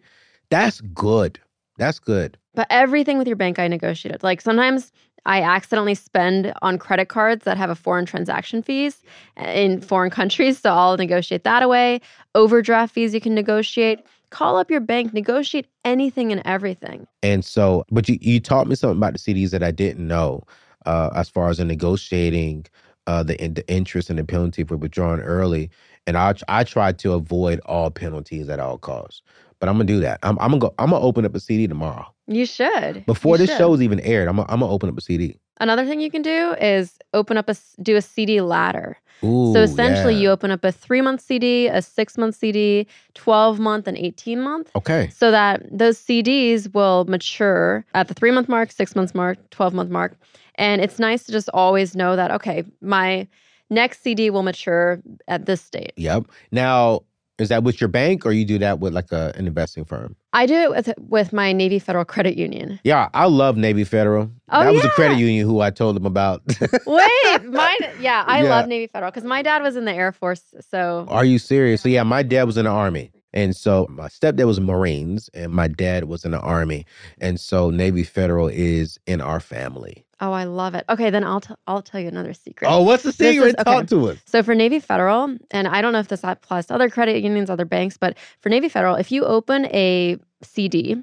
that's 0.49 0.81
good. 0.81 1.39
That's 1.77 1.99
good. 1.99 2.37
But 2.53 2.67
everything 2.69 3.17
with 3.17 3.27
your 3.27 3.35
bank, 3.35 3.59
I 3.59 3.67
negotiated. 3.67 4.23
Like 4.23 4.41
sometimes 4.41 4.91
I 5.25 5.41
accidentally 5.41 5.95
spend 5.95 6.53
on 6.61 6.77
credit 6.77 7.09
cards 7.09 7.45
that 7.45 7.57
have 7.57 7.69
a 7.69 7.75
foreign 7.75 8.05
transaction 8.05 8.61
fees 8.61 9.01
in 9.37 9.81
foreign 9.81 10.11
countries. 10.11 10.59
So 10.59 10.71
I'll 10.71 10.97
negotiate 10.97 11.43
that 11.43 11.63
away. 11.63 12.01
Overdraft 12.35 12.93
fees 12.93 13.13
you 13.13 13.21
can 13.21 13.33
negotiate. 13.33 14.01
Call 14.29 14.57
up 14.57 14.69
your 14.69 14.79
bank, 14.79 15.13
negotiate 15.13 15.67
anything 15.83 16.31
and 16.31 16.41
everything. 16.45 17.07
And 17.23 17.43
so, 17.43 17.85
but 17.91 18.09
you, 18.09 18.17
you 18.21 18.39
taught 18.39 18.67
me 18.67 18.75
something 18.75 18.97
about 18.97 19.13
the 19.13 19.19
CDs 19.19 19.51
that 19.51 19.63
I 19.63 19.71
didn't 19.71 20.05
know 20.07 20.43
uh, 20.85 21.09
as 21.15 21.29
far 21.29 21.49
as 21.49 21.59
in 21.59 21.67
negotiating 21.67 22.65
uh, 23.07 23.23
the, 23.23 23.35
the 23.35 23.67
interest 23.67 24.09
and 24.09 24.19
the 24.19 24.23
penalty 24.23 24.63
for 24.63 24.77
withdrawing 24.77 25.21
early. 25.21 25.69
And 26.07 26.17
I, 26.17 26.33
I 26.47 26.63
tried 26.63 26.99
to 26.99 27.13
avoid 27.13 27.59
all 27.65 27.89
penalties 27.91 28.49
at 28.49 28.59
all 28.59 28.77
costs. 28.77 29.21
But 29.59 29.69
I'm 29.69 29.75
gonna 29.75 29.85
do 29.85 29.99
that. 30.01 30.19
I'm, 30.21 30.37
I'm 30.39 30.51
gonna 30.51 30.59
go. 30.59 30.75
I'm 30.79 30.89
gonna 30.89 31.03
open 31.03 31.25
up 31.25 31.33
a 31.33 31.39
CD 31.39 31.65
tomorrow. 31.67 32.05
You 32.27 32.45
should. 32.45 33.05
Before 33.05 33.35
You 33.35 33.39
this 33.39 33.49
should. 33.51 33.57
show's 33.57 33.81
even 33.81 33.99
aired, 34.01 34.27
I'm 34.27 34.35
gonna, 34.35 34.51
I'm 34.51 34.59
gonna 34.59 34.71
open 34.71 34.89
up 34.89 34.97
a 34.97 35.01
CD. 35.01 35.37
Another 35.59 35.85
thing 35.85 36.01
you 36.01 36.11
can 36.11 36.21
do 36.21 36.53
is 36.59 36.97
open 37.13 37.37
up 37.37 37.49
a 37.49 37.55
do 37.81 37.95
a 37.95 38.01
CD 38.01 38.41
ladder. 38.41 38.97
Ooh, 39.23 39.53
so 39.53 39.61
essentially, 39.61 40.13
yeah. 40.13 40.19
you 40.21 40.29
open 40.29 40.51
up 40.51 40.63
a 40.63 40.71
three 40.71 41.01
month 41.01 41.21
CD, 41.21 41.67
a 41.67 41.81
six 41.81 42.17
month 42.17 42.35
CD, 42.35 42.87
twelve 43.13 43.59
month, 43.59 43.87
and 43.87 43.97
eighteen 43.97 44.41
month. 44.41 44.69
Okay. 44.75 45.09
so 45.15 45.31
that 45.31 45.63
those 45.71 45.97
CDs 45.97 46.73
will 46.73 47.05
mature 47.05 47.85
at 47.93 48.07
the 48.07 48.13
three 48.13 48.31
month 48.31 48.49
mark, 48.49 48.71
six 48.71 48.95
months 48.95 49.15
mark, 49.15 49.37
12 49.51 49.73
month 49.73 49.89
mark. 49.89 50.17
And 50.55 50.81
it's 50.81 50.99
nice 50.99 51.23
to 51.23 51.31
just 51.31 51.49
always 51.53 51.95
know 51.95 52.15
that, 52.15 52.31
okay, 52.31 52.63
my 52.81 53.27
next 53.69 54.01
CD 54.01 54.29
will 54.29 54.43
mature 54.43 55.01
at 55.27 55.45
this 55.45 55.69
date. 55.69 55.93
Yep. 55.97 56.25
Now, 56.51 57.01
is 57.37 57.49
that 57.49 57.63
with 57.63 57.81
your 57.81 57.87
bank 57.89 58.25
or 58.25 58.31
you 58.31 58.45
do 58.45 58.57
that 58.59 58.79
with 58.79 58.93
like 58.93 59.11
a, 59.11 59.33
an 59.35 59.47
investing 59.47 59.85
firm? 59.85 60.15
I 60.33 60.45
do 60.45 60.53
it 60.55 60.69
with, 60.71 60.93
with 60.99 61.33
my 61.33 61.51
Navy 61.53 61.79
Federal 61.79 62.05
Credit 62.05 62.37
Union. 62.37 62.79
Yeah, 62.83 63.09
I 63.13 63.25
love 63.25 63.57
Navy 63.57 63.83
Federal. 63.83 64.31
Oh, 64.49 64.63
that 64.63 64.73
was 64.73 64.83
a 64.83 64.87
yeah. 64.87 64.93
credit 64.93 65.17
union 65.17 65.45
who 65.47 65.59
I 65.61 65.69
told 65.69 65.95
them 65.95 66.05
about. 66.05 66.41
Wait, 66.85 67.43
mine, 67.45 67.75
yeah, 67.99 68.23
I 68.27 68.43
Yeah. 68.43 68.49
love 68.49 68.67
Navy 68.67 68.87
Federal 68.87 69.11
because 69.11 69.23
my 69.25 69.41
dad 69.41 69.61
was 69.63 69.75
in 69.75 69.85
the 69.85 69.93
Air 69.93 70.11
Force. 70.11 70.53
So, 70.69 71.05
Are 71.09 71.25
you 71.25 71.39
serious? 71.39 71.81
So 71.81 71.89
yeah, 71.89 72.03
my 72.03 72.23
dad 72.23 72.43
was 72.43 72.57
in 72.57 72.65
the 72.65 72.71
army. 72.71 73.11
And 73.33 73.53
so 73.53 73.85
my 73.89 74.07
stepdad 74.07 74.45
was 74.47 74.61
Marines 74.61 75.29
and 75.33 75.51
my 75.51 75.67
dad 75.67 76.05
was 76.05 76.23
in 76.23 76.31
the 76.31 76.39
army. 76.39 76.85
And 77.19 77.37
so 77.37 77.69
Navy 77.69 78.03
Federal 78.03 78.47
is 78.47 78.97
in 79.07 79.19
our 79.19 79.41
family. 79.41 80.04
Oh, 80.21 80.31
I 80.31 80.45
love 80.45 80.75
it. 80.75 80.85
Okay, 80.89 81.09
then 81.09 81.23
I'll, 81.23 81.41
t- 81.41 81.53
I'll 81.67 81.81
tell 81.81 81.99
you 81.99 82.07
another 82.07 82.33
secret. 82.33 82.67
Oh, 82.69 82.83
what's 82.83 83.03
the 83.03 83.09
This 83.11 83.19
is- 83.35 83.43
secret? 83.51 83.55
Talk 83.65 83.87
to 83.87 84.09
us. 84.09 84.17
So 84.25 84.41
for 84.43 84.55
Navy 84.55 84.79
Federal, 84.79 85.35
and 85.51 85.67
I 85.67 85.81
don't 85.81 85.93
know 85.93 85.99
if 85.99 86.07
this 86.07 86.23
applies 86.23 86.65
to 86.67 86.73
other 86.75 86.89
credit 86.89 87.21
unions, 87.23 87.49
other 87.49 87.65
banks, 87.65 87.97
but 87.97 88.17
for 88.39 88.49
Navy 88.49 88.69
Federal, 88.69 88.95
if 88.95 89.11
you 89.11 89.23
open 89.25 89.65
a 89.67 90.17
CD, 90.41 91.01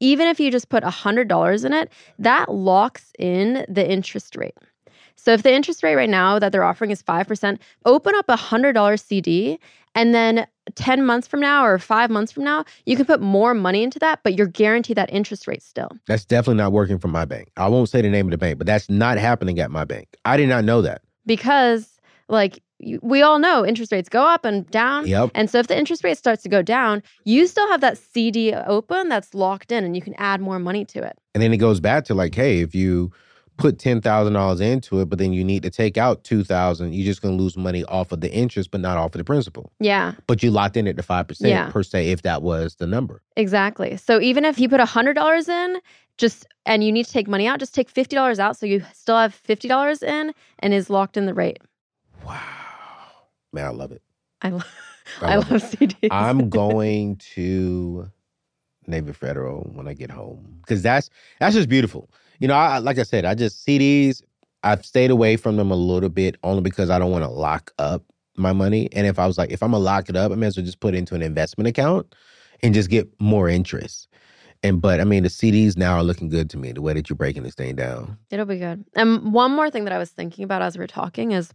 even 0.00 0.28
if 0.28 0.38
you 0.40 0.50
just 0.50 0.68
put 0.68 0.82
$100 0.84 1.64
in 1.64 1.72
it, 1.72 1.90
that 2.18 2.52
locks 2.52 3.12
in 3.18 3.64
the 3.68 3.88
interest 3.90 4.36
rate. 4.36 4.54
So 5.18 5.32
if 5.32 5.42
the 5.42 5.52
interest 5.52 5.82
rate 5.82 5.96
right 5.96 6.08
now 6.08 6.38
that 6.38 6.52
they're 6.52 6.64
offering 6.64 6.90
is 6.90 7.02
5%, 7.02 7.58
open 7.84 8.14
up 8.14 8.24
a 8.28 8.36
$100 8.36 9.00
CD 9.00 9.58
and 9.94 10.14
then 10.14 10.46
10 10.76 11.04
months 11.04 11.26
from 11.26 11.40
now 11.40 11.64
or 11.64 11.78
5 11.78 12.08
months 12.10 12.30
from 12.32 12.44
now, 12.44 12.64
you 12.86 12.96
can 12.96 13.04
put 13.04 13.20
more 13.20 13.52
money 13.52 13.82
into 13.82 13.98
that, 13.98 14.20
but 14.22 14.36
you're 14.36 14.46
guaranteed 14.46 14.96
that 14.96 15.12
interest 15.12 15.46
rate 15.48 15.62
still. 15.62 15.90
That's 16.06 16.24
definitely 16.24 16.58
not 16.62 16.72
working 16.72 16.98
for 16.98 17.08
my 17.08 17.24
bank. 17.24 17.50
I 17.56 17.68
won't 17.68 17.88
say 17.88 18.00
the 18.00 18.08
name 18.08 18.26
of 18.28 18.30
the 18.30 18.38
bank, 18.38 18.58
but 18.58 18.66
that's 18.66 18.88
not 18.88 19.18
happening 19.18 19.58
at 19.58 19.70
my 19.70 19.84
bank. 19.84 20.08
I 20.24 20.36
did 20.36 20.48
not 20.48 20.64
know 20.64 20.82
that. 20.82 21.02
because 21.26 21.94
like 22.30 22.62
we 23.02 23.22
all 23.22 23.38
know 23.40 23.66
interest 23.66 23.90
rates 23.90 24.08
go 24.08 24.22
up 24.24 24.44
and 24.44 24.70
down 24.70 25.04
Yep. 25.06 25.30
and 25.34 25.50
so 25.50 25.58
if 25.58 25.66
the 25.66 25.76
interest 25.76 26.04
rate 26.04 26.16
starts 26.16 26.42
to 26.44 26.48
go 26.48 26.62
down 26.62 27.02
you 27.24 27.46
still 27.48 27.66
have 27.68 27.80
that 27.80 27.98
cd 27.98 28.54
open 28.54 29.08
that's 29.08 29.34
locked 29.34 29.72
in 29.72 29.82
and 29.82 29.96
you 29.96 30.02
can 30.02 30.14
add 30.18 30.40
more 30.40 30.58
money 30.60 30.84
to 30.84 31.02
it 31.02 31.16
And 31.34 31.42
then 31.42 31.52
it 31.52 31.56
goes 31.56 31.80
back 31.80 32.04
to 32.04 32.14
like, 32.14 32.34
hey, 32.36 32.60
if 32.60 32.74
you 32.74 33.10
put 33.58 33.78
ten 33.78 34.00
thousand 34.00 34.32
dollars 34.32 34.60
into 34.60 35.00
it, 35.00 35.08
but 35.10 35.18
then 35.18 35.32
you 35.34 35.44
need 35.44 35.62
to 35.64 35.70
take 35.70 35.98
out 35.98 36.24
two 36.24 36.42
thousand, 36.44 36.94
you're 36.94 37.04
just 37.04 37.20
gonna 37.20 37.36
lose 37.36 37.56
money 37.56 37.84
off 37.84 38.12
of 38.12 38.20
the 38.22 38.32
interest, 38.32 38.70
but 38.70 38.80
not 38.80 38.96
off 38.96 39.14
of 39.14 39.18
the 39.18 39.24
principal. 39.24 39.70
yeah 39.80 40.14
But 40.26 40.42
you 40.42 40.50
locked 40.50 40.76
in 40.76 40.86
at 40.88 40.96
the 40.96 41.02
five 41.02 41.28
percent 41.28 41.50
Yeah. 41.50 41.68
per 41.70 41.82
se, 41.82 42.10
if 42.10 42.22
that 42.22 42.40
was 42.42 42.76
the 42.76 42.86
number. 42.86 43.20
exactly 43.36 43.96
so 43.98 44.20
even 44.20 44.44
if 44.44 44.58
you 44.58 44.68
put 44.68 44.80
$100 44.80 45.48
in 45.48 45.80
just 46.16 46.46
and 46.66 46.82
you 46.82 46.90
need 46.90 47.04
to 47.06 47.12
take 47.12 47.28
money 47.28 47.46
out 47.46 47.58
just 47.60 47.74
take 47.74 47.92
$50 47.92 48.38
out 48.38 48.56
so 48.56 48.64
you 48.66 48.82
still 48.94 49.16
have 49.16 49.34
$50 49.46 50.02
in 50.02 50.32
and 50.60 50.72
is 50.74 50.88
locked 50.90 51.16
in 51.16 51.26
the 51.26 51.34
rate 51.34 51.58
Wow, 52.24 52.42
man, 53.52 53.64
I 53.66 53.70
love 53.70 53.92
it. 53.92 54.02
i, 54.42 54.48
lo- 54.50 54.62
I 55.22 55.32
I 55.32 55.36
love 55.36 55.50
love 55.50 55.62
cds 55.62 56.08
I'm 56.10 56.48
going 56.62 57.16
to 57.34 58.10
Navy 58.86 59.12
Federal 59.12 59.60
when 59.74 59.86
I 59.88 59.92
get 59.94 60.10
home 60.10 60.58
because 60.62 60.82
that's 60.82 61.10
that's 61.40 61.54
just 61.54 61.68
beautiful. 61.68 62.08
You 62.38 62.48
know, 62.48 62.54
I 62.54 62.78
like 62.78 62.98
I 62.98 63.02
said, 63.02 63.24
I 63.24 63.34
just 63.34 63.66
CDs. 63.66 64.22
I've 64.64 64.84
stayed 64.84 65.10
away 65.10 65.36
from 65.36 65.56
them 65.56 65.70
a 65.70 65.76
little 65.76 66.08
bit 66.08 66.36
only 66.42 66.62
because 66.62 66.90
I 66.90 66.98
don't 66.98 67.12
want 67.12 67.24
to 67.24 67.30
lock 67.30 67.72
up 67.78 68.02
my 68.36 68.52
money. 68.52 68.88
And 68.92 69.06
if 69.06 69.18
I 69.18 69.26
was 69.26 69.38
like, 69.38 69.50
if 69.50 69.62
I'm 69.62 69.72
gonna 69.72 69.82
lock 69.82 70.08
it 70.08 70.16
up, 70.16 70.32
I 70.32 70.34
may 70.34 70.46
as 70.46 70.56
well 70.56 70.66
just 70.66 70.80
put 70.80 70.94
it 70.94 70.98
into 70.98 71.14
an 71.14 71.22
investment 71.22 71.68
account 71.68 72.14
and 72.62 72.74
just 72.74 72.90
get 72.90 73.08
more 73.20 73.48
interest. 73.48 74.08
And 74.62 74.80
but 74.80 75.00
I 75.00 75.04
mean, 75.04 75.22
the 75.22 75.28
CDs 75.28 75.76
now 75.76 75.94
are 75.94 76.02
looking 76.02 76.28
good 76.28 76.50
to 76.50 76.56
me. 76.56 76.72
The 76.72 76.82
way 76.82 76.92
that 76.94 77.08
you're 77.08 77.16
breaking 77.16 77.44
this 77.44 77.54
thing 77.54 77.76
down. 77.76 78.18
It'll 78.30 78.46
be 78.46 78.58
good. 78.58 78.84
And 78.94 79.32
one 79.32 79.52
more 79.52 79.70
thing 79.70 79.84
that 79.84 79.92
I 79.92 79.98
was 79.98 80.10
thinking 80.10 80.44
about 80.44 80.62
as 80.62 80.76
we 80.76 80.84
are 80.84 80.88
talking 80.88 81.32
is 81.32 81.52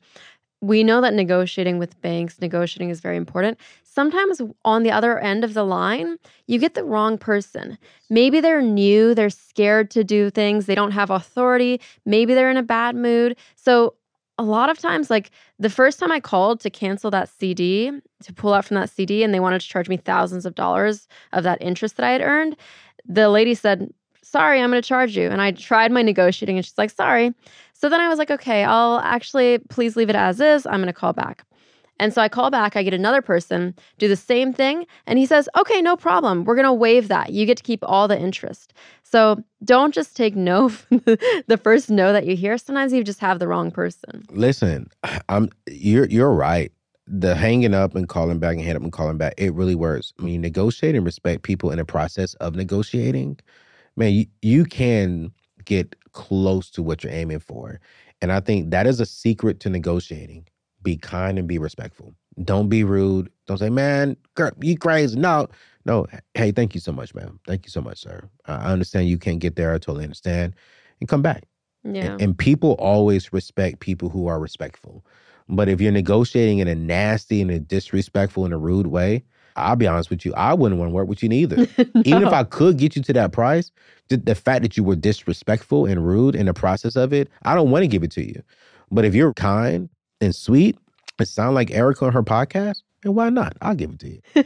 we 0.63 0.81
know 0.81 1.01
that 1.01 1.13
negotiating 1.13 1.77
with 1.77 1.99
banks, 2.01 2.39
negotiating 2.39 2.89
is 2.89 3.01
very 3.01 3.17
important. 3.17 3.59
Sometimes 3.83 4.41
on 4.63 4.83
the 4.83 4.91
other 4.91 5.19
end 5.19 5.43
of 5.43 5.53
the 5.53 5.65
line, 5.65 6.17
you 6.47 6.57
get 6.57 6.73
the 6.73 6.85
wrong 6.85 7.17
person. 7.17 7.77
Maybe 8.09 8.39
they're 8.39 8.61
new, 8.61 9.13
they're 9.13 9.29
scared 9.29 9.91
to 9.91 10.05
do 10.05 10.29
things, 10.29 10.65
they 10.65 10.73
don't 10.73 10.91
have 10.91 11.09
authority, 11.09 11.81
maybe 12.05 12.33
they're 12.33 12.49
in 12.49 12.55
a 12.55 12.63
bad 12.63 12.95
mood. 12.95 13.35
So 13.57 13.95
a 14.37 14.43
lot 14.43 14.69
of 14.69 14.79
times, 14.79 15.09
like 15.09 15.31
the 15.59 15.69
first 15.69 15.99
time 15.99 16.13
I 16.13 16.21
called 16.21 16.61
to 16.61 16.69
cancel 16.69 17.11
that 17.11 17.27
CD, 17.27 17.91
to 18.23 18.33
pull 18.33 18.53
out 18.53 18.63
from 18.63 18.75
that 18.75 18.89
CD, 18.89 19.21
and 19.21 19.33
they 19.33 19.41
wanted 19.41 19.59
to 19.59 19.67
charge 19.67 19.89
me 19.89 19.97
thousands 19.97 20.45
of 20.45 20.55
dollars 20.55 21.09
of 21.33 21.43
that 21.43 21.61
interest 21.61 21.97
that 21.97 22.05
I 22.05 22.11
had 22.11 22.21
earned, 22.21 22.55
the 23.05 23.27
lady 23.27 23.53
said, 23.53 23.93
Sorry, 24.23 24.61
I'm 24.61 24.71
going 24.71 24.81
to 24.81 24.87
charge 24.87 25.17
you. 25.17 25.27
And 25.27 25.41
I 25.41 25.51
tried 25.51 25.91
my 25.91 26.01
negotiating, 26.01 26.55
and 26.55 26.65
she's 26.65 26.77
like, 26.77 26.89
Sorry. 26.89 27.33
So 27.83 27.89
then 27.89 27.99
I 27.99 28.07
was 28.07 28.17
like, 28.17 28.31
Okay, 28.31 28.63
I'll 28.63 28.99
actually 28.99 29.59
please 29.67 29.97
leave 29.97 30.09
it 30.09 30.15
as 30.15 30.39
is. 30.39 30.65
I'm 30.65 30.75
going 30.75 30.87
to 30.87 30.93
call 30.93 31.11
back. 31.11 31.43
And 31.99 32.13
so 32.13 32.21
I 32.21 32.29
call 32.29 32.49
back, 32.49 32.77
I 32.77 32.83
get 32.83 32.93
another 32.93 33.21
person, 33.21 33.75
do 33.97 34.07
the 34.07 34.15
same 34.15 34.53
thing, 34.53 34.85
and 35.05 35.19
he 35.19 35.25
says, 35.25 35.49
Okay, 35.57 35.81
no 35.81 35.97
problem. 35.97 36.45
We're 36.45 36.55
going 36.55 36.63
to 36.63 36.71
waive 36.71 37.09
that. 37.09 37.33
You 37.33 37.45
get 37.45 37.57
to 37.57 37.63
keep 37.63 37.83
all 37.83 38.07
the 38.07 38.17
interest. 38.17 38.71
So 39.03 39.43
don't 39.65 39.93
just 39.93 40.15
take 40.15 40.33
no 40.33 40.69
the 40.89 41.59
first 41.61 41.89
no 41.89 42.13
that 42.13 42.25
you 42.25 42.37
hear. 42.37 42.57
Sometimes 42.57 42.93
you 42.93 43.03
just 43.03 43.19
have 43.19 43.39
the 43.39 43.49
wrong 43.49 43.69
person. 43.69 44.23
Listen, 44.29 44.89
I'm 45.27 45.49
you're 45.67 46.05
you're 46.05 46.33
right. 46.33 46.71
The 47.05 47.35
hanging 47.35 47.73
up 47.73 47.95
and 47.95 48.07
calling 48.07 48.39
back 48.39 48.53
and 48.53 48.61
hanging 48.61 48.77
up 48.77 48.83
and 48.83 48.93
calling 48.93 49.17
back, 49.17 49.33
it 49.37 49.53
really 49.53 49.75
works. 49.75 50.13
When 50.19 50.31
you 50.31 50.39
negotiate 50.39 50.95
and 50.95 51.05
respect 51.05 51.43
people 51.43 51.69
in 51.69 51.79
the 51.79 51.83
process 51.85 52.33
of 52.35 52.55
negotiating, 52.55 53.39
man, 53.97 54.13
you, 54.13 54.25
you 54.41 54.63
can 54.63 55.33
get 55.65 55.97
close 56.13 56.69
to 56.71 56.83
what 56.83 57.03
you're 57.03 57.13
aiming 57.13 57.39
for. 57.39 57.79
And 58.21 58.31
I 58.31 58.39
think 58.39 58.71
that 58.71 58.87
is 58.87 58.99
a 58.99 59.05
secret 59.05 59.59
to 59.61 59.69
negotiating. 59.69 60.47
Be 60.81 60.97
kind 60.97 61.39
and 61.39 61.47
be 61.47 61.57
respectful. 61.57 62.13
Don't 62.43 62.67
be 62.69 62.83
rude. 62.83 63.29
Don't 63.47 63.57
say, 63.57 63.69
man, 63.69 64.17
girl, 64.35 64.51
you 64.61 64.77
crazy. 64.77 65.17
No, 65.17 65.47
no. 65.85 66.07
Hey, 66.33 66.51
thank 66.51 66.73
you 66.73 66.81
so 66.81 66.91
much, 66.91 67.13
man. 67.13 67.39
Thank 67.47 67.65
you 67.65 67.69
so 67.69 67.81
much, 67.81 67.99
sir. 67.99 68.29
I 68.45 68.71
understand 68.71 69.07
you 69.07 69.17
can't 69.17 69.39
get 69.39 69.55
there. 69.55 69.73
I 69.73 69.77
totally 69.77 70.03
understand. 70.03 70.55
And 70.99 71.07
come 71.07 71.21
back. 71.21 71.43
Yeah. 71.83 72.13
And, 72.13 72.21
and 72.21 72.37
people 72.37 72.73
always 72.73 73.33
respect 73.33 73.79
people 73.79 74.09
who 74.09 74.27
are 74.27 74.39
respectful. 74.39 75.05
But 75.49 75.67
if 75.69 75.81
you're 75.81 75.91
negotiating 75.91 76.59
in 76.59 76.67
a 76.67 76.75
nasty 76.75 77.41
and 77.41 77.51
a 77.51 77.59
disrespectful 77.59 78.45
and 78.45 78.53
a 78.53 78.57
rude 78.57 78.87
way, 78.87 79.23
I'll 79.55 79.75
be 79.75 79.87
honest 79.87 80.09
with 80.09 80.25
you, 80.25 80.33
I 80.35 80.53
wouldn't 80.53 80.79
want 80.79 80.89
to 80.89 80.93
work 80.93 81.07
with 81.07 81.21
you 81.23 81.29
neither. 81.29 81.67
Even 82.05 82.23
if 82.23 82.33
I 82.33 82.43
could 82.43 82.77
get 82.77 82.95
you 82.95 83.01
to 83.03 83.13
that 83.13 83.31
price, 83.31 83.71
the, 84.09 84.17
the 84.17 84.35
fact 84.35 84.63
that 84.63 84.77
you 84.77 84.83
were 84.83 84.95
disrespectful 84.95 85.85
and 85.85 86.05
rude 86.05 86.35
in 86.35 86.47
the 86.47 86.53
process 86.53 86.95
of 86.95 87.13
it, 87.13 87.29
I 87.43 87.55
don't 87.55 87.71
want 87.71 87.83
to 87.83 87.87
give 87.87 88.03
it 88.03 88.11
to 88.11 88.25
you. 88.25 88.41
But 88.91 89.05
if 89.05 89.15
you're 89.15 89.33
kind 89.33 89.89
and 90.21 90.35
sweet 90.35 90.77
and 91.19 91.27
sound 91.27 91.55
like 91.55 91.71
Erika 91.71 92.05
on 92.05 92.13
her 92.13 92.23
podcast, 92.23 92.81
then 93.03 93.15
why 93.15 93.29
not? 93.29 93.55
I'll 93.61 93.75
give 93.75 93.91
it 93.91 93.99
to 93.99 94.09
you. 94.09 94.21
and, 94.35 94.45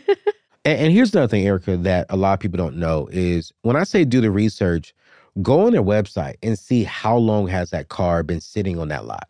and 0.80 0.94
here's 0.94 1.14
another 1.14 1.30
thing, 1.30 1.46
Erika, 1.46 1.78
that 1.78 2.08
a 2.10 2.18
lot 2.18 2.34
of 2.34 2.40
people 2.40 2.58
don't 2.58 2.78
know 2.78 3.08
is 3.12 3.52
when 3.62 3.76
I 3.76 3.84
say 3.84 4.06
do 4.06 4.22
the 4.22 4.32
research, 4.32 4.94
go 5.42 5.66
on 5.66 5.74
their 5.74 5.84
website 5.84 6.36
and 6.42 6.58
see 6.58 6.84
how 6.84 7.16
long 7.18 7.48
has 7.48 7.70
that 7.70 7.90
car 7.90 8.24
been 8.24 8.42
sitting 8.42 8.80
on 8.80 8.88
that 8.90 9.06
lot. 9.06 9.30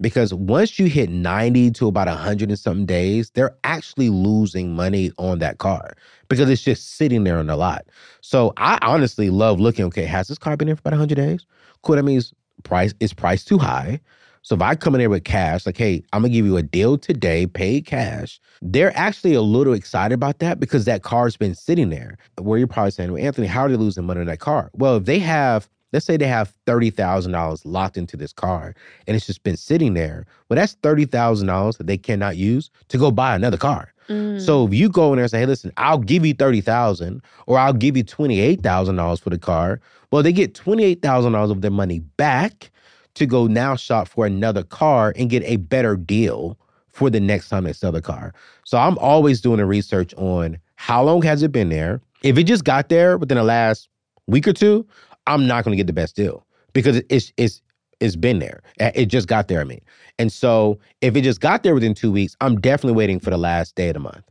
Because 0.00 0.32
once 0.32 0.78
you 0.78 0.86
hit 0.86 1.10
90 1.10 1.72
to 1.72 1.88
about 1.88 2.06
100 2.06 2.48
and 2.48 2.58
something 2.58 2.86
days, 2.86 3.30
they're 3.30 3.56
actually 3.64 4.10
losing 4.10 4.74
money 4.74 5.10
on 5.18 5.40
that 5.40 5.58
car 5.58 5.96
because 6.28 6.48
it's 6.48 6.62
just 6.62 6.96
sitting 6.96 7.24
there 7.24 7.38
on 7.38 7.48
the 7.48 7.56
lot. 7.56 7.86
So 8.20 8.52
I 8.56 8.78
honestly 8.82 9.30
love 9.30 9.58
looking, 9.58 9.84
okay, 9.86 10.04
has 10.04 10.28
this 10.28 10.38
car 10.38 10.56
been 10.56 10.66
there 10.66 10.76
for 10.76 10.80
about 10.80 10.92
100 10.92 11.14
days? 11.16 11.46
Cool, 11.82 11.96
that 11.96 12.04
means 12.04 12.32
price 12.62 12.94
is 13.00 13.12
price 13.12 13.44
too 13.44 13.58
high. 13.58 14.00
So 14.42 14.54
if 14.54 14.62
I 14.62 14.76
come 14.76 14.94
in 14.94 15.00
there 15.00 15.10
with 15.10 15.24
cash, 15.24 15.66
like, 15.66 15.76
hey, 15.76 16.02
I'm 16.12 16.22
gonna 16.22 16.32
give 16.32 16.46
you 16.46 16.56
a 16.56 16.62
deal 16.62 16.96
today, 16.96 17.46
paid 17.46 17.86
cash, 17.86 18.40
they're 18.62 18.96
actually 18.96 19.34
a 19.34 19.42
little 19.42 19.74
excited 19.74 20.14
about 20.14 20.38
that 20.38 20.60
because 20.60 20.84
that 20.84 21.02
car's 21.02 21.36
been 21.36 21.54
sitting 21.54 21.90
there. 21.90 22.16
Where 22.40 22.58
you're 22.58 22.68
probably 22.68 22.92
saying, 22.92 23.12
well, 23.12 23.22
Anthony, 23.22 23.46
how 23.46 23.62
are 23.62 23.68
they 23.68 23.76
losing 23.76 24.06
money 24.06 24.20
on 24.20 24.26
that 24.26 24.40
car? 24.40 24.70
Well, 24.74 24.96
if 24.96 25.04
they 25.04 25.18
have, 25.18 25.68
let's 25.92 26.06
say 26.06 26.16
they 26.16 26.26
have 26.26 26.54
$30,000 26.66 27.60
locked 27.64 27.96
into 27.96 28.16
this 28.16 28.32
car 28.32 28.74
and 29.06 29.16
it's 29.16 29.26
just 29.26 29.42
been 29.42 29.56
sitting 29.56 29.94
there, 29.94 30.26
well, 30.48 30.56
that's 30.56 30.76
$30,000 30.76 31.78
that 31.78 31.86
they 31.86 31.98
cannot 31.98 32.36
use 32.36 32.70
to 32.88 32.98
go 32.98 33.10
buy 33.10 33.34
another 33.34 33.56
car. 33.56 33.92
Mm. 34.08 34.40
So 34.40 34.66
if 34.66 34.74
you 34.74 34.88
go 34.88 35.12
in 35.12 35.16
there 35.16 35.24
and 35.24 35.30
say, 35.30 35.40
hey, 35.40 35.46
listen, 35.46 35.72
I'll 35.76 35.98
give 35.98 36.24
you 36.24 36.34
30000 36.34 37.22
or 37.46 37.58
I'll 37.58 37.72
give 37.72 37.96
you 37.96 38.04
$28,000 38.04 39.20
for 39.20 39.30
the 39.30 39.38
car, 39.38 39.80
well, 40.10 40.22
they 40.22 40.32
get 40.32 40.54
$28,000 40.54 41.50
of 41.50 41.60
their 41.60 41.70
money 41.70 42.00
back 42.00 42.70
to 43.14 43.26
go 43.26 43.46
now 43.46 43.76
shop 43.76 44.08
for 44.08 44.26
another 44.26 44.62
car 44.62 45.12
and 45.16 45.28
get 45.28 45.42
a 45.44 45.56
better 45.56 45.96
deal 45.96 46.56
for 46.86 47.10
the 47.10 47.20
next 47.20 47.48
time 47.48 47.64
they 47.64 47.72
sell 47.72 47.92
the 47.92 48.02
car. 48.02 48.32
So 48.64 48.78
I'm 48.78 48.98
always 48.98 49.40
doing 49.40 49.58
the 49.58 49.66
research 49.66 50.14
on 50.14 50.58
how 50.76 51.02
long 51.02 51.22
has 51.22 51.42
it 51.42 51.52
been 51.52 51.68
there? 51.68 52.00
If 52.22 52.38
it 52.38 52.44
just 52.44 52.64
got 52.64 52.88
there 52.88 53.18
within 53.18 53.36
the 53.36 53.44
last 53.44 53.88
week 54.26 54.46
or 54.46 54.52
two, 54.52 54.86
I'm 55.28 55.46
not 55.46 55.64
going 55.64 55.72
to 55.72 55.76
get 55.76 55.86
the 55.86 55.92
best 55.92 56.16
deal 56.16 56.44
because 56.72 57.00
it's 57.08 57.32
it's 57.36 57.62
it's 58.00 58.16
been 58.16 58.38
there. 58.38 58.60
It 58.78 59.06
just 59.06 59.28
got 59.28 59.48
there. 59.48 59.60
I 59.60 59.64
mean, 59.64 59.80
and 60.18 60.32
so 60.32 60.78
if 61.00 61.16
it 61.16 61.22
just 61.22 61.40
got 61.40 61.62
there 61.62 61.74
within 61.74 61.94
two 61.94 62.10
weeks, 62.12 62.36
I'm 62.40 62.60
definitely 62.60 62.96
waiting 62.96 63.18
for 63.20 63.30
the 63.30 63.38
last 63.38 63.74
day 63.74 63.88
of 63.88 63.94
the 63.94 64.00
month, 64.00 64.24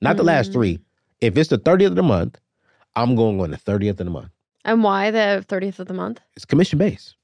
not 0.00 0.16
the 0.16 0.22
last 0.22 0.50
Mm. 0.50 0.52
three. 0.54 0.78
If 1.20 1.36
it's 1.36 1.50
the 1.50 1.58
30th 1.58 1.88
of 1.88 1.94
the 1.96 2.02
month, 2.02 2.38
I'm 2.96 3.14
going 3.16 3.40
on 3.40 3.50
the 3.50 3.56
30th 3.58 3.90
of 4.00 4.06
the 4.06 4.10
month. 4.10 4.30
and 4.64 4.82
why 4.84 5.10
the 5.10 5.44
30th 5.48 5.78
of 5.80 5.88
the 5.88 5.94
month? 5.94 6.20
It's 6.36 6.44
commission 6.44 6.78
based. 6.78 7.16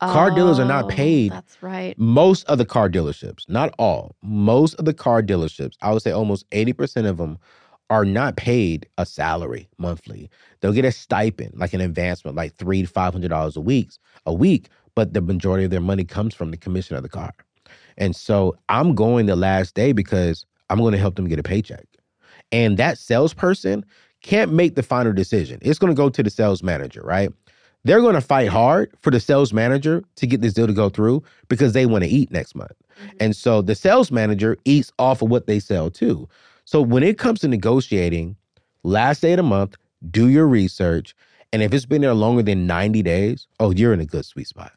Car 0.00 0.30
dealers 0.32 0.58
are 0.58 0.64
not 0.64 0.84
Oh, 0.86 0.88
paid. 0.88 1.30
That's 1.30 1.62
right. 1.62 1.96
Most 1.98 2.44
of 2.46 2.58
the 2.58 2.64
car 2.64 2.88
dealerships, 2.90 3.48
not 3.48 3.72
all, 3.78 4.16
most 4.22 4.74
of 4.74 4.84
the 4.86 4.94
car 4.94 5.22
dealerships, 5.22 5.74
I 5.82 5.92
would 5.92 6.02
say 6.02 6.10
almost 6.10 6.48
80% 6.50 7.06
of 7.06 7.18
them 7.18 7.38
are 7.92 8.06
not 8.06 8.36
paid 8.36 8.88
a 8.96 9.04
salary 9.04 9.68
monthly. 9.76 10.30
They'll 10.60 10.72
get 10.72 10.86
a 10.86 10.90
stipend, 10.90 11.52
like 11.56 11.74
an 11.74 11.82
advancement, 11.82 12.34
like 12.34 12.54
three 12.54 12.80
to 12.80 12.88
five 12.88 13.12
hundred 13.12 13.28
dollars 13.28 13.54
a 13.54 13.60
week, 13.60 13.90
a 14.24 14.32
week, 14.32 14.70
but 14.94 15.12
the 15.12 15.20
majority 15.20 15.66
of 15.66 15.70
their 15.70 15.78
money 15.78 16.02
comes 16.02 16.34
from 16.34 16.50
the 16.50 16.56
commission 16.56 16.96
of 16.96 17.02
the 17.02 17.10
car. 17.10 17.34
And 17.98 18.16
so 18.16 18.56
I'm 18.70 18.94
going 18.94 19.26
the 19.26 19.36
last 19.36 19.74
day 19.74 19.92
because 19.92 20.46
I'm 20.70 20.78
going 20.78 20.92
to 20.92 20.98
help 20.98 21.16
them 21.16 21.28
get 21.28 21.38
a 21.38 21.42
paycheck. 21.42 21.84
And 22.50 22.78
that 22.78 22.96
salesperson 22.96 23.84
can't 24.22 24.54
make 24.54 24.74
the 24.74 24.82
final 24.82 25.12
decision. 25.12 25.58
It's 25.60 25.78
going 25.78 25.92
to 25.92 25.96
go 25.96 26.08
to 26.08 26.22
the 26.22 26.30
sales 26.30 26.62
manager, 26.62 27.02
right? 27.04 27.30
They're 27.84 28.00
going 28.00 28.14
to 28.14 28.22
fight 28.22 28.48
hard 28.48 28.90
for 29.02 29.10
the 29.10 29.20
sales 29.20 29.52
manager 29.52 30.02
to 30.16 30.26
get 30.26 30.40
this 30.40 30.54
deal 30.54 30.66
to 30.66 30.72
go 30.72 30.88
through 30.88 31.24
because 31.48 31.74
they 31.74 31.84
want 31.84 32.04
to 32.04 32.10
eat 32.10 32.30
next 32.30 32.54
month. 32.54 32.72
Mm-hmm. 32.72 33.16
And 33.20 33.36
so 33.36 33.60
the 33.60 33.74
sales 33.74 34.10
manager 34.10 34.56
eats 34.64 34.92
off 34.98 35.20
of 35.20 35.28
what 35.28 35.46
they 35.46 35.58
sell 35.60 35.90
too. 35.90 36.26
So 36.64 36.80
when 36.80 37.02
it 37.02 37.18
comes 37.18 37.40
to 37.40 37.48
negotiating, 37.48 38.36
last 38.82 39.22
day 39.22 39.32
of 39.32 39.38
the 39.38 39.42
month, 39.42 39.76
do 40.10 40.28
your 40.28 40.46
research. 40.46 41.14
And 41.52 41.62
if 41.62 41.72
it's 41.74 41.86
been 41.86 42.02
there 42.02 42.14
longer 42.14 42.42
than 42.42 42.66
90 42.66 43.02
days, 43.02 43.46
oh, 43.60 43.70
you're 43.70 43.92
in 43.92 44.00
a 44.00 44.06
good 44.06 44.24
sweet 44.24 44.48
spot. 44.48 44.72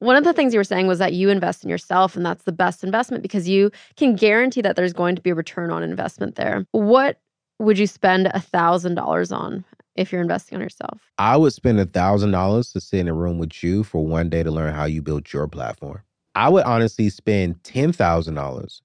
One 0.00 0.16
of 0.16 0.24
the 0.24 0.32
things 0.32 0.54
you 0.54 0.60
were 0.60 0.64
saying 0.64 0.86
was 0.86 0.98
that 0.98 1.12
you 1.12 1.28
invest 1.28 1.62
in 1.62 1.68
yourself, 1.68 2.16
and 2.16 2.24
that's 2.24 2.44
the 2.44 2.52
best 2.52 2.82
investment 2.82 3.22
because 3.22 3.48
you 3.48 3.70
can 3.96 4.16
guarantee 4.16 4.62
that 4.62 4.74
there's 4.74 4.94
going 4.94 5.14
to 5.16 5.20
be 5.20 5.30
a 5.30 5.34
return 5.34 5.70
on 5.70 5.82
investment 5.82 6.36
there. 6.36 6.64
What 6.72 7.20
would 7.58 7.78
you 7.78 7.86
spend 7.86 8.28
a 8.28 8.40
thousand 8.40 8.94
dollars 8.94 9.30
on 9.30 9.62
if 9.96 10.10
you're 10.10 10.22
investing 10.22 10.56
on 10.56 10.62
yourself? 10.62 11.02
I 11.18 11.36
would 11.36 11.52
spend 11.52 11.78
a 11.80 11.84
thousand 11.84 12.30
dollars 12.30 12.72
to 12.72 12.80
sit 12.80 13.00
in 13.00 13.08
a 13.08 13.12
room 13.12 13.38
with 13.38 13.62
you 13.62 13.84
for 13.84 14.06
one 14.06 14.30
day 14.30 14.42
to 14.42 14.50
learn 14.50 14.72
how 14.72 14.86
you 14.86 15.02
build 15.02 15.30
your 15.32 15.46
platform. 15.46 16.00
I 16.34 16.48
would 16.48 16.64
honestly 16.64 17.10
spend 17.10 17.62
ten 17.62 17.92
thousand 17.92 18.36
dollars 18.36 18.80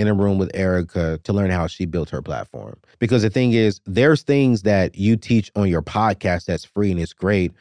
in 0.00 0.08
a 0.08 0.14
room 0.14 0.38
with 0.38 0.50
Erika 0.54 1.20
to 1.24 1.32
learn 1.32 1.50
how 1.50 1.66
she 1.66 1.84
built 1.84 2.08
her 2.08 2.22
platform. 2.22 2.74
Because 2.98 3.20
the 3.20 3.28
thing 3.28 3.52
is, 3.52 3.82
there's 3.84 4.22
things 4.22 4.62
that 4.62 4.96
you 4.96 5.14
teach 5.14 5.52
on 5.54 5.68
your 5.68 5.82
podcast 5.82 6.46
that's 6.46 6.64
free 6.64 6.90
and 6.90 6.98
it's 6.98 7.12
great, 7.12 7.52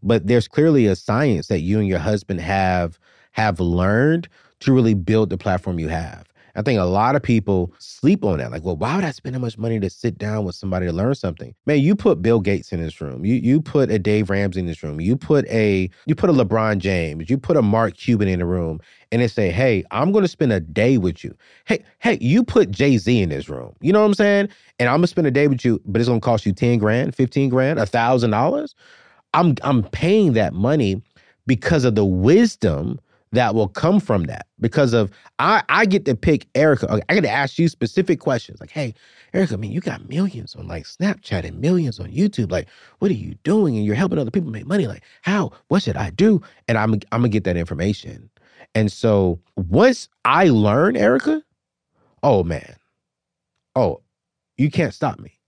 but 0.00 0.24
there's 0.28 0.46
clearly 0.46 0.86
a 0.86 0.94
science 0.94 1.48
that 1.48 1.58
you 1.58 1.80
and 1.80 1.88
your 1.88 1.98
husband 1.98 2.40
have 2.40 3.00
have 3.32 3.58
learned 3.58 4.28
to 4.60 4.72
really 4.72 4.94
build 4.94 5.30
the 5.30 5.36
platform 5.36 5.80
you 5.80 5.88
have. 5.88 6.24
I 6.56 6.62
think 6.62 6.80
a 6.80 6.84
lot 6.84 7.16
of 7.16 7.22
people 7.22 7.72
sleep 7.78 8.24
on 8.24 8.38
that. 8.38 8.50
Like, 8.50 8.64
well, 8.64 8.76
why 8.76 8.96
would 8.96 9.04
I 9.04 9.10
spend 9.10 9.34
that 9.34 9.40
much 9.40 9.58
money 9.58 9.78
to 9.80 9.90
sit 9.90 10.18
down 10.18 10.44
with 10.44 10.54
somebody 10.54 10.86
to 10.86 10.92
learn 10.92 11.14
something? 11.14 11.54
Man, 11.66 11.80
you 11.80 11.94
put 11.94 12.22
Bill 12.22 12.40
Gates 12.40 12.72
in 12.72 12.80
this 12.80 13.00
room. 13.00 13.24
You 13.24 13.34
you 13.34 13.60
put 13.60 13.90
a 13.90 13.98
Dave 13.98 14.30
Ramsey 14.30 14.60
in 14.60 14.66
this 14.66 14.82
room. 14.82 15.00
You 15.00 15.16
put 15.16 15.46
a 15.48 15.90
you 16.06 16.14
put 16.14 16.30
a 16.30 16.32
LeBron 16.32 16.78
James. 16.78 17.30
You 17.30 17.38
put 17.38 17.56
a 17.56 17.62
Mark 17.62 17.96
Cuban 17.96 18.28
in 18.28 18.38
the 18.38 18.46
room, 18.46 18.80
and 19.12 19.22
they 19.22 19.28
say, 19.28 19.50
"Hey, 19.50 19.84
I'm 19.90 20.12
going 20.12 20.22
to 20.22 20.28
spend 20.28 20.52
a 20.52 20.60
day 20.60 20.98
with 20.98 21.22
you." 21.24 21.34
Hey, 21.66 21.84
hey, 22.00 22.18
you 22.20 22.42
put 22.42 22.70
Jay 22.70 22.98
Z 22.98 23.20
in 23.20 23.28
this 23.28 23.48
room. 23.48 23.74
You 23.80 23.92
know 23.92 24.00
what 24.00 24.06
I'm 24.06 24.14
saying? 24.14 24.48
And 24.78 24.88
I'm 24.88 24.98
gonna 24.98 25.08
spend 25.08 25.26
a 25.26 25.32
day 25.32 25.48
with 25.48 25.64
you, 25.64 25.80
but 25.84 26.00
it's 26.00 26.08
gonna 26.08 26.20
cost 26.20 26.46
you 26.46 26.52
ten 26.52 26.78
grand, 26.78 27.14
fifteen 27.14 27.48
grand, 27.48 27.78
a 27.78 27.86
thousand 27.86 28.30
dollars. 28.30 28.74
I'm 29.34 29.56
I'm 29.62 29.82
paying 29.82 30.32
that 30.34 30.54
money 30.54 31.02
because 31.46 31.84
of 31.84 31.94
the 31.94 32.04
wisdom 32.04 33.00
that 33.32 33.54
will 33.54 33.68
come 33.68 34.00
from 34.00 34.24
that. 34.24 34.46
Because 34.60 34.92
of 34.92 35.10
I 35.38 35.62
I 35.68 35.86
get 35.86 36.04
to 36.06 36.14
pick 36.14 36.46
Erika. 36.54 37.00
I 37.08 37.14
get 37.14 37.22
to 37.22 37.30
ask 37.30 37.58
you 37.58 37.68
specific 37.68 38.20
questions. 38.20 38.60
Like, 38.60 38.70
hey, 38.70 38.94
Erika, 39.34 39.54
I 39.54 39.56
mean, 39.56 39.72
you 39.72 39.80
got 39.80 40.08
millions 40.08 40.54
on 40.54 40.66
like 40.66 40.84
Snapchat 40.84 41.44
and 41.44 41.60
millions 41.60 42.00
on 42.00 42.10
YouTube. 42.10 42.50
Like, 42.50 42.68
what 42.98 43.10
are 43.10 43.14
you 43.14 43.34
doing? 43.44 43.76
And 43.76 43.84
you're 43.84 43.94
helping 43.94 44.18
other 44.18 44.30
people 44.30 44.50
make 44.50 44.66
money. 44.66 44.86
Like, 44.86 45.02
how? 45.22 45.52
What 45.68 45.82
should 45.82 45.96
I 45.96 46.10
do? 46.10 46.40
And 46.66 46.78
I'm 46.78 46.94
I'm 47.12 47.20
gonna 47.20 47.28
get 47.28 47.44
that 47.44 47.56
information. 47.56 48.30
And 48.74 48.90
so 48.90 49.40
once 49.56 50.08
I 50.24 50.48
learn, 50.48 50.96
Erika, 50.96 51.42
oh 52.22 52.42
man, 52.42 52.76
oh, 53.76 54.02
you 54.56 54.70
can't 54.70 54.94
stop 54.94 55.18
me. 55.18 55.38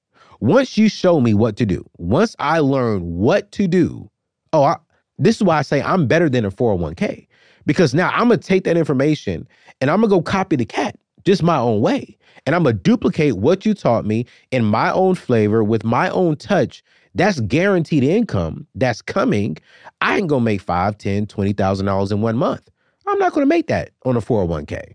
Once 0.41 0.79
you 0.79 0.89
show 0.89 1.21
me 1.21 1.35
what 1.35 1.57
to 1.57 1.67
do, 1.67 1.85
once 1.99 2.35
I 2.39 2.61
learn 2.61 3.19
what 3.19 3.53
to 3.53 3.69
do, 3.69 4.11
oh, 4.53 4.63
I, 4.63 4.77
this 5.19 5.37
is 5.37 5.43
why 5.43 5.59
I 5.59 5.63
say 5.63 5.83
I'm 5.83 6.07
better 6.07 6.31
than 6.31 6.47
a 6.47 6.51
401k 6.51 7.27
because 7.71 7.95
now 7.95 8.09
I'm 8.11 8.23
gonna 8.27 8.37
take 8.39 8.65
that 8.65 8.77
information 8.77 9.47
and 9.81 9.93
I'm 9.93 9.99
gonna 10.01 10.11
go 10.11 10.21
copy 10.21 10.57
the 10.57 10.65
cat 10.65 10.99
just 11.25 11.41
my 11.41 11.57
own 11.57 11.81
way. 11.81 12.19
And 12.45 12.57
I'm 12.57 12.65
gonna 12.65 12.73
duplicate 12.73 13.37
what 13.37 13.65
you 13.65 13.75
taught 13.75 14.05
me 14.05 14.27
in 14.51 14.65
my 14.65 14.91
own 14.91 15.15
flavor 15.15 15.63
with 15.63 15.85
my 15.85 16.11
own 16.11 16.35
touch. 16.35 16.83
That's 17.15 17.39
guaranteed 17.43 18.03
income 18.03 18.67
that's 18.75 19.01
coming. 19.01 19.57
I 20.01 20.17
ain't 20.19 20.27
gonna 20.27 20.45
make 20.45 20.61
five, 20.61 20.99
ten, 20.99 21.29
twenty 21.29 21.53
thousand 21.53 21.87
dollars 21.87 22.11
in 22.11 22.23
one 22.23 22.37
month. 22.37 22.69
I'm 23.07 23.21
not 23.21 23.35
gonna 23.35 23.47
make 23.47 23.69
that 23.69 23.91
on 24.05 24.17
a 24.17 24.21
401k 24.21 24.95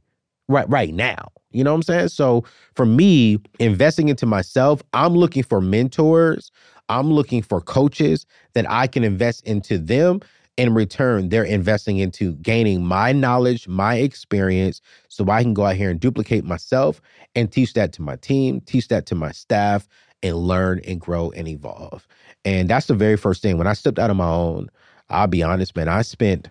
right 0.49 0.69
right 0.69 0.93
now. 0.93 1.32
You 1.51 1.63
know 1.63 1.71
what 1.71 1.78
I'm 1.78 1.84
saying? 1.84 2.09
So 2.09 2.43
for 2.76 2.86
me, 2.86 3.39
investing 3.57 4.09
into 4.09 4.26
myself, 4.26 4.84
I'm 4.91 5.13
looking 5.13 5.43
for 5.43 5.61
mentors. 5.61 6.51
I'm 6.89 7.09
looking 7.09 7.41
for 7.41 7.61
coaches 7.61 8.26
that 8.53 8.69
I 8.69 8.88
can 8.88 9.05
invest 9.05 9.45
into 9.45 9.78
them. 9.78 10.19
In 10.58 10.74
return, 10.74 11.30
they're 11.30 11.43
investing 11.43 11.97
into 11.97 12.36
gaining 12.36 12.86
my 12.86 13.12
knowledge, 13.12 13.68
my 13.68 13.95
experience, 13.95 14.82
so 15.10 15.30
I 15.30 15.43
can 15.43 15.53
go 15.53 15.66
out 15.66 15.76
here 15.76 15.89
and 15.89 15.99
duplicate 15.99 16.45
myself 16.45 17.01
and 17.36 17.51
teach 17.51 17.74
that 17.74 17.91
to 17.93 18.01
my 18.01 18.16
team, 18.16 18.62
teach 18.62 18.88
that 18.88 19.06
to 19.08 19.16
my 19.16 19.32
staff, 19.32 19.88
and 20.24 20.38
learn 20.38 20.80
and 20.88 21.01
grow 21.01 21.32
and 21.32 21.47
evolve. 21.47 22.08
And 22.45 22.70
that's 22.70 22.88
the 22.88 22.93
very 22.93 23.18
first 23.18 23.41
thing. 23.41 23.58
When 23.58 23.68
I 23.68 23.74
stepped 23.74 23.99
out 23.99 24.10
on 24.10 24.18
my 24.18 24.30
own, 24.30 24.70
I'll 25.10 25.28
be 25.28 25.43
honest, 25.43 25.76
man, 25.76 25.89
I 25.89 26.01
spent 26.01 26.49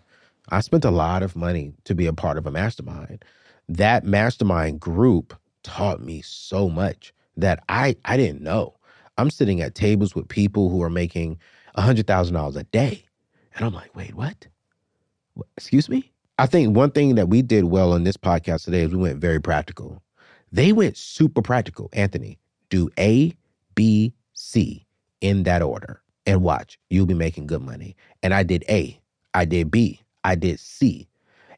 I 0.50 0.60
spent 0.60 0.84
a 0.84 0.90
lot 0.90 1.22
of 1.22 1.34
money 1.34 1.72
to 1.84 1.94
be 1.94 2.06
a 2.06 2.12
part 2.12 2.36
of 2.36 2.46
a 2.46 2.50
mastermind. 2.50 3.24
That 3.68 4.04
mastermind 4.04 4.80
group 4.80 5.34
taught 5.62 6.02
me 6.02 6.20
so 6.20 6.68
much 6.68 7.14
that 7.38 7.64
I 7.70 7.96
I 8.04 8.18
didn't 8.18 8.42
know. 8.42 8.76
I'm 9.16 9.30
sitting 9.30 9.62
at 9.62 9.74
tables 9.74 10.14
with 10.14 10.28
people 10.28 10.68
who 10.68 10.82
are 10.82 10.90
making 10.90 11.38
$100,000 11.78 12.56
a 12.56 12.64
day. 12.64 13.04
And 13.54 13.64
I'm 13.64 13.72
like, 13.72 13.94
wait, 13.94 14.14
what? 14.14 14.46
What? 15.34 15.46
Excuse 15.56 15.88
me? 15.88 16.10
I 16.38 16.46
think 16.46 16.76
one 16.76 16.90
thing 16.90 17.14
that 17.14 17.28
we 17.28 17.42
did 17.42 17.64
well 17.64 17.92
on 17.92 18.04
this 18.04 18.16
podcast 18.16 18.64
today 18.64 18.80
is 18.80 18.90
we 18.90 18.98
went 18.98 19.20
very 19.20 19.40
practical. 19.40 20.02
They 20.50 20.72
went 20.72 20.96
super 20.96 21.42
practical. 21.42 21.88
Anthony, 21.92 22.38
do 22.70 22.88
A, 22.98 23.36
B, 23.74 24.12
C 24.32 24.86
in 25.20 25.44
that 25.44 25.62
order 25.62 26.02
and 26.26 26.42
watch. 26.42 26.78
You'll 26.90 27.06
be 27.06 27.14
making 27.14 27.46
good 27.46 27.62
money. 27.62 27.96
And 28.22 28.34
I 28.34 28.42
did 28.42 28.64
A, 28.68 29.00
I 29.34 29.44
did 29.44 29.70
B, 29.70 30.00
I 30.24 30.34
did 30.34 30.58
C. 30.60 31.08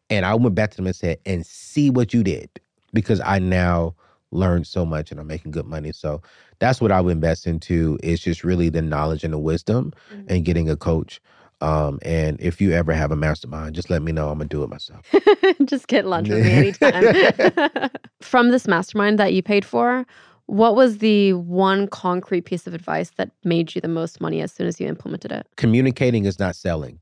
And 0.09 0.25
I 0.25 0.35
went 0.35 0.55
back 0.55 0.71
to 0.73 0.77
them 0.77 0.87
and 0.87 0.95
said, 0.95 1.19
and 1.27 1.45
see 1.45 1.91
what 1.91 2.15
you 2.15 2.23
did 2.23 2.49
because 2.93 3.21
I 3.25 3.39
now 3.39 3.95
learned 4.31 4.67
so 4.67 4.85
much 4.85 5.11
and 5.11 5.19
I'm 5.19 5.27
making 5.27 5.51
good 5.51 5.67
money. 5.67 5.93
So 5.93 6.23
that's 6.59 6.81
what 6.81 6.93
I 6.93 7.01
would 7.01 7.13
invest 7.13 7.47
into 7.47 7.99
is 8.03 8.21
just 8.21 8.45
really 8.45 8.69
the 8.69 8.83
knowledge 8.83 9.25
and 9.25 9.33
the 9.33 9.39
wisdom 9.39 9.93
mm-hmm. 10.13 10.27
and 10.29 10.45
getting 10.45 10.71
a 10.71 10.77
coach. 10.77 11.21
Um, 11.61 11.99
and 12.03 12.39
if 12.41 12.61
you 12.61 12.73
ever 12.73 12.93
have 12.93 13.11
a 13.13 13.17
mastermind, 13.17 13.75
just 13.75 13.89
let 13.89 14.03
me 14.03 14.13
know. 14.13 14.29
I'm 14.29 14.39
gonna 14.39 14.49
do 14.49 14.63
it 14.63 14.69
myself. 14.69 15.07
Just 15.65 15.89
get 15.89 16.05
lunch 16.05 16.29
with 16.29 16.45
me 16.45 16.53
anytime. 16.53 17.91
From 18.21 18.51
this 18.51 18.69
mastermind 18.69 19.19
that 19.19 19.33
you 19.33 19.43
paid 19.43 19.65
for, 19.65 20.07
what 20.47 20.77
was 20.77 20.99
the 20.99 21.33
one 21.33 21.89
concrete 21.89 22.43
piece 22.43 22.67
of 22.67 22.75
advice 22.75 23.11
that 23.17 23.31
made 23.43 23.75
you 23.75 23.81
the 23.81 23.89
most 23.89 24.21
money 24.21 24.43
as 24.43 24.53
soon 24.53 24.67
as 24.67 24.81
you 24.81 24.87
implemented 24.87 25.33
it? 25.33 25.47
Communicating 25.57 26.27
is 26.27 26.39
not 26.39 26.57
selling. 26.57 27.01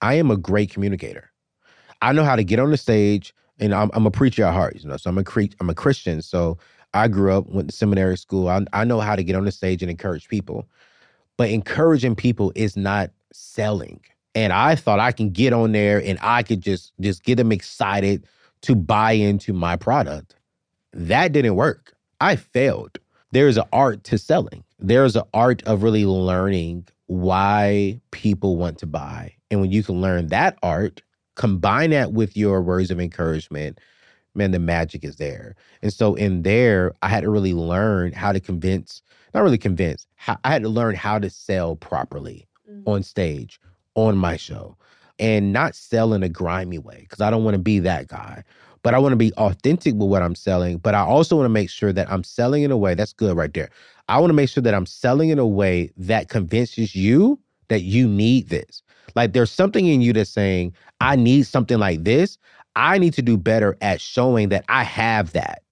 I 0.00 0.14
am 0.14 0.30
a 0.30 0.36
great 0.36 0.70
communicator. 0.70 1.30
I 2.02 2.12
know 2.12 2.24
how 2.24 2.34
to 2.34 2.42
get 2.42 2.58
on 2.58 2.72
the 2.72 2.76
stage, 2.76 3.32
and 3.60 3.72
I'm, 3.72 3.90
I'm 3.94 4.06
a 4.06 4.10
preacher 4.10 4.44
at 4.44 4.52
heart, 4.52 4.76
you 4.76 4.88
know. 4.88 4.96
So 4.96 5.08
I'm 5.08 5.18
a 5.18 5.24
cre- 5.24 5.54
I'm 5.60 5.70
a 5.70 5.74
Christian. 5.74 6.20
So 6.20 6.58
I 6.94 7.06
grew 7.06 7.32
up, 7.32 7.48
went 7.48 7.70
to 7.70 7.76
seminary 7.76 8.18
school. 8.18 8.48
I, 8.48 8.64
I 8.72 8.84
know 8.84 8.98
how 8.98 9.14
to 9.14 9.22
get 9.22 9.36
on 9.36 9.44
the 9.44 9.52
stage 9.52 9.82
and 9.82 9.90
encourage 9.90 10.28
people, 10.28 10.68
but 11.38 11.48
encouraging 11.48 12.16
people 12.16 12.52
is 12.56 12.76
not 12.76 13.10
selling. 13.34 14.00
And 14.34 14.52
I 14.52 14.74
thought 14.74 15.00
I 15.00 15.12
can 15.12 15.30
get 15.30 15.52
on 15.52 15.72
there 15.72 16.02
and 16.02 16.18
I 16.22 16.42
could 16.42 16.60
just 16.60 16.92
just 17.00 17.24
get 17.24 17.36
them 17.36 17.52
excited 17.52 18.26
to 18.62 18.74
buy 18.74 19.12
into 19.12 19.52
my 19.52 19.76
product. 19.76 20.36
That 20.92 21.32
didn't 21.32 21.56
work. 21.56 21.94
I 22.20 22.36
failed. 22.36 22.98
There's 23.32 23.56
an 23.56 23.64
art 23.72 24.04
to 24.04 24.18
selling. 24.18 24.64
There's 24.78 25.16
an 25.16 25.24
art 25.34 25.62
of 25.64 25.82
really 25.82 26.04
learning 26.04 26.86
why 27.06 28.00
people 28.10 28.56
want 28.56 28.78
to 28.78 28.86
buy. 28.86 29.34
And 29.50 29.60
when 29.60 29.70
you 29.70 29.82
can 29.82 30.00
learn 30.00 30.28
that 30.28 30.58
art, 30.62 31.02
combine 31.34 31.90
that 31.90 32.12
with 32.12 32.36
your 32.36 32.62
words 32.62 32.90
of 32.90 33.00
encouragement, 33.00 33.80
man, 34.34 34.50
the 34.50 34.58
magic 34.58 35.04
is 35.04 35.16
there. 35.16 35.54
And 35.82 35.92
so 35.92 36.14
in 36.14 36.42
there, 36.42 36.94
I 37.02 37.08
had 37.08 37.22
to 37.22 37.30
really 37.30 37.54
learn 37.54 38.12
how 38.12 38.32
to 38.32 38.40
convince, 38.40 39.02
not 39.34 39.42
really 39.42 39.58
convince, 39.58 40.06
I 40.26 40.52
had 40.52 40.62
to 40.62 40.68
learn 40.68 40.94
how 40.94 41.18
to 41.18 41.28
sell 41.28 41.76
properly 41.76 42.46
mm-hmm. 42.72 42.88
on 42.88 43.02
stage, 43.02 43.60
on 43.94 44.16
my 44.16 44.36
show, 44.36 44.76
and 45.18 45.52
not 45.52 45.74
sell 45.74 46.14
in 46.14 46.22
a 46.22 46.28
grimy 46.28 46.78
way, 46.78 47.00
because 47.00 47.20
I 47.20 47.30
don't 47.30 47.44
want 47.44 47.54
to 47.54 47.62
be 47.62 47.78
that 47.80 48.08
guy. 48.08 48.42
But 48.82 48.94
I 48.94 48.98
want 48.98 49.12
to 49.12 49.16
be 49.16 49.32
authentic 49.34 49.94
with 49.94 50.08
what 50.08 50.22
I'm 50.22 50.34
selling. 50.34 50.78
But 50.78 50.96
I 50.96 51.02
also 51.02 51.36
want 51.36 51.44
to 51.44 51.50
make 51.50 51.70
sure 51.70 51.92
that 51.92 52.10
I'm 52.10 52.24
selling 52.24 52.64
in 52.64 52.72
a 52.72 52.76
way 52.76 52.94
that's 52.94 53.12
good 53.12 53.36
right 53.36 53.54
there. 53.54 53.70
I 54.08 54.18
want 54.18 54.30
to 54.30 54.34
make 54.34 54.48
sure 54.48 54.62
that 54.62 54.74
I'm 54.74 54.86
selling 54.86 55.28
in 55.28 55.38
a 55.38 55.46
way 55.46 55.92
that 55.96 56.28
convinces 56.28 56.96
you 56.96 57.38
that 57.68 57.82
you 57.82 58.08
need 58.08 58.48
this. 58.48 58.82
Like 59.14 59.32
there's 59.32 59.50
something 59.50 59.86
in 59.86 60.00
you 60.02 60.12
that's 60.12 60.30
saying, 60.30 60.74
I 61.00 61.16
need 61.16 61.46
something 61.46 61.78
like 61.78 62.04
this. 62.04 62.38
I 62.74 62.98
need 62.98 63.14
to 63.14 63.22
do 63.22 63.36
better 63.36 63.76
at 63.80 64.00
showing 64.00 64.48
that 64.48 64.64
I 64.68 64.82
have 64.82 65.32
that. 65.32 65.62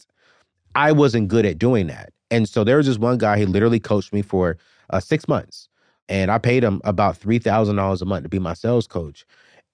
I 0.75 0.93
wasn't 0.93 1.29
good 1.29 1.47
at 1.47 1.59
doing 1.59 1.89
that. 1.89 2.13
And 2.31 2.49
so 2.49 2.63
there 2.63 2.77
was 2.77 2.87
this 2.87 2.99
one 2.99 3.19
guy, 3.19 3.39
he 3.39 3.47
literally 3.47 3.81
coached 3.81 4.13
me 4.13 4.23
for 4.23 4.57
uh, 4.91 5.01
six 5.01 5.27
months. 5.27 5.69
And 6.11 6.31
I 6.31 6.39
paid 6.39 6.65
him 6.65 6.81
about 6.85 7.19
$3,000 7.19 8.03
a 8.03 8.05
month 8.05 8.23
to 8.25 8.29
be 8.29 8.39
my 8.39 8.55
sales 8.55 8.87
coach. 8.87 9.25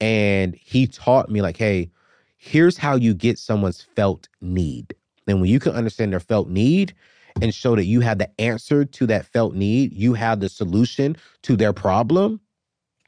And 0.00 0.54
he 0.54 0.86
taught 0.86 1.30
me, 1.30 1.40
like, 1.40 1.56
hey, 1.56 1.90
here's 2.36 2.76
how 2.76 2.94
you 2.94 3.14
get 3.14 3.38
someone's 3.38 3.82
felt 3.82 4.28
need. 4.42 4.94
And 5.26 5.40
when 5.40 5.50
you 5.50 5.58
can 5.58 5.72
understand 5.72 6.12
their 6.12 6.20
felt 6.20 6.48
need 6.48 6.94
and 7.40 7.54
show 7.54 7.74
that 7.74 7.86
you 7.86 8.00
have 8.00 8.18
the 8.18 8.30
answer 8.40 8.84
to 8.84 9.06
that 9.06 9.26
felt 9.26 9.54
need, 9.54 9.92
you 9.92 10.12
have 10.14 10.40
the 10.40 10.48
solution 10.48 11.16
to 11.42 11.56
their 11.56 11.72
problem, 11.72 12.40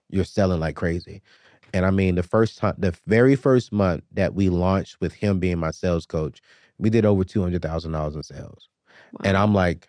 you're 0.08 0.24
selling 0.24 0.60
like 0.60 0.74
crazy. 0.74 1.22
And 1.74 1.84
I 1.84 1.90
mean, 1.90 2.14
the 2.14 2.22
first 2.22 2.58
time, 2.58 2.74
the 2.78 2.96
very 3.06 3.36
first 3.36 3.72
month 3.72 4.02
that 4.12 4.34
we 4.34 4.48
launched 4.48 5.00
with 5.00 5.12
him 5.12 5.38
being 5.38 5.58
my 5.58 5.70
sales 5.70 6.06
coach, 6.06 6.40
we 6.78 6.88
did 6.88 7.04
over 7.04 7.24
two 7.24 7.42
hundred 7.42 7.60
thousand 7.60 7.92
dollars 7.92 8.16
in 8.16 8.22
sales. 8.22 8.68
Wow. 9.12 9.20
And 9.24 9.36
I'm 9.36 9.54
like, 9.54 9.88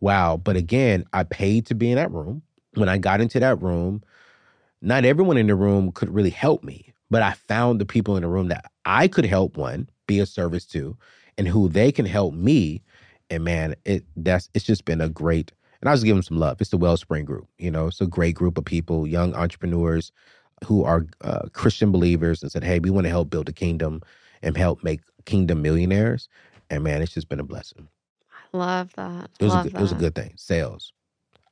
wow. 0.00 0.36
But 0.36 0.56
again, 0.56 1.04
I 1.14 1.24
paid 1.24 1.66
to 1.66 1.74
be 1.74 1.90
in 1.90 1.96
that 1.96 2.12
room. 2.12 2.42
When 2.76 2.88
I 2.88 2.98
got 2.98 3.20
into 3.20 3.40
that 3.40 3.60
room, 3.62 4.02
not 4.82 5.04
everyone 5.04 5.36
in 5.36 5.46
the 5.46 5.54
room 5.54 5.92
could 5.92 6.10
really 6.10 6.30
help 6.30 6.62
me, 6.62 6.92
but 7.10 7.22
I 7.22 7.32
found 7.32 7.80
the 7.80 7.86
people 7.86 8.16
in 8.16 8.22
the 8.22 8.28
room 8.28 8.48
that 8.48 8.70
I 8.84 9.08
could 9.08 9.24
help 9.24 9.56
one, 9.56 9.88
be 10.06 10.20
a 10.20 10.26
service 10.26 10.64
to, 10.66 10.96
and 11.38 11.48
who 11.48 11.68
they 11.68 11.90
can 11.90 12.06
help 12.06 12.34
me. 12.34 12.82
And 13.30 13.44
man, 13.44 13.74
it 13.84 14.04
that's 14.16 14.48
it's 14.54 14.64
just 14.64 14.84
been 14.84 15.00
a 15.00 15.08
great. 15.08 15.52
And 15.80 15.88
I 15.88 15.92
was 15.92 16.04
giving 16.04 16.16
them 16.16 16.22
some 16.22 16.38
love. 16.38 16.60
It's 16.60 16.70
the 16.70 16.78
Wellspring 16.78 17.24
Group. 17.24 17.48
You 17.58 17.70
know, 17.70 17.88
it's 17.88 18.00
a 18.00 18.06
great 18.06 18.34
group 18.34 18.58
of 18.58 18.64
people, 18.64 19.06
young 19.06 19.34
entrepreneurs 19.34 20.12
who 20.64 20.84
are 20.84 21.06
uh, 21.22 21.48
Christian 21.52 21.90
believers 21.92 22.42
and 22.42 22.52
said, 22.52 22.64
"Hey, 22.64 22.78
we 22.78 22.90
want 22.90 23.04
to 23.04 23.10
help 23.10 23.30
build 23.30 23.48
a 23.48 23.52
kingdom 23.52 24.02
and 24.42 24.56
help 24.56 24.84
make 24.84 25.00
kingdom 25.24 25.62
millionaires." 25.62 26.28
And 26.70 26.84
man, 26.84 27.02
it's 27.02 27.14
just 27.14 27.28
been 27.28 27.40
a 27.40 27.44
blessing. 27.44 27.88
I 28.52 28.56
love 28.56 28.92
that. 28.94 29.30
It 29.40 29.44
was 29.44 29.54
love 29.54 29.66
a, 29.66 29.68
it 29.70 29.78
was 29.80 29.92
a 29.92 29.96
good 29.96 30.14
thing. 30.14 30.34
Sales. 30.36 30.92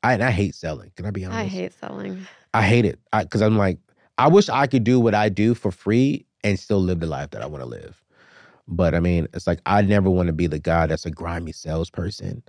I 0.05 0.23
I 0.23 0.31
hate 0.31 0.55
selling. 0.55 0.93
Can 0.97 1.07
I 1.07 1.11
be 1.11 1.25
honest? 1.25 1.39
I 1.39 1.45
hate 1.47 1.73
selling. 1.73 2.27
I 2.53 2.63
hate 2.63 2.85
it 2.85 2.99
because 3.13 3.43
I'm 3.43 3.59
like, 3.59 3.79
I 4.19 4.29
wish 4.29 4.49
I 4.49 4.67
could 4.67 4.85
do 4.85 5.01
what 5.01 5.15
I 5.15 5.29
do 5.29 5.55
for 5.55 5.73
free 5.73 6.27
and 6.45 6.59
still 6.59 6.81
live 6.81 7.01
the 7.01 7.07
life 7.07 7.31
that 7.31 7.43
I 7.43 7.47
want 7.47 7.63
to 7.63 7.69
live. 7.69 8.03
But 8.69 8.95
I 8.95 9.01
mean, 9.01 9.29
it's 9.35 9.47
like 9.47 9.61
I 9.67 9.83
never 9.83 10.11
want 10.11 10.29
to 10.29 10.33
be 10.33 10.47
the 10.47 10.59
guy 10.59 10.87
that's 10.87 11.07
a 11.07 11.11
grimy 11.11 11.53
salesperson. 11.53 12.43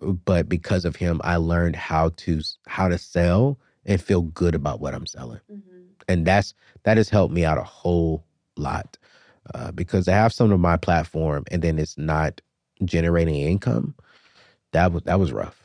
But 0.00 0.48
because 0.48 0.84
of 0.84 0.96
him, 0.96 1.20
I 1.24 1.36
learned 1.36 1.76
how 1.76 2.10
to 2.18 2.40
how 2.66 2.88
to 2.88 2.98
sell 2.98 3.58
and 3.86 4.00
feel 4.00 4.22
good 4.22 4.54
about 4.54 4.80
what 4.80 4.94
I'm 4.94 5.06
selling. 5.06 5.40
Mm-hmm 5.50 5.68
and 6.08 6.26
that's 6.26 6.54
that 6.84 6.96
has 6.96 7.08
helped 7.08 7.34
me 7.34 7.44
out 7.44 7.58
a 7.58 7.62
whole 7.64 8.24
lot 8.56 8.96
uh, 9.54 9.70
because 9.72 10.08
I 10.08 10.12
have 10.12 10.32
some 10.32 10.50
of 10.52 10.60
my 10.60 10.76
platform 10.76 11.44
and 11.50 11.62
then 11.62 11.78
it's 11.78 11.96
not 11.98 12.40
generating 12.84 13.36
income. 13.36 13.94
That 14.72 14.92
was 14.92 15.02
that 15.04 15.20
was 15.20 15.32
rough. 15.32 15.57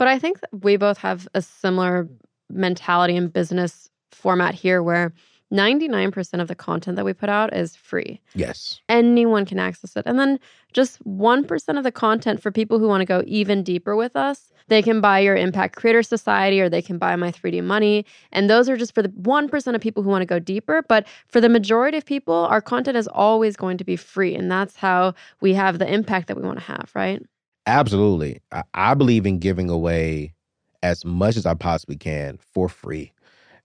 But 0.00 0.08
I 0.08 0.18
think 0.18 0.40
we 0.50 0.78
both 0.78 0.96
have 0.96 1.28
a 1.34 1.42
similar 1.42 2.08
mentality 2.48 3.18
and 3.18 3.30
business 3.30 3.90
format 4.10 4.54
here 4.54 4.82
where 4.82 5.12
99% 5.52 6.40
of 6.40 6.48
the 6.48 6.54
content 6.54 6.96
that 6.96 7.04
we 7.04 7.12
put 7.12 7.28
out 7.28 7.54
is 7.54 7.76
free. 7.76 8.18
Yes. 8.34 8.80
Anyone 8.88 9.44
can 9.44 9.58
access 9.58 9.96
it. 9.96 10.04
And 10.06 10.18
then 10.18 10.40
just 10.72 11.04
1% 11.04 11.76
of 11.76 11.84
the 11.84 11.92
content 11.92 12.40
for 12.40 12.50
people 12.50 12.78
who 12.78 12.88
want 12.88 13.02
to 13.02 13.04
go 13.04 13.22
even 13.26 13.62
deeper 13.62 13.94
with 13.94 14.16
us, 14.16 14.50
they 14.68 14.80
can 14.80 15.02
buy 15.02 15.18
your 15.18 15.36
Impact 15.36 15.76
Creator 15.76 16.04
Society 16.04 16.62
or 16.62 16.70
they 16.70 16.80
can 16.80 16.96
buy 16.96 17.14
my 17.14 17.30
3D 17.30 17.62
Money. 17.62 18.06
And 18.32 18.48
those 18.48 18.70
are 18.70 18.78
just 18.78 18.94
for 18.94 19.02
the 19.02 19.10
1% 19.10 19.74
of 19.74 19.82
people 19.82 20.02
who 20.02 20.08
want 20.08 20.22
to 20.22 20.26
go 20.26 20.38
deeper. 20.38 20.80
But 20.88 21.06
for 21.28 21.42
the 21.42 21.50
majority 21.50 21.98
of 21.98 22.06
people, 22.06 22.46
our 22.48 22.62
content 22.62 22.96
is 22.96 23.06
always 23.08 23.54
going 23.54 23.76
to 23.76 23.84
be 23.84 23.96
free. 23.96 24.34
And 24.34 24.50
that's 24.50 24.76
how 24.76 25.12
we 25.42 25.52
have 25.52 25.78
the 25.78 25.92
impact 25.92 26.28
that 26.28 26.38
we 26.38 26.42
want 26.42 26.58
to 26.58 26.64
have, 26.64 26.90
right? 26.94 27.22
Absolutely. 27.66 28.40
I, 28.52 28.62
I 28.74 28.94
believe 28.94 29.26
in 29.26 29.38
giving 29.38 29.70
away 29.70 30.34
as 30.82 31.04
much 31.04 31.36
as 31.36 31.46
I 31.46 31.54
possibly 31.54 31.96
can 31.96 32.38
for 32.38 32.68
free. 32.68 33.12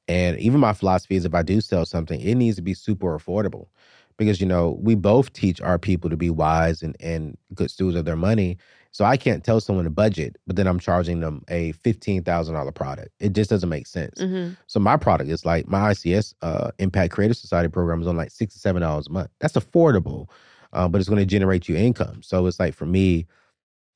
And 0.08 0.38
even 0.40 0.60
my 0.60 0.74
philosophy 0.74 1.16
is 1.16 1.26
if 1.26 1.34
I 1.34 1.42
do 1.42 1.62
sell 1.62 1.86
something, 1.86 2.20
it 2.22 2.36
needs 2.36 2.56
to 2.58 2.62
be 2.62 2.74
super 2.74 3.18
affordable. 3.18 3.68
Because, 4.18 4.40
you 4.40 4.48
know, 4.48 4.78
we 4.82 4.96
both 4.96 5.34
teach 5.34 5.60
our 5.60 5.78
people 5.78 6.10
to 6.10 6.16
be 6.16 6.30
wise 6.30 6.82
and, 6.82 6.96
and 7.02 7.38
good 7.54 7.70
stewards 7.70 7.98
of 7.98 8.06
their 8.06 8.16
money. 8.16 8.58
So 8.92 9.04
I 9.04 9.18
can't 9.18 9.44
tell 9.44 9.60
someone 9.60 9.86
a 9.86 9.90
budget, 9.90 10.38
but 10.48 10.56
then 10.56 10.68
I'm 10.68 10.80
charging 10.80 11.20
them 11.20 11.44
a 11.50 11.74
$15,000 11.74 12.76
product. 12.76 13.10
It 13.20 13.34
just 13.34 13.50
doesn't 13.50 13.68
make 13.68 13.88
sense. 13.88 14.22
Mm-hmm. 14.22 14.54
So 14.68 14.80
my 14.80 14.96
product 14.96 15.30
is 15.30 15.46
like 15.46 15.68
my 15.68 15.92
ICS 15.92 16.34
uh, 16.42 16.72
Impact 16.80 17.12
Creative 17.12 17.36
Society 17.36 17.68
program 17.68 18.02
is 18.02 18.08
on 18.08 18.16
like 18.16 18.30
$67 18.30 19.08
a 19.08 19.12
month. 19.12 19.32
That's 19.40 19.56
affordable, 19.56 20.30
uh, 20.72 20.88
but 20.88 21.02
it's 21.02 21.10
going 21.10 21.20
to 21.20 21.26
generate 21.26 21.68
you 21.68 21.76
income. 21.76 22.24
So 22.24 22.46
it's 22.46 22.58
like 22.58 22.74
for 22.74 22.86
me, 22.86 23.28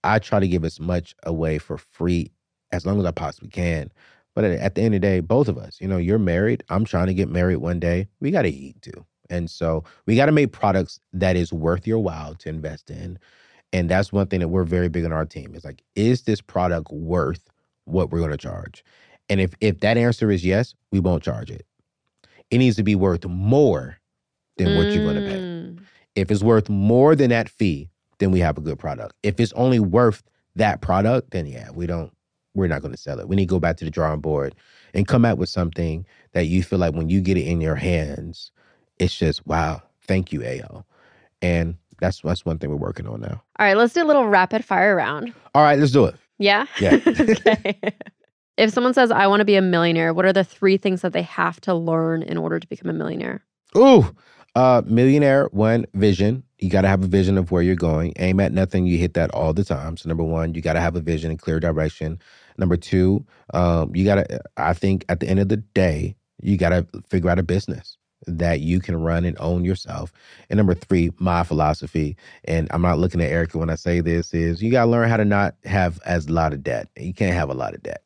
I 0.03 0.19
try 0.19 0.39
to 0.39 0.47
give 0.47 0.63
as 0.63 0.80
much 0.80 1.15
away 1.23 1.57
for 1.57 1.77
free 1.77 2.31
as 2.71 2.85
long 2.85 2.99
as 2.99 3.05
I 3.05 3.11
possibly 3.11 3.49
can. 3.49 3.91
But 4.35 4.45
at 4.45 4.76
the 4.76 4.81
end 4.81 4.95
of 4.95 5.01
the 5.01 5.07
day, 5.07 5.19
both 5.19 5.47
of 5.47 5.57
us, 5.57 5.81
you 5.81 5.88
know, 5.88 5.97
you're 5.97 6.19
married. 6.19 6.63
I'm 6.69 6.85
trying 6.85 7.07
to 7.07 7.13
get 7.13 7.30
married 7.30 7.57
one 7.57 7.80
day. 7.80 8.07
We 8.19 8.31
got 8.31 8.43
to 8.43 8.49
eat 8.49 8.81
too. 8.81 9.05
And 9.30 9.49
so 9.49 9.84
we 10.05 10.15
got 10.15 10.27
to 10.27 10.31
make 10.31 10.51
products 10.51 10.99
that 11.13 11.35
is 11.35 11.51
worth 11.51 11.85
your 11.85 11.99
while 11.99 12.35
to 12.35 12.49
invest 12.49 12.89
in. 12.89 13.19
And 13.73 13.89
that's 13.89 14.11
one 14.11 14.27
thing 14.27 14.39
that 14.39 14.47
we're 14.47 14.63
very 14.63 14.89
big 14.89 15.05
on 15.05 15.11
our 15.11 15.26
team. 15.26 15.53
Is 15.55 15.65
like, 15.65 15.84
is 15.95 16.23
this 16.23 16.41
product 16.41 16.91
worth 16.91 17.49
what 17.85 18.11
we're 18.11 18.19
going 18.19 18.31
to 18.31 18.38
charge? 18.38 18.84
And 19.30 19.39
if 19.39 19.53
if 19.61 19.81
that 19.81 19.97
answer 19.97 20.31
is 20.31 20.43
yes, 20.43 20.73
we 20.91 20.99
won't 20.99 21.21
charge 21.21 21.51
it. 21.51 21.65
It 22.49 22.57
needs 22.57 22.77
to 22.77 22.84
be 22.84 22.95
worth 22.95 23.26
more 23.26 23.99
than 24.57 24.76
what 24.76 24.88
you're 24.88 25.03
going 25.03 25.23
to 25.23 25.30
pay. 25.30 25.39
Mm. 25.39 25.84
If 26.15 26.31
it's 26.31 26.41
worth 26.41 26.67
more 26.67 27.15
than 27.15 27.30
that 27.30 27.47
fee, 27.47 27.89
then 28.19 28.31
we 28.31 28.39
have 28.39 28.57
a 28.57 28.61
good 28.61 28.77
product. 28.77 29.15
If 29.23 29.39
it's 29.39 29.53
only 29.53 29.79
worth 29.79 30.23
that 30.55 30.81
product, 30.81 31.31
then 31.31 31.45
yeah, 31.45 31.69
we 31.71 31.87
don't 31.87 32.13
we're 32.55 32.67
not 32.67 32.81
going 32.81 32.93
to 32.93 32.99
sell 32.99 33.19
it. 33.19 33.27
We 33.27 33.35
need 33.35 33.47
to 33.47 33.53
go 33.53 33.59
back 33.59 33.77
to 33.77 33.85
the 33.85 33.91
drawing 33.91 34.21
board 34.21 34.55
and 34.93 35.07
come 35.07 35.25
out 35.25 35.37
with 35.37 35.49
something 35.49 36.05
that 36.33 36.45
you 36.45 36.63
feel 36.63 36.79
like 36.79 36.93
when 36.93 37.09
you 37.09 37.21
get 37.21 37.37
it 37.37 37.45
in 37.45 37.61
your 37.61 37.75
hands, 37.75 38.51
it's 38.97 39.15
just 39.15 39.45
wow, 39.47 39.81
thank 40.07 40.31
you, 40.31 40.43
AO. 40.43 40.85
And 41.41 41.75
that's 41.99 42.21
that's 42.21 42.45
one 42.45 42.59
thing 42.59 42.69
we're 42.69 42.75
working 42.75 43.07
on 43.07 43.21
now. 43.21 43.41
All 43.59 43.65
right, 43.65 43.77
let's 43.77 43.93
do 43.93 44.03
a 44.03 44.05
little 44.05 44.27
rapid 44.27 44.63
fire 44.63 44.95
round. 44.95 45.33
All 45.55 45.63
right, 45.63 45.79
let's 45.79 45.91
do 45.91 46.05
it. 46.05 46.15
Yeah. 46.37 46.65
Yeah. 46.79 46.99
okay. 47.07 47.79
If 48.57 48.71
someone 48.71 48.93
says 48.93 49.11
I 49.11 49.27
want 49.27 49.39
to 49.41 49.45
be 49.45 49.55
a 49.55 49.61
millionaire, 49.61 50.13
what 50.13 50.25
are 50.25 50.33
the 50.33 50.43
three 50.43 50.77
things 50.77 51.01
that 51.01 51.13
they 51.13 51.21
have 51.21 51.61
to 51.61 51.73
learn 51.73 52.23
in 52.23 52.37
order 52.37 52.59
to 52.59 52.67
become 52.67 52.89
a 52.89 52.93
millionaire? 52.93 53.41
Ooh, 53.77 54.13
uh, 54.55 54.81
millionaire 54.85 55.47
one 55.51 55.85
vision. 55.93 56.43
You 56.59 56.69
got 56.69 56.81
to 56.81 56.88
have 56.88 57.03
a 57.03 57.07
vision 57.07 57.38
of 57.38 57.51
where 57.51 57.61
you're 57.61 57.76
going. 57.76 58.13
Aim 58.17 58.39
at 58.39 58.51
nothing. 58.51 58.85
You 58.85 58.97
hit 58.97 59.13
that 59.13 59.31
all 59.31 59.53
the 59.53 59.63
time. 59.63 59.95
So 59.97 60.09
number 60.09 60.23
one, 60.23 60.53
you 60.53 60.61
got 60.61 60.73
to 60.73 60.81
have 60.81 60.95
a 60.95 61.01
vision 61.01 61.31
and 61.31 61.39
clear 61.39 61.59
direction. 61.59 62.19
Number 62.57 62.76
two, 62.76 63.26
um, 63.53 63.95
you 63.95 64.03
got 64.03 64.15
to. 64.15 64.41
I 64.57 64.73
think 64.73 65.05
at 65.07 65.21
the 65.21 65.27
end 65.27 65.39
of 65.39 65.49
the 65.49 65.57
day, 65.57 66.15
you 66.41 66.57
got 66.57 66.69
to 66.69 66.85
figure 67.07 67.30
out 67.30 67.39
a 67.39 67.43
business 67.43 67.97
that 68.27 68.59
you 68.59 68.80
can 68.80 69.01
run 69.01 69.23
and 69.23 69.38
own 69.39 69.63
yourself. 69.63 70.11
And 70.49 70.57
number 70.57 70.73
three, 70.73 71.11
my 71.19 71.43
philosophy, 71.43 72.17
and 72.43 72.67
I'm 72.71 72.81
not 72.81 72.99
looking 72.99 73.21
at 73.21 73.31
Erika 73.31 73.57
when 73.57 73.69
I 73.69 73.76
say 73.76 74.01
this, 74.01 74.34
is 74.34 74.61
you 74.61 74.71
got 74.71 74.85
to 74.85 74.91
learn 74.91 75.09
how 75.09 75.17
to 75.17 75.26
not 75.26 75.55
have 75.63 75.99
as 76.05 76.27
a 76.27 76.34
lot 76.34 76.53
of 76.53 76.63
debt. 76.63 76.89
You 76.97 77.13
can't 77.13 77.34
have 77.35 77.49
a 77.49 77.53
lot 77.53 77.73
of 77.73 77.81
debt. 77.81 78.03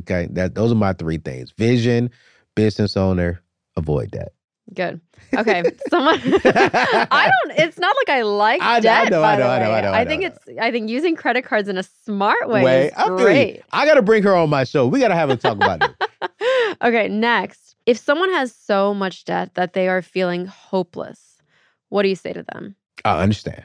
Okay, 0.00 0.26
that 0.32 0.54
those 0.54 0.72
are 0.72 0.76
my 0.76 0.94
three 0.94 1.18
things: 1.18 1.52
vision, 1.52 2.10
business 2.56 2.96
owner, 2.96 3.42
avoid 3.76 4.10
debt. 4.10 4.32
Good. 4.74 5.00
Okay. 5.36 5.62
Someone. 5.88 6.20
I 6.24 7.30
don't. 7.30 7.58
It's 7.58 7.78
not 7.78 7.94
like 8.00 8.16
I 8.16 8.22
like 8.22 8.62
I 8.62 8.64
know, 8.64 8.76
I 8.76 8.80
debt. 8.80 9.10
know, 9.10 9.22
I 9.22 9.36
know, 9.36 9.46
I 9.48 9.58
know, 9.58 9.70
way. 9.70 9.74
I 9.74 9.80
know, 9.80 9.92
I 9.92 10.04
think 10.04 10.22
know. 10.22 10.28
it's. 10.28 10.58
I 10.60 10.70
think 10.70 10.88
using 10.88 11.14
credit 11.16 11.42
cards 11.42 11.68
in 11.68 11.76
a 11.76 11.82
smart 11.82 12.48
way 12.48 12.62
Wait, 12.62 12.86
is 12.86 12.92
I 12.96 13.08
great. 13.08 13.62
I 13.72 13.84
got 13.86 13.94
to 13.94 14.02
bring 14.02 14.22
her 14.22 14.34
on 14.34 14.50
my 14.50 14.64
show. 14.64 14.86
We 14.86 15.00
got 15.00 15.08
to 15.08 15.14
have 15.14 15.30
a 15.30 15.36
talk 15.36 15.56
about 15.56 15.82
it. 15.82 16.78
okay. 16.82 17.08
Next, 17.08 17.76
if 17.86 17.98
someone 17.98 18.30
has 18.30 18.54
so 18.54 18.94
much 18.94 19.24
debt 19.24 19.54
that 19.54 19.74
they 19.74 19.88
are 19.88 20.00
feeling 20.00 20.46
hopeless, 20.46 21.38
what 21.88 22.02
do 22.02 22.08
you 22.08 22.16
say 22.16 22.32
to 22.32 22.42
them? 22.42 22.76
I 23.04 23.22
understand. 23.22 23.64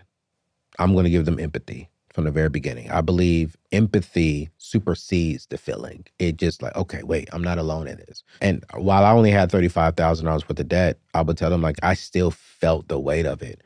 I'm 0.80 0.94
going 0.94 1.06
to 1.06 1.10
give 1.10 1.26
them 1.26 1.40
empathy 1.40 1.90
from 2.18 2.24
the 2.24 2.32
very 2.32 2.50
beginning. 2.50 2.90
I 2.90 3.02
believe 3.02 3.56
empathy 3.72 4.50
supersedes 4.58 5.46
the 5.46 5.58
feeling. 5.60 6.04
It 6.18 6.38
just 6.38 6.64
like, 6.64 6.76
okay, 6.76 7.04
wait, 7.04 7.30
I'm 7.32 7.44
not 7.44 7.60
alone 7.60 7.88
in 7.88 7.98
this. 7.98 8.24
And 8.42 8.66
while 8.74 9.06
I 9.06 9.12
only 9.12 9.30
had 9.30 9.52
$35,000 9.52 10.26
worth 10.26 10.60
of 10.60 10.68
debt, 10.68 10.98
I 11.14 11.22
would 11.22 11.38
tell 11.38 11.52
them 11.52 11.62
like, 11.62 11.76
I 11.84 11.94
still 11.94 12.32
felt 12.32 12.88
the 12.88 12.98
weight 12.98 13.28
of 13.28 13.44
it, 13.44 13.62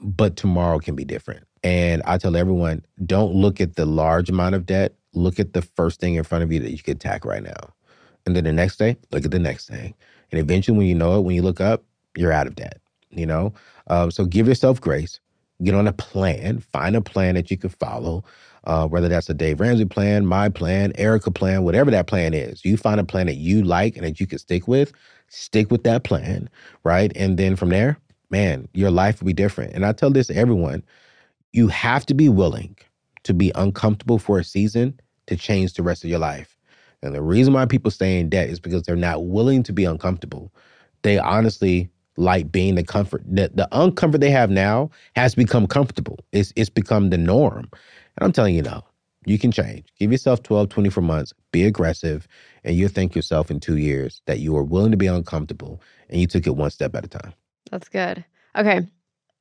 but 0.00 0.36
tomorrow 0.36 0.78
can 0.78 0.94
be 0.94 1.04
different. 1.04 1.44
And 1.64 2.00
I 2.04 2.18
tell 2.18 2.36
everyone, 2.36 2.84
don't 3.04 3.34
look 3.34 3.60
at 3.60 3.74
the 3.74 3.84
large 3.84 4.30
amount 4.30 4.54
of 4.54 4.64
debt. 4.64 4.94
Look 5.14 5.40
at 5.40 5.52
the 5.52 5.62
first 5.62 5.98
thing 5.98 6.14
in 6.14 6.22
front 6.22 6.44
of 6.44 6.52
you 6.52 6.60
that 6.60 6.70
you 6.70 6.78
can 6.78 6.94
attack 6.94 7.24
right 7.24 7.42
now. 7.42 7.74
And 8.26 8.36
then 8.36 8.44
the 8.44 8.52
next 8.52 8.76
day, 8.76 8.96
look 9.10 9.24
at 9.24 9.32
the 9.32 9.40
next 9.40 9.68
thing. 9.68 9.92
And 10.30 10.38
eventually, 10.38 10.78
when 10.78 10.86
you 10.86 10.94
know 10.94 11.18
it, 11.18 11.22
when 11.22 11.34
you 11.34 11.42
look 11.42 11.60
up, 11.60 11.82
you're 12.16 12.30
out 12.30 12.46
of 12.46 12.54
debt, 12.54 12.80
you 13.10 13.26
know? 13.26 13.54
Um, 13.88 14.12
so 14.12 14.24
give 14.24 14.46
yourself 14.46 14.80
grace 14.80 15.18
get 15.62 15.74
on 15.74 15.88
a 15.88 15.92
plan, 15.92 16.60
find 16.60 16.96
a 16.96 17.00
plan 17.00 17.34
that 17.34 17.50
you 17.50 17.56
can 17.56 17.70
follow, 17.70 18.24
uh, 18.64 18.86
whether 18.86 19.08
that's 19.08 19.28
a 19.28 19.34
Dave 19.34 19.60
Ramsey 19.60 19.84
plan, 19.84 20.26
my 20.26 20.48
plan, 20.48 20.92
Erika 20.96 21.30
plan, 21.30 21.64
whatever 21.64 21.90
that 21.90 22.06
plan 22.06 22.34
is. 22.34 22.64
You 22.64 22.76
find 22.76 23.00
a 23.00 23.04
plan 23.04 23.26
that 23.26 23.36
you 23.36 23.62
like 23.62 23.96
and 23.96 24.04
that 24.04 24.20
you 24.20 24.26
can 24.26 24.38
stick 24.38 24.68
with, 24.68 24.92
stick 25.28 25.70
with 25.70 25.84
that 25.84 26.04
plan, 26.04 26.48
right? 26.84 27.12
And 27.16 27.38
then 27.38 27.56
from 27.56 27.70
there, 27.70 27.98
man, 28.30 28.68
your 28.74 28.90
life 28.90 29.20
will 29.20 29.26
be 29.26 29.32
different. 29.32 29.74
And 29.74 29.84
I 29.84 29.92
tell 29.92 30.10
this 30.10 30.28
to 30.28 30.36
everyone 30.36 30.82
you 31.52 31.68
have 31.68 32.04
to 32.06 32.14
be 32.14 32.28
willing 32.28 32.76
to 33.24 33.34
be 33.34 33.52
uncomfortable 33.54 34.18
for 34.18 34.38
a 34.38 34.44
season 34.44 34.98
to 35.26 35.36
change 35.36 35.74
the 35.74 35.82
rest 35.82 36.04
of 36.04 36.10
your 36.10 36.18
life. 36.18 36.56
And 37.02 37.14
the 37.14 37.22
reason 37.22 37.54
why 37.54 37.66
people 37.66 37.90
stay 37.90 38.18
in 38.18 38.28
debt 38.28 38.48
is 38.48 38.60
because 38.60 38.82
they're 38.82 38.96
not 38.96 39.26
willing 39.26 39.62
to 39.64 39.72
be 39.72 39.84
uncomfortable. 39.84 40.52
They 41.02 41.18
honestly 41.18 41.90
like 42.18 42.50
being 42.50 42.74
the 42.74 42.82
comfort. 42.82 43.22
The, 43.24 43.50
the 43.54 43.68
uncomfort 43.72 44.20
they 44.20 44.30
have 44.30 44.50
now 44.50 44.90
has 45.14 45.34
become 45.34 45.66
comfortable. 45.66 46.18
It's 46.32 46.52
it's 46.56 46.68
become 46.68 47.10
the 47.10 47.18
norm. 47.18 47.68
And 48.16 48.24
I'm 48.24 48.32
telling 48.32 48.54
you 48.54 48.62
now, 48.62 48.84
you 49.24 49.38
can 49.38 49.52
change. 49.52 49.86
Give 49.98 50.10
yourself 50.10 50.42
12, 50.42 50.68
24 50.68 51.02
months, 51.02 51.32
be 51.52 51.64
aggressive, 51.64 52.26
and 52.64 52.74
you'll 52.74 52.88
thank 52.88 53.14
yourself 53.14 53.50
in 53.50 53.60
two 53.60 53.76
years 53.76 54.20
that 54.26 54.40
you 54.40 54.56
are 54.56 54.64
willing 54.64 54.90
to 54.90 54.96
be 54.96 55.06
uncomfortable 55.06 55.80
and 56.10 56.20
you 56.20 56.26
took 56.26 56.46
it 56.46 56.56
one 56.56 56.70
step 56.70 56.94
at 56.96 57.04
a 57.04 57.08
time. 57.08 57.32
That's 57.70 57.88
good. 57.88 58.24
Okay. 58.56 58.86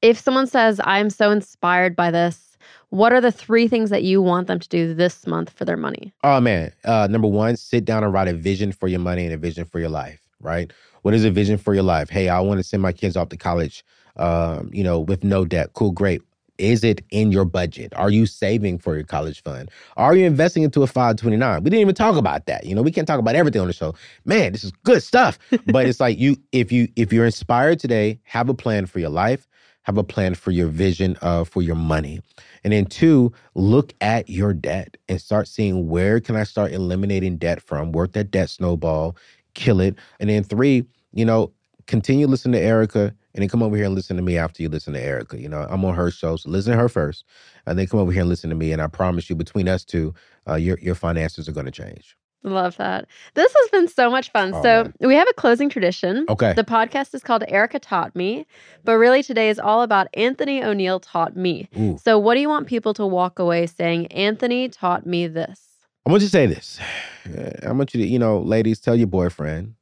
If 0.02 0.20
someone 0.20 0.46
says, 0.46 0.80
I'm 0.84 1.10
so 1.10 1.32
inspired 1.32 1.96
by 1.96 2.12
this, 2.12 2.58
what 2.90 3.12
are 3.12 3.22
the 3.22 3.32
three 3.32 3.68
things 3.68 3.90
that 3.90 4.04
you 4.04 4.22
want 4.22 4.48
them 4.48 4.60
to 4.60 4.70
do 4.70 4.94
this 4.94 5.26
month 5.26 5.50
for 5.52 5.66
their 5.66 5.78
money? 5.78 6.14
Oh 6.24 6.40
man. 6.40 6.72
Uh, 6.86 7.08
number 7.10 7.28
one, 7.28 7.58
sit 7.58 7.86
down 7.86 8.04
and 8.04 8.14
write 8.14 8.28
a 8.28 8.34
vision 8.34 8.72
for 8.72 8.88
your 8.88 9.00
money 9.00 9.26
and 9.26 9.34
a 9.34 9.38
vision 9.38 9.66
for 9.66 9.80
your 9.80 9.90
life, 9.90 10.22
right? 10.40 10.72
What 11.08 11.14
is 11.14 11.24
a 11.24 11.32
vision 11.32 11.58
for 11.58 11.74
your 11.74 11.84
life? 11.84 12.10
Hey, 12.10 12.28
I 12.28 12.42
want 12.42 12.60
to 12.60 12.66
send 12.66 12.84
my 12.84 12.92
kids 12.92 13.16
off 13.16 13.30
to 13.30 13.38
college, 13.38 13.86
um, 14.18 14.70
you 14.74 14.84
know, 14.84 15.00
with 15.00 15.24
no 15.24 15.46
debt. 15.46 15.70
Cool, 15.72 15.94
great. 15.94 16.22
Is 16.58 16.84
it 16.84 17.02
in 17.12 17.32
your 17.32 17.46
budget? 17.46 17.94
Are 17.96 18.10
you 18.10 18.26
saving 18.26 18.80
for 18.80 18.94
your 18.94 19.06
college 19.06 19.42
fund? 19.42 19.72
Are 19.96 20.18
you 20.18 20.26
investing 20.26 20.64
into 20.64 20.84
a 20.84 20.88
529? 20.88 21.64
We 21.64 21.70
didn't 21.70 21.80
even 21.80 21.96
talk 21.96 22.18
about 22.18 22.48
that. 22.48 22.66
You 22.66 22.76
know, 22.76 22.82
we 22.82 22.92
can't 22.92 23.08
talk 23.08 23.20
about 23.22 23.36
everything 23.36 23.62
on 23.62 23.68
the 23.68 23.74
show. 23.74 23.96
Man, 24.26 24.52
this 24.52 24.66
is 24.66 24.74
good 24.84 25.02
stuff. 25.02 25.40
but 25.68 25.86
it's 25.86 26.02
like 26.02 26.20
you 26.20 26.36
if 26.52 26.74
you 26.74 26.90
if 26.98 27.14
you're 27.14 27.26
inspired 27.26 27.80
today, 27.80 28.20
have 28.24 28.50
a 28.50 28.54
plan 28.54 28.86
for 28.86 29.00
your 29.00 29.10
life, 29.10 29.48
have 29.84 29.98
a 29.98 30.04
plan 30.04 30.36
for 30.36 30.52
your 30.52 30.68
vision 30.68 31.16
uh, 31.22 31.46
for 31.46 31.62
your 31.62 31.78
money. 31.78 32.20
And 32.66 32.74
then 32.74 32.84
two, 32.86 33.32
look 33.56 33.94
at 34.02 34.30
your 34.30 34.54
debt 34.54 34.98
and 35.08 35.22
start 35.22 35.48
seeing 35.48 35.88
where 35.88 36.20
can 36.20 36.36
I 36.36 36.44
start 36.44 36.74
eliminating 36.74 37.38
debt 37.38 37.62
from? 37.62 37.94
Work 37.94 38.12
that 38.12 38.30
debt 38.30 38.50
snowball, 38.50 39.16
kill 39.54 39.80
it. 39.80 39.96
And 40.20 40.30
then 40.30 40.44
three, 40.44 40.86
you 41.14 41.26
know, 41.26 41.52
continue 41.88 42.28
listening 42.28 42.60
to 42.60 42.66
Erika 42.66 43.14
and 43.34 43.42
then 43.42 43.50
come 43.50 43.64
over 43.64 43.76
here 43.76 43.86
and 43.86 43.96
listen 43.96 44.18
to 44.18 44.24
me 44.24 44.38
after 44.38 44.62
you 44.62 44.70
listen 44.70 44.94
to 44.94 45.02
Erika. 45.02 45.40
You 45.40 45.50
know, 45.50 45.66
I'm 45.70 45.86
on 45.86 45.96
her 45.96 46.12
show, 46.12 46.36
so 46.36 46.50
listen 46.50 46.74
to 46.74 46.78
her 46.78 46.90
first, 46.90 47.24
and 47.66 47.78
then 47.78 47.88
come 47.88 48.00
over 48.00 48.12
here 48.12 48.22
and 48.22 48.30
listen 48.30 48.50
to 48.50 48.56
me. 48.56 48.72
And 48.72 48.82
I 48.82 48.88
promise 48.88 49.30
you, 49.30 49.36
between 49.36 49.68
us 49.68 49.84
two, 49.86 50.14
uh, 50.48 50.56
your 50.56 50.78
your 50.80 50.96
finances 50.96 51.48
are 51.48 51.54
going 51.54 51.66
to 51.66 51.72
change. 51.72 52.16
Love 52.44 52.78
that. 52.78 53.08
This 53.34 53.54
has 53.54 53.70
been 53.72 53.88
so 53.88 54.10
much 54.10 54.32
fun. 54.32 54.54
Oh, 54.54 54.62
so, 54.62 54.84
man. 54.84 54.94
we 55.02 55.16
have 55.16 55.28
a 55.28 55.34
closing 55.34 55.70
tradition. 55.70 56.26
Okay. 56.30 56.54
The 56.54 56.64
podcast 56.64 57.14
is 57.14 57.24
called 57.24 57.44
Erika 57.48 57.80
Taught 57.80 58.16
Me, 58.16 58.46
but 58.84 58.94
really 58.94 59.24
today 59.24 59.50
is 59.50 59.60
all 59.60 59.82
about 59.82 60.08
Anthony 60.14 60.64
O'Neal 60.64 61.00
taught 61.00 61.36
me. 61.36 61.68
Ooh. 61.78 61.98
So, 62.02 62.20
what 62.20 62.36
do 62.36 62.42
you 62.42 62.50
want 62.50 62.68
people 62.68 62.94
to 62.96 63.06
walk 63.06 63.40
away 63.40 63.66
saying, 63.66 64.08
Anthony 64.08 64.70
taught 64.70 65.06
me 65.06 65.28
this? 65.28 65.62
I 66.06 66.12
want 66.12 66.22
you 66.22 66.28
to 66.28 66.32
say 66.32 66.46
this. 66.46 66.80
I 67.66 67.72
want 67.72 67.94
you 67.94 68.02
to, 68.02 68.08
you 68.08 68.20
know, 68.20 68.40
ladies, 68.40 68.80
tell 68.80 68.96
your 68.96 69.08
boyfriend 69.08 69.76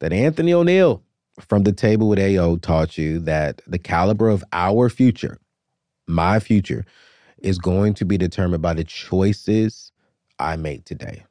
that 0.00 0.12
Anthony 0.12 0.52
O'Neal 0.52 1.02
from 1.40 1.64
the 1.64 1.72
table 1.72 2.08
with 2.08 2.18
AO 2.18 2.56
taught 2.56 2.98
you 2.98 3.18
that 3.20 3.62
the 3.66 3.78
caliber 3.78 4.28
of 4.28 4.44
our 4.52 4.88
future, 4.88 5.38
my 6.06 6.40
future, 6.40 6.84
is 7.38 7.58
going 7.58 7.94
to 7.94 8.04
be 8.04 8.16
determined 8.16 8.62
by 8.62 8.74
the 8.74 8.84
choices 8.84 9.92
I 10.38 10.56
make 10.56 10.84
today. 10.84 11.24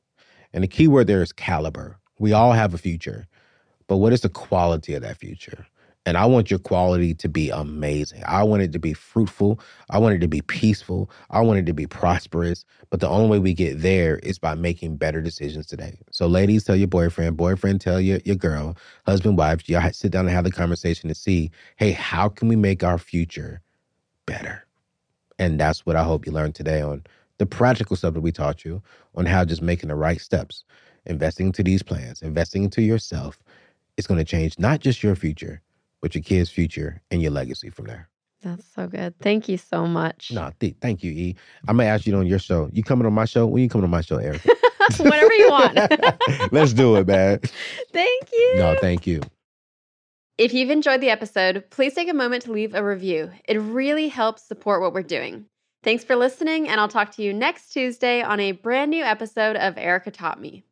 And 0.54 0.64
the 0.64 0.68
key 0.68 0.88
word 0.88 1.08
there 1.08 1.22
is 1.22 1.32
caliber. 1.32 1.98
We 2.20 2.34
all 2.34 2.54
have 2.54 2.74
a 2.74 2.78
future, 2.78 3.28
but 3.88 3.98
what 3.98 4.14
is 4.14 4.22
the 4.22 4.30
quality 4.30 4.94
of 4.94 5.02
that 5.02 5.18
future? 5.18 5.66
And 6.08 6.18
I 6.18 6.26
want 6.26 6.52
your 6.52 6.60
quality 6.60 7.16
to 7.16 7.28
be 7.28 7.50
amazing. 7.50 8.22
I 8.28 8.44
want 8.44 8.62
it 8.62 8.72
to 8.74 8.80
be 8.80 8.94
fruitful. 8.94 9.60
I 9.90 9.98
want 9.98 10.16
it 10.16 10.20
to 10.20 10.28
be 10.28 10.42
peaceful. 10.42 11.10
I 11.32 11.42
want 11.42 11.60
it 11.60 11.66
to 11.66 11.74
be 11.74 11.88
prosperous. 11.88 12.64
But 12.92 13.00
the 13.00 13.10
only 13.10 13.28
way 13.28 13.40
we 13.40 13.54
get 13.54 13.82
there 13.82 14.20
is 14.20 14.38
by 14.38 14.54
making 14.54 14.98
better 14.98 15.22
decisions 15.22 15.66
today. 15.66 15.98
So, 16.12 16.28
ladies, 16.28 16.64
tell 16.64 16.76
your 16.76 16.88
boyfriend, 16.88 17.38
boyfriend, 17.38 17.82
tell 17.82 18.00
your, 18.00 18.20
your 18.24 18.36
girl, 18.36 18.78
husband, 19.08 19.38
wife, 19.38 19.68
y'all 19.68 19.92
sit 19.92 20.12
down 20.12 20.26
and 20.26 20.36
have 20.36 20.44
the 20.44 20.52
conversation 20.52 21.10
to 21.10 21.16
see, 21.16 21.50
hey, 21.78 21.92
how 21.92 22.30
can 22.30 22.48
we 22.48 22.56
make 22.56 22.84
our 22.84 23.00
future 23.00 23.62
better? 24.28 24.66
And 25.40 25.60
that's 25.60 25.86
what 25.86 25.96
I 25.96 26.04
hope 26.04 26.26
you 26.26 26.32
learned 26.32 26.56
today 26.56 26.82
on 26.82 27.04
the 27.38 27.46
practical 27.46 27.96
stuff 27.96 28.14
that 28.14 28.22
we 28.22 28.32
taught 28.32 28.64
you 28.64 28.82
on 29.16 29.26
how 29.26 29.44
just 29.44 29.62
making 29.62 29.90
the 29.90 29.96
right 29.96 30.22
steps, 30.22 30.64
investing 31.06 31.48
into 31.48 31.64
these 31.64 31.84
plans, 31.84 32.22
investing 32.22 32.64
into 32.64 32.82
yourself 32.82 33.40
is 33.98 34.08
going 34.08 34.18
to 34.18 34.24
change 34.24 34.58
not 34.60 34.80
just 34.80 35.04
your 35.04 35.16
future, 35.16 35.62
but 36.02 36.16
your 36.16 36.24
kids' 36.24 36.50
future 36.50 37.02
and 37.12 37.22
your 37.22 37.32
legacy 37.32 37.70
from 37.70 37.86
there. 37.86 38.10
That's 38.42 38.66
so 38.76 38.88
good. 38.88 39.18
Thank 39.20 39.50
you 39.50 39.58
so 39.58 39.88
much. 39.88 40.32
No, 40.32 40.52
th- 40.60 40.76
thank 40.80 41.04
you, 41.04 41.12
E. 41.12 41.36
I'm 41.68 41.78
gonna 41.78 41.90
ask 41.90 42.06
you 42.06 42.16
on 42.16 42.28
your 42.28 42.40
show. 42.40 42.70
You 42.72 42.84
coming 42.84 43.08
on 43.08 43.14
my 43.14 43.26
show? 43.26 43.48
When 43.48 43.64
you 43.64 43.70
coming 43.70 43.86
on 43.86 43.90
my 43.90 44.02
show, 44.02 44.18
Erika? 44.18 44.50
Whenever 45.00 45.34
you 45.34 45.50
want. 45.50 45.76
Let's 46.52 46.74
do 46.74 46.96
it, 46.96 47.08
man. 47.08 47.40
Thank 47.92 48.32
you. 48.32 48.54
No, 48.58 48.76
thank 48.80 49.08
you. 49.08 49.22
If 50.38 50.54
you've 50.54 50.70
enjoyed 50.70 51.02
the 51.02 51.10
episode, 51.10 51.64
please 51.72 51.94
take 51.94 52.10
a 52.10 52.14
moment 52.14 52.44
to 52.44 52.52
leave 52.52 52.76
a 52.76 52.84
review. 52.84 53.32
It 53.48 53.58
really 53.58 54.10
helps 54.10 54.44
support 54.44 54.82
what 54.82 54.94
we're 54.94 55.02
doing. 55.02 55.46
Thanks 55.82 56.04
for 56.04 56.16
listening, 56.16 56.68
and 56.68 56.80
I'll 56.80 56.88
talk 56.88 57.12
to 57.12 57.24
you 57.24 57.34
next 57.34 57.70
Tuesday 57.70 58.22
on 58.22 58.40
a 58.40 58.52
brand 58.52 58.92
new 58.92 59.04
episode 59.04 59.56
of 59.56 59.78
Erika 59.78 60.12
Taught 60.12 60.42
Me. 60.42 60.64